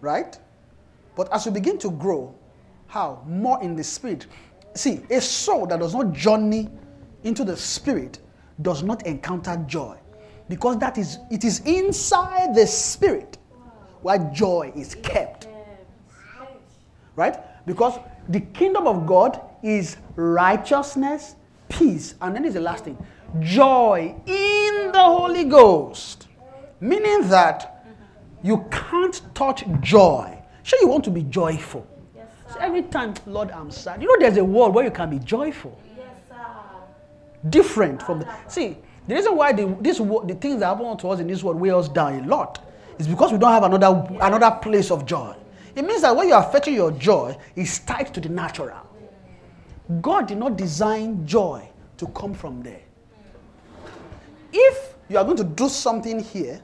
right? 0.00 0.36
But 1.14 1.32
as 1.32 1.46
we 1.46 1.52
begin 1.52 1.78
to 1.78 1.92
grow, 1.92 2.34
how? 2.88 3.22
More 3.24 3.62
in 3.62 3.76
the 3.76 3.84
spirit. 3.84 4.26
See, 4.74 5.02
a 5.10 5.20
soul 5.20 5.64
that 5.66 5.78
does 5.78 5.94
not 5.94 6.12
journey 6.12 6.68
into 7.22 7.44
the 7.44 7.56
spirit 7.56 8.18
does 8.62 8.82
not 8.82 9.06
encounter 9.06 9.56
joy 9.68 9.96
because 10.48 10.76
that 10.80 10.98
is 10.98 11.18
it 11.30 11.44
is 11.44 11.60
inside 11.60 12.52
the 12.52 12.66
spirit 12.66 13.38
where 14.00 14.18
joy 14.34 14.72
is 14.74 14.96
kept 14.96 15.46
right? 17.14 17.36
Because 17.66 17.98
the 18.28 18.40
kingdom 18.40 18.86
of 18.86 19.06
God 19.06 19.40
is 19.62 19.96
righteousness, 20.16 21.36
peace, 21.68 22.14
and 22.20 22.34
then 22.34 22.44
is 22.44 22.54
the 22.54 22.60
last 22.60 22.84
thing 22.84 22.98
joy 23.40 24.14
in 24.26 24.92
the 24.92 24.98
Holy 25.02 25.44
Ghost. 25.44 26.28
Meaning 26.80 27.28
that 27.28 27.86
you 28.42 28.66
can't 28.70 29.20
touch 29.34 29.64
joy. 29.80 30.36
Sure, 30.64 30.78
you 30.80 30.88
want 30.88 31.04
to 31.04 31.10
be 31.10 31.22
joyful. 31.22 31.86
Yes, 32.14 32.26
So 32.52 32.58
every 32.60 32.82
time, 32.82 33.14
Lord, 33.26 33.50
I'm 33.52 33.70
sad. 33.70 34.02
You 34.02 34.08
know, 34.08 34.16
there's 34.18 34.36
a 34.36 34.44
world 34.44 34.74
where 34.74 34.84
you 34.84 34.90
can 34.90 35.10
be 35.10 35.18
joyful, 35.20 35.78
Yes, 35.96 36.08
sir. 36.28 36.36
different 37.48 38.02
from 38.02 38.20
the. 38.20 38.28
See, 38.48 38.76
the 39.08 39.14
reason 39.14 39.36
why 39.36 39.52
the, 39.52 39.76
this 39.80 39.98
the 39.98 40.36
things 40.40 40.60
that 40.60 40.66
happen 40.66 40.96
to 40.96 41.08
us 41.10 41.20
in 41.20 41.26
this 41.26 41.42
world 41.42 41.58
weigh 41.60 41.70
us 41.70 41.88
down 41.88 42.24
a 42.24 42.26
lot 42.26 42.68
is 42.98 43.08
because 43.08 43.32
we 43.32 43.38
don't 43.38 43.52
have 43.52 43.64
another 43.64 44.06
another 44.20 44.50
place 44.60 44.90
of 44.90 45.06
joy. 45.06 45.34
It 45.74 45.84
means 45.84 46.02
that 46.02 46.14
when 46.14 46.28
you 46.28 46.34
are 46.34 46.44
fetching 46.52 46.74
your 46.74 46.90
joy, 46.92 47.36
it's 47.56 47.78
tied 47.80 48.12
to 48.14 48.20
the 48.20 48.28
natural. 48.28 48.76
God 50.00 50.28
did 50.28 50.38
not 50.38 50.56
design 50.56 51.26
joy 51.26 51.68
to 51.96 52.06
come 52.08 52.34
from 52.34 52.62
there. 52.62 52.82
If 54.52 54.94
you 55.08 55.18
are 55.18 55.24
going 55.24 55.36
to 55.38 55.44
do 55.44 55.68
something 55.68 56.20
here, 56.20 56.60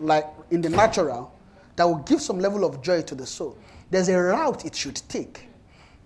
like 0.00 0.26
in 0.50 0.60
the 0.60 0.68
natural, 0.68 1.32
that 1.76 1.84
will 1.84 1.98
give 1.98 2.20
some 2.20 2.38
level 2.38 2.64
of 2.64 2.82
joy 2.82 3.02
to 3.02 3.14
the 3.14 3.26
soul, 3.26 3.58
there's 3.90 4.08
a 4.08 4.18
route 4.18 4.64
it 4.64 4.74
should 4.74 5.00
take. 5.08 5.48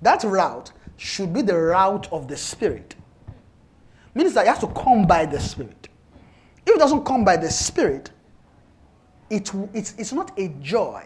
That 0.00 0.24
route 0.24 0.72
should 0.96 1.32
be 1.32 1.42
the 1.42 1.56
route 1.56 2.10
of 2.12 2.28
the 2.28 2.36
Spirit. 2.36 2.94
Means 4.14 4.34
that 4.34 4.46
it 4.46 4.48
has 4.48 4.58
to 4.60 4.68
come 4.68 5.06
by 5.06 5.26
the 5.26 5.40
Spirit. 5.40 5.88
If 6.66 6.76
it 6.76 6.78
doesn't 6.78 7.04
come 7.04 7.24
by 7.24 7.36
the 7.36 7.50
Spirit, 7.50 8.10
it, 9.30 9.50
it's, 9.72 9.94
it's 9.98 10.12
not 10.12 10.38
a 10.38 10.48
joy 10.60 11.04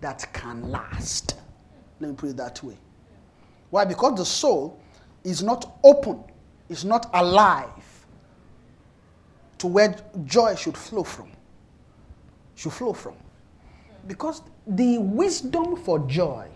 that 0.00 0.26
can 0.32 0.70
last. 0.70 1.36
Let 2.00 2.10
me 2.10 2.16
put 2.16 2.30
it 2.30 2.36
that 2.36 2.62
way. 2.62 2.76
Why? 3.70 3.84
Because 3.84 4.16
the 4.18 4.24
soul 4.24 4.80
is 5.24 5.42
not 5.42 5.78
open, 5.84 6.22
is 6.68 6.84
not 6.84 7.10
alive 7.12 7.72
to 9.58 9.66
where 9.66 9.96
joy 10.24 10.54
should 10.54 10.76
flow 10.76 11.04
from. 11.04 11.30
Should 12.54 12.72
flow 12.72 12.92
from. 12.92 13.14
Because 14.06 14.42
the 14.66 14.98
wisdom 14.98 15.76
for 15.76 15.98
joy 16.00 16.48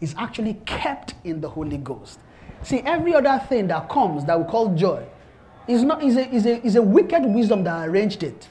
is 0.00 0.14
actually 0.18 0.54
kept 0.64 1.14
in 1.24 1.40
the 1.40 1.48
Holy 1.48 1.78
Ghost. 1.78 2.18
See, 2.62 2.80
every 2.80 3.14
other 3.14 3.42
thing 3.48 3.66
that 3.68 3.88
comes 3.88 4.24
that 4.24 4.38
we 4.38 4.50
call 4.50 4.74
joy 4.74 5.04
is, 5.66 5.82
not, 5.82 6.02
is, 6.02 6.16
a, 6.16 6.28
is, 6.32 6.46
a, 6.46 6.64
is 6.64 6.76
a 6.76 6.82
wicked 6.82 7.24
wisdom 7.24 7.64
that 7.64 7.88
arranged 7.88 8.22
it. 8.22 8.48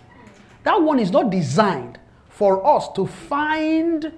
That 0.64 0.82
one 0.82 1.00
is 1.00 1.12
not 1.12 1.30
designed 1.30 2.00
for 2.30 2.66
us 2.66 2.90
to 2.94 3.06
find 3.06 4.14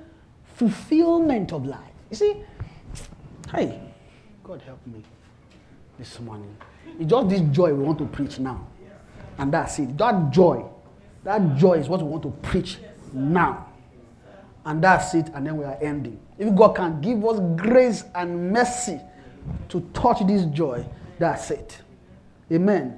fulfillment 0.56 1.52
of 1.52 1.66
life. 1.66 1.80
You 2.10 2.16
see, 2.16 2.44
hey, 3.56 3.80
God 4.44 4.62
help 4.66 4.86
me 4.86 5.02
this 5.98 6.20
morning. 6.20 6.56
It's 7.00 7.10
just 7.10 7.30
this 7.30 7.42
joy 7.52 7.74
we 7.74 7.84
want 7.84 7.98
to 8.00 8.06
preach 8.06 8.38
now. 8.40 8.68
And 9.38 9.54
that's 9.54 9.80
it. 9.80 9.98
That 9.98 10.32
joy, 10.32 10.66
that 11.24 11.56
joy 11.56 11.74
is 11.74 11.88
what 11.88 12.02
we 12.02 12.08
want 12.08 12.24
to 12.24 12.32
preach 12.48 12.78
now. 13.14 13.68
And 14.66 14.84
that's 14.84 15.14
it, 15.14 15.30
and 15.34 15.46
then 15.46 15.58
we 15.58 15.64
are 15.64 15.78
ending. 15.82 16.20
If 16.38 16.54
God 16.56 16.76
can 16.76 17.00
give 17.00 17.24
us 17.24 17.40
grace 17.56 18.04
and 18.16 18.52
mercy 18.52 19.00
to 19.70 19.82
touch 19.94 20.26
this 20.26 20.46
joy, 20.46 20.86
that's 21.20 21.52
it. 21.52 21.78
Amen. 22.52 22.98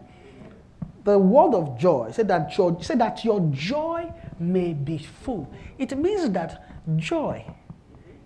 The 1.03 1.17
word 1.19 1.53
of 1.53 1.77
joy 1.77 2.11
said 2.11 2.27
that 2.29 2.57
your, 2.57 2.81
said 2.81 2.99
that 2.99 3.23
your 3.23 3.41
joy 3.51 4.11
may 4.39 4.73
be 4.73 4.97
full. 4.97 5.51
It 5.77 5.97
means 5.97 6.29
that 6.31 6.63
joy 6.95 7.45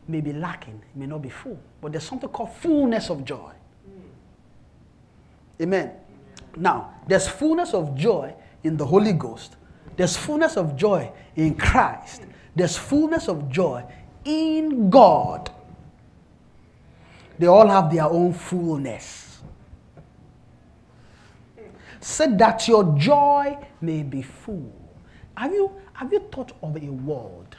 may 0.07 0.21
be 0.21 0.33
lacking, 0.33 0.81
may 0.95 1.05
not 1.05 1.21
be 1.21 1.29
full, 1.29 1.59
but 1.81 1.91
there's 1.91 2.03
something 2.03 2.29
called 2.29 2.53
fullness 2.53 3.09
of 3.09 3.23
joy. 3.23 3.51
Amen. 5.61 5.91
Now, 6.55 6.95
there's 7.07 7.27
fullness 7.27 7.73
of 7.73 7.95
joy 7.95 8.33
in 8.63 8.77
the 8.77 8.85
Holy 8.85 9.13
Ghost. 9.13 9.55
There's 9.95 10.17
fullness 10.17 10.57
of 10.57 10.75
joy 10.75 11.11
in 11.35 11.55
Christ. 11.55 12.23
There's 12.55 12.77
fullness 12.77 13.27
of 13.27 13.49
joy 13.49 13.85
in 14.25 14.89
God. 14.89 15.51
They 17.37 17.47
all 17.47 17.67
have 17.67 17.91
their 17.91 18.05
own 18.05 18.33
fullness. 18.33 19.41
said 21.99 22.37
that 22.39 22.67
your 22.67 22.97
joy 22.97 23.57
may 23.79 24.03
be 24.03 24.21
full. 24.21 24.73
Have 25.37 25.53
you, 25.53 25.71
have 25.93 26.11
you 26.11 26.19
thought 26.31 26.51
of 26.61 26.75
a 26.75 26.89
world 26.89 27.50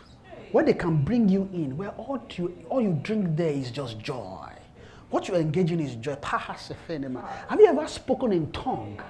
where 0.53 0.65
they 0.65 0.75
can 0.75 1.03
bring 1.03 1.29
you 1.29 1.49
in, 1.53 1.77
where 1.77 1.91
all 1.91 2.23
you, 2.37 2.65
all 2.69 2.81
you 2.81 2.99
drink 3.03 3.37
there 3.37 3.51
is 3.51 3.71
just 3.71 3.99
joy? 3.99 4.49
What 5.11 5.29
you're 5.29 5.39
engaging 5.39 5.81
is 5.81 5.95
joy. 5.97 6.17
Have 6.23 7.61
you 7.61 7.67
ever 7.67 7.87
spoken 7.89 8.33
in 8.33 8.51
tongue? 8.53 9.01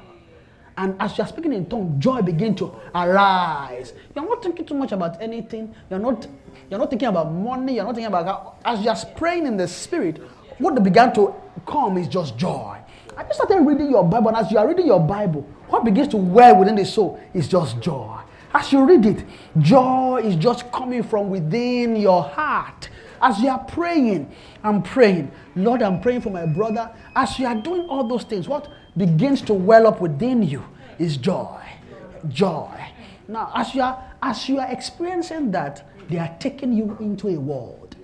And 0.77 0.97
as 1.01 1.19
you're 1.19 1.27
speaking 1.27 1.53
in 1.53 1.67
tongue, 1.67 2.01
joy 2.01 2.23
begin 2.23 2.55
to 2.57 2.75
arise. 2.95 3.93
You're 4.15 4.27
not 4.27 4.43
thinking 4.43 4.65
too 4.65 4.75
much 4.75 4.93
about 4.93 5.21
anything. 5.21 5.75
You're 5.91 5.99
not, 5.99 6.27
you're 6.71 6.79
not 6.79 6.91
thinking 6.91 7.09
about 7.09 7.31
money. 7.33 7.75
You're 7.75 7.85
not 7.85 7.95
thinking 7.95 8.07
about 8.13 8.27
how, 8.27 8.55
as 8.65 8.85
you're 8.85 9.15
praying 9.17 9.47
in 9.47 9.57
the 9.57 9.69
spirit, 9.69 10.19
what 10.59 10.83
began 10.83 11.13
to 11.15 11.35
come 11.67 11.99
is 11.99 12.09
just 12.09 12.37
joy. 12.39 12.79
I 13.17 13.25
just 13.25 13.35
started 13.35 13.61
reading 13.67 13.91
your 13.91 14.05
Bible, 14.05 14.29
and 14.29 14.39
as 14.39 14.51
you 14.51 14.59
are 14.59 14.67
reading 14.67 14.87
your 14.87 15.01
Bible, 15.01 15.43
what 15.69 15.85
begins 15.85 16.09
to 16.09 16.17
well 16.17 16.59
within 16.59 16.77
the 16.77 16.85
soul 16.85 17.21
is 17.35 17.47
just 17.47 17.81
joy. 17.81 18.19
As 18.55 18.73
you 18.73 18.85
read 18.85 19.07
it, 19.07 19.25
joy 19.59 20.21
is 20.23 20.37
just 20.37 20.71
coming 20.73 21.03
from 21.03 21.31
within 21.31 21.97
your 21.97 22.23
heart. 22.23 22.91
As 23.21 23.39
you 23.41 23.49
are 23.49 23.65
praying, 23.65 24.31
I'm 24.63 24.83
praying, 24.83 25.31
Lord, 25.55 25.81
I'm 25.81 26.01
praying 26.01 26.23
for 26.23 26.31
my 26.31 26.45
brother. 26.45 26.91
As 27.15 27.39
you 27.39 27.47
are 27.47 27.55
doing 27.55 27.89
all 27.89 28.05
those 28.05 28.25
things, 28.25 28.49
what 28.49 28.69
begins 28.97 29.41
to 29.43 29.55
well 29.55 29.87
up 29.87 30.01
within 30.01 30.43
you 30.43 30.65
is 30.99 31.17
joy. 31.17 31.61
Joy. 32.29 32.79
Now, 33.29 33.51
as 33.55 33.75
you 33.75 33.83
are 33.83 34.13
as 34.23 34.49
you 34.49 34.61
are 34.61 34.71
experiencing 34.71 35.51
that, 35.53 35.89
they 36.09 36.19
are 36.19 36.35
taking 36.39 36.73
you 36.73 36.97
into 37.01 37.29
a 37.29 37.39
world. 37.39 37.97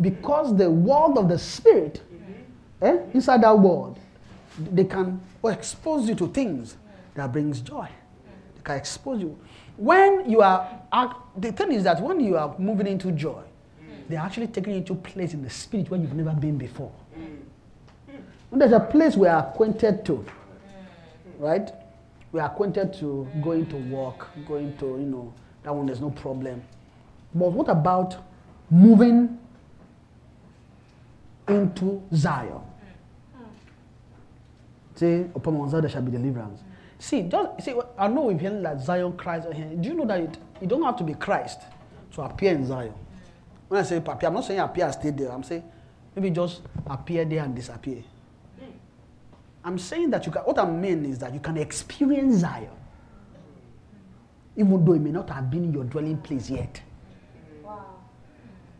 Because 0.00 0.56
the 0.56 0.70
world 0.70 1.18
of 1.18 1.28
the 1.28 1.38
spirit, 1.38 2.00
eh, 2.80 2.98
inside 3.12 3.42
that 3.42 3.58
world, 3.58 3.98
they 4.58 4.84
can 4.84 5.20
expose 5.44 6.08
you 6.08 6.14
to 6.14 6.28
things 6.28 6.76
that 7.14 7.32
brings 7.32 7.60
joy. 7.60 7.88
They 8.56 8.62
can 8.62 8.76
expose 8.76 9.20
you. 9.20 9.38
When 9.80 10.28
you 10.28 10.42
are, 10.42 10.68
the 11.38 11.52
thing 11.52 11.72
is 11.72 11.84
that 11.84 12.02
when 12.02 12.20
you 12.20 12.36
are 12.36 12.54
moving 12.58 12.86
into 12.86 13.10
joy, 13.12 13.40
they're 14.10 14.20
actually 14.20 14.48
taking 14.48 14.74
you 14.74 14.78
into 14.80 14.94
place 14.94 15.32
in 15.32 15.42
the 15.42 15.48
spirit 15.48 15.90
where 15.90 15.98
you've 15.98 16.12
never 16.12 16.38
been 16.38 16.58
before. 16.58 16.92
There's 18.52 18.72
a 18.72 18.80
place 18.80 19.16
we 19.16 19.26
are 19.26 19.38
acquainted 19.48 20.04
to, 20.04 20.22
right? 21.38 21.72
We 22.30 22.40
are 22.40 22.46
acquainted 22.50 22.92
to 23.00 23.26
going 23.40 23.66
to 23.70 23.76
work, 23.76 24.28
going 24.46 24.76
to, 24.76 24.84
you 24.84 25.06
know, 25.06 25.32
that 25.62 25.74
one, 25.74 25.86
there's 25.86 26.00
no 26.02 26.10
problem. 26.10 26.62
But 27.34 27.50
what 27.52 27.70
about 27.70 28.16
moving 28.68 29.38
into 31.48 32.02
Zion? 32.14 32.60
Say, 34.94 35.20
upon 35.34 35.70
Zion 35.70 35.80
there 35.80 35.90
shall 35.90 36.02
be 36.02 36.10
deliverance. 36.10 36.60
See, 37.00 37.22
just, 37.22 37.62
see, 37.64 37.74
I 37.98 38.08
know 38.08 38.24
we've 38.24 38.38
heard 38.38 38.62
that 38.62 38.82
Zion 38.82 39.16
Christ. 39.16 39.48
Do 39.50 39.88
you 39.88 39.94
know 39.94 40.04
that 40.04 40.20
it, 40.20 40.38
you 40.60 40.66
don't 40.66 40.82
have 40.82 40.96
to 40.98 41.04
be 41.04 41.14
Christ 41.14 41.62
to 42.12 42.20
appear 42.20 42.52
in 42.52 42.66
Zion? 42.66 42.92
When 43.68 43.80
I 43.80 43.84
say 43.84 43.96
appear, 43.96 44.28
I'm 44.28 44.34
not 44.34 44.44
saying 44.44 44.60
appear 44.60 44.84
and 44.84 44.92
stay 44.92 45.08
there. 45.08 45.32
I'm 45.32 45.42
saying 45.42 45.64
maybe 46.14 46.28
just 46.28 46.60
appear 46.86 47.24
there 47.24 47.42
and 47.42 47.56
disappear. 47.56 48.02
I'm 49.64 49.78
saying 49.78 50.10
that 50.10 50.26
you 50.26 50.32
can, 50.32 50.42
what 50.42 50.58
I 50.58 50.70
mean 50.70 51.06
is 51.06 51.18
that 51.20 51.32
you 51.32 51.40
can 51.40 51.56
experience 51.56 52.40
Zion, 52.40 52.68
even 54.56 54.84
though 54.84 54.92
it 54.92 55.00
may 55.00 55.10
not 55.10 55.30
have 55.30 55.50
been 55.50 55.64
in 55.64 55.72
your 55.72 55.84
dwelling 55.84 56.18
place 56.18 56.50
yet. 56.50 56.82
Wow. 57.64 57.86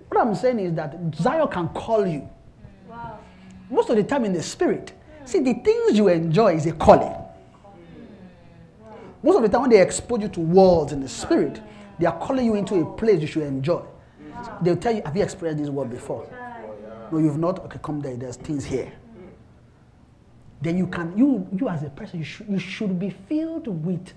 What 0.08 0.20
I'm 0.20 0.34
saying 0.34 0.58
is 0.60 0.74
that 0.74 0.94
Zion 1.14 1.48
can 1.48 1.68
call 1.68 2.06
you. 2.06 2.28
Wow. 2.86 3.18
Most 3.70 3.88
of 3.88 3.96
the 3.96 4.04
time 4.04 4.26
in 4.26 4.34
the 4.34 4.42
spirit. 4.42 4.92
See, 5.24 5.40
the 5.40 5.54
things 5.54 5.96
you 5.96 6.08
enjoy 6.08 6.56
is 6.56 6.66
a 6.66 6.72
calling. 6.72 7.14
Most 9.22 9.36
of 9.36 9.42
the 9.42 9.48
time 9.48 9.62
when 9.62 9.70
they 9.70 9.80
expose 9.80 10.22
you 10.22 10.28
to 10.28 10.40
worlds 10.40 10.92
in 10.92 11.00
the 11.00 11.08
spirit, 11.08 11.60
they 11.98 12.06
are 12.06 12.18
calling 12.18 12.46
you 12.46 12.54
into 12.54 12.80
a 12.80 12.96
place 12.96 13.20
you 13.20 13.26
should 13.26 13.42
enjoy. 13.42 13.82
They'll 14.62 14.76
tell 14.76 14.94
you, 14.94 15.02
have 15.04 15.16
you 15.16 15.22
experienced 15.22 15.62
this 15.62 15.70
world 15.70 15.90
before? 15.90 16.26
No, 17.12 17.18
you've 17.18 17.38
not. 17.38 17.58
Okay, 17.66 17.78
come 17.82 18.00
there. 18.00 18.16
There's 18.16 18.36
things 18.36 18.64
here. 18.64 18.92
Then 20.62 20.76
you 20.76 20.86
can, 20.86 21.16
you, 21.16 21.46
you 21.52 21.68
as 21.68 21.82
a 21.82 21.90
person, 21.90 22.18
you 22.18 22.24
should, 22.24 22.48
you 22.48 22.58
should 22.58 22.98
be 22.98 23.10
filled 23.10 23.66
with 23.66 24.12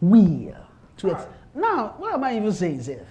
will. 0.00 0.54
To 0.98 1.10
ex- 1.10 1.26
now, 1.54 1.94
what 1.98 2.12
am 2.14 2.24
I 2.24 2.36
even 2.36 2.52
saying 2.52 2.80
is 2.80 2.86
this? 2.86 3.08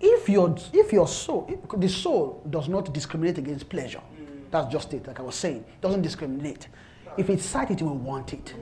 If 0.00 0.28
your, 0.28 0.54
if 0.72 0.92
your 0.92 1.08
soul, 1.08 1.46
if 1.48 1.80
the 1.80 1.88
soul 1.88 2.42
does 2.50 2.68
not 2.68 2.92
discriminate 2.92 3.38
against 3.38 3.68
pleasure, 3.68 4.02
that's 4.50 4.70
just 4.70 4.92
it, 4.92 5.06
like 5.06 5.18
I 5.18 5.22
was 5.22 5.34
saying, 5.34 5.64
It 5.66 5.80
doesn't 5.80 6.02
discriminate. 6.02 6.68
If 7.16 7.30
it's 7.30 7.44
sight, 7.44 7.70
it 7.70 7.80
will 7.80 7.96
want 7.96 8.32
it. 8.34 8.54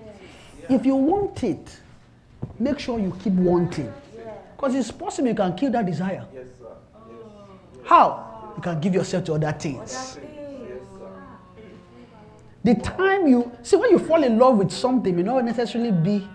If 0.69 0.87
you 0.87 0.97
want 0.97 1.43
it, 1.45 1.81
make 2.59 2.79
sure 2.79 2.99
you 2.99 3.17
keep 3.23 3.33
wanting. 3.35 3.93
Because 4.57 4.75
it's 4.75 4.91
possible 4.91 5.29
you 5.29 5.35
can 5.35 5.57
kill 5.57 5.71
that 5.73 5.87
desire. 5.87 6.25
Yes, 6.33 6.47
sir. 6.59 6.67
Oh. 6.95 7.49
How? 7.85 8.53
You 8.57 8.63
can 8.63 8.81
give 8.81 8.95
yourself 8.95 9.25
to 9.25 9.35
other 9.35 9.53
things. 9.53 10.19
The 12.65 12.75
time 12.77 13.27
you 13.27 13.51
see 13.63 13.75
when 13.75 13.91
you 13.91 13.99
fall 13.99 14.23
in 14.23 14.39
love 14.39 14.57
with 14.57 14.71
something, 14.71 15.17
may 15.17 15.23
not 15.23 15.45
necessarily 15.45 15.91
be 15.91 16.29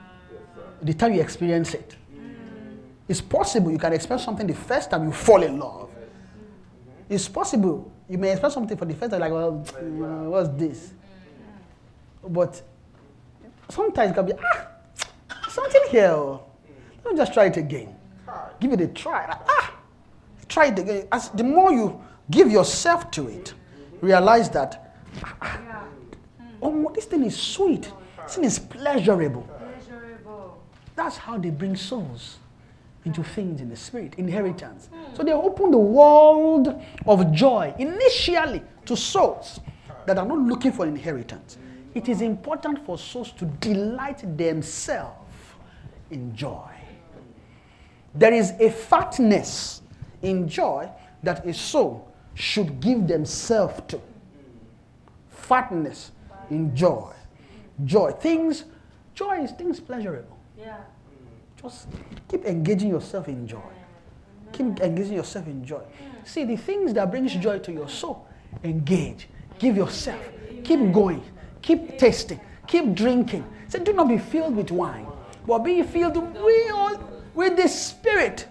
the 0.81 0.93
time 0.93 1.13
you 1.13 1.21
experience 1.21 1.73
it. 1.73 1.95
Mm. 2.13 2.79
It's 3.07 3.21
possible 3.21 3.71
you 3.71 3.77
can 3.77 3.93
experience 3.93 4.25
something 4.25 4.45
the 4.45 4.53
first 4.53 4.91
time 4.91 5.05
you 5.05 5.13
fall 5.13 5.41
in 5.41 5.57
love. 5.57 5.89
Mm-hmm. 5.89 7.13
It's 7.13 7.29
possible 7.29 7.89
you 8.09 8.17
may 8.17 8.31
experience 8.31 8.55
something 8.55 8.77
for 8.77 8.83
the 8.83 8.93
first 8.93 9.11
time, 9.11 9.21
like, 9.21 9.31
well, 9.31 9.53
what's 10.29 10.49
this? 10.49 10.91
Mm. 12.25 12.33
But 12.33 12.61
sometimes 13.69 14.11
it 14.11 14.13
can 14.13 14.25
be, 14.25 14.33
ah, 14.33 14.67
something 15.49 15.81
here. 15.89 16.11
oh. 16.11 16.43
Let 17.03 17.13
me 17.13 17.17
just 17.17 17.33
try 17.33 17.45
it 17.45 17.57
again. 17.57 17.95
Give 18.59 18.73
it 18.73 18.81
a 18.81 18.87
try. 18.87 19.25
Ah, 19.47 19.73
try 20.49 20.67
it 20.67 20.79
again. 20.79 21.07
As 21.11 21.29
the 21.29 21.43
more 21.43 21.71
you 21.71 22.01
give 22.29 22.51
yourself 22.51 23.11
to 23.11 23.27
it, 23.29 23.53
realize 24.01 24.49
that 24.49 24.93
oh, 26.61 26.91
this 26.93 27.05
thing 27.05 27.23
is 27.23 27.37
sweet. 27.37 27.91
This 28.23 28.35
thing 28.35 28.43
is. 28.43 28.59
Pleasurable. 28.59 29.47
That's 30.95 31.15
how 31.15 31.37
they 31.37 31.51
bring 31.51 31.75
souls 31.75 32.37
into 33.05 33.23
things 33.23 33.61
in 33.61 33.69
the 33.69 33.75
spirit, 33.75 34.15
inheritance. 34.17 34.89
So 35.13 35.23
they 35.23 35.31
open 35.31 35.71
the 35.71 35.77
world 35.77 36.81
of 37.05 37.31
joy 37.31 37.73
initially 37.77 38.61
to 38.85 38.97
souls 38.97 39.59
that 40.05 40.17
are 40.17 40.25
not 40.25 40.39
looking 40.39 40.71
for 40.71 40.85
inheritance. 40.85 41.57
It 41.93 42.09
is 42.09 42.21
important 42.21 42.85
for 42.85 42.97
souls 42.97 43.31
to 43.33 43.45
delight 43.45 44.37
themselves 44.37 45.25
in 46.11 46.35
joy. 46.35 46.69
There 48.13 48.33
is 48.33 48.53
a 48.59 48.69
fatness 48.69 49.81
in 50.21 50.47
joy 50.47 50.89
that 51.23 51.45
a 51.45 51.53
soul 51.53 52.11
should 52.33 52.79
give 52.79 53.07
themselves 53.07 53.81
to. 53.87 54.01
Fatness 55.29 56.11
in 56.49 56.75
joy. 56.75 57.13
Joy. 57.85 58.11
Things, 58.11 58.65
joy 59.13 59.43
is 59.43 59.51
things 59.51 59.79
pleasurable. 59.79 60.37
Yeah. 60.57 60.77
Just 61.61 61.87
keep 62.27 62.45
engaging 62.45 62.89
yourself 62.89 63.27
in 63.27 63.47
joy. 63.47 63.61
Keep 64.51 64.79
engaging 64.79 65.13
yourself 65.13 65.47
in 65.47 65.65
joy. 65.65 65.81
See, 66.23 66.43
the 66.43 66.55
things 66.55 66.93
that 66.93 67.09
brings 67.09 67.33
joy 67.35 67.59
to 67.59 67.71
your 67.71 67.89
soul, 67.89 68.27
engage. 68.63 69.27
Give 69.59 69.75
yourself. 69.75 70.21
Keep 70.63 70.91
going. 70.91 71.23
Keep 71.61 71.97
tasting. 71.97 72.39
Keep 72.67 72.95
drinking. 72.95 73.45
Say, 73.67 73.79
do 73.79 73.93
not 73.93 74.07
be 74.07 74.17
filled 74.17 74.55
with 74.55 74.71
wine, 74.71 75.07
but 75.45 75.59
be 75.59 75.81
filled 75.83 76.17
with, 76.17 76.99
with 77.33 77.57
the 77.57 77.67
Spirit. 77.67 78.47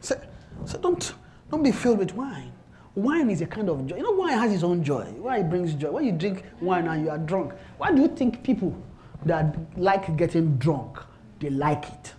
Say, 0.00 0.16
say 0.64 0.78
don't, 0.80 1.14
don't 1.50 1.62
be 1.62 1.72
filled 1.72 1.98
with 1.98 2.14
wine. 2.14 2.52
Wine 2.94 3.30
is 3.30 3.40
a 3.40 3.46
kind 3.46 3.68
of 3.68 3.86
joy. 3.86 3.96
You 3.96 4.02
know, 4.02 4.12
wine 4.12 4.38
has 4.38 4.52
its 4.52 4.62
own 4.62 4.82
joy. 4.82 5.04
Why 5.18 5.38
it 5.38 5.48
brings 5.48 5.74
joy. 5.74 5.90
When 5.90 6.04
you 6.04 6.12
drink 6.12 6.44
wine 6.60 6.88
and 6.88 7.04
you 7.04 7.10
are 7.10 7.18
drunk, 7.18 7.52
why 7.78 7.92
do 7.92 8.02
you 8.02 8.08
think 8.08 8.42
people 8.42 8.76
that 9.24 9.56
like 9.78 10.16
getting 10.16 10.56
drunk, 10.56 10.98
they 11.38 11.50
like 11.50 11.84
it? 11.84 12.14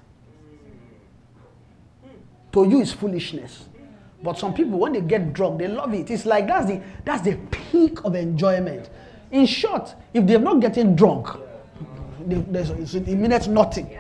To 2.54 2.68
you, 2.68 2.82
it's 2.82 2.92
foolishness. 2.92 3.66
But 4.24 4.38
some 4.38 4.54
people, 4.54 4.78
when 4.80 4.94
they 4.94 5.02
get 5.02 5.34
drunk, 5.34 5.60
they 5.60 5.68
love 5.68 5.94
it. 5.94 6.12
It's 6.12 6.26
like 6.26 6.48
that's 6.48 6.68
the 6.68 6.82
that's 7.04 7.24
the 7.24 7.38
peak 7.50 8.04
of 8.06 8.16
enjoyment. 8.16 8.90
In 9.32 9.46
short, 9.46 9.96
if 10.14 10.28
they're 10.28 10.40
not 10.40 10.60
getting 10.60 10.96
drunk, 10.96 11.28
they, 12.28 12.36
there's 12.36 12.70
it's, 12.70 12.94
it 12.94 13.08
means 13.08 13.48
nothing. 13.48 13.98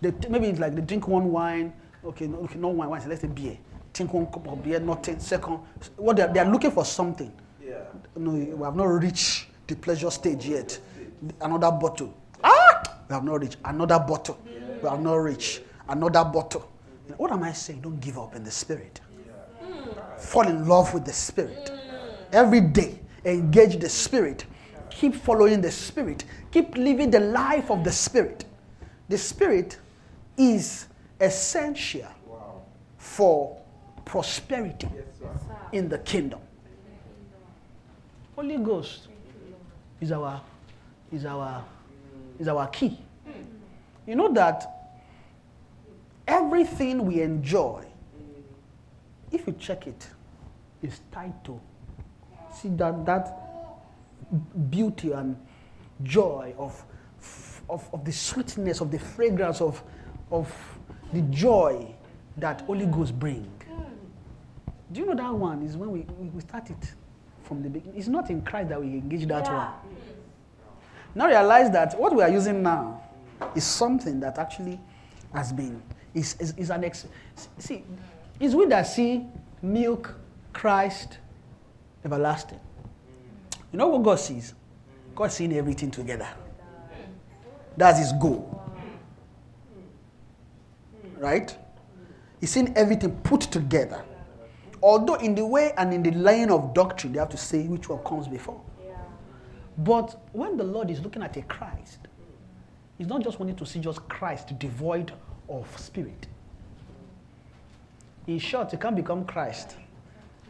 They, 0.00 0.12
maybe 0.28 0.48
it's 0.48 0.60
like 0.60 0.74
they 0.74 0.82
drink 0.82 1.08
one 1.08 1.32
wine, 1.32 1.72
okay, 2.04 2.26
no, 2.26 2.38
okay, 2.38 2.58
no 2.58 2.68
wine, 2.68 2.90
wine, 2.90 3.00
so 3.00 3.08
let's 3.08 3.22
say 3.22 3.28
beer. 3.28 3.56
Drink 3.92 4.12
one 4.12 4.26
cup 4.26 4.46
of 4.46 4.62
beer, 4.62 4.78
nothing. 4.80 5.18
Second, 5.18 5.58
what 5.96 6.16
they're, 6.16 6.32
they're 6.32 6.44
looking 6.44 6.70
for 6.70 6.84
something. 6.84 7.32
Yeah. 7.64 7.78
No, 8.16 8.32
we 8.32 8.64
have 8.64 8.76
not 8.76 8.84
reached 8.84 9.46
the 9.66 9.74
pleasure 9.76 10.10
stage 10.10 10.46
yet. 10.46 10.78
Another 11.40 11.70
bottle. 11.70 12.14
Ah! 12.44 12.82
We 13.08 13.14
have 13.14 13.24
not 13.24 13.40
reached. 13.40 13.56
Another 13.64 13.98
bottle. 13.98 14.38
We 14.82 14.88
have 14.88 15.00
not 15.00 15.14
reached. 15.14 15.62
Another 15.88 16.24
bottle. 16.24 16.68
What 17.16 17.32
am 17.32 17.42
I 17.42 17.52
saying? 17.52 17.80
Don't 17.80 18.00
give 18.00 18.18
up 18.18 18.34
in 18.34 18.44
the 18.44 18.50
spirit. 18.50 19.00
Fall 20.18 20.46
in 20.46 20.68
love 20.68 20.92
with 20.94 21.04
the 21.04 21.12
spirit. 21.12 21.70
Every 22.32 22.60
day, 22.60 23.00
engage 23.24 23.78
the 23.78 23.88
spirit. 23.88 24.44
keep 24.98 25.14
following 25.14 25.60
the 25.60 25.70
Spirit, 25.70 26.24
keep 26.50 26.76
living 26.76 27.10
the 27.10 27.20
life 27.20 27.70
of 27.70 27.84
the 27.84 27.92
Spirit. 27.92 28.44
The 29.08 29.16
Spirit 29.16 29.78
is 30.36 30.88
essential 31.20 32.08
for 32.96 33.56
prosperity 34.04 34.88
in 35.72 35.88
the 35.88 35.98
kingdom. 35.98 36.40
Holy 38.34 38.56
Ghost 38.58 39.08
is 40.00 40.10
our 40.12 40.40
is 41.12 41.24
our 41.24 41.64
is 42.38 42.48
our 42.48 42.66
key. 42.68 42.98
You 44.06 44.16
know 44.16 44.32
that 44.32 44.77
everything 46.28 47.04
we 47.06 47.22
enjoy, 47.22 47.84
if 49.32 49.46
you 49.46 49.54
check 49.58 49.86
it, 49.86 50.06
is 50.82 51.00
tied 51.10 51.44
to 51.44 51.60
see 52.54 52.68
that 52.68 53.04
that 53.04 53.34
beauty 54.70 55.12
and 55.12 55.36
joy 56.02 56.54
of 56.56 56.84
of, 57.68 57.88
of 57.92 58.04
the 58.04 58.12
sweetness 58.12 58.80
of 58.80 58.90
the 58.90 58.98
fragrance 58.98 59.60
of 59.60 59.82
of 60.30 60.52
the 61.12 61.22
joy 61.22 61.94
that 62.36 62.60
Holy 62.62 62.86
Ghost 62.86 63.18
bring. 63.18 63.50
Do 64.92 65.00
you 65.00 65.06
know 65.06 65.14
that 65.14 65.34
one 65.34 65.62
is 65.62 65.76
when 65.76 65.90
we, 65.90 66.00
we 66.18 66.28
we 66.28 66.40
start 66.40 66.70
it 66.70 66.94
from 67.42 67.62
the 67.62 67.68
beginning? 67.68 67.98
It's 67.98 68.08
not 68.08 68.30
in 68.30 68.42
Christ 68.42 68.68
that 68.68 68.80
we 68.80 68.86
engage 68.88 69.26
that 69.28 69.46
one. 69.52 69.68
Now 71.14 71.26
realize 71.26 71.70
that 71.72 71.98
what 71.98 72.14
we 72.14 72.22
are 72.22 72.30
using 72.30 72.62
now 72.62 73.02
is 73.54 73.64
something 73.64 74.20
that 74.20 74.38
actually 74.38 74.78
has 75.34 75.52
been 75.52 75.82
is, 76.14 76.36
is, 76.40 76.54
is 76.56 76.70
an 76.70 76.84
ex 76.84 77.06
see 77.58 77.84
it's 78.40 78.54
we 78.54 78.66
that 78.66 78.82
see 78.82 79.26
milk 79.62 80.14
Christ 80.52 81.18
everlasting. 82.04 82.60
You 83.72 83.78
know 83.78 83.88
what 83.88 84.02
God 84.02 84.20
sees? 84.20 84.54
God 85.14 85.32
seeing 85.32 85.52
everything 85.52 85.90
together. 85.90 86.28
That's 87.76 87.98
his 87.98 88.12
goal. 88.12 88.62
Right? 91.16 91.56
He's 92.40 92.50
seeing 92.50 92.76
everything 92.76 93.16
put 93.22 93.40
together. 93.40 94.04
Although 94.80 95.14
in 95.16 95.34
the 95.34 95.44
way 95.44 95.72
and 95.76 95.92
in 95.92 96.02
the 96.04 96.12
line 96.12 96.50
of 96.50 96.72
doctrine, 96.72 97.12
they 97.12 97.18
have 97.18 97.28
to 97.30 97.36
say 97.36 97.66
which 97.66 97.88
one 97.88 97.98
comes 98.04 98.28
before. 98.28 98.60
But 99.76 100.20
when 100.32 100.56
the 100.56 100.64
Lord 100.64 100.90
is 100.90 101.00
looking 101.00 101.22
at 101.22 101.36
a 101.36 101.42
Christ, 101.42 101.98
He's 102.96 103.06
not 103.06 103.22
just 103.22 103.38
wanting 103.38 103.54
to 103.56 103.66
see 103.66 103.78
just 103.78 104.08
Christ 104.08 104.58
devoid 104.58 105.12
of 105.48 105.66
spirit. 105.78 106.26
In 108.26 108.38
short, 108.38 108.72
you 108.72 108.78
can't 108.78 108.94
become 108.94 109.24
Christ 109.24 109.76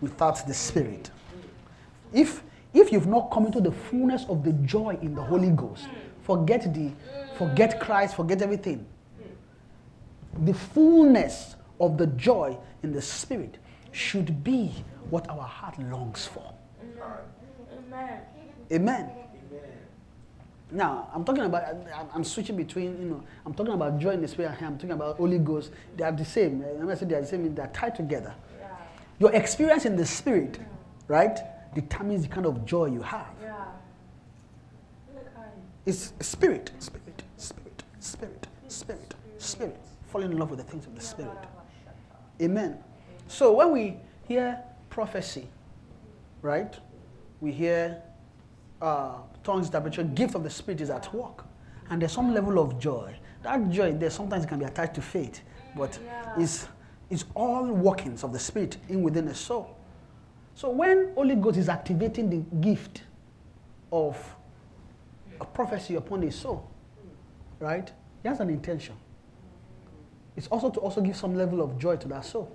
without 0.01 0.45
the 0.47 0.55
Spirit. 0.55 1.11
If 2.13 2.43
if 2.75 2.93
you've 2.93 3.07
not 3.07 3.31
come 3.31 3.47
into 3.47 3.61
the 3.61 3.73
fullness 3.73 4.27
of 4.29 4.45
the 4.45 4.53
joy 4.53 4.99
in 5.01 5.15
the 5.15 5.23
Holy 5.23 5.51
Ghost, 5.51 5.87
forget 6.23 6.75
the 6.75 6.91
forget 7.37 7.81
Christ, 7.81 8.17
forget 8.17 8.43
everything. 8.43 8.85
The 10.41 10.55
fullness 10.55 11.57
of 11.81 11.97
the 11.99 12.09
joy 12.09 12.59
in 12.83 12.93
the 12.93 13.03
Spirit 13.03 13.59
should 13.93 14.43
be 14.43 14.73
what 15.11 15.29
our 15.31 15.43
heart 15.43 15.79
longs 15.79 16.27
for. 16.27 16.53
Amen. 17.73 18.21
Amen. 18.73 19.11
Now, 20.71 21.09
I'm 21.15 21.25
talking 21.25 21.45
about, 21.45 21.65
I'm- 21.65 22.09
I'm 22.15 22.25
switching 22.25 22.57
between, 22.57 23.01
you 23.01 23.09
know, 23.09 23.23
I'm 23.47 23.55
talking 23.55 23.73
about 23.73 23.99
joy 23.99 24.11
in 24.11 24.21
the 24.21 24.29
spirit 24.29 24.53
and 24.59 24.67
I'm 24.67 24.77
talking 24.77 24.93
about 24.93 25.17
Holy 25.17 25.39
Ghost. 25.39 25.71
They 25.97 26.05
are 26.05 26.13
the 26.13 26.25
same. 26.25 26.63
Eh, 26.63 26.73
when 26.73 26.91
I 26.91 26.95
say 26.95 27.07
they 27.07 27.15
are 27.15 27.23
the 27.23 27.27
same, 27.27 27.55
they're 27.55 27.67
tied 27.69 27.95
together. 27.95 28.35
Yeah. 28.61 28.69
Your 29.19 29.33
experience 29.33 29.87
in 29.87 29.97
the 29.97 30.05
spirit, 30.05 30.61
right, 31.09 31.39
determines 31.75 32.23
the 32.23 32.29
kind 32.29 32.47
of 32.47 32.67
joy 32.67 32.87
you 32.87 33.01
have. 33.03 33.27
Yeah. 33.43 33.65
It's 35.87 36.13
spirit, 36.21 36.71
spirit, 36.79 37.23
spirit, 37.39 37.83
spirit, 37.99 38.47
spirit, 38.69 39.15
spirit. 39.39 39.77
Fall 40.09 40.23
in 40.23 40.37
love 40.37 40.51
with 40.51 40.59
the 40.59 40.65
things 40.65 40.87
of 40.87 40.95
the 40.95 41.01
spirit. 41.01 41.39
Amen. 42.43 42.79
So 43.27 43.53
when 43.55 43.73
we 43.73 43.97
hear 44.27 44.63
prophecy, 44.91 45.49
right, 46.43 46.79
we 47.41 47.53
hear 47.53 48.03
uh, 48.81 49.15
tongues 49.43 49.67
interpretation, 49.67 50.15
gift 50.15 50.35
of 50.35 50.43
the 50.43 50.51
spirit 50.51 50.81
is 50.81 50.91
at 50.91 51.13
work, 51.15 51.45
and 51.91 52.01
there's 52.01 52.13
some 52.13 52.33
level 52.35 52.59
of 52.59 52.79
joy. 52.79 53.15
That 53.43 53.71
joy, 53.71 53.93
there 53.93 54.11
sometimes 54.11 54.47
can 54.47 54.59
be 54.59 54.65
attached 54.65 54.95
to 54.95 55.03
faith, 55.03 55.43
but 55.77 55.99
Yeah. 56.05 56.35
it's 56.39 56.69
it's 57.11 57.25
all 57.35 57.65
workings 57.73 58.23
of 58.23 58.33
the 58.35 58.39
spirit 58.39 58.77
in 58.89 59.03
within 59.03 59.25
the 59.25 59.35
soul. 59.35 59.77
So 60.55 60.69
when 60.69 61.13
Holy 61.15 61.37
Ghost 61.37 61.57
is 61.57 61.69
activating 61.71 62.29
the 62.29 62.57
gift 62.61 63.03
of 63.91 64.37
a 65.41 65.45
prophecy 65.47 65.95
upon 65.95 66.23
a 66.25 66.31
soul, 66.31 66.69
right? 67.61 67.91
He 68.23 68.29
has 68.29 68.41
an 68.41 68.51
intention. 68.51 68.95
It's 70.37 70.49
also 70.49 70.69
to 70.71 70.81
also 70.81 71.01
give 71.01 71.17
some 71.17 71.35
level 71.35 71.63
of 71.63 71.79
joy 71.79 71.97
to 71.97 72.09
that 72.09 72.25
soul. 72.25 72.51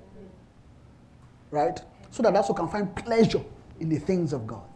Right? 1.50 1.82
So 2.12 2.22
that 2.24 2.34
that 2.34 2.46
soul 2.46 2.56
can 2.56 2.68
find 2.68 2.96
pleasure 2.96 3.42
in 3.80 3.90
the 3.90 3.98
things 3.98 4.34
of 4.34 4.46
God. 4.46 4.73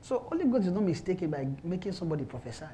So 0.00 0.20
Holy 0.28 0.44
Ghost 0.44 0.66
is 0.66 0.72
not 0.72 0.82
mistaken 0.82 1.30
by 1.30 1.48
making 1.62 1.92
somebody 1.92 2.24
prophesy. 2.24 2.64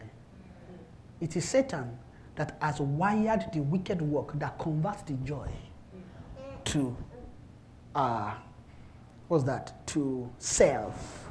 It 1.21 1.37
is 1.37 1.49
Satan 1.49 1.99
that 2.37 2.57
has 2.61 2.81
wired 2.81 3.47
the 3.53 3.61
wicked 3.61 4.03
work 4.03 4.39
that 4.39 4.59
converts 4.59 5.03
the 5.03 5.15
joy 5.15 5.49
to 6.65 6.97
uh 7.95 8.35
what's 9.29 9.45
that? 9.45 9.87
To 9.89 10.31
self. 10.39 11.31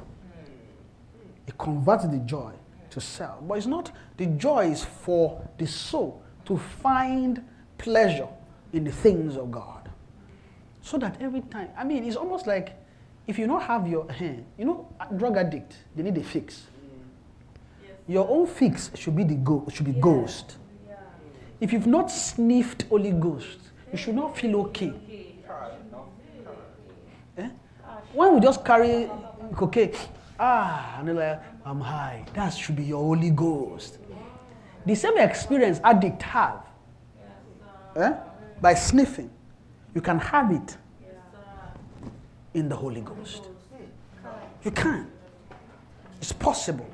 It 1.46 1.56
converts 1.58 2.06
the 2.06 2.18
joy 2.18 2.52
to 2.90 3.00
self. 3.00 3.46
But 3.46 3.58
it's 3.58 3.66
not, 3.66 3.92
the 4.16 4.26
joy 4.26 4.70
is 4.70 4.84
for 4.84 5.40
the 5.58 5.66
soul 5.66 6.22
to 6.46 6.56
find 6.56 7.46
pleasure 7.78 8.28
in 8.72 8.84
the 8.84 8.92
things 8.92 9.36
of 9.36 9.50
God. 9.50 9.90
So 10.82 10.98
that 10.98 11.20
every 11.20 11.40
time, 11.42 11.68
I 11.76 11.84
mean, 11.84 12.04
it's 12.04 12.16
almost 12.16 12.46
like 12.46 12.76
if 13.26 13.38
you 13.38 13.46
don't 13.46 13.62
have 13.62 13.86
your 13.88 14.10
hand, 14.10 14.44
you 14.58 14.64
know, 14.64 14.88
a 15.00 15.12
drug 15.14 15.36
addict, 15.36 15.76
they 15.94 16.02
need 16.02 16.16
a 16.18 16.22
fix. 16.24 16.66
Your 18.08 18.28
own 18.28 18.46
fix 18.46 18.90
should 18.94 19.16
be 19.16 19.24
the 19.24 19.34
go, 19.34 19.66
should 19.72 19.86
be 19.86 19.92
ghost. 19.92 20.56
If 21.60 21.72
you've 21.72 21.86
not 21.86 22.10
sniffed 22.10 22.82
Holy 22.82 23.12
Ghost, 23.12 23.58
you 23.90 23.98
should 23.98 24.14
not 24.14 24.36
feel 24.36 24.56
okay. 24.66 24.92
Eh? 27.38 27.48
When 28.12 28.34
we 28.34 28.40
just 28.40 28.64
carry 28.64 29.10
cocaine, 29.54 29.92
ah, 30.38 30.98
and 30.98 31.08
they're 31.08 31.14
like, 31.14 31.42
I'm 31.64 31.80
high. 31.80 32.26
That 32.34 32.50
should 32.50 32.76
be 32.76 32.84
your 32.84 33.02
Holy 33.02 33.30
Ghost. 33.30 33.98
The 34.84 34.94
same 34.94 35.18
experience 35.18 35.80
addict 35.82 36.22
have. 36.22 36.60
Eh? 37.96 38.12
By 38.60 38.74
sniffing, 38.74 39.30
you 39.94 40.00
can 40.02 40.18
have 40.18 40.52
it 40.52 40.76
in 42.56 42.70
the 42.70 42.74
Holy 42.74 43.02
Ghost. 43.02 43.48
You 44.64 44.70
can. 44.70 45.06
It's 46.20 46.32
possible. 46.32 46.88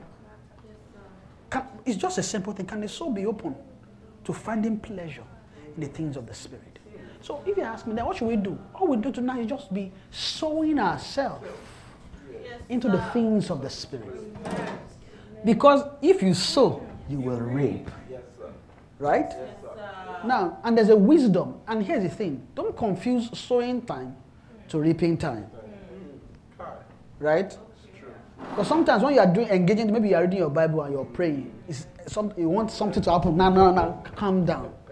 Can, 1.48 1.64
it's 1.86 1.96
just 1.96 2.18
a 2.18 2.22
simple 2.22 2.52
thing. 2.52 2.66
Can 2.66 2.80
the 2.80 2.88
soul 2.88 3.12
be 3.12 3.24
open 3.24 3.54
to 4.24 4.32
finding 4.32 4.78
pleasure 4.78 5.22
in 5.74 5.80
the 5.80 5.86
things 5.86 6.16
of 6.16 6.26
the 6.26 6.34
Spirit? 6.34 6.80
So 7.20 7.40
if 7.46 7.56
you 7.56 7.62
ask 7.62 7.86
me, 7.86 7.94
then 7.94 8.04
what 8.04 8.16
should 8.16 8.26
we 8.26 8.34
do? 8.34 8.58
All 8.74 8.88
we 8.88 8.96
do 8.96 9.12
tonight 9.12 9.42
is 9.42 9.46
just 9.46 9.72
be 9.72 9.92
sowing 10.10 10.80
ourselves 10.80 11.46
into 12.68 12.88
the 12.88 13.00
things 13.12 13.48
of 13.48 13.62
the 13.62 13.70
Spirit. 13.70 14.18
Because 15.44 15.84
if 16.02 16.22
you 16.22 16.34
sow, 16.34 16.84
you 17.08 17.20
will 17.20 17.40
reap. 17.40 17.88
Right? 18.98 19.32
Now, 20.24 20.58
and 20.64 20.76
there's 20.76 20.88
a 20.88 20.96
wisdom. 20.96 21.60
And 21.68 21.84
here's 21.84 22.02
the 22.02 22.08
thing 22.08 22.44
don't 22.56 22.76
confuse 22.76 23.30
sowing 23.38 23.82
time 23.82 24.16
to 24.72 24.78
reaping 24.78 25.16
time. 25.18 25.46
Right? 27.18 27.56
Because 28.50 28.66
sometimes 28.66 29.02
when 29.02 29.14
you 29.14 29.20
are 29.20 29.26
doing 29.26 29.48
engaging, 29.48 29.92
maybe 29.92 30.08
you 30.08 30.16
are 30.16 30.22
reading 30.22 30.38
your 30.38 30.50
Bible 30.50 30.82
and 30.82 30.92
you're 30.94 31.04
praying, 31.04 31.52
it's 31.68 31.86
some, 32.06 32.32
you 32.36 32.48
want 32.48 32.70
something 32.70 33.02
to 33.02 33.12
happen. 33.12 33.36
No, 33.36 33.50
no, 33.50 33.70
no, 33.70 34.02
calm 34.16 34.44
down. 34.44 34.72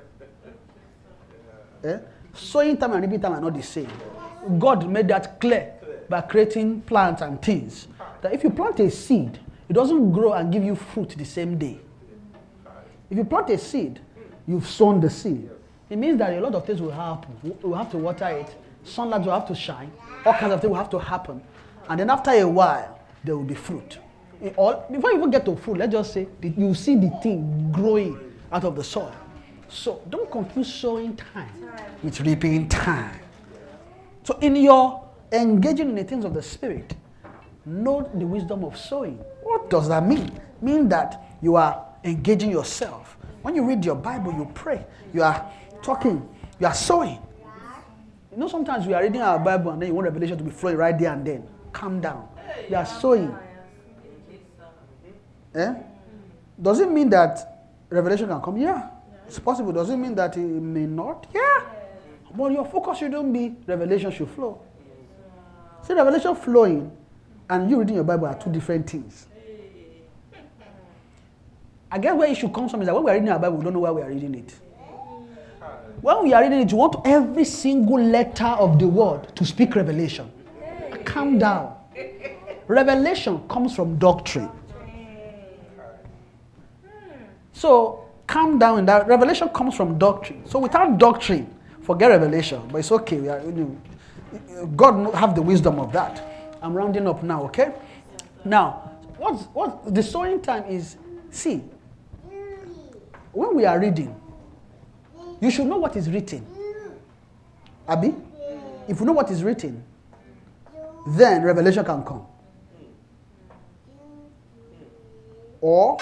Eh? 1.82 1.98
Sowing 2.34 2.76
time 2.76 2.92
and 2.92 3.02
reaping 3.02 3.20
time 3.20 3.32
are 3.32 3.40
not 3.40 3.54
the 3.54 3.62
same. 3.62 3.90
God 4.58 4.86
made 4.86 5.08
that 5.08 5.40
clear 5.40 5.72
by 6.10 6.20
creating 6.20 6.82
plants 6.82 7.22
and 7.22 7.40
things. 7.40 7.88
That 8.20 8.34
if 8.34 8.44
you 8.44 8.50
plant 8.50 8.78
a 8.80 8.90
seed, 8.90 9.38
it 9.66 9.72
doesn't 9.72 10.12
grow 10.12 10.34
and 10.34 10.52
give 10.52 10.62
you 10.62 10.76
fruit 10.76 11.14
the 11.16 11.24
same 11.24 11.56
day. 11.56 11.78
If 13.08 13.16
you 13.16 13.24
plant 13.24 13.48
a 13.48 13.56
seed, 13.56 13.98
you've 14.46 14.68
sown 14.68 15.00
the 15.00 15.08
seed. 15.08 15.48
It 15.88 15.96
means 15.96 16.18
that 16.18 16.34
a 16.34 16.40
lot 16.40 16.54
of 16.54 16.66
things 16.66 16.82
will 16.82 16.90
happen. 16.90 17.34
We 17.62 17.72
have 17.72 17.90
to 17.92 17.96
water 17.98 18.28
it, 18.28 18.54
sunlight 18.84 19.22
will 19.22 19.32
have 19.32 19.46
to 19.48 19.54
shine, 19.54 19.92
all 20.24 20.34
kinds 20.34 20.52
of 20.54 20.60
things 20.60 20.70
will 20.70 20.76
have 20.76 20.90
to 20.90 20.98
happen. 20.98 21.42
And 21.88 22.00
then 22.00 22.10
after 22.10 22.30
a 22.30 22.44
while, 22.46 23.00
there 23.24 23.36
will 23.36 23.44
be 23.44 23.54
fruit. 23.54 23.98
All, 24.56 24.86
before 24.90 25.10
you 25.10 25.18
even 25.18 25.30
get 25.30 25.44
to 25.44 25.56
fruit, 25.56 25.78
let's 25.78 25.92
just 25.92 26.12
say 26.12 26.26
you 26.42 26.74
see 26.74 26.96
the 26.96 27.10
thing 27.22 27.70
growing 27.72 28.18
out 28.50 28.64
of 28.64 28.76
the 28.76 28.84
soil. 28.84 29.14
So 29.68 30.02
don't 30.08 30.30
confuse 30.30 30.72
sowing 30.72 31.16
time 31.16 31.70
with 32.02 32.20
reaping 32.20 32.68
time. 32.68 33.20
So 34.24 34.38
in 34.40 34.56
your 34.56 35.08
engaging 35.32 35.90
in 35.90 35.94
the 35.94 36.04
things 36.04 36.24
of 36.24 36.34
the 36.34 36.42
spirit, 36.42 36.94
know 37.64 38.10
the 38.14 38.26
wisdom 38.26 38.64
of 38.64 38.76
sowing. 38.76 39.18
What 39.42 39.70
does 39.70 39.88
that 39.88 40.06
mean? 40.06 40.40
Mean 40.60 40.88
that 40.88 41.36
you 41.42 41.56
are 41.56 41.86
engaging 42.04 42.50
yourself. 42.50 43.16
When 43.42 43.54
you 43.54 43.64
read 43.64 43.84
your 43.84 43.94
Bible, 43.94 44.32
you 44.32 44.50
pray, 44.54 44.84
you 45.12 45.22
are 45.22 45.50
talking, 45.82 46.28
you 46.58 46.66
are 46.66 46.74
sowing. 46.74 47.18
You 48.32 48.38
know, 48.38 48.48
sometimes 48.48 48.86
we 48.86 48.94
are 48.94 49.02
reading 49.02 49.20
our 49.20 49.38
Bible 49.38 49.72
and 49.72 49.82
then 49.82 49.88
you 49.88 49.94
want 49.94 50.06
revelation 50.06 50.38
to 50.38 50.44
be 50.44 50.50
flowing 50.50 50.76
right 50.76 50.96
there 50.96 51.12
and 51.12 51.26
then. 51.26 51.46
Calm 51.72 52.00
down. 52.00 52.28
You 52.68 52.76
are 52.76 52.86
sowing. 52.86 53.34
Eh? 55.54 55.74
Does 56.60 56.80
it 56.80 56.90
mean 56.90 57.10
that 57.10 57.66
revelation 57.88 58.28
can 58.28 58.40
come? 58.40 58.56
Yeah. 58.56 58.88
It's 59.26 59.38
possible. 59.38 59.72
Does 59.72 59.90
it 59.90 59.96
mean 59.96 60.14
that 60.14 60.36
it 60.36 60.40
may 60.40 60.86
not? 60.86 61.26
Yeah. 61.34 61.62
But 62.36 62.52
your 62.52 62.64
focus 62.64 62.98
shouldn't 62.98 63.32
be 63.32 63.56
revelation 63.66 64.12
should 64.12 64.28
flow. 64.30 64.60
See, 65.82 65.94
revelation 65.94 66.36
flowing 66.36 66.96
and 67.48 67.68
you 67.68 67.80
reading 67.80 67.96
your 67.96 68.04
Bible 68.04 68.26
are 68.26 68.38
two 68.38 68.50
different 68.50 68.88
things. 68.88 69.26
I 71.90 71.98
guess 71.98 72.14
where 72.14 72.28
it 72.28 72.36
should 72.36 72.52
come 72.52 72.68
from 72.68 72.82
is 72.82 72.86
that 72.86 72.94
when 72.94 73.02
we 73.02 73.10
are 73.10 73.14
reading 73.14 73.30
our 73.30 73.40
Bible, 73.40 73.56
we 73.56 73.64
don't 73.64 73.72
know 73.72 73.80
why 73.80 73.90
we 73.90 74.02
are 74.02 74.08
reading 74.08 74.34
it. 74.36 74.54
When 76.00 76.22
we 76.24 76.32
are 76.32 76.42
reading 76.42 76.60
it, 76.60 76.70
you 76.70 76.78
want 76.78 76.96
every 77.04 77.44
single 77.44 78.00
letter 78.00 78.46
of 78.46 78.78
the 78.78 78.88
word 78.88 79.34
to 79.36 79.44
speak 79.44 79.74
revelation. 79.74 80.30
Calm 81.04 81.38
down. 81.38 81.76
Revelation 82.66 83.46
comes 83.48 83.74
from 83.74 83.98
doctrine. 83.98 84.50
So 87.52 88.06
calm 88.26 88.58
down 88.58 88.78
in 88.78 88.86
that. 88.86 89.06
Revelation 89.06 89.48
comes 89.50 89.74
from 89.74 89.98
doctrine. 89.98 90.46
So 90.46 90.58
without 90.58 90.96
doctrine, 90.98 91.54
forget 91.82 92.10
revelation. 92.10 92.62
But 92.72 92.78
it's 92.78 92.92
okay. 92.92 93.20
We 93.20 93.28
are, 93.28 93.42
God 94.76 95.14
have 95.14 95.34
the 95.34 95.42
wisdom 95.42 95.78
of 95.78 95.92
that. 95.92 96.22
I'm 96.62 96.74
rounding 96.74 97.06
up 97.06 97.22
now, 97.22 97.44
okay? 97.44 97.72
Now, 98.44 98.92
what's 99.18 99.44
what 99.52 99.94
the 99.94 100.02
sowing 100.02 100.40
time 100.40 100.64
is? 100.64 100.96
See, 101.30 101.62
when 103.32 103.54
we 103.54 103.64
are 103.64 103.78
reading, 103.78 104.14
you 105.40 105.50
should 105.50 105.66
know 105.66 105.78
what 105.78 105.96
is 105.96 106.08
written. 106.08 106.46
Abby, 107.88 108.14
if 108.88 109.00
you 109.00 109.06
know 109.06 109.12
what 109.12 109.30
is 109.30 109.42
written, 109.42 109.82
then 111.06 111.42
revelation 111.42 111.84
can 111.84 112.04
come. 112.04 112.26
Or 115.60 115.98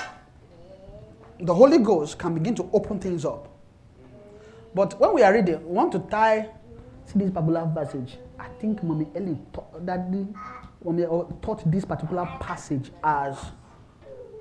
the 1.41 1.55
Holy 1.55 1.79
Ghost 1.79 2.19
can 2.19 2.35
begin 2.35 2.55
to 2.57 2.69
open 2.73 2.99
things 2.99 3.25
up. 3.25 3.49
But 4.75 4.99
when 5.01 5.15
we 5.15 5.23
are 5.23 5.33
reading, 5.33 5.65
we 5.67 5.73
want 5.73 5.93
to 5.93 5.99
tie, 6.01 6.49
see 7.07 7.19
this 7.19 7.31
particular 7.31 7.71
passage. 7.75 8.19
I 8.39 8.49
think 8.61 8.83
Mommy 8.83 9.09
Ellie 9.15 9.39
taught, 9.53 11.43
taught 11.43 11.71
this 11.71 11.85
particular 11.85 12.27
passage 12.41 12.91
as 13.03 13.37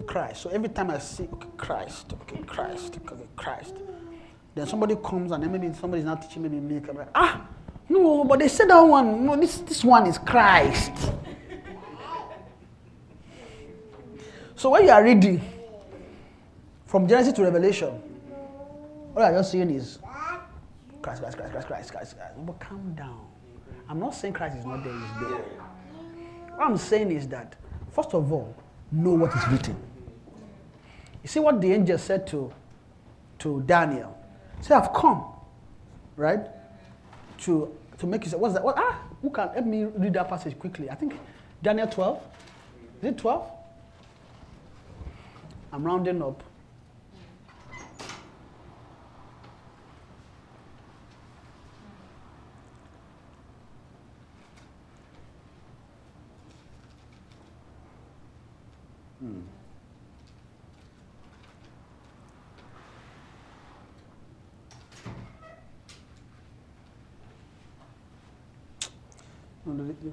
Christ. 0.06 0.41
So 0.41 0.49
every 0.49 0.69
time 0.69 0.91
I 0.91 0.99
see, 0.99 1.28
okay, 1.34 1.48
Christ, 1.57 2.14
okay, 2.22 2.44
Christ, 2.44 2.99
okay, 3.06 3.26
Christ. 3.36 3.76
Then 4.58 4.66
somebody 4.66 4.96
comes 4.96 5.32
and 5.32 5.44
then 5.44 5.52
maybe 5.52 5.72
somebody's 5.76 6.04
not 6.04 6.20
teaching 6.20 6.42
maybe 6.42 6.60
me. 6.60 6.82
I'm 6.90 6.98
like, 6.98 7.10
ah, 7.14 7.46
no, 7.88 8.24
but 8.24 8.40
they 8.40 8.48
said 8.48 8.72
that 8.72 8.82
one. 8.82 9.24
No, 9.24 9.36
this, 9.36 9.60
this 9.60 9.84
one 9.84 10.08
is 10.08 10.18
Christ. 10.18 11.12
so 14.56 14.72
when 14.72 14.86
you 14.86 14.90
are 14.90 15.04
reading 15.04 15.40
from 16.88 17.08
Genesis 17.08 17.34
to 17.34 17.44
Revelation, 17.44 18.02
all 19.16 19.22
you're 19.30 19.38
just 19.38 19.52
seeing 19.52 19.70
is 19.70 20.00
Christ, 21.04 21.22
Christ, 21.22 21.38
Christ, 21.38 21.52
Christ, 21.52 21.68
Christ, 21.68 21.92
Christ, 21.92 22.18
Christ. 22.18 22.34
But 22.44 22.60
calm 22.60 22.96
down. 22.96 23.28
I'm 23.88 24.00
not 24.00 24.16
saying 24.16 24.34
Christ 24.34 24.58
is 24.58 24.66
not 24.66 24.84
there, 24.84 24.92
he's 24.92 25.30
there. 25.30 25.38
What 26.56 26.68
I'm 26.68 26.78
saying 26.78 27.12
is 27.12 27.28
that, 27.28 27.56
first 27.92 28.16
of 28.16 28.34
all, 28.34 28.56
know 28.92 29.14
what 29.14 29.36
is 29.36 29.48
written. 29.50 29.78
You 31.22 31.30
see 31.30 31.40
what 31.40 31.62
the 31.62 31.72
angel 31.72 32.00
said 32.00 32.26
to, 32.30 32.52
to 33.38 33.62
Daniel? 33.62 34.16
Say, 34.62 34.76
I've 34.76 34.94
come, 34.94 35.24
right? 36.16 36.40
To, 37.40 37.76
to 38.00 38.08
make 38.08 38.24
you 38.24 38.32
say, 38.32 38.38
what's 38.38 38.54
that? 38.54 38.64
What, 38.64 38.76
ah, 38.78 39.00
who 39.22 39.30
can 39.30 39.50
help 39.50 39.66
me 39.66 39.86
read 39.86 40.14
that 40.14 40.30
passage 40.30 40.58
quickly? 40.58 40.90
I 40.90 40.96
think 40.96 41.14
Daniel 41.62 41.88
12. 41.88 42.22
Is 43.02 43.10
it 43.10 43.18
12? 43.18 43.52
I'm 45.72 45.84
rounding 45.84 46.22
up. 46.22 46.44
No, 69.78 69.84
no, 69.84 69.94
no, 69.94 70.10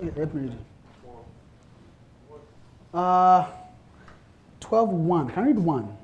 no. 0.00 0.04
Me 0.04 0.10
read 0.12 0.52
it. 0.52 0.60
Uh, 2.92 3.48
12 4.60 4.90
1. 4.90 5.30
Can 5.30 5.42
I 5.42 5.46
read 5.46 5.58
1? 5.58 5.96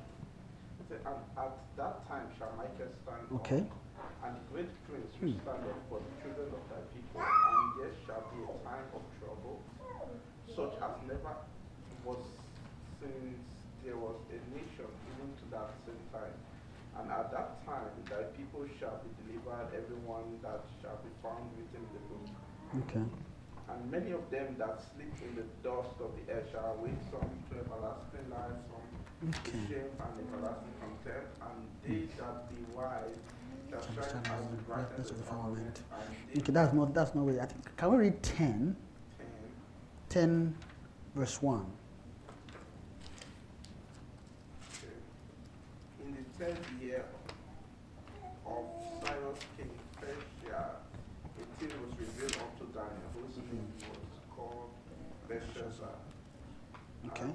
And 0.89 0.97
at 1.37 1.53
that 1.77 2.07
time 2.09 2.25
shall 2.39 2.49
Michael 2.57 2.89
stand 3.05 3.21
up, 3.29 3.37
Okay. 3.37 3.61
and 4.25 4.33
the 4.33 4.43
great 4.49 4.69
prince 4.89 5.13
will 5.21 5.37
stand 5.45 5.61
up 5.61 5.77
for 5.89 6.01
the 6.01 6.11
children 6.25 6.49
of 6.57 6.63
thy 6.73 6.81
people, 6.89 7.21
and 7.21 7.65
there 7.77 7.93
shall 8.05 8.25
be 8.33 8.41
a 8.49 8.57
time 8.65 8.89
of 8.97 9.03
trouble, 9.21 9.61
such 10.49 10.73
as 10.81 10.93
never 11.05 11.33
was 12.05 12.17
since 12.97 13.37
there 13.85 13.97
was 13.97 14.17
a 14.33 14.37
nation 14.57 14.89
even 15.13 15.29
to 15.37 15.45
that 15.53 15.69
same 15.85 16.01
time. 16.09 16.33
And 16.97 17.09
at 17.09 17.29
that 17.33 17.65
time 17.65 17.89
thy 18.09 18.25
people 18.37 18.65
shall 18.81 19.01
be 19.01 19.09
delivered, 19.25 19.69
everyone 19.73 20.37
that 20.45 20.61
shall 20.81 20.97
be 21.01 21.09
found 21.25 21.49
written 21.57 21.81
in 21.81 21.89
the 21.93 22.01
book. 22.05 22.12
Okay. 22.81 23.05
And 23.69 23.91
many 23.91 24.11
of 24.11 24.29
them 24.31 24.55
that 24.57 24.81
sleep 24.93 25.13
in 25.21 25.35
the 25.35 25.45
dust 25.61 25.95
of 26.01 26.11
the 26.17 26.33
earth 26.33 26.49
shall 26.51 26.77
awake 26.79 26.99
some 27.11 27.29
to 27.49 27.59
everlasting 27.59 28.29
life, 28.29 28.59
some 28.69 29.31
to 29.31 29.39
Okay. 29.39 29.59
shame 29.69 29.91
and 30.03 30.13
everlasting 30.27 30.73
contempt, 30.81 31.37
and 31.41 31.59
they 31.83 32.05
hmm. 32.05 32.19
that 32.19 32.49
be 32.49 32.59
wise 32.75 33.21
shall 33.81 34.03
shine 34.03 34.03
Shine 34.03 34.25
as 34.25 35.01
as 35.01 35.07
the 35.07 35.13
the 35.13 35.13
of 35.13 35.17
the 35.17 35.23
firmament. 35.23 35.81
Okay, 36.37 36.51
that's 36.51 36.73
not, 36.73 36.93
that's 36.93 37.15
not 37.15 37.25
way. 37.25 37.39
I 37.39 37.45
think, 37.45 37.75
can 37.77 37.91
we 37.91 37.97
read 37.97 38.23
10? 38.23 38.75
ten, 39.17 39.35
10, 40.09 40.55
verse 41.15 41.41
1. 41.41 41.65
okay. 44.71 44.93
In 46.05 46.15
the 46.15 46.45
third 46.45 46.57
year 46.81 47.05
of 48.45 48.65
Cyrus 49.01 49.39
king 49.57 49.69
Persia, 49.99 50.65
a 51.39 51.59
thing 51.59 51.71
was 51.81 51.99
revealed 51.99 52.37
unto 52.37 52.73
Daniel, 52.73 53.09
whose 53.15 53.37
name 53.37 53.73
was 53.79 54.13
called 54.35 54.69
Belshazzar. 55.27 55.97
Okay. 57.07 57.23
And 57.23 57.33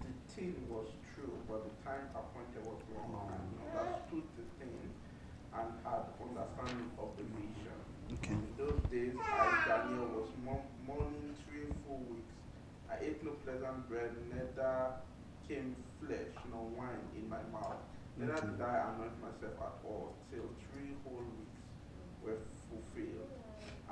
the 0.00 0.34
thing 0.34 0.54
was 0.68 0.88
true, 1.14 1.32
but 1.48 1.64
the 1.64 1.74
time 1.84 2.06
appointed 2.14 2.64
was 2.66 2.80
long, 2.94 3.30
and 3.30 3.44
he 3.58 3.78
understood 3.78 4.26
the 4.36 4.44
thing 4.58 4.92
and 5.52 5.68
had 5.84 6.08
understanding 6.16 6.90
of 6.98 7.08
the 7.16 7.24
vision. 7.36 7.78
Okay. 8.20 8.32
In 8.32 8.48
those 8.56 8.80
days, 8.90 9.14
I, 9.20 9.64
Daniel, 9.68 10.08
was 10.16 10.28
mo- 10.44 10.68
mourning 10.86 11.34
three 11.44 11.68
full 11.84 12.00
weeks. 12.08 12.32
I 12.88 12.96
ate 13.04 13.24
no 13.24 13.32
pleasant 13.44 13.80
bread, 13.92 14.10
neither 14.32 14.96
came 15.46 15.76
flesh 16.00 16.32
nor 16.48 16.64
wine 16.80 17.04
in 17.14 17.28
my 17.28 17.44
mouth. 17.52 17.76
Neither 18.16 18.40
did 18.40 18.60
I 18.64 18.88
anoint 18.88 19.20
myself 19.20 19.52
at 19.60 19.76
all, 19.84 20.16
till 20.32 20.48
three 20.64 20.96
whole 21.04 21.20
weeks 21.36 21.60
were 22.24 22.40
fulfilled. 22.72 23.28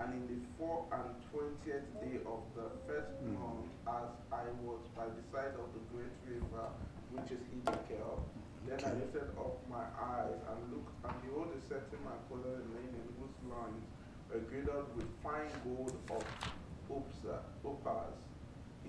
And 0.01 0.09
in 0.16 0.24
the 0.32 0.40
four 0.56 0.89
and 0.89 1.12
twentieth 1.28 1.85
day 2.01 2.16
of 2.24 2.40
the 2.56 2.72
first 2.89 3.12
Mm. 3.20 3.36
month, 3.36 3.68
as 3.86 4.09
I 4.32 4.44
was 4.64 4.81
by 4.97 5.05
the 5.12 5.20
side 5.28 5.52
of 5.60 5.68
the 5.77 5.82
great 5.93 6.16
river, 6.24 6.66
which 7.12 7.31
is 7.36 7.43
Hiddekel, 7.52 8.24
then 8.66 8.81
I 8.81 8.93
lifted 8.97 9.28
up 9.36 9.60
my 9.68 9.85
eyes 10.01 10.40
and 10.48 10.59
looked, 10.72 10.97
and 11.05 11.16
behold, 11.20 11.52
a 11.52 11.60
certain 11.68 12.01
man 12.09 12.16
clothed 12.28 12.48
in 12.64 12.68
linen, 12.72 13.09
whose 13.20 13.36
loins 13.52 13.85
were 14.32 14.40
girded 14.48 14.89
with 14.97 15.10
fine 15.22 15.52
gold 15.64 15.93
of 16.09 16.24
Upsa, 16.89 17.36
Upas. 17.64 18.16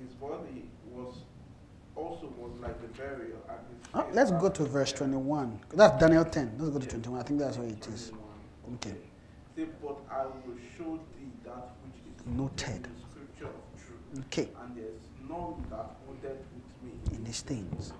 His 0.01 0.13
body 0.15 0.65
was 0.91 1.15
also 1.95 2.27
was 2.37 2.51
like 2.61 2.79
the 2.81 2.87
beryl, 2.97 3.37
Oh, 3.93 4.07
let's 4.13 4.31
go 4.31 4.49
to 4.49 4.63
verse 4.63 4.91
21. 4.93 5.59
That's 5.73 5.99
Daniel 5.99 6.23
10. 6.23 6.53
Let's 6.57 6.71
go 6.71 6.79
to 6.79 6.85
Yeah. 6.85 6.91
21. 6.91 7.19
I 7.19 7.23
think 7.23 7.39
that's 7.39 7.57
where 7.57 7.67
it 7.67 7.87
is. 7.87 8.09
21. 8.09 8.75
Okay. 8.75 8.95
Say, 9.55 9.65
but 9.81 9.97
I 10.09 10.25
will 10.25 10.55
show 10.77 10.95
thee 11.17 11.29
that 11.43 11.69
which 11.83 11.99
is 12.07 12.25
Noted. 12.37 12.75
in 12.75 12.81
the 12.83 12.89
scripture 13.11 13.47
of 13.47 13.81
truth, 13.85 14.25
Okay. 14.27 14.49
and 14.63 14.77
there 14.77 14.85
is 14.85 15.01
none 15.29 15.65
that 15.69 15.95
holdeth 16.05 16.39
with 16.55 16.83
me. 16.83 17.15
In 17.17 17.23
these 17.25 17.41
things. 17.41 17.93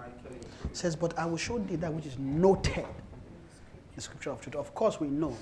Says, 0.72 0.95
But 0.95 1.18
I 1.19 1.26
will 1.26 1.38
show 1.38 1.60
thee 1.60 1.76
that 1.76 1.94
which 1.94 2.06
is 2.06 2.18
noted 2.18 2.78
in 2.78 3.95
the 3.95 4.02
scripture 4.02 4.32
of 4.32 4.40
truth. 4.41 4.56
Of 4.56 4.73
course, 4.73 4.99
we 5.02 5.07
know. 5.07 5.36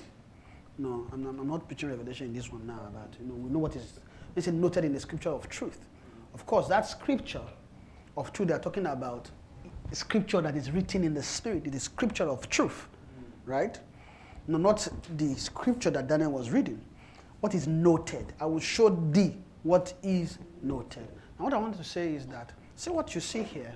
No, 0.78 1.06
I'm, 1.12 1.26
I'm 1.26 1.38
I'm 1.40 1.48
not 1.48 1.68
preaching 1.68 1.90
revelation 1.90 2.26
in 2.28 2.32
this 2.32 2.50
one 2.50 2.66
now, 2.66 2.80
but 2.92 3.14
you 3.20 3.26
know, 3.26 3.34
we 3.34 3.50
know 3.50 3.58
what 3.60 3.76
is 3.76 4.00
it's 4.34 4.46
noted 4.48 4.84
in 4.84 4.92
the 4.94 5.00
scripture 5.00 5.30
of 5.30 5.48
truth. 5.48 5.78
Of 6.34 6.46
course, 6.46 6.68
that 6.68 6.86
scripture 6.86 7.42
of 8.16 8.32
truth 8.32 8.48
they're 8.48 8.58
talking 8.58 8.86
about, 8.86 9.30
scripture 9.92 10.40
that 10.40 10.56
is 10.56 10.70
written 10.70 11.04
in 11.04 11.14
the 11.14 11.22
spirit, 11.22 11.66
it 11.66 11.74
is 11.74 11.84
scripture 11.84 12.28
of 12.28 12.48
truth, 12.48 12.86
right? 13.44 13.78
No, 14.46 14.58
not 14.58 14.86
the 15.16 15.34
scripture 15.34 15.90
that 15.90 16.06
Daniel 16.06 16.32
was 16.32 16.50
reading. 16.50 16.80
What 17.40 17.54
is 17.54 17.66
noted? 17.66 18.32
I 18.40 18.46
will 18.46 18.60
show 18.60 18.90
thee 18.90 19.36
what 19.62 19.94
is 20.02 20.38
noted. 20.62 21.08
Now, 21.38 21.44
what 21.44 21.54
I 21.54 21.58
want 21.58 21.76
to 21.76 21.84
say 21.84 22.14
is 22.14 22.26
that, 22.26 22.52
see 22.76 22.90
what 22.90 23.14
you 23.14 23.20
see 23.20 23.42
here 23.42 23.74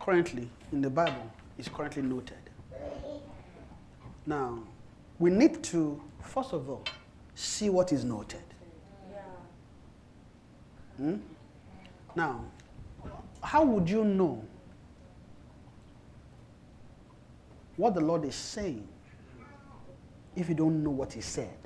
currently 0.00 0.50
in 0.72 0.80
the 0.80 0.90
Bible 0.90 1.30
is 1.58 1.68
currently 1.68 2.02
noted. 2.02 2.38
Now, 4.26 4.58
we 5.18 5.30
need 5.30 5.62
to, 5.64 6.00
first 6.22 6.52
of 6.52 6.68
all, 6.68 6.84
see 7.34 7.68
what 7.68 7.92
is 7.92 8.04
noted. 8.04 8.42
Hmm? 10.98 11.16
Now, 12.16 12.44
how 13.40 13.64
would 13.64 13.88
you 13.88 14.04
know 14.04 14.44
what 17.76 17.94
the 17.94 18.00
Lord 18.00 18.24
is 18.24 18.34
saying 18.34 18.86
if 20.34 20.48
you 20.48 20.54
don't 20.56 20.82
know 20.82 20.90
what 20.90 21.12
He 21.12 21.20
said? 21.20 21.56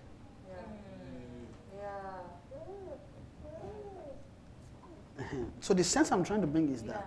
Uh-huh. 5.18 5.36
So, 5.60 5.72
the 5.72 5.84
sense 5.84 6.10
I'm 6.10 6.24
trying 6.24 6.40
to 6.40 6.46
bring 6.46 6.72
is 6.72 6.82
that 6.82 7.06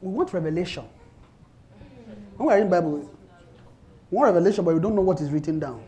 we 0.00 0.10
want 0.10 0.32
revelation. 0.32 0.84
When 2.36 2.48
we're 2.48 2.58
in 2.58 2.68
Bible, 2.68 2.98
we 2.98 3.06
want 4.10 4.34
revelation, 4.34 4.64
but 4.64 4.74
we 4.74 4.80
don't 4.80 4.94
know 4.94 5.00
what 5.02 5.20
is 5.20 5.30
written 5.30 5.58
down. 5.58 5.82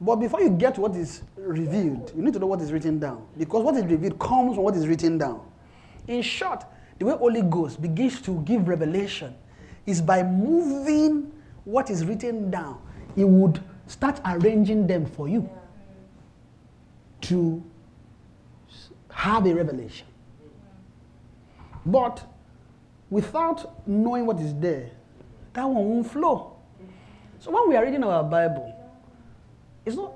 But 0.00 0.16
before 0.16 0.40
you 0.40 0.50
get 0.50 0.78
what 0.78 0.94
is 0.94 1.22
revealed, 1.36 2.12
you 2.14 2.22
need 2.22 2.34
to 2.34 2.38
know 2.38 2.46
what 2.46 2.60
is 2.60 2.72
written 2.72 2.98
down. 2.98 3.26
Because 3.36 3.64
what 3.64 3.76
is 3.76 3.84
revealed 3.84 4.18
comes 4.18 4.54
from 4.54 4.64
what 4.64 4.76
is 4.76 4.86
written 4.86 5.16
down. 5.16 5.40
In 6.06 6.22
short, 6.22 6.64
the 6.98 7.06
way 7.06 7.16
Holy 7.16 7.42
Ghost 7.42 7.80
begins 7.80 8.20
to 8.22 8.42
give 8.42 8.68
revelation 8.68 9.34
is 9.86 10.02
by 10.02 10.22
moving 10.22 11.32
what 11.64 11.90
is 11.90 12.04
written 12.04 12.50
down. 12.50 12.80
He 13.14 13.24
would 13.24 13.60
start 13.86 14.20
arranging 14.24 14.86
them 14.86 15.06
for 15.06 15.28
you 15.28 15.48
to 17.22 17.62
have 19.10 19.46
a 19.46 19.54
revelation. 19.54 20.06
But 21.86 22.22
without 23.08 23.86
knowing 23.88 24.26
what 24.26 24.40
is 24.40 24.54
there, 24.54 24.90
that 25.54 25.64
one 25.64 25.88
won't 25.88 26.10
flow. 26.10 26.56
So 27.38 27.50
when 27.50 27.68
we 27.68 27.76
are 27.76 27.84
reading 27.84 28.04
our 28.04 28.22
Bible, 28.22 28.75
it's 29.86 29.96
not, 29.96 30.12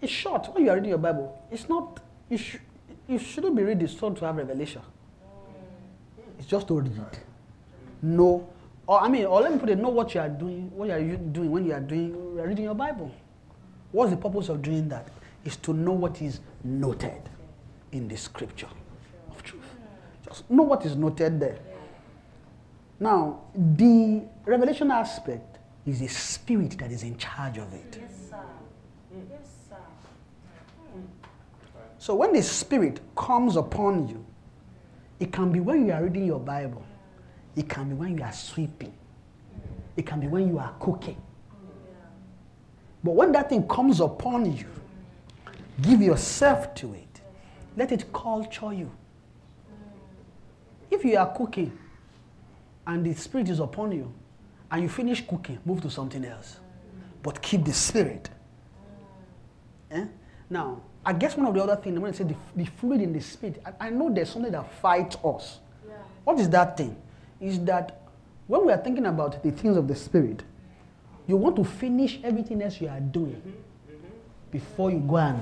it's 0.00 0.12
short. 0.12 0.48
When 0.54 0.64
you 0.64 0.70
are 0.70 0.76
reading 0.76 0.90
your 0.90 0.98
Bible, 0.98 1.42
it's 1.50 1.68
not, 1.68 2.00
you, 2.30 2.38
sh- 2.38 2.58
you 3.08 3.18
shouldn't 3.18 3.56
be 3.56 3.62
reading 3.64 3.88
so 3.88 4.10
to 4.10 4.24
have 4.24 4.36
revelation. 4.36 4.82
It's 6.38 6.46
just 6.46 6.68
to 6.68 6.80
read. 6.80 7.18
Know, 8.02 8.48
or 8.86 9.00
I 9.00 9.08
mean, 9.08 9.24
or 9.24 9.40
let 9.40 9.52
me 9.52 9.58
put 9.58 9.68
it, 9.68 9.78
know 9.78 9.88
what 9.88 10.14
you 10.14 10.20
are 10.20 10.28
doing, 10.28 10.70
what 10.74 10.90
are 10.90 11.00
you 11.00 11.16
doing 11.16 11.50
when 11.50 11.66
you 11.66 11.72
are 11.72 11.80
doing, 11.80 12.10
you 12.10 12.40
are 12.40 12.46
reading 12.46 12.64
your 12.64 12.74
Bible. 12.74 13.12
What's 13.90 14.10
the 14.12 14.16
purpose 14.16 14.48
of 14.48 14.62
doing 14.62 14.88
that? 14.90 15.08
Is 15.44 15.56
to 15.58 15.72
know 15.72 15.92
what 15.92 16.22
is 16.22 16.40
noted 16.62 17.28
in 17.92 18.06
the 18.08 18.16
scripture 18.16 18.68
of 19.30 19.42
truth. 19.42 19.64
Just 20.24 20.48
know 20.50 20.62
what 20.64 20.84
is 20.84 20.96
noted 20.96 21.40
there. 21.40 21.58
Now, 23.00 23.40
the 23.54 24.22
revelation 24.44 24.90
aspect 24.90 25.58
is 25.86 26.00
the 26.00 26.08
spirit 26.08 26.76
that 26.78 26.90
is 26.90 27.02
in 27.02 27.16
charge 27.16 27.58
of 27.58 27.72
it. 27.72 27.98
Yes. 28.00 28.15
Mm. 29.16 29.26
Yes, 29.30 29.48
sir. 29.68 29.76
Mm. 30.96 31.06
So 31.98 32.14
when 32.14 32.32
the 32.32 32.42
Spirit 32.42 33.00
comes 33.16 33.56
upon 33.56 34.08
you, 34.08 34.24
it 35.18 35.32
can 35.32 35.50
be 35.50 35.60
when 35.60 35.86
you 35.86 35.92
are 35.92 36.02
reading 36.02 36.26
your 36.26 36.40
Bible, 36.40 36.82
mm. 36.82 37.60
it 37.60 37.68
can 37.68 37.88
be 37.88 37.94
when 37.94 38.18
you 38.18 38.24
are 38.24 38.32
sweeping, 38.32 38.92
it 39.96 40.06
can 40.06 40.20
be 40.20 40.26
when 40.26 40.48
you 40.48 40.58
are 40.58 40.74
cooking. 40.80 41.16
But 43.02 43.14
when 43.14 43.32
that 43.32 43.48
thing 43.50 43.66
comes 43.68 44.00
upon 44.00 44.56
you, 44.56 44.66
give 45.80 46.02
yourself 46.02 46.74
to 46.76 46.92
it. 46.94 47.20
Let 47.76 47.92
it 47.92 48.12
culture 48.12 48.72
you. 48.72 48.90
If 50.90 51.04
you 51.04 51.16
are 51.16 51.32
cooking 51.32 51.76
and 52.86 53.04
the 53.04 53.14
Spirit 53.14 53.48
is 53.48 53.60
upon 53.60 53.92
you, 53.92 54.12
and 54.70 54.82
you 54.82 54.88
finish 54.88 55.24
cooking, 55.26 55.58
move 55.64 55.80
to 55.82 55.90
something 55.90 56.24
else. 56.24 56.58
But 57.22 57.40
keep 57.40 57.64
the 57.64 57.72
Spirit. 57.72 58.28
Eh? 59.90 60.04
Now, 60.48 60.80
I 61.04 61.12
guess 61.12 61.36
one 61.36 61.46
of 61.46 61.54
the 61.54 61.62
other 61.62 61.76
things, 61.76 61.98
when 61.98 62.12
I 62.12 62.14
say 62.14 62.24
the, 62.24 62.34
the 62.54 62.64
fluid 62.64 63.00
in 63.00 63.12
the 63.12 63.20
spirit, 63.20 63.62
I, 63.64 63.86
I 63.86 63.90
know 63.90 64.12
there's 64.12 64.30
something 64.30 64.52
that 64.52 64.72
fights 64.80 65.16
us. 65.24 65.60
Yeah. 65.86 65.94
What 66.24 66.40
is 66.40 66.48
that 66.50 66.76
thing? 66.76 66.96
Is 67.40 67.60
that 67.64 68.02
when 68.46 68.66
we 68.66 68.72
are 68.72 68.78
thinking 68.78 69.06
about 69.06 69.42
the 69.42 69.50
things 69.50 69.76
of 69.76 69.88
the 69.88 69.94
spirit, 69.94 70.42
you 71.26 71.36
want 71.36 71.56
to 71.56 71.64
finish 71.64 72.18
everything 72.22 72.62
else 72.62 72.80
you 72.80 72.88
are 72.88 73.00
doing 73.00 73.40
before 74.50 74.90
you 74.90 74.98
go 75.00 75.16
and. 75.16 75.40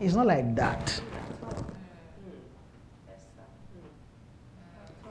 It's 0.00 0.14
not 0.14 0.26
like 0.26 0.54
that. 0.56 1.00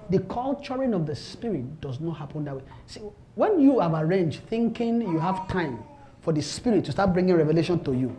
The 0.09 0.19
culturing 0.19 0.93
of 0.93 1.05
the 1.05 1.15
spirit 1.15 1.79
does 1.79 1.99
not 1.99 2.17
happen 2.17 2.43
that 2.43 2.55
way. 2.57 2.63
See, 2.85 2.99
when 3.35 3.61
you 3.61 3.79
have 3.79 3.93
arranged 3.93 4.41
thinking 4.47 5.01
you 5.01 5.19
have 5.19 5.47
time 5.47 5.81
for 6.21 6.31
the 6.33 6.41
spirit 6.41 6.85
to 6.85 6.91
start 6.91 7.13
bringing 7.13 7.35
revelation 7.35 7.83
to 7.83 7.93
you, 7.93 8.15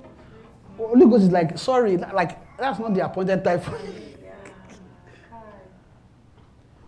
Holy 0.77 1.07
Ghost 1.07 1.25
is 1.25 1.31
like, 1.31 1.57
sorry, 1.59 1.97
like 1.97 2.39
that's 2.57 2.79
not 2.79 2.95
the 2.95 3.05
appointed 3.05 3.43
time 3.45 3.61
for 3.61 3.79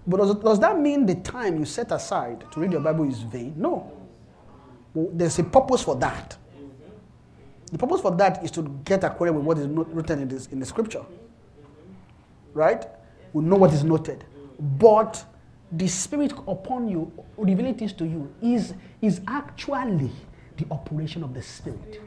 But 0.07 0.19
does, 0.19 0.35
does 0.35 0.61
that 0.61 0.79
mean 0.79 1.07
the 1.07 1.15
time 1.15 1.59
you 1.59 1.65
set 1.65 1.91
aside 1.91 2.45
to 2.53 2.61
read 2.61 2.73
your 2.73 2.81
Bible 2.81 3.09
is 3.09 3.23
vain? 3.23 3.55
No. 3.57 3.91
Well, 4.93 5.09
there's 5.13 5.39
a 5.39 5.45
purpose 5.45 5.83
for 5.83 5.97
that. 5.97 6.37
The 7.73 7.79
purpose 7.79 8.03
for 8.03 8.15
that 8.17 8.45
is 8.45 8.51
to 8.53 8.63
get 8.85 9.03
acquainted 9.03 9.35
with 9.37 9.45
what 9.45 9.59
is 9.59 9.67
not 9.67 9.93
written 9.95 10.21
in, 10.21 10.29
this, 10.29 10.47
in 10.49 10.61
the 10.61 10.67
scripture. 10.67 11.05
Right? 12.53 12.87
We 13.33 13.43
know 13.43 13.57
what 13.57 13.73
is 13.73 13.83
noted. 13.83 14.25
But 14.61 15.25
the 15.73 15.89
spirit 15.89 16.33
upon 16.47 16.89
you, 16.89 17.11
revealing 17.37 17.75
things 17.75 17.93
to 17.95 18.05
you, 18.05 18.33
is, 18.43 18.75
is 19.01 19.23
actually 19.27 20.13
the 20.57 20.67
operation 20.71 21.23
of 21.23 21.35
the 21.35 21.43
spirit. 21.43 22.01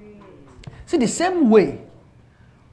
See, 0.86 0.98
the 0.98 1.08
same 1.08 1.50
way, 1.50 1.82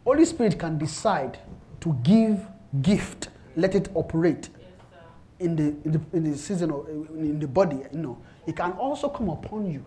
Holy 0.05 0.25
Spirit 0.25 0.59
can 0.59 0.79
decide 0.79 1.39
to 1.81 1.97
give 2.03 2.47
gift, 2.83 3.29
let 3.57 3.75
it 3.75 3.89
operate 3.95 4.49
in 5.41 5.57
the, 5.57 5.63
in 5.85 5.93
the, 5.93 6.01
in 6.13 6.31
the 6.31 6.39
season 6.39 6.71
of, 6.71 6.89
in 6.89 7.39
the 7.39 7.49
body, 7.49 7.81
you 7.93 7.99
know. 7.99 8.19
It 8.47 8.57
can 8.57 8.73
also 8.73 9.09
come 9.09 9.29
upon 9.29 9.71
you 9.71 9.85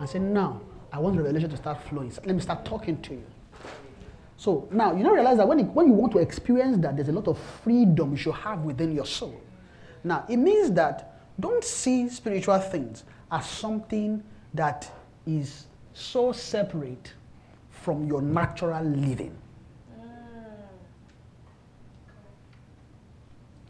and 0.00 0.08
say, 0.08 0.18
now, 0.18 0.60
I 0.92 0.98
want 0.98 1.16
revelation 1.16 1.50
to 1.50 1.56
start 1.56 1.82
flowing. 1.82 2.12
Let 2.24 2.34
me 2.34 2.40
start 2.40 2.64
talking 2.64 3.00
to 3.02 3.14
you. 3.14 3.24
So 4.36 4.68
now, 4.70 4.94
you 4.94 5.02
don't 5.02 5.14
realize 5.14 5.36
that 5.38 5.48
when, 5.48 5.60
it, 5.60 5.66
when 5.66 5.88
you 5.88 5.92
want 5.92 6.12
to 6.12 6.18
experience 6.18 6.78
that, 6.78 6.96
there's 6.96 7.08
a 7.08 7.12
lot 7.12 7.28
of 7.28 7.38
freedom 7.38 8.12
you 8.12 8.16
should 8.16 8.34
have 8.34 8.60
within 8.60 8.94
your 8.94 9.06
soul. 9.06 9.40
Now, 10.04 10.24
it 10.28 10.36
means 10.36 10.72
that 10.72 11.20
don't 11.38 11.62
see 11.62 12.08
spiritual 12.08 12.58
things 12.58 13.04
as 13.30 13.48
something 13.48 14.22
that 14.54 14.90
is 15.28 15.66
so 15.92 16.32
separate 16.32 17.12
from 17.70 18.06
your 18.06 18.22
natural 18.22 18.82
living. 18.82 19.36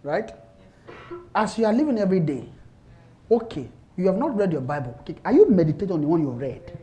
Right? 0.02 0.30
As 1.34 1.58
you 1.58 1.66
are 1.66 1.72
living 1.72 1.98
every 1.98 2.20
day, 2.20 2.48
okay, 3.30 3.68
you 3.96 4.06
have 4.06 4.16
not 4.16 4.36
read 4.36 4.52
your 4.52 4.60
Bible. 4.60 4.96
Okay, 5.00 5.16
are 5.24 5.32
you 5.32 5.50
meditating 5.50 5.92
on 5.92 6.00
the 6.00 6.06
one 6.06 6.22
you 6.22 6.30
read? 6.30 6.78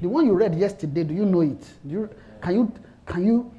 The 0.00 0.08
one 0.08 0.26
you 0.26 0.34
read 0.34 0.54
yesterday, 0.54 1.04
do 1.04 1.14
you 1.14 1.24
know 1.24 1.40
it? 1.40 1.60
Do 1.86 1.92
you, 1.92 2.10
can, 2.40 2.54
you, 2.54 2.72
can 3.04 3.26
you 3.26 3.52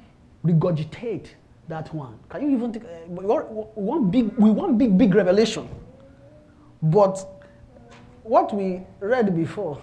regurgitate 0.44 1.26
that 1.68 1.92
one? 1.92 2.18
Can 2.30 2.42
you 2.42 2.56
even 2.56 2.72
think, 2.72 2.84
uh, 2.84 3.98
big, 4.10 4.32
we 4.38 4.50
want 4.50 4.78
big, 4.78 4.96
big 4.96 5.14
revelation. 5.14 5.68
But 6.82 7.37
what 8.28 8.54
we 8.54 8.82
read 9.00 9.34
before, 9.34 9.82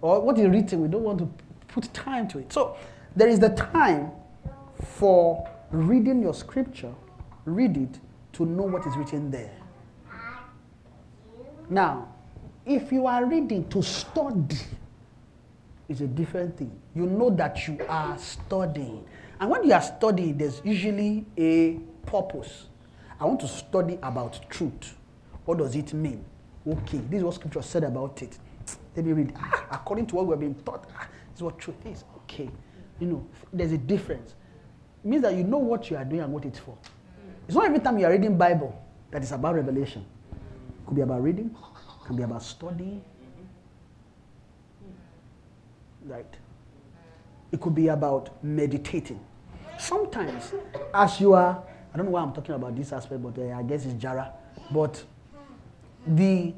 or 0.00 0.20
what 0.20 0.38
is 0.38 0.48
written, 0.48 0.80
we 0.80 0.88
don't 0.88 1.02
want 1.02 1.18
to 1.18 1.28
put 1.68 1.92
time 1.92 2.28
to 2.28 2.38
it. 2.38 2.52
So 2.52 2.76
there 3.16 3.28
is 3.28 3.40
the 3.40 3.50
time 3.50 4.12
for 4.82 5.48
reading 5.70 6.22
your 6.22 6.34
scripture, 6.34 6.94
read 7.44 7.76
it 7.76 7.98
to 8.34 8.46
know 8.46 8.62
what 8.62 8.86
is 8.86 8.96
written 8.96 9.30
there. 9.30 9.52
Now, 11.68 12.08
if 12.64 12.92
you 12.92 13.06
are 13.06 13.24
reading 13.24 13.68
to 13.70 13.82
study, 13.82 14.56
it's 15.88 16.00
a 16.00 16.06
different 16.06 16.56
thing. 16.56 16.70
You 16.94 17.06
know 17.06 17.30
that 17.30 17.66
you 17.66 17.78
are 17.88 18.16
studying. 18.18 19.04
And 19.40 19.50
when 19.50 19.64
you 19.64 19.72
are 19.72 19.82
studying, 19.82 20.38
there's 20.38 20.60
usually 20.64 21.26
a 21.36 21.80
purpose. 22.06 22.66
I 23.18 23.24
want 23.24 23.40
to 23.40 23.48
study 23.48 23.98
about 24.02 24.48
truth. 24.48 24.96
What 25.44 25.58
does 25.58 25.74
it 25.74 25.92
mean? 25.92 26.24
Okay, 26.66 26.98
this 26.98 27.18
is 27.18 27.24
what 27.24 27.34
scripture 27.34 27.62
said 27.62 27.84
about 27.84 28.20
it. 28.22 28.38
Let 28.94 29.04
me 29.04 29.12
read. 29.12 29.32
Ah, 29.36 29.66
according 29.72 30.06
to 30.08 30.16
what 30.16 30.26
we're 30.26 30.36
being 30.36 30.54
taught, 30.56 30.88
ah, 30.96 31.08
is 31.34 31.42
what 31.42 31.58
truth 31.58 31.86
is. 31.86 32.04
Okay. 32.18 32.50
You 32.98 33.06
know, 33.06 33.26
there's 33.52 33.72
a 33.72 33.78
difference. 33.78 34.34
It 35.04 35.08
means 35.08 35.22
that 35.22 35.34
you 35.34 35.44
know 35.44 35.58
what 35.58 35.90
you 35.90 35.96
are 35.96 36.04
doing 36.04 36.20
and 36.20 36.32
what 36.32 36.44
it's 36.44 36.58
for. 36.58 36.76
It's 37.46 37.54
not 37.54 37.64
every 37.64 37.80
time 37.80 37.98
you 37.98 38.06
are 38.06 38.12
reading 38.12 38.36
Bible 38.36 38.80
that 39.10 39.22
is 39.22 39.32
about 39.32 39.54
revelation. 39.54 40.04
It 40.32 40.86
could 40.86 40.94
be 40.96 41.00
about 41.00 41.22
reading, 41.22 41.46
it 41.46 42.06
can 42.06 42.16
be 42.16 42.22
about 42.22 42.42
studying. 42.42 43.02
Right. 46.04 46.36
It 47.52 47.60
could 47.60 47.74
be 47.74 47.88
about 47.88 48.42
meditating. 48.44 49.20
Sometimes, 49.78 50.52
as 50.94 51.20
you 51.20 51.32
are, 51.32 51.62
I 51.92 51.96
don't 51.96 52.06
know 52.06 52.12
why 52.12 52.22
I'm 52.22 52.32
talking 52.32 52.54
about 52.54 52.76
this 52.76 52.92
aspect, 52.92 53.22
but 53.22 53.38
uh, 53.38 53.56
I 53.58 53.62
guess 53.62 53.84
it's 53.84 53.94
Jara. 53.94 54.32
But 54.70 55.02
the 56.06 56.54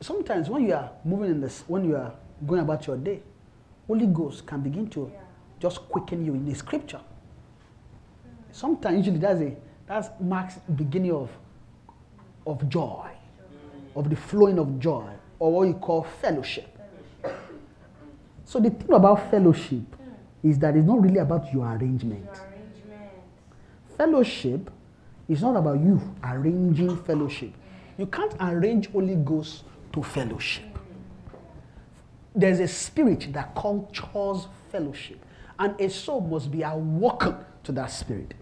sometimes 0.00 0.48
when 0.48 0.66
you 0.66 0.74
are 0.74 0.90
moving 1.04 1.30
in 1.30 1.40
this, 1.40 1.64
when 1.66 1.84
you 1.84 1.96
are 1.96 2.12
going 2.46 2.60
about 2.60 2.86
your 2.86 2.96
day, 2.96 3.22
Holy 3.86 4.06
Ghost 4.06 4.46
can 4.46 4.60
begin 4.60 4.88
to 4.90 5.10
just 5.60 5.80
quicken 5.88 6.24
you 6.24 6.34
in 6.34 6.44
the 6.44 6.54
scripture. 6.54 7.00
Sometimes, 8.52 8.98
usually, 8.98 9.18
that's 9.18 9.40
a 9.40 9.56
that's 9.86 10.08
marks 10.20 10.56
beginning 10.74 11.12
of 11.12 11.30
of 12.46 12.68
joy, 12.68 13.08
mm. 13.08 13.98
of 13.98 14.08
the 14.10 14.16
flowing 14.16 14.58
of 14.58 14.78
joy, 14.78 15.08
or 15.38 15.52
what 15.52 15.68
you 15.68 15.74
call 15.74 16.04
fellowship. 16.20 16.66
So 18.44 18.60
the 18.60 18.70
thing 18.70 18.92
about 18.92 19.30
fellowship 19.30 19.80
mm. 19.80 20.48
is 20.50 20.58
that 20.60 20.76
it's 20.76 20.86
not 20.86 21.02
really 21.02 21.18
about 21.18 21.52
your 21.52 21.66
arrangement. 21.66 22.28
Arrangement. 22.28 23.10
Fellowship 23.96 24.70
is 25.28 25.42
not 25.42 25.56
about 25.56 25.80
you 25.80 26.00
arranging 26.22 26.96
fellowship. 27.02 27.52
You 27.98 28.06
can't 28.06 28.34
arrange 28.40 28.90
Holy 28.90 29.16
Ghost 29.16 29.64
to 29.92 30.02
fellowship. 30.02 30.78
There's 32.34 32.60
a 32.60 32.68
spirit 32.68 33.32
that 33.32 33.54
cultures 33.54 34.48
fellowship, 34.70 35.24
and 35.58 35.80
a 35.80 35.88
soul 35.88 36.20
must 36.20 36.50
be 36.50 36.62
awoken 36.62 37.36
to 37.64 37.72
that 37.72 37.90
spirit. 37.90 38.34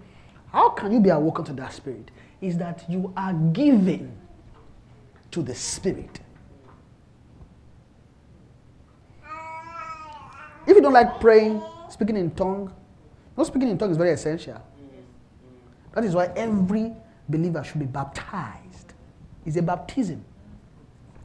How 0.50 0.70
can 0.70 0.92
you 0.92 1.00
be 1.00 1.10
awoken 1.10 1.44
to 1.46 1.52
that 1.54 1.72
spirit? 1.72 2.10
Is 2.40 2.58
that 2.58 2.84
you 2.88 3.12
are 3.16 3.32
given 3.32 4.16
to 5.30 5.42
the 5.42 5.54
spirit. 5.54 6.20
If 10.66 10.76
you 10.76 10.80
don't 10.80 10.92
like 10.92 11.20
praying, 11.20 11.62
speaking 11.88 12.16
in 12.16 12.30
tongue, 12.30 12.72
not 13.36 13.46
speaking 13.46 13.68
in 13.68 13.76
tongue 13.76 13.90
is 13.90 13.96
very 13.96 14.10
essential. 14.10 14.60
That 15.92 16.04
is 16.04 16.14
why 16.14 16.26
every 16.36 16.92
believer 17.28 17.62
should 17.64 17.80
be 17.80 17.86
baptized. 17.86 18.63
It's 19.46 19.56
a 19.56 19.62
baptism. 19.62 20.24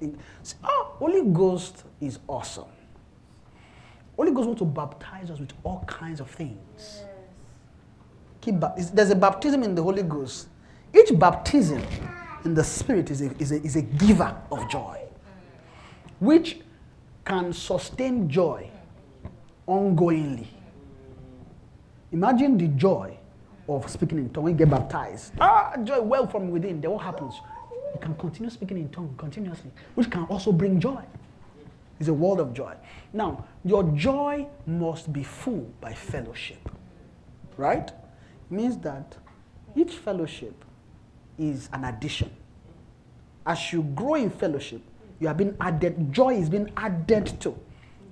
In- 0.01 0.17
oh, 0.63 0.93
Holy 0.97 1.23
Ghost 1.31 1.83
is 1.99 2.19
awesome. 2.27 2.65
Holy 4.15 4.31
Ghost 4.31 4.47
wants 4.47 4.59
to 4.59 4.65
baptize 4.65 5.31
us 5.31 5.39
with 5.39 5.53
all 5.63 5.83
kinds 5.87 6.19
of 6.19 6.29
things. 6.29 7.03
Keep 8.41 8.55
there's 8.93 9.09
a 9.09 9.15
baptism 9.15 9.63
in 9.63 9.75
the 9.75 9.83
Holy 9.83 10.03
Ghost. 10.03 10.47
Each 10.93 11.17
baptism 11.17 11.81
in 12.45 12.53
the 12.53 12.63
Spirit 12.63 13.11
is 13.11 13.21
a, 13.21 13.31
is 13.37 13.51
a, 13.51 13.63
is 13.63 13.75
a 13.75 13.81
giver 13.81 14.35
of 14.51 14.69
joy, 14.69 14.99
which 16.19 16.59
can 17.25 17.53
sustain 17.53 18.29
joy 18.29 18.69
ongoingly. 19.67 20.47
Imagine 22.11 22.57
the 22.57 22.67
joy 22.69 23.15
of 23.67 23.87
speaking 23.89 24.17
in 24.17 24.29
tongue 24.31 24.45
when 24.45 24.53
you 24.53 24.57
get 24.57 24.69
baptized. 24.69 25.33
Ah, 25.39 25.75
joy 25.83 26.01
well 26.01 26.25
from 26.25 26.49
within. 26.49 26.81
Then 26.81 26.91
what 26.91 27.03
happens? 27.03 27.35
You 27.93 27.99
can 27.99 28.15
continue 28.15 28.49
speaking 28.49 28.77
in 28.77 28.89
tongue 28.89 29.15
continuously, 29.17 29.71
which 29.95 30.09
can 30.09 30.23
also 30.25 30.51
bring 30.51 30.79
joy. 30.79 31.03
It's 31.99 32.07
a 32.07 32.13
world 32.13 32.39
of 32.39 32.53
joy. 32.53 32.75
Now, 33.11 33.45
your 33.65 33.83
joy 33.95 34.47
must 34.65 35.11
be 35.11 35.23
full 35.23 35.69
by 35.81 35.93
fellowship. 35.93 36.69
Right? 37.57 37.91
Means 38.49 38.77
that 38.79 39.17
each 39.75 39.95
fellowship 39.95 40.63
is 41.37 41.69
an 41.73 41.83
addition. 41.83 42.31
As 43.45 43.73
you 43.73 43.83
grow 43.83 44.15
in 44.15 44.29
fellowship, 44.29 44.81
you 45.19 45.27
are 45.27 45.33
being 45.33 45.55
added, 45.59 46.11
joy 46.13 46.35
is 46.35 46.49
being 46.49 46.71
added 46.77 47.39
to. 47.41 47.57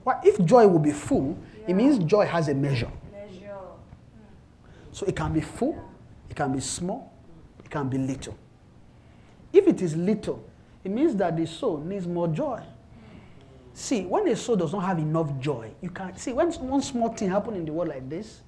Well, 0.03 0.19
if 0.23 0.43
joy 0.45 0.67
will 0.67 0.79
be 0.79 0.91
full, 0.91 1.37
it 1.67 1.73
means 1.73 1.99
joy 1.99 2.25
has 2.25 2.47
a 2.49 2.53
measure. 2.53 2.91
Measure. 3.11 3.47
Hmm. 3.47 4.21
So 4.91 5.05
it 5.05 5.15
can 5.15 5.33
be 5.33 5.41
full, 5.41 5.77
it 6.29 6.35
can 6.35 6.53
be 6.53 6.59
small, 6.59 7.13
it 7.59 7.69
can 7.69 7.87
be 7.89 7.97
little. 7.97 8.37
If 9.53 9.67
it 9.67 9.81
is 9.81 9.95
little, 9.95 10.43
it 10.83 10.91
means 10.91 11.15
that 11.15 11.35
the 11.35 11.45
soul 11.45 11.77
needs 11.77 12.07
more 12.07 12.27
joy. 12.27 12.61
See, 13.73 14.01
when 14.05 14.25
the 14.25 14.35
soul 14.35 14.55
does 14.55 14.73
not 14.73 14.83
have 14.83 14.97
enough 14.97 15.39
joy, 15.39 15.69
you 15.81 15.89
can 15.89 16.17
see 16.17 16.33
when 16.33 16.51
one 16.53 16.81
small 16.81 17.09
thing 17.09 17.29
happens 17.29 17.57
in 17.57 17.65
the 17.65 17.73
world 17.73 17.89
like 17.89 18.09
this, 18.09 18.41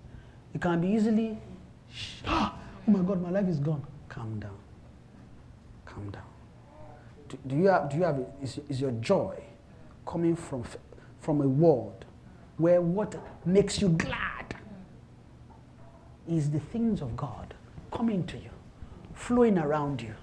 you 0.53 0.59
can 0.59 0.81
be 0.81 0.87
easily, 0.87 1.37
ah, 2.25 2.57
oh 2.87 2.91
my 2.91 2.99
God, 2.99 3.21
my 3.21 3.29
life 3.29 3.47
is 3.47 3.59
gone. 3.59 3.85
Calm 4.07 4.39
down, 4.39 4.57
calm 5.85 6.09
down. 6.09 6.23
Do, 7.27 7.37
do 7.45 7.55
you 7.55 7.67
have? 7.67 7.89
Do 7.91 7.97
you 7.97 8.03
have? 8.03 8.25
Is, 8.41 8.59
is 8.67 8.81
your 8.81 8.91
joy 8.91 9.39
coming 10.05 10.35
from 10.35 10.63
from 11.19 11.41
a 11.41 11.47
world 11.47 12.05
where 12.57 12.81
what 12.81 13.15
makes 13.45 13.81
you 13.81 13.89
glad 13.89 14.55
is 16.27 16.49
the 16.51 16.59
things 16.59 17.01
of 17.01 17.15
God 17.15 17.53
coming 17.91 18.25
to 18.27 18.37
you, 18.37 18.49
flowing 19.13 19.57
around 19.57 20.01
you, 20.01 20.13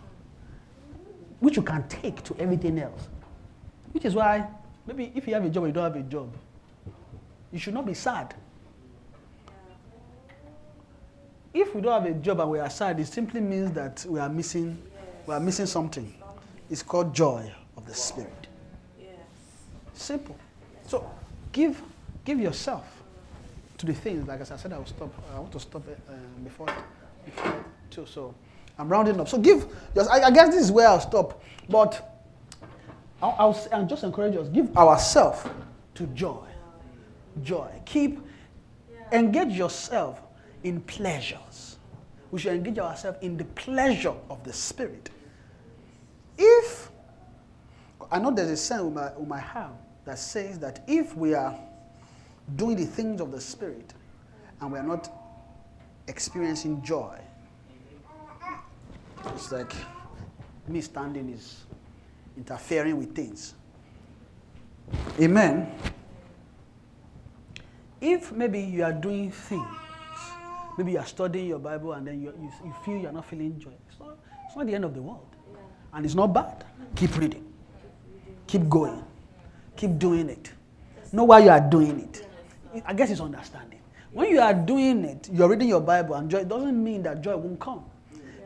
which 1.41 1.57
you 1.57 1.63
can 1.63 1.87
take 1.89 2.23
to 2.25 2.37
everything 2.39 2.79
else. 2.79 3.09
Which 3.93 4.05
is 4.05 4.15
why, 4.15 4.47
maybe 4.87 5.13
if 5.15 5.27
you 5.27 5.35
have 5.35 5.45
a 5.45 5.51
job 5.51 5.65
or 5.65 5.67
you 5.69 5.73
don't 5.73 5.85
have 5.85 5.97
a 5.97 6.09
job, 6.09 6.35
you 7.53 7.59
should 7.59 7.75
not 7.75 7.87
be 7.87 7.95
sad. 7.95 8.35
If 11.55 11.75
we 11.75 11.81
don't 11.81 12.03
have 12.03 12.11
a 12.11 12.15
job 12.19 12.41
and 12.41 12.51
we 12.51 12.59
are 12.59 12.69
sad, 12.69 13.01
it 13.01 13.07
simply 13.07 13.41
means 13.41 13.73
that 13.73 14.05
we 14.09 14.21
are 14.21 14.29
missing, 14.29 14.81
we 15.27 15.35
are 15.35 15.41
missing 15.41 15.67
something. 15.67 16.13
It's 16.69 16.83
called 16.83 17.15
joy 17.15 17.51
of 17.77 17.87
the 17.87 17.95
spirit. 17.95 18.47
Simple. 19.95 20.37
So 20.87 21.11
give 21.53 21.81
give 22.25 22.39
yourself 22.39 22.85
to 23.79 23.87
the 23.87 23.95
things. 23.95 24.29
Like 24.29 24.41
as 24.41 24.51
I 24.51 24.57
said, 24.57 24.73
I 24.75 24.79
will 24.79 24.87
stop. 24.87 25.11
I 25.35 25.39
want 25.39 25.53
to 25.53 25.61
stop 25.61 25.83
uh, 25.89 26.13
before 26.45 26.69
before 27.25 27.65
too. 27.91 28.05
So 28.05 28.35
I'm 28.79 28.89
rounding 28.89 29.19
up. 29.21 29.29
So 29.29 29.39
give. 29.39 29.67
Just, 29.95 30.11
I, 30.11 30.23
I 30.23 30.31
guess 30.31 30.49
this 30.49 30.65
is 30.65 30.73
where 30.73 30.89
I'll 30.89 31.01
stop. 31.01 31.43
But 31.69 32.25
I'll, 33.23 33.37
I'll, 33.39 33.69
I'll 33.73 33.87
just 33.87 34.05
encourage 34.05 34.37
us. 34.37 34.49
Give 34.49 34.77
ourselves 34.77 35.49
to 35.95 36.07
joy. 36.09 36.47
Joy. 37.43 37.71
Keep 37.85 38.21
engage 39.13 39.53
yourself 39.53 40.21
in 40.65 40.81
pleasures. 40.83 41.77
We 42.31 42.41
should 42.41 42.53
engage 42.53 42.79
ourselves 42.79 43.19
in 43.23 43.37
the 43.37 43.45
pleasure 43.45 44.15
of 44.29 44.43
the 44.43 44.53
spirit. 44.53 45.11
If 46.37 46.91
I 48.11 48.19
know 48.19 48.31
there's 48.31 48.51
a 48.51 48.57
saying 48.57 48.85
we 48.85 48.91
might, 48.91 49.19
we 49.19 49.27
might 49.27 49.41
have 49.41 49.73
that 50.05 50.19
says 50.19 50.59
that 50.61 50.85
if 50.87 51.17
we 51.17 51.35
are 51.35 51.59
doing 52.55 52.77
the 52.77 52.87
things 52.87 53.21
of 53.21 53.33
the 53.33 53.41
Spirit 53.41 53.93
and 54.61 54.73
we 54.73 54.79
are 54.79 54.85
not 54.85 55.11
experiencing 56.07 56.83
joy, 56.83 57.19
it's 59.35 59.53
like 59.53 59.73
me 60.69 60.81
standing 60.81 61.31
is 61.31 61.65
interfering 62.37 62.97
with 62.97 63.15
things. 63.15 63.55
Amen. 65.21 65.73
If 68.01 68.33
maybe 68.33 68.61
you 68.61 68.85
are 68.85 68.93
doing 68.93 69.31
things, 69.31 69.67
maybe 70.77 70.93
you 70.93 70.99
are 70.99 71.07
studying 71.07 71.49
your 71.49 71.59
Bible 71.59 71.93
and 71.95 72.07
then 72.07 72.21
you, 72.21 72.33
you, 72.41 72.53
you 72.65 72.75
feel 72.85 72.99
you 72.99 73.09
are 73.09 73.13
not 73.13 73.25
feeling 73.25 73.59
joy, 73.59 73.73
it's 73.89 73.99
not, 73.99 74.19
it's 74.47 74.57
not 74.57 74.67
the 74.67 74.75
end 74.75 74.85
of 74.85 74.95
the 74.95 75.03
world. 75.03 75.27
And 75.93 76.05
it's 76.05 76.15
not 76.15 76.29
bad. 76.29 76.65
Keep 76.95 77.17
reading. 77.17 77.53
Keep 78.47 78.69
going. 78.69 79.03
Keep 79.77 79.99
doing 79.99 80.29
it. 80.29 80.53
Know 81.13 81.25
why 81.25 81.41
you 81.41 81.51
are 81.51 81.61
doing 81.61 82.01
it. 82.01 82.29
I 82.85 82.93
guess 82.93 83.11
it's 83.11 83.21
understanding. 83.21 83.81
When 84.13 84.31
you 84.31 84.41
are 84.41 84.55
doing 84.55 85.05
it, 85.05 85.29
you're 85.33 85.49
reading 85.49 85.69
your 85.69 85.81
Bible 85.81 86.15
and 86.15 86.31
joy, 86.31 86.39
it 86.39 86.49
doesn't 86.49 86.83
mean 86.83 87.03
that 87.05 87.23
joy 87.23 87.37
won't 87.37 87.59
come. 87.59 87.85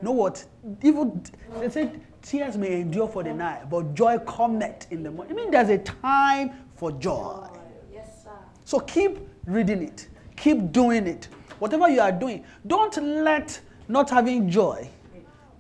Know 0.03 0.13
what? 0.13 0.45
Even 0.83 1.23
they 1.59 1.69
said 1.69 2.01
tears 2.23 2.57
may 2.57 2.81
endure 2.81 3.09
for 3.09 3.23
the 3.23 3.35
night, 3.35 3.69
but 3.71 3.95
joy 3.95 4.19
cometh 4.19 4.87
in 4.91 5.03
the 5.03 5.11
morning. 5.11 5.33
I 5.33 5.37
mean, 5.37 5.51
there's 5.51 5.69
a 5.69 5.79
time 5.79 6.53
for 6.77 6.93
joy. 6.93 7.47
Yes, 7.93 8.25
sir. 8.25 8.31
So 8.65 8.81
keep 8.81 9.19
reading 9.47 9.83
it. 9.83 10.09
Keep 10.37 10.73
doing 10.73 11.07
it. 11.07 11.29
Whatever 11.59 11.89
you 11.89 12.01
are 12.01 12.13
doing, 12.13 12.45
don't 12.67 12.97
let 12.97 13.61
not 13.89 14.09
having 14.09 14.49
joy 14.49 14.89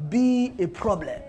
be 0.08 0.54
a 0.58 0.66
problem. 0.66 1.20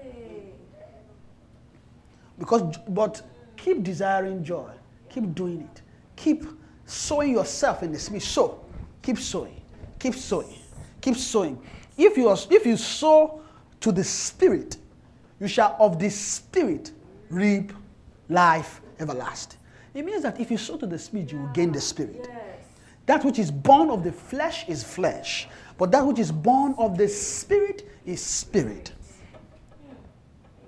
Because, 2.40 2.78
but 2.88 3.22
keep 3.58 3.84
desiring 3.84 4.44
joy. 4.44 4.72
Keep 5.10 5.36
doing 5.36 5.62
it. 5.62 5.82
Keep 6.16 6.46
sowing 6.86 7.34
yourself 7.34 7.84
in 7.84 7.92
the 7.92 8.00
spirit. 8.00 8.24
Sow. 8.24 8.66
Keep 9.02 9.20
sowing. 9.20 9.62
Keep 10.00 10.16
sowing. 10.16 10.58
Keep 11.02 11.18
sowing. 11.18 11.62
If 12.04 12.18
you, 12.18 12.30
are, 12.30 12.38
if 12.50 12.66
you 12.66 12.78
sow 12.78 13.42
to 13.80 13.92
the 13.92 14.04
spirit, 14.04 14.78
you 15.40 15.48
shall 15.48 15.76
of 15.80 16.00
the 16.00 16.10
spirit 16.10 16.92
reap 17.30 17.72
life 18.28 18.82
everlasting. 19.00 19.60
It 19.94 20.04
means 20.04 20.24
that 20.24 20.40
if 20.40 20.50
you 20.50 20.58
sow 20.58 20.78
to 20.78 20.88
the 20.88 20.98
spirit, 20.98 21.32
you 21.32 21.38
will 21.38 21.50
gain 21.50 21.72
the 21.72 21.80
spirit. 21.80 22.28
Yes. 22.28 22.66
That 23.06 23.24
which 23.24 23.38
is 23.38 23.52
born 23.52 23.92
of 23.92 24.04
the 24.04 24.12
flesh 24.12 24.68
is 24.68 24.84
flesh, 24.84 25.48
but 25.78 25.92
that 25.92 26.04
which 26.04 26.18
is 26.18 26.32
born 26.32 26.74
of 26.80 26.98
the 26.98 27.08
spirit 27.08 27.88
is 28.04 28.20
spirit. 28.20 28.94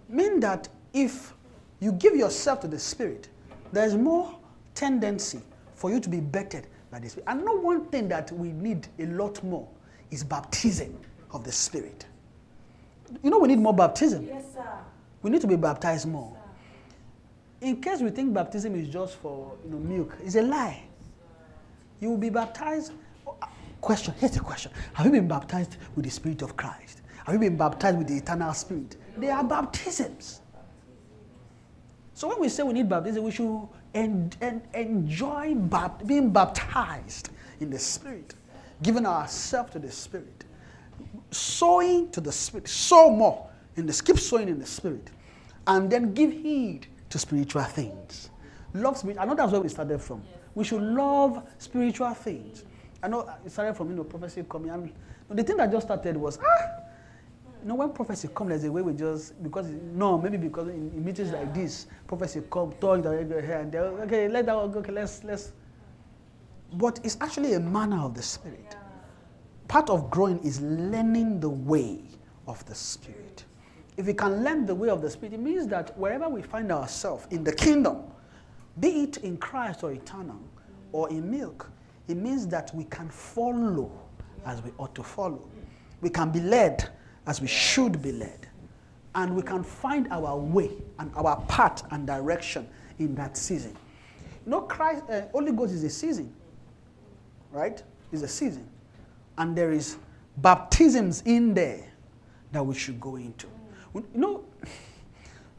Mean 0.09 0.39
that 0.41 0.67
if 0.93 1.33
you 1.79 1.93
give 1.93 2.15
yourself 2.15 2.59
to 2.61 2.67
the 2.67 2.77
spirit, 2.77 3.27
there's 3.71 3.95
more 3.95 4.37
tendency 4.75 5.41
for 5.73 5.89
you 5.89 5.99
to 5.99 6.09
be 6.09 6.19
bettered 6.19 6.67
by 6.91 6.99
the 6.99 7.09
spirit. 7.09 7.25
And 7.27 7.43
know 7.43 7.55
one 7.55 7.85
thing 7.85 8.07
that 8.09 8.31
we 8.31 8.51
need 8.51 8.87
a 8.99 9.07
lot 9.07 9.43
more 9.43 9.67
is 10.11 10.23
baptism 10.23 10.95
of 11.33 11.43
the 11.43 11.51
spirit. 11.51 12.05
You 13.21 13.29
know, 13.29 13.39
we 13.39 13.47
need 13.49 13.59
more 13.59 13.73
baptism. 13.73 14.25
Yes, 14.25 14.45
sir. 14.53 14.67
We 15.21 15.29
need 15.29 15.41
to 15.41 15.47
be 15.47 15.55
baptized 15.55 16.07
more. 16.07 16.35
In 17.61 17.81
case 17.81 18.01
we 18.01 18.09
think 18.09 18.33
baptism 18.33 18.75
is 18.75 18.89
just 18.89 19.15
for 19.17 19.53
you 19.63 19.71
know, 19.71 19.79
milk, 19.79 20.17
it's 20.23 20.35
a 20.35 20.41
lie. 20.41 20.83
You 21.99 22.09
will 22.09 22.17
be 22.17 22.29
baptized. 22.29 22.91
Question, 23.79 24.13
here's 24.17 24.31
the 24.31 24.39
question. 24.39 24.71
Have 24.93 25.05
you 25.05 25.11
been 25.11 25.27
baptized 25.27 25.77
with 25.95 26.05
the 26.05 26.11
Spirit 26.11 26.41
of 26.41 26.55
Christ? 26.55 27.01
Have 27.25 27.33
you 27.33 27.39
been 27.39 27.57
baptized 27.57 27.97
with 27.97 28.07
the 28.07 28.17
eternal 28.17 28.53
Spirit? 28.53 28.95
They 29.17 29.29
are 29.29 29.43
baptisms. 29.43 30.41
So 32.13 32.27
when 32.27 32.39
we 32.39 32.49
say 32.49 32.63
we 32.63 32.73
need 32.73 32.89
baptism, 32.89 33.23
we 33.23 33.31
should 33.31 33.67
en- 33.93 34.31
en- 34.41 34.61
enjoy 34.73 35.55
bap- 35.55 36.05
being 36.05 36.29
baptized 36.31 37.29
in 37.59 37.69
the 37.69 37.79
Spirit, 37.79 38.35
giving 38.81 39.05
ourselves 39.05 39.71
to 39.73 39.79
the 39.79 39.91
Spirit, 39.91 40.45
sowing 41.33 42.09
to 42.11 42.21
the 42.21 42.31
Spirit, 42.31 42.67
sow 42.67 43.09
more 43.09 43.49
in 43.75 43.85
the 43.85 44.01
keep 44.05 44.19
sowing 44.19 44.47
in 44.47 44.59
the 44.59 44.65
Spirit, 44.65 45.09
and 45.67 45.89
then 45.89 46.13
give 46.13 46.31
heed 46.31 46.87
to 47.09 47.19
spiritual 47.19 47.63
things. 47.63 48.29
Love 48.73 48.97
spirit. 48.97 49.17
I 49.19 49.25
know 49.25 49.35
that's 49.35 49.51
where 49.51 49.61
we 49.61 49.69
started 49.69 50.01
from. 50.01 50.23
We 50.55 50.63
should 50.63 50.81
love 50.81 51.43
spiritual 51.59 52.13
things. 52.13 52.65
I 53.03 53.07
know 53.07 53.29
it 53.45 53.51
started 53.51 53.75
from 53.75 53.89
you 53.89 53.95
know 53.95 54.03
prophecy 54.03 54.43
coming. 54.49 54.71
And 54.71 54.91
the 55.29 55.43
thing 55.43 55.57
that 55.57 55.71
just 55.71 55.87
started 55.87 56.17
was 56.17 56.39
ah, 56.43 56.83
you 57.61 57.69
know, 57.69 57.75
when 57.75 57.91
prophecy 57.91 58.27
comes, 58.33 58.49
there's 58.49 58.63
a 58.65 58.71
way 58.71 58.81
we 58.81 58.93
just 58.93 59.41
because 59.41 59.67
no, 59.93 60.17
maybe 60.17 60.37
because 60.37 60.67
in, 60.67 60.91
in 60.95 61.05
meetings 61.05 61.31
like 61.31 61.53
this, 61.53 61.87
prophecy 62.07 62.41
come, 62.49 62.73
talk 62.73 63.03
go 63.03 63.11
here 63.11 63.59
and 63.59 63.71
there. 63.71 63.83
Okay, 63.83 64.27
let 64.27 64.45
that 64.45 64.53
go. 64.53 64.79
Okay, 64.79 64.91
let's 64.91 65.23
let's. 65.23 65.53
But 66.73 66.99
it's 67.03 67.17
actually 67.21 67.53
a 67.53 67.59
manner 67.59 67.99
of 67.99 68.15
the 68.15 68.23
spirit. 68.23 68.75
Part 69.67 69.89
of 69.89 70.09
growing 70.09 70.39
is 70.39 70.61
learning 70.61 71.39
the 71.39 71.49
way 71.49 72.01
of 72.47 72.63
the 72.65 72.75
spirit. 72.75 73.45
If 73.95 74.07
we 74.07 74.13
can 74.13 74.43
learn 74.43 74.65
the 74.65 74.75
way 74.75 74.89
of 74.89 75.01
the 75.01 75.09
spirit, 75.09 75.33
it 75.33 75.39
means 75.39 75.67
that 75.67 75.97
wherever 75.97 76.27
we 76.27 76.41
find 76.41 76.71
ourselves 76.71 77.27
in 77.31 77.43
the 77.43 77.53
kingdom, 77.53 78.03
be 78.79 79.03
it 79.03 79.17
in 79.17 79.37
Christ 79.37 79.83
or 79.83 79.91
eternal 79.91 80.39
or 80.91 81.09
in 81.09 81.29
milk, 81.29 81.69
it 82.07 82.17
means 82.17 82.47
that 82.47 82.73
we 82.75 82.85
can 82.85 83.09
follow 83.09 83.91
as 84.45 84.61
we 84.61 84.71
ought 84.77 84.93
to 84.95 85.03
follow. 85.03 85.47
We 86.01 86.09
can 86.09 86.31
be 86.31 86.41
led 86.41 86.89
as 87.27 87.39
we 87.39 87.47
should 87.47 88.01
be 88.01 88.11
led. 88.11 88.47
And 89.15 89.35
we 89.35 89.43
can 89.43 89.63
find 89.63 90.07
our 90.11 90.35
way 90.35 90.71
and 90.99 91.11
our 91.15 91.39
path 91.47 91.83
and 91.91 92.05
direction 92.07 92.67
in 92.99 93.15
that 93.15 93.37
season. 93.37 93.75
You 94.45 94.51
know, 94.51 94.61
Christ, 94.61 95.03
uh, 95.09 95.21
Holy 95.31 95.51
Ghost 95.51 95.73
is 95.73 95.83
a 95.83 95.89
season, 95.89 96.33
right? 97.51 97.81
It's 98.11 98.23
a 98.23 98.27
season. 98.27 98.67
And 99.37 99.55
there 99.55 99.71
is 99.71 99.97
baptisms 100.37 101.23
in 101.25 101.53
there 101.53 101.85
that 102.51 102.65
we 102.65 102.75
should 102.75 102.99
go 102.99 103.15
into. 103.15 103.47
Mm. 103.95 104.03
You 104.13 104.19
know, 104.19 104.43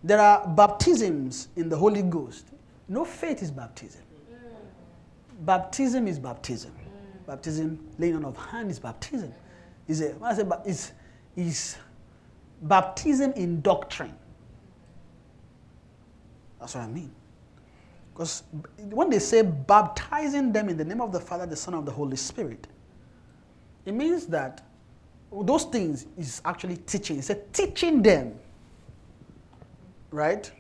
there 0.02 0.20
are 0.20 0.46
baptisms 0.46 1.48
in 1.56 1.68
the 1.68 1.76
Holy 1.76 2.02
Ghost. 2.02 2.46
No 2.88 3.04
faith 3.04 3.42
is 3.42 3.50
baptism. 3.50 4.02
Mm. 4.30 5.46
Baptism 5.46 6.06
is 6.06 6.18
baptism. 6.18 6.72
Mm. 6.72 7.26
Baptism, 7.26 7.78
laying 7.98 8.16
on 8.16 8.24
of 8.24 8.36
hand 8.36 8.70
is 8.70 8.78
baptism. 8.78 9.32
Is 9.86 10.00
a 10.00 10.10
when 10.10 10.30
I 10.30 10.34
say 10.34 10.44
is 10.64 10.92
is 11.36 11.76
baptism 12.62 13.32
in 13.32 13.60
doctrine. 13.60 14.14
That's 16.58 16.74
what 16.74 16.84
I 16.84 16.86
mean. 16.86 17.12
Because 18.14 18.44
when 18.78 19.10
they 19.10 19.18
say 19.18 19.42
baptizing 19.42 20.52
them 20.52 20.68
in 20.68 20.76
the 20.76 20.84
name 20.84 21.00
of 21.00 21.12
the 21.12 21.20
Father, 21.20 21.46
the 21.46 21.56
Son, 21.56 21.74
of 21.74 21.84
the 21.84 21.90
Holy 21.90 22.16
Spirit, 22.16 22.66
it 23.86 23.92
means 23.92 24.26
that 24.26 24.62
those 25.32 25.64
things 25.64 26.06
is 26.16 26.40
actually 26.44 26.76
teaching. 26.78 27.18
It's 27.18 27.30
a 27.30 27.36
teaching 27.52 28.02
them, 28.02 28.38
right, 30.10 30.50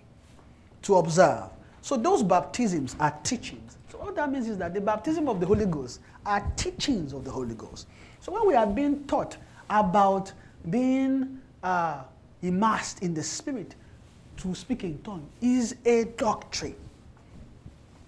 to 0.82 0.96
observe. 0.96 1.50
So 1.80 1.96
those 1.96 2.22
baptisms 2.22 2.96
are 2.98 3.16
teachings. 3.22 3.76
So 3.90 3.98
all 3.98 4.12
that 4.12 4.30
means 4.30 4.48
is 4.48 4.58
that 4.58 4.74
the 4.74 4.80
baptism 4.80 5.28
of 5.28 5.40
the 5.40 5.46
Holy 5.46 5.66
Ghost 5.66 6.00
are 6.26 6.40
teachings 6.56 7.12
of 7.12 7.24
the 7.24 7.30
Holy 7.30 7.54
Ghost. 7.54 7.86
So 8.20 8.32
when 8.32 8.46
we 8.46 8.54
are 8.54 8.66
being 8.66 9.04
taught 9.04 9.36
about 9.70 10.32
being 10.70 11.40
uh, 11.62 12.02
immersed 12.42 13.02
in 13.02 13.14
the 13.14 13.22
Spirit 13.22 13.74
to 14.38 14.54
speak 14.54 14.82
in 14.82 14.98
tongue 15.02 15.28
is 15.40 15.76
a 15.84 16.04
doctrine, 16.16 16.74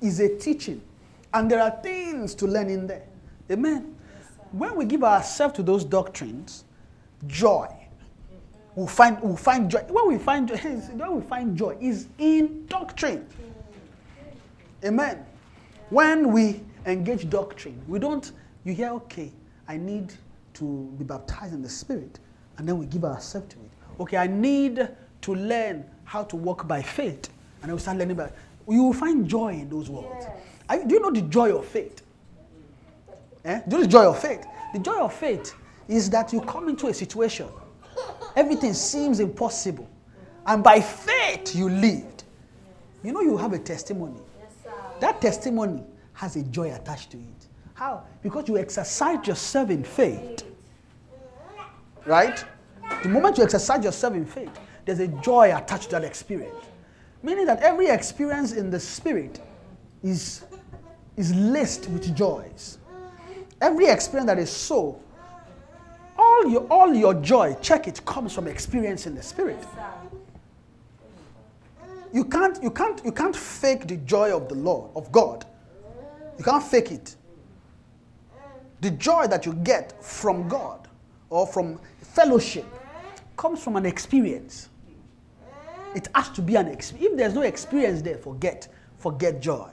is 0.00 0.20
a 0.20 0.36
teaching, 0.36 0.80
and 1.32 1.50
there 1.50 1.62
are 1.62 1.70
things 1.82 2.34
to 2.34 2.46
learn 2.46 2.68
in 2.68 2.86
there. 2.86 3.04
Amen. 3.50 3.94
When 4.52 4.76
we 4.76 4.84
give 4.84 5.04
ourselves 5.04 5.54
to 5.56 5.62
those 5.62 5.84
doctrines, 5.84 6.64
joy. 7.26 7.68
We'll 8.74 8.86
find, 8.86 9.18
we'll 9.22 9.36
find 9.36 9.70
joy. 9.70 9.84
When 9.88 10.08
we 10.08 10.18
find 10.18 10.48
joy, 10.48 10.56
when 10.56 11.16
we 11.16 11.22
find 11.22 11.56
joy 11.56 11.76
is 11.80 12.08
in 12.18 12.66
doctrine. 12.66 13.26
Amen. 14.84 15.24
When 15.90 16.32
we 16.32 16.60
engage 16.84 17.28
doctrine, 17.30 17.80
we 17.88 17.98
don't, 17.98 18.30
you 18.64 18.74
hear, 18.74 18.90
okay, 18.90 19.32
I 19.68 19.76
need 19.76 20.12
to 20.54 20.92
be 20.98 21.04
baptized 21.04 21.54
in 21.54 21.62
the 21.62 21.68
Spirit, 21.68 22.18
and 22.58 22.68
then 22.68 22.78
we 22.78 22.86
give 22.86 23.04
ourselves 23.04 23.48
to 23.54 23.56
it. 23.60 23.70
Okay, 24.00 24.16
I 24.16 24.26
need 24.26 24.88
to 25.22 25.34
learn 25.34 25.84
how 26.04 26.22
to 26.24 26.36
walk 26.36 26.68
by 26.68 26.82
faith, 26.82 27.28
and 27.62 27.68
then 27.70 27.74
we 27.74 27.80
start 27.80 27.96
learning 27.98 28.16
by. 28.16 28.30
You 28.68 28.82
will 28.84 28.92
find 28.92 29.26
joy 29.28 29.52
in 29.54 29.70
those 29.70 29.88
words. 29.88 30.26
Yes. 30.68 30.82
You- 30.82 30.88
do 30.88 30.94
you 30.96 31.00
know 31.00 31.10
the 31.10 31.22
joy 31.22 31.56
of 31.56 31.64
faith? 31.66 32.02
Eh? 33.46 33.60
Do 33.68 33.76
you 33.76 33.82
the 33.82 33.88
joy 33.88 34.08
of 34.08 34.20
faith? 34.20 34.44
The 34.72 34.80
joy 34.80 34.98
of 34.98 35.14
faith 35.14 35.54
is 35.86 36.10
that 36.10 36.32
you 36.32 36.40
come 36.40 36.68
into 36.68 36.88
a 36.88 36.94
situation, 36.94 37.46
everything 38.34 38.74
seems 38.74 39.20
impossible, 39.20 39.88
and 40.46 40.64
by 40.64 40.80
faith 40.80 41.54
you 41.54 41.70
lived. 41.70 42.24
You 43.04 43.12
know 43.12 43.20
you 43.20 43.36
have 43.36 43.52
a 43.52 43.58
testimony. 43.58 44.18
Yes. 44.40 44.74
That 45.00 45.20
testimony 45.20 45.84
has 46.14 46.34
a 46.34 46.42
joy 46.42 46.74
attached 46.74 47.12
to 47.12 47.18
it. 47.18 47.46
How? 47.74 48.02
Because 48.20 48.48
you 48.48 48.58
exercise 48.58 49.24
yourself 49.28 49.70
in 49.70 49.84
faith. 49.84 50.42
Right? 52.04 52.44
The 53.04 53.08
moment 53.08 53.38
you 53.38 53.44
exercise 53.44 53.84
yourself 53.84 54.14
in 54.14 54.26
faith, 54.26 54.50
there's 54.84 54.98
a 54.98 55.08
joy 55.08 55.56
attached 55.56 55.84
to 55.84 55.90
that 55.90 56.04
experience. 56.04 56.64
Meaning 57.22 57.46
that 57.46 57.60
every 57.60 57.88
experience 57.88 58.52
in 58.52 58.70
the 58.70 58.80
spirit 58.80 59.40
is, 60.02 60.44
is 61.16 61.32
laced 61.34 61.88
with 61.90 62.14
joys. 62.16 62.78
Every 63.60 63.86
experience 63.86 64.26
that 64.26 64.38
is 64.38 64.50
so, 64.50 65.00
all 66.18 66.48
your, 66.48 66.66
all 66.70 66.94
your 66.94 67.14
joy, 67.14 67.56
check 67.60 67.88
it, 67.88 68.04
comes 68.04 68.32
from 68.32 68.46
experience 68.46 69.06
in 69.06 69.14
the 69.14 69.22
spirit. 69.22 69.62
You 72.12 72.24
can't, 72.24 72.62
you 72.62 72.70
can't, 72.70 73.04
you 73.04 73.12
can't 73.12 73.36
fake 73.36 73.86
the 73.86 73.96
joy 73.96 74.34
of 74.34 74.48
the 74.48 74.54
Lord, 74.54 74.90
of 74.94 75.10
God. 75.12 75.44
You 76.38 76.44
can't 76.44 76.62
fake 76.62 76.92
it. 76.92 77.16
The 78.80 78.90
joy 78.90 79.26
that 79.26 79.46
you 79.46 79.54
get 79.54 80.02
from 80.04 80.48
God 80.48 80.88
or 81.30 81.46
from 81.46 81.80
fellowship 82.00 82.64
comes 83.36 83.62
from 83.62 83.76
an 83.76 83.86
experience. 83.86 84.68
It 85.94 86.08
has 86.14 86.28
to 86.30 86.42
be 86.42 86.56
an 86.56 86.68
experience. 86.68 87.12
If 87.12 87.16
there's 87.16 87.34
no 87.34 87.42
experience 87.42 88.02
there, 88.02 88.18
forget, 88.18 88.68
forget 88.98 89.40
joy. 89.40 89.70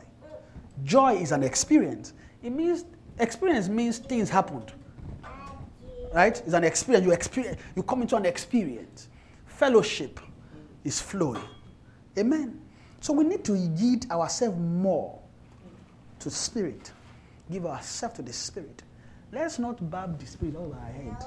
Joy 0.84 1.15
is 1.15 1.31
an 1.31 1.43
experience. 1.43 2.14
It 2.41 2.51
means 2.51 2.85
experience 3.19 3.68
means 3.69 3.98
things 3.99 4.30
happened. 4.30 4.72
Right? 6.14 6.40
It's 6.45 6.53
an 6.53 6.64
experience. 6.64 7.06
You 7.06 7.11
experience. 7.11 7.60
You 7.76 7.84
come 7.84 8.02
into 8.02 8.15
an 8.15 8.26
experience. 8.26 9.07
Fellowship 9.45 10.19
is 10.84 10.99
flowing. 10.99 11.41
Amen. 12.18 12.60
So 12.99 13.14
we 13.14 13.23
need 13.23 13.44
to 13.45 13.57
yield 13.57 14.10
ourselves 14.11 14.57
more 14.60 15.19
to 16.19 16.30
spirit. 16.30 16.91
Give 17.52 17.65
ourselves 17.65 18.15
to 18.18 18.22
the 18.22 18.34
spirit. 18.34 18.84
Let's 19.31 19.57
not 19.60 19.90
barb 19.90 20.19
the 20.19 20.26
spirit 20.27 20.56
over 20.56 20.76
our 20.76 20.91
head. 20.91 21.26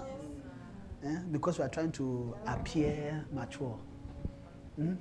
eh, 1.05 1.19
Because 1.33 1.59
we 1.59 1.65
are 1.65 1.69
trying 1.69 1.93
to 1.93 2.35
appear 2.47 3.25
mature. 3.33 3.77
Hmm? 4.77 4.95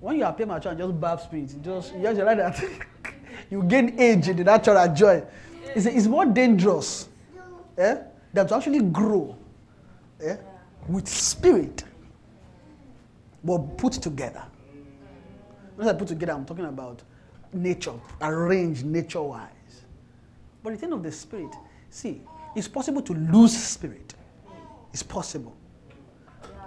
When 0.00 0.16
you 0.16 0.24
appear 0.24 0.46
mature 0.46 0.72
and 0.72 0.80
just 0.80 0.98
barb 1.00 1.20
spirit, 1.20 1.54
just 1.62 1.94
you 1.94 2.02
just 2.02 2.16
realize 2.16 2.36
that 2.38 2.64
you 3.50 3.62
gain 3.62 3.98
age 4.00 4.28
in 4.28 4.36
the 4.38 4.44
natural 4.44 4.92
joy. 4.94 5.22
It's, 5.74 5.86
it's 5.86 6.06
more 6.06 6.26
dangerous 6.26 7.08
eh, 7.78 7.96
than 8.32 8.46
to 8.46 8.56
actually 8.56 8.82
grow 8.82 9.36
eh, 10.22 10.36
with 10.88 11.08
spirit, 11.08 11.84
but 13.44 13.58
put 13.76 13.94
together. 13.94 14.44
When 15.76 15.88
I 15.88 15.92
put 15.92 16.08
together, 16.08 16.32
I'm 16.32 16.44
talking 16.44 16.64
about 16.64 17.02
nature, 17.52 17.92
arranged 18.20 18.84
nature 18.84 19.22
wise. 19.22 19.50
But 20.62 20.70
the 20.70 20.76
thing 20.78 20.92
of 20.92 21.02
the 21.02 21.12
spirit, 21.12 21.54
see, 21.90 22.22
it's 22.54 22.68
possible 22.68 23.02
to 23.02 23.12
lose 23.12 23.56
spirit. 23.56 24.14
It's 24.92 25.02
possible. 25.02 25.54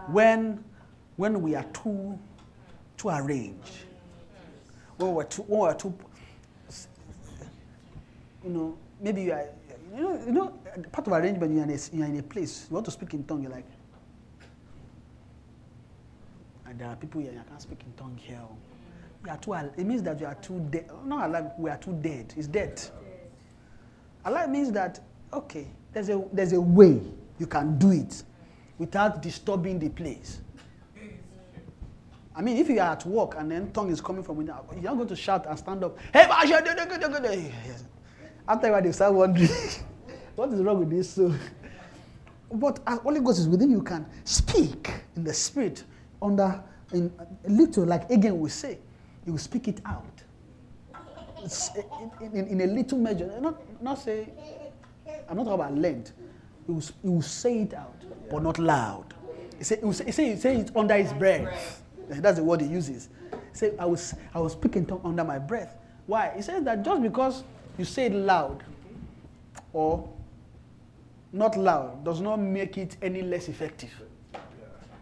When 0.08 0.64
when 1.16 1.42
we 1.42 1.56
are 1.56 1.66
too 1.74 2.18
too 2.98 3.10
arranged. 3.10 3.86
When 4.98 5.14
we're 5.14 5.24
too 5.24 5.42
when 5.44 5.60
we're 5.62 5.74
too 5.74 5.94
you 8.44 8.50
know, 8.50 8.78
maybe 9.00 9.24
you 9.24 9.34
are 9.34 9.46
you 9.96 10.02
know, 10.02 10.22
you 10.26 10.32
know 10.32 10.48
part 10.92 11.08
of 11.08 11.14
arrangement 11.14 11.54
you're 11.54 11.64
in 11.64 11.70
a, 11.72 11.80
you're 11.94 12.06
in 12.06 12.20
a 12.20 12.24
place, 12.24 12.68
you 12.70 12.74
want 12.74 12.86
to 12.86 12.92
speak 12.92 13.14
in 13.14 13.24
tongue, 13.24 13.42
you're 13.42 13.52
like 13.52 13.66
and 16.70 16.80
there 16.80 16.88
are 16.88 16.96
people 16.96 17.20
here, 17.20 17.32
you 17.32 17.42
can't 17.50 17.62
speak 17.62 17.82
in 17.84 17.92
tongue 17.94 18.18
here. 18.22 18.40
Oh. 18.42 18.56
You 19.26 19.32
are 19.32 19.38
too, 19.38 19.54
it 19.54 19.86
means 19.86 20.04
that 20.04 20.20
you 20.20 20.28
are 20.28 20.36
too 20.36 20.60
dead. 20.70 20.90
Not 21.04 21.30
alive, 21.30 21.52
we 21.58 21.70
are 21.70 21.78
too 21.78 21.94
dead. 21.94 22.34
It's 22.38 22.48
dead. 22.48 22.82
Alive 24.24 24.50
means 24.50 24.72
that, 24.74 25.00
okay, 25.34 25.68
there's 25.92 26.10
a, 26.10 26.24
there's 26.32 26.54
a 26.54 26.62
way 26.62 27.02
you 27.40 27.48
can 27.48 27.78
do 27.78 27.92
it 27.92 28.24
without 28.78 29.22
disturbing 29.22 29.80
the 29.80 29.90
place. 29.90 30.42
I 32.36 32.42
mean, 32.42 32.58
if 32.58 32.70
you 32.70 32.80
are 32.80 32.92
at 32.92 33.06
work 33.06 33.36
and 33.38 33.52
then 33.52 33.72
tongue 33.72 33.92
is 33.92 34.00
coming 34.00 34.24
from 34.24 34.38
within, 34.38 34.56
you're 34.76 34.84
not 34.84 34.96
going 34.96 35.10
to 35.10 35.16
shout 35.16 35.46
and 35.48 35.58
stand 35.58 35.84
up, 35.84 35.98
hey, 36.14 36.28
After 38.50 38.74
a 38.76 38.82
they 38.82 38.92
start 38.92 39.14
wondering, 39.14 39.48
what 40.36 40.52
is 40.52 40.60
wrong 40.64 40.80
with 40.80 40.90
this 40.90 41.12
soul? 41.12 41.36
But 42.52 42.80
as 42.88 42.98
Holy 42.98 43.20
Ghost 43.20 43.38
is 43.42 43.48
within 43.48 43.70
you, 43.70 43.84
can 43.84 44.08
speak 44.24 44.92
in 45.16 45.24
the 45.24 45.34
spirit 45.36 45.84
under 46.20 46.64
in 46.92 47.14
a 47.46 47.50
little, 47.50 47.86
like 47.86 48.10
again 48.10 48.40
we 48.40 48.50
say, 48.50 48.80
you 49.24 49.34
will 49.34 49.40
speak 49.40 49.68
it 49.68 49.82
out. 49.86 50.04
In, 52.22 52.34
in, 52.34 52.48
in 52.48 52.62
a 52.62 52.66
little 52.74 52.98
measure, 52.98 53.32
not 53.40 53.62
not 53.84 54.00
say. 54.00 54.28
I'm 55.30 55.38
not 55.38 55.44
talking 55.44 55.54
about 55.54 55.78
length. 55.78 56.12
He 56.66 56.72
will, 56.72 56.84
will 57.04 57.22
say 57.22 57.60
it 57.62 57.76
out, 57.76 58.02
but 58.32 58.42
not 58.42 58.58
loud. 58.58 59.14
He 59.60 59.64
say, 59.64 59.80
he 59.84 60.12
say, 60.12 60.30
he 60.32 60.36
say 60.36 60.56
it 60.58 60.72
under 60.76 60.96
his 60.96 61.14
breath. 61.14 61.84
That's 62.10 62.40
the 62.40 62.44
word 62.44 62.62
he 62.62 62.68
uses. 62.68 63.10
He 63.32 63.38
say, 63.58 63.74
I 63.78 63.86
was 63.86 64.16
I 64.34 64.40
was 64.40 64.54
speaking 64.54 64.88
tongue 64.88 65.02
under 65.04 65.24
my 65.24 65.38
breath. 65.38 65.78
Why? 66.08 66.34
He 66.36 66.42
says 66.42 66.64
that 66.64 66.84
just 66.84 67.04
because 67.04 67.44
you 67.78 67.86
say 67.86 68.08
it 68.08 68.14
loud 68.14 68.64
or 69.74 70.08
not 71.32 71.58
loud 71.58 72.04
does 72.04 72.22
not 72.22 72.38
make 72.38 72.78
it 72.78 72.98
any 73.02 73.22
less 73.22 73.50
effective. 73.50 73.92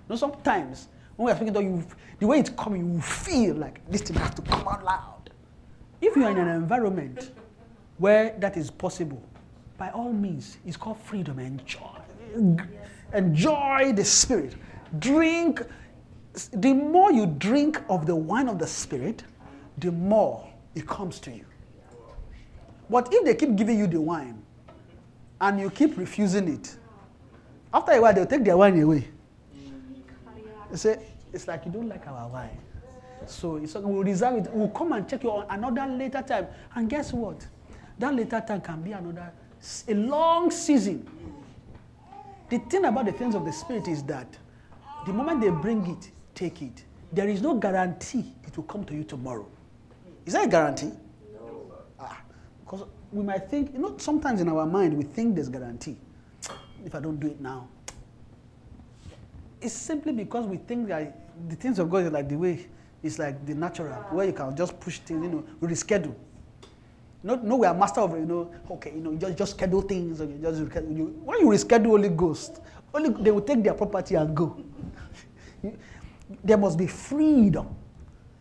No, 0.10 0.16
sometimes 0.16 0.88
when 1.16 1.26
we 1.26 1.32
are 1.32 1.36
speaking 1.36 1.56
you, 1.56 1.84
the 2.20 2.28
way 2.28 2.40
it's 2.40 2.50
coming, 2.52 2.94
you 2.94 3.02
feel 3.02 3.56
like 3.56 3.80
this 3.90 4.02
thing 4.02 4.18
has 4.18 4.34
to 4.36 4.42
come 4.42 4.68
out 4.68 4.84
loud. 4.84 5.30
If 6.02 6.16
you 6.16 6.26
are 6.26 6.32
in 6.32 6.38
an 6.38 6.50
environment 6.50 7.32
where 7.98 8.36
that 8.40 8.56
is 8.56 8.70
possible, 8.70 9.22
by 9.78 9.90
all 9.90 10.14
means, 10.14 10.58
it's 10.66 10.78
called 10.78 11.00
freedom. 11.00 11.40
Enjoy, 11.40 12.02
enjoy 13.14 13.94
the 13.94 14.06
spirit. 14.06 14.56
Drink. 15.00 15.62
The 16.54 16.74
more 16.74 17.12
you 17.12 17.26
drink 17.26 17.82
of 17.90 18.06
the 18.06 18.16
wine 18.16 18.48
of 18.48 18.60
the 18.60 18.68
spirit, 18.68 19.24
the 19.80 19.92
more 19.92 20.48
it 20.76 20.88
comes 20.88 21.20
to 21.22 21.32
you. 21.32 21.46
But 22.90 23.10
if 23.12 23.26
they 23.26 23.36
keep 23.36 23.56
giving 23.56 23.78
you 23.78 23.88
the 23.88 24.00
wine 24.00 24.42
and 25.42 25.60
you 25.60 25.70
keep 25.70 25.98
refusing 25.98 26.48
it, 26.48 26.78
after 27.74 27.92
a 27.92 28.02
while 28.02 28.14
they'll 28.14 28.26
take 28.26 28.44
their 28.44 28.58
wine 28.58 28.82
away. 28.82 29.08
They 30.72 30.78
say, 30.78 31.00
it's 31.34 31.48
like 31.48 31.66
you 31.66 31.72
don't 31.72 31.90
like 31.90 32.08
our 32.08 32.28
wine. 32.28 32.58
So 33.26 33.58
it's 33.58 33.74
we'll 33.76 34.04
reserve 34.04 34.46
it. 34.46 34.52
We'll 34.54 34.70
come 34.70 34.94
and 34.94 35.08
check 35.08 35.24
you 35.24 35.32
on 35.32 35.46
another 35.50 35.92
later 35.92 36.22
time. 36.22 36.48
And 36.76 36.90
guess 36.90 37.12
what? 37.14 37.46
That 38.00 38.14
later 38.16 38.44
time 38.46 38.62
can 38.62 38.82
be 38.82 38.92
another, 38.92 39.32
a 39.88 39.94
long 39.94 40.52
season. 40.52 41.08
The 42.50 42.60
thing 42.60 42.86
about 42.86 43.06
the 43.06 43.12
things 43.12 43.36
of 43.36 43.44
the 43.44 43.52
Spirit 43.52 43.88
is 43.88 44.04
that 44.04 44.38
the 45.06 45.12
moment 45.14 45.42
they 45.42 45.50
bring 45.50 45.86
it, 45.88 46.12
take 46.34 46.62
it. 46.62 46.86
There 47.12 47.28
is 47.28 47.42
no 47.42 47.56
guarantee 47.56 48.34
it 48.46 48.56
will 48.56 48.66
come 48.66 48.84
to 48.86 48.94
you 48.94 49.04
tomorrow. 49.04 49.48
Is 50.26 50.34
that 50.34 50.46
a 50.46 50.50
guarantee? 50.50 50.92
Because 52.68 52.86
we 53.14 53.24
might 53.24 53.50
think, 53.50 53.72
you 53.72 53.80
know, 53.80 53.96
sometimes 53.98 54.42
in 54.42 54.50
our 54.50 54.66
mind 54.66 54.98
we 54.98 55.06
think 55.06 55.36
there's 55.36 55.48
guarantee. 55.48 55.96
If 56.86 56.94
I 56.94 57.00
don't 57.00 57.18
do 57.18 57.28
it 57.28 57.40
now, 57.40 57.70
it's 59.62 59.74
simply 59.74 60.12
because 60.12 60.46
we 60.46 60.58
think 60.58 60.90
that 60.90 61.30
the 61.48 61.56
things 61.56 61.80
of 61.80 61.90
God 61.90 62.06
is 62.06 62.12
like 62.12 62.28
the 62.28 62.36
way 62.36 62.68
it's 63.02 63.20
like 63.20 63.46
the 63.46 63.54
natural, 63.54 63.94
where 64.12 64.26
you 64.26 64.34
can 64.34 64.54
just 64.56 64.78
push 64.82 65.00
things, 65.00 65.24
you 65.24 65.30
know, 65.30 65.44
reschedule. 65.62 66.16
No, 67.24 67.36
no, 67.36 67.56
we 67.56 67.66
are 67.68 67.74
master 67.74 68.02
of, 68.02 68.12
you 68.12 68.26
know, 68.26 68.52
okay, 68.70 68.92
you 68.94 69.02
know, 69.02 69.16
just, 69.16 69.38
just 69.38 69.52
schedule 69.52 69.82
things. 69.82 70.20
Okay, 70.20 70.38
just. 70.42 70.60
You, 70.60 71.16
when 71.24 71.40
you 71.40 71.48
reschedule 71.48 71.88
Holy 71.88 72.10
Ghost, 72.10 72.60
only 72.94 73.10
they 73.24 73.32
will 73.32 73.42
take 73.42 73.64
their 73.64 73.76
property 73.76 74.16
and 74.16 74.36
go. 74.36 74.62
there 76.44 76.58
must 76.58 76.78
be 76.78 76.88
freedom 76.88 77.74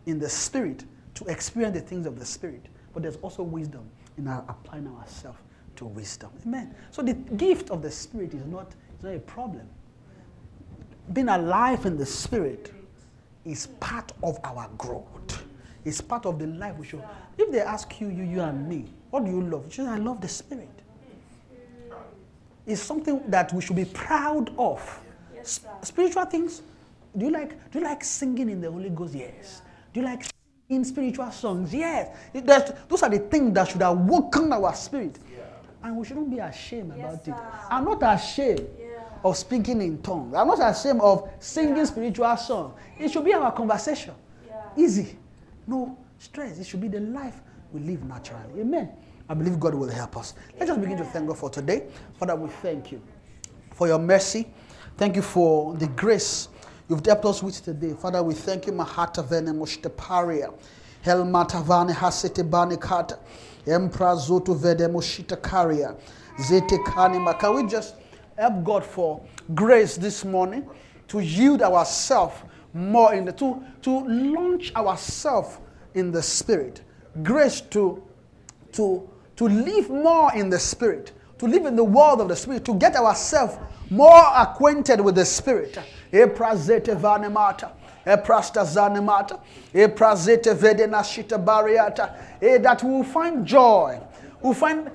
in 0.05 0.19
the 0.19 0.29
spirit 0.29 0.83
to 1.13 1.25
experience 1.25 1.75
the 1.79 1.81
things 1.81 2.05
of 2.05 2.19
the 2.19 2.25
spirit, 2.25 2.65
but 2.93 3.03
there's 3.03 3.17
also 3.17 3.41
wisdom 3.41 3.89
in 4.17 4.27
our 4.27 4.43
applying 4.49 4.87
ourselves 4.87 5.39
to 5.75 5.85
wisdom. 5.85 6.31
Amen. 6.45 6.75
So 6.91 7.01
the 7.01 7.13
gift 7.13 7.69
of 7.69 7.81
the 7.81 7.91
spirit 7.91 8.33
is 8.33 8.45
not, 8.45 8.73
is 8.97 9.03
not 9.03 9.13
a 9.13 9.19
problem 9.19 9.67
being 11.13 11.29
alive 11.29 11.85
in 11.85 11.97
the 11.97 12.05
spirit 12.05 12.73
is 13.45 13.67
part 13.79 14.11
of 14.23 14.39
our 14.43 14.69
growth. 14.77 15.43
It's 15.85 16.01
part 16.01 16.25
of 16.25 16.37
the 16.37 16.47
life 16.47 16.77
we 16.77 16.85
should. 16.85 17.03
If 17.37 17.51
they 17.51 17.61
ask 17.61 17.99
you, 18.01 18.09
you, 18.09 18.23
you 18.23 18.41
and 18.41 18.67
me, 18.67 18.85
what 19.09 19.23
do 19.23 19.31
you 19.31 19.41
love? 19.41 19.65
You 19.65 19.71
say, 19.71 19.89
I 19.89 19.97
love 19.97 20.19
the 20.19 20.27
spirit. 20.27 20.69
It's 22.65 22.81
something 22.81 23.21
that 23.29 23.53
we 23.53 23.61
should 23.61 23.77
be 23.77 23.85
proud 23.85 24.51
of. 24.57 24.99
Yes. 25.33 25.61
Spiritual 25.81 26.25
things. 26.25 26.61
Do 27.15 27.25
you 27.25 27.31
like? 27.31 27.71
Do 27.71 27.79
you 27.79 27.85
like 27.85 28.03
singing 28.03 28.49
in 28.49 28.59
the 28.59 28.69
Holy 28.69 28.89
Ghost? 28.89 29.15
Yes. 29.15 29.61
Do 29.93 30.01
you 30.01 30.05
like 30.05 30.25
singing 30.67 30.83
spiritual 30.83 31.31
songs? 31.31 31.73
Yes. 31.73 32.15
It- 32.33 32.45
that's- 32.45 32.73
those 32.87 33.03
are 33.03 33.09
the 33.09 33.19
things 33.19 33.53
that 33.53 33.67
should 33.69 33.81
awaken 33.81 34.51
our 34.51 34.73
spirit, 34.75 35.17
and 35.83 35.97
we 35.97 36.05
shouldn't 36.05 36.29
be 36.29 36.39
ashamed 36.39 36.93
Yes, 36.97 37.25
about 37.25 37.27
it. 37.27 37.45
I'm 37.69 37.85
not 37.85 38.03
ashamed 38.03 38.67
Yeah. 38.79 38.85
of 39.23 39.37
speaking 39.37 39.81
in 39.81 40.01
tongues. 40.01 40.33
I'm 40.35 40.47
not 40.47 40.59
ashamed 40.59 41.01
of 41.01 41.29
singing 41.39 41.85
spiritual 41.85 42.35
songs. 42.37 42.73
It 42.99 43.09
should 43.09 43.23
be 43.23 43.33
our 43.33 43.51
conversation. 43.51 44.13
Yeah. 44.47 44.61
Easy. 44.75 45.17
No 45.65 45.95
stress. 46.19 46.59
It 46.59 46.65
should 46.65 46.81
be 46.81 46.87
the 46.89 46.99
life 46.99 47.41
we 47.71 47.79
live 47.79 48.03
naturally. 48.03 48.59
Amen. 48.61 48.89
I 49.29 49.33
believe 49.33 49.59
God 49.59 49.75
will 49.75 49.89
help 49.89 50.17
us. 50.17 50.33
Let's 50.57 50.67
just 50.69 50.81
begin 50.81 50.97
to 50.97 51.03
thank 51.05 51.27
God 51.27 51.37
for 51.37 51.49
today. 51.49 51.87
Father, 52.17 52.35
we 52.35 52.49
thank 52.61 52.91
you 52.91 53.01
for 53.71 53.87
your 53.87 53.99
mercy. 53.99 54.47
Thank 54.97 55.15
you 55.15 55.21
for 55.21 55.75
the 55.75 55.87
grace 55.87 56.47
you've 56.89 57.05
helped 57.05 57.25
us 57.25 57.43
with 57.43 57.63
today. 57.63 57.93
Father, 57.93 58.21
we 58.23 58.33
thank 58.33 58.67
you. 58.67 58.73
Mahata 58.73 59.27
vene 59.27 59.53
moshtaparia. 59.53 60.53
Helmata 61.03 61.63
vane 61.63 61.93
hasete 61.93 62.49
bane 62.49 62.77
kata. 62.77 63.19
Empra 63.65 64.15
zoto 64.15 64.55
vede 64.55 64.87
moshita 64.89 65.37
karia. 65.39 65.95
Zete 66.39 66.77
kanima. 66.85 67.37
Can 67.39 67.55
we 67.55 67.69
just 67.69 67.95
help 68.37 68.63
God 68.63 68.85
for 68.85 69.21
grace 69.55 69.97
this 69.97 70.23
morning 70.23 70.67
to 71.07 71.19
yield 71.19 71.61
ourselves 71.61 72.35
more 72.73 73.13
in 73.13 73.25
the 73.25 73.31
to 73.31 73.63
to 73.81 74.05
launch 74.07 74.73
ourselves 74.75 75.57
in 75.93 76.11
the 76.11 76.21
spirit. 76.21 76.81
Grace 77.23 77.61
to 77.61 78.03
to, 78.73 79.09
to 79.35 79.45
live 79.45 79.89
more 79.89 80.33
in 80.35 80.49
the 80.49 80.59
Spirit, 80.59 81.11
to 81.39 81.47
live 81.47 81.65
in 81.65 81.75
the 81.75 81.83
world 81.83 82.21
of 82.21 82.27
the 82.27 82.35
Spirit, 82.35 82.63
to 82.65 82.75
get 82.75 82.95
ourselves 82.95 83.57
more 83.89 84.23
acquainted 84.35 85.01
with 85.01 85.15
the 85.15 85.25
Spirit. 85.25 85.77
Eprazete 86.11 86.95
vanemata, 86.95 87.69
eprasta 88.05 88.63
zanemata, 88.63 89.39
eprazete 89.73 90.53
vedenashita 90.53 91.43
bariata. 91.43 92.13
Eh, 92.41 92.57
That 92.57 92.83
we 92.83 92.91
will 92.91 93.03
find 93.03 93.45
joy, 93.45 93.99
we 94.41 94.47
will 94.49 94.53
find 94.53 94.89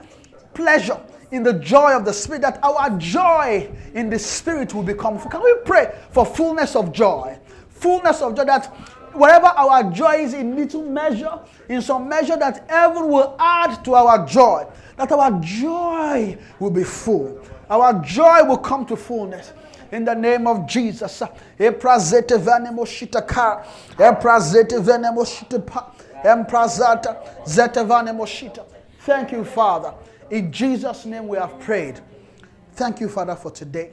pleasure 0.55 0.99
in 1.31 1.43
the 1.43 1.55
joy 1.55 1.97
of 1.97 2.05
the 2.05 2.13
Spirit, 2.13 2.43
that 2.43 2.59
our 2.63 2.91
joy 2.99 3.71
in 3.95 4.11
the 4.11 4.19
Spirit 4.19 4.75
will 4.75 4.83
become. 4.83 5.19
Can 5.19 5.43
we 5.43 5.55
pray 5.65 5.93
for 6.11 6.27
fullness 6.27 6.77
of 6.77 6.93
joy? 6.93 7.39
Fullness 7.71 8.21
of 8.21 8.35
joy 8.37 8.45
that 8.45 8.67
wherever 9.15 9.47
our 9.47 9.91
joy 9.91 10.17
is 10.17 10.35
in 10.35 10.57
little 10.57 10.83
measure, 10.83 11.39
in 11.69 11.81
some 11.83 12.09
measure 12.09 12.37
that 12.37 12.65
heaven 12.69 13.09
will 13.09 13.35
add 13.39 13.83
to 13.85 13.95
our 13.95 14.27
joy, 14.27 14.67
that 14.97 15.11
our 15.11 15.31
joy 15.41 16.37
will 16.59 16.71
be 16.71 16.85
full. 16.85 17.41
Our 17.71 17.95
joy 18.03 18.45
will 18.45 18.59
come 18.59 18.85
to 18.87 18.97
fullness. 18.97 19.53
In 19.93 20.05
the 20.05 20.15
name 20.15 20.47
of 20.47 20.67
Jesus. 20.67 21.23
Venemo 21.59 22.85
venemo. 24.83 25.25
Emprazata. 26.25 27.17
Zete 27.45 27.85
venemo 27.87 28.27
shita. 28.27 28.65
Thank 29.01 29.33
you, 29.33 29.45
Father. 29.45 29.95
In 30.31 30.51
Jesus' 30.51 31.05
name 31.05 31.29
we 31.29 31.37
have 31.37 31.61
prayed. 31.61 32.01
Thank 32.73 33.01
you, 33.01 33.09
Father, 33.09 33.37
for 33.37 33.51
today. 33.51 33.91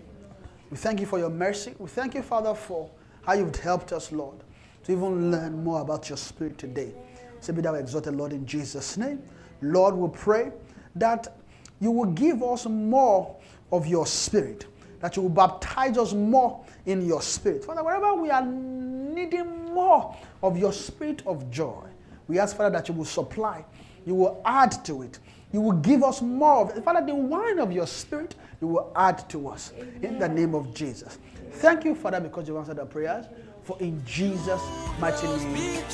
We 0.71 0.77
thank 0.77 1.01
you 1.01 1.05
for 1.05 1.19
your 1.19 1.29
mercy. 1.29 1.75
We 1.77 1.87
thank 1.89 2.13
you, 2.13 2.21
Father, 2.21 2.53
for 2.53 2.89
how 3.25 3.33
you've 3.33 3.55
helped 3.57 3.91
us, 3.91 4.11
Lord, 4.11 4.37
to 4.83 4.91
even 4.91 5.31
learn 5.31 5.63
more 5.63 5.81
about 5.81 6.07
your 6.07 6.17
spirit 6.17 6.57
today. 6.57 6.93
So 7.41 7.51
be 7.51 7.61
thou 7.61 7.73
exalted, 7.73 8.15
Lord, 8.15 8.31
in 8.31 8.45
Jesus' 8.45 8.95
name. 8.95 9.21
Lord, 9.61 9.95
we 9.95 10.07
pray 10.09 10.51
that 10.95 11.35
you 11.81 11.91
will 11.91 12.11
give 12.11 12.41
us 12.43 12.65
more 12.65 13.35
of 13.71 13.87
your 13.87 14.05
spirit, 14.05 14.65
that 14.99 15.15
you 15.15 15.23
will 15.23 15.29
baptize 15.29 15.97
us 15.97 16.13
more 16.13 16.63
in 16.85 17.05
your 17.05 17.21
spirit. 17.21 17.63
Father, 17.63 17.83
wherever 17.83 18.13
we 18.15 18.29
are 18.29 18.45
needing 18.45 19.73
more 19.73 20.15
of 20.43 20.57
your 20.57 20.73
spirit 20.73 21.21
of 21.25 21.49
joy, 21.49 21.83
we 22.27 22.39
ask, 22.39 22.55
Father, 22.55 22.69
that 22.71 22.87
you 22.87 22.93
will 22.93 23.05
supply, 23.05 23.65
you 24.05 24.15
will 24.15 24.41
add 24.45 24.71
to 24.85 25.01
it. 25.01 25.19
You 25.51 25.61
will 25.61 25.73
give 25.73 26.03
us 26.03 26.21
more 26.21 26.61
of 26.61 26.77
it. 26.77 26.83
Father, 26.83 27.05
the 27.05 27.15
wine 27.15 27.59
of 27.59 27.71
your 27.71 27.87
spirit, 27.87 28.35
you 28.61 28.67
will 28.67 28.91
add 28.95 29.27
to 29.29 29.47
us 29.47 29.73
in 30.01 30.19
the 30.19 30.29
name 30.29 30.53
of 30.53 30.73
Jesus. 30.75 31.17
Thank 31.53 31.85
you, 31.85 31.95
Father, 31.95 32.19
because 32.19 32.47
you've 32.47 32.57
answered 32.57 32.79
our 32.79 32.85
prayers. 32.85 33.25
For 33.63 33.77
in 33.79 34.03
Jesus' 34.05 34.61
mighty 34.99 35.27
name, 35.27 35.53
we 35.53 35.75
have 35.75 35.87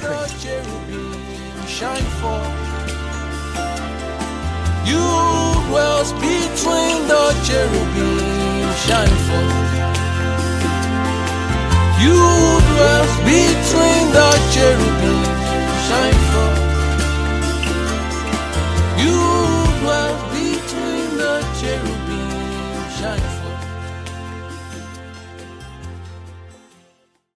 prayed. 0.00 1.68
shine 1.68 2.04
forth. 2.20 2.80
You 4.86 5.30
between 6.20 7.06
the 7.06 7.22
cherubim 7.44 8.29
Shine 8.86 9.16
for. 9.26 9.44
You 12.02 12.18
dwell 12.68 13.06
between 13.28 14.04
the 14.16 14.30
cherubim, 14.52 15.20
shine 15.86 16.20
for 16.30 16.50
You. 19.02 19.29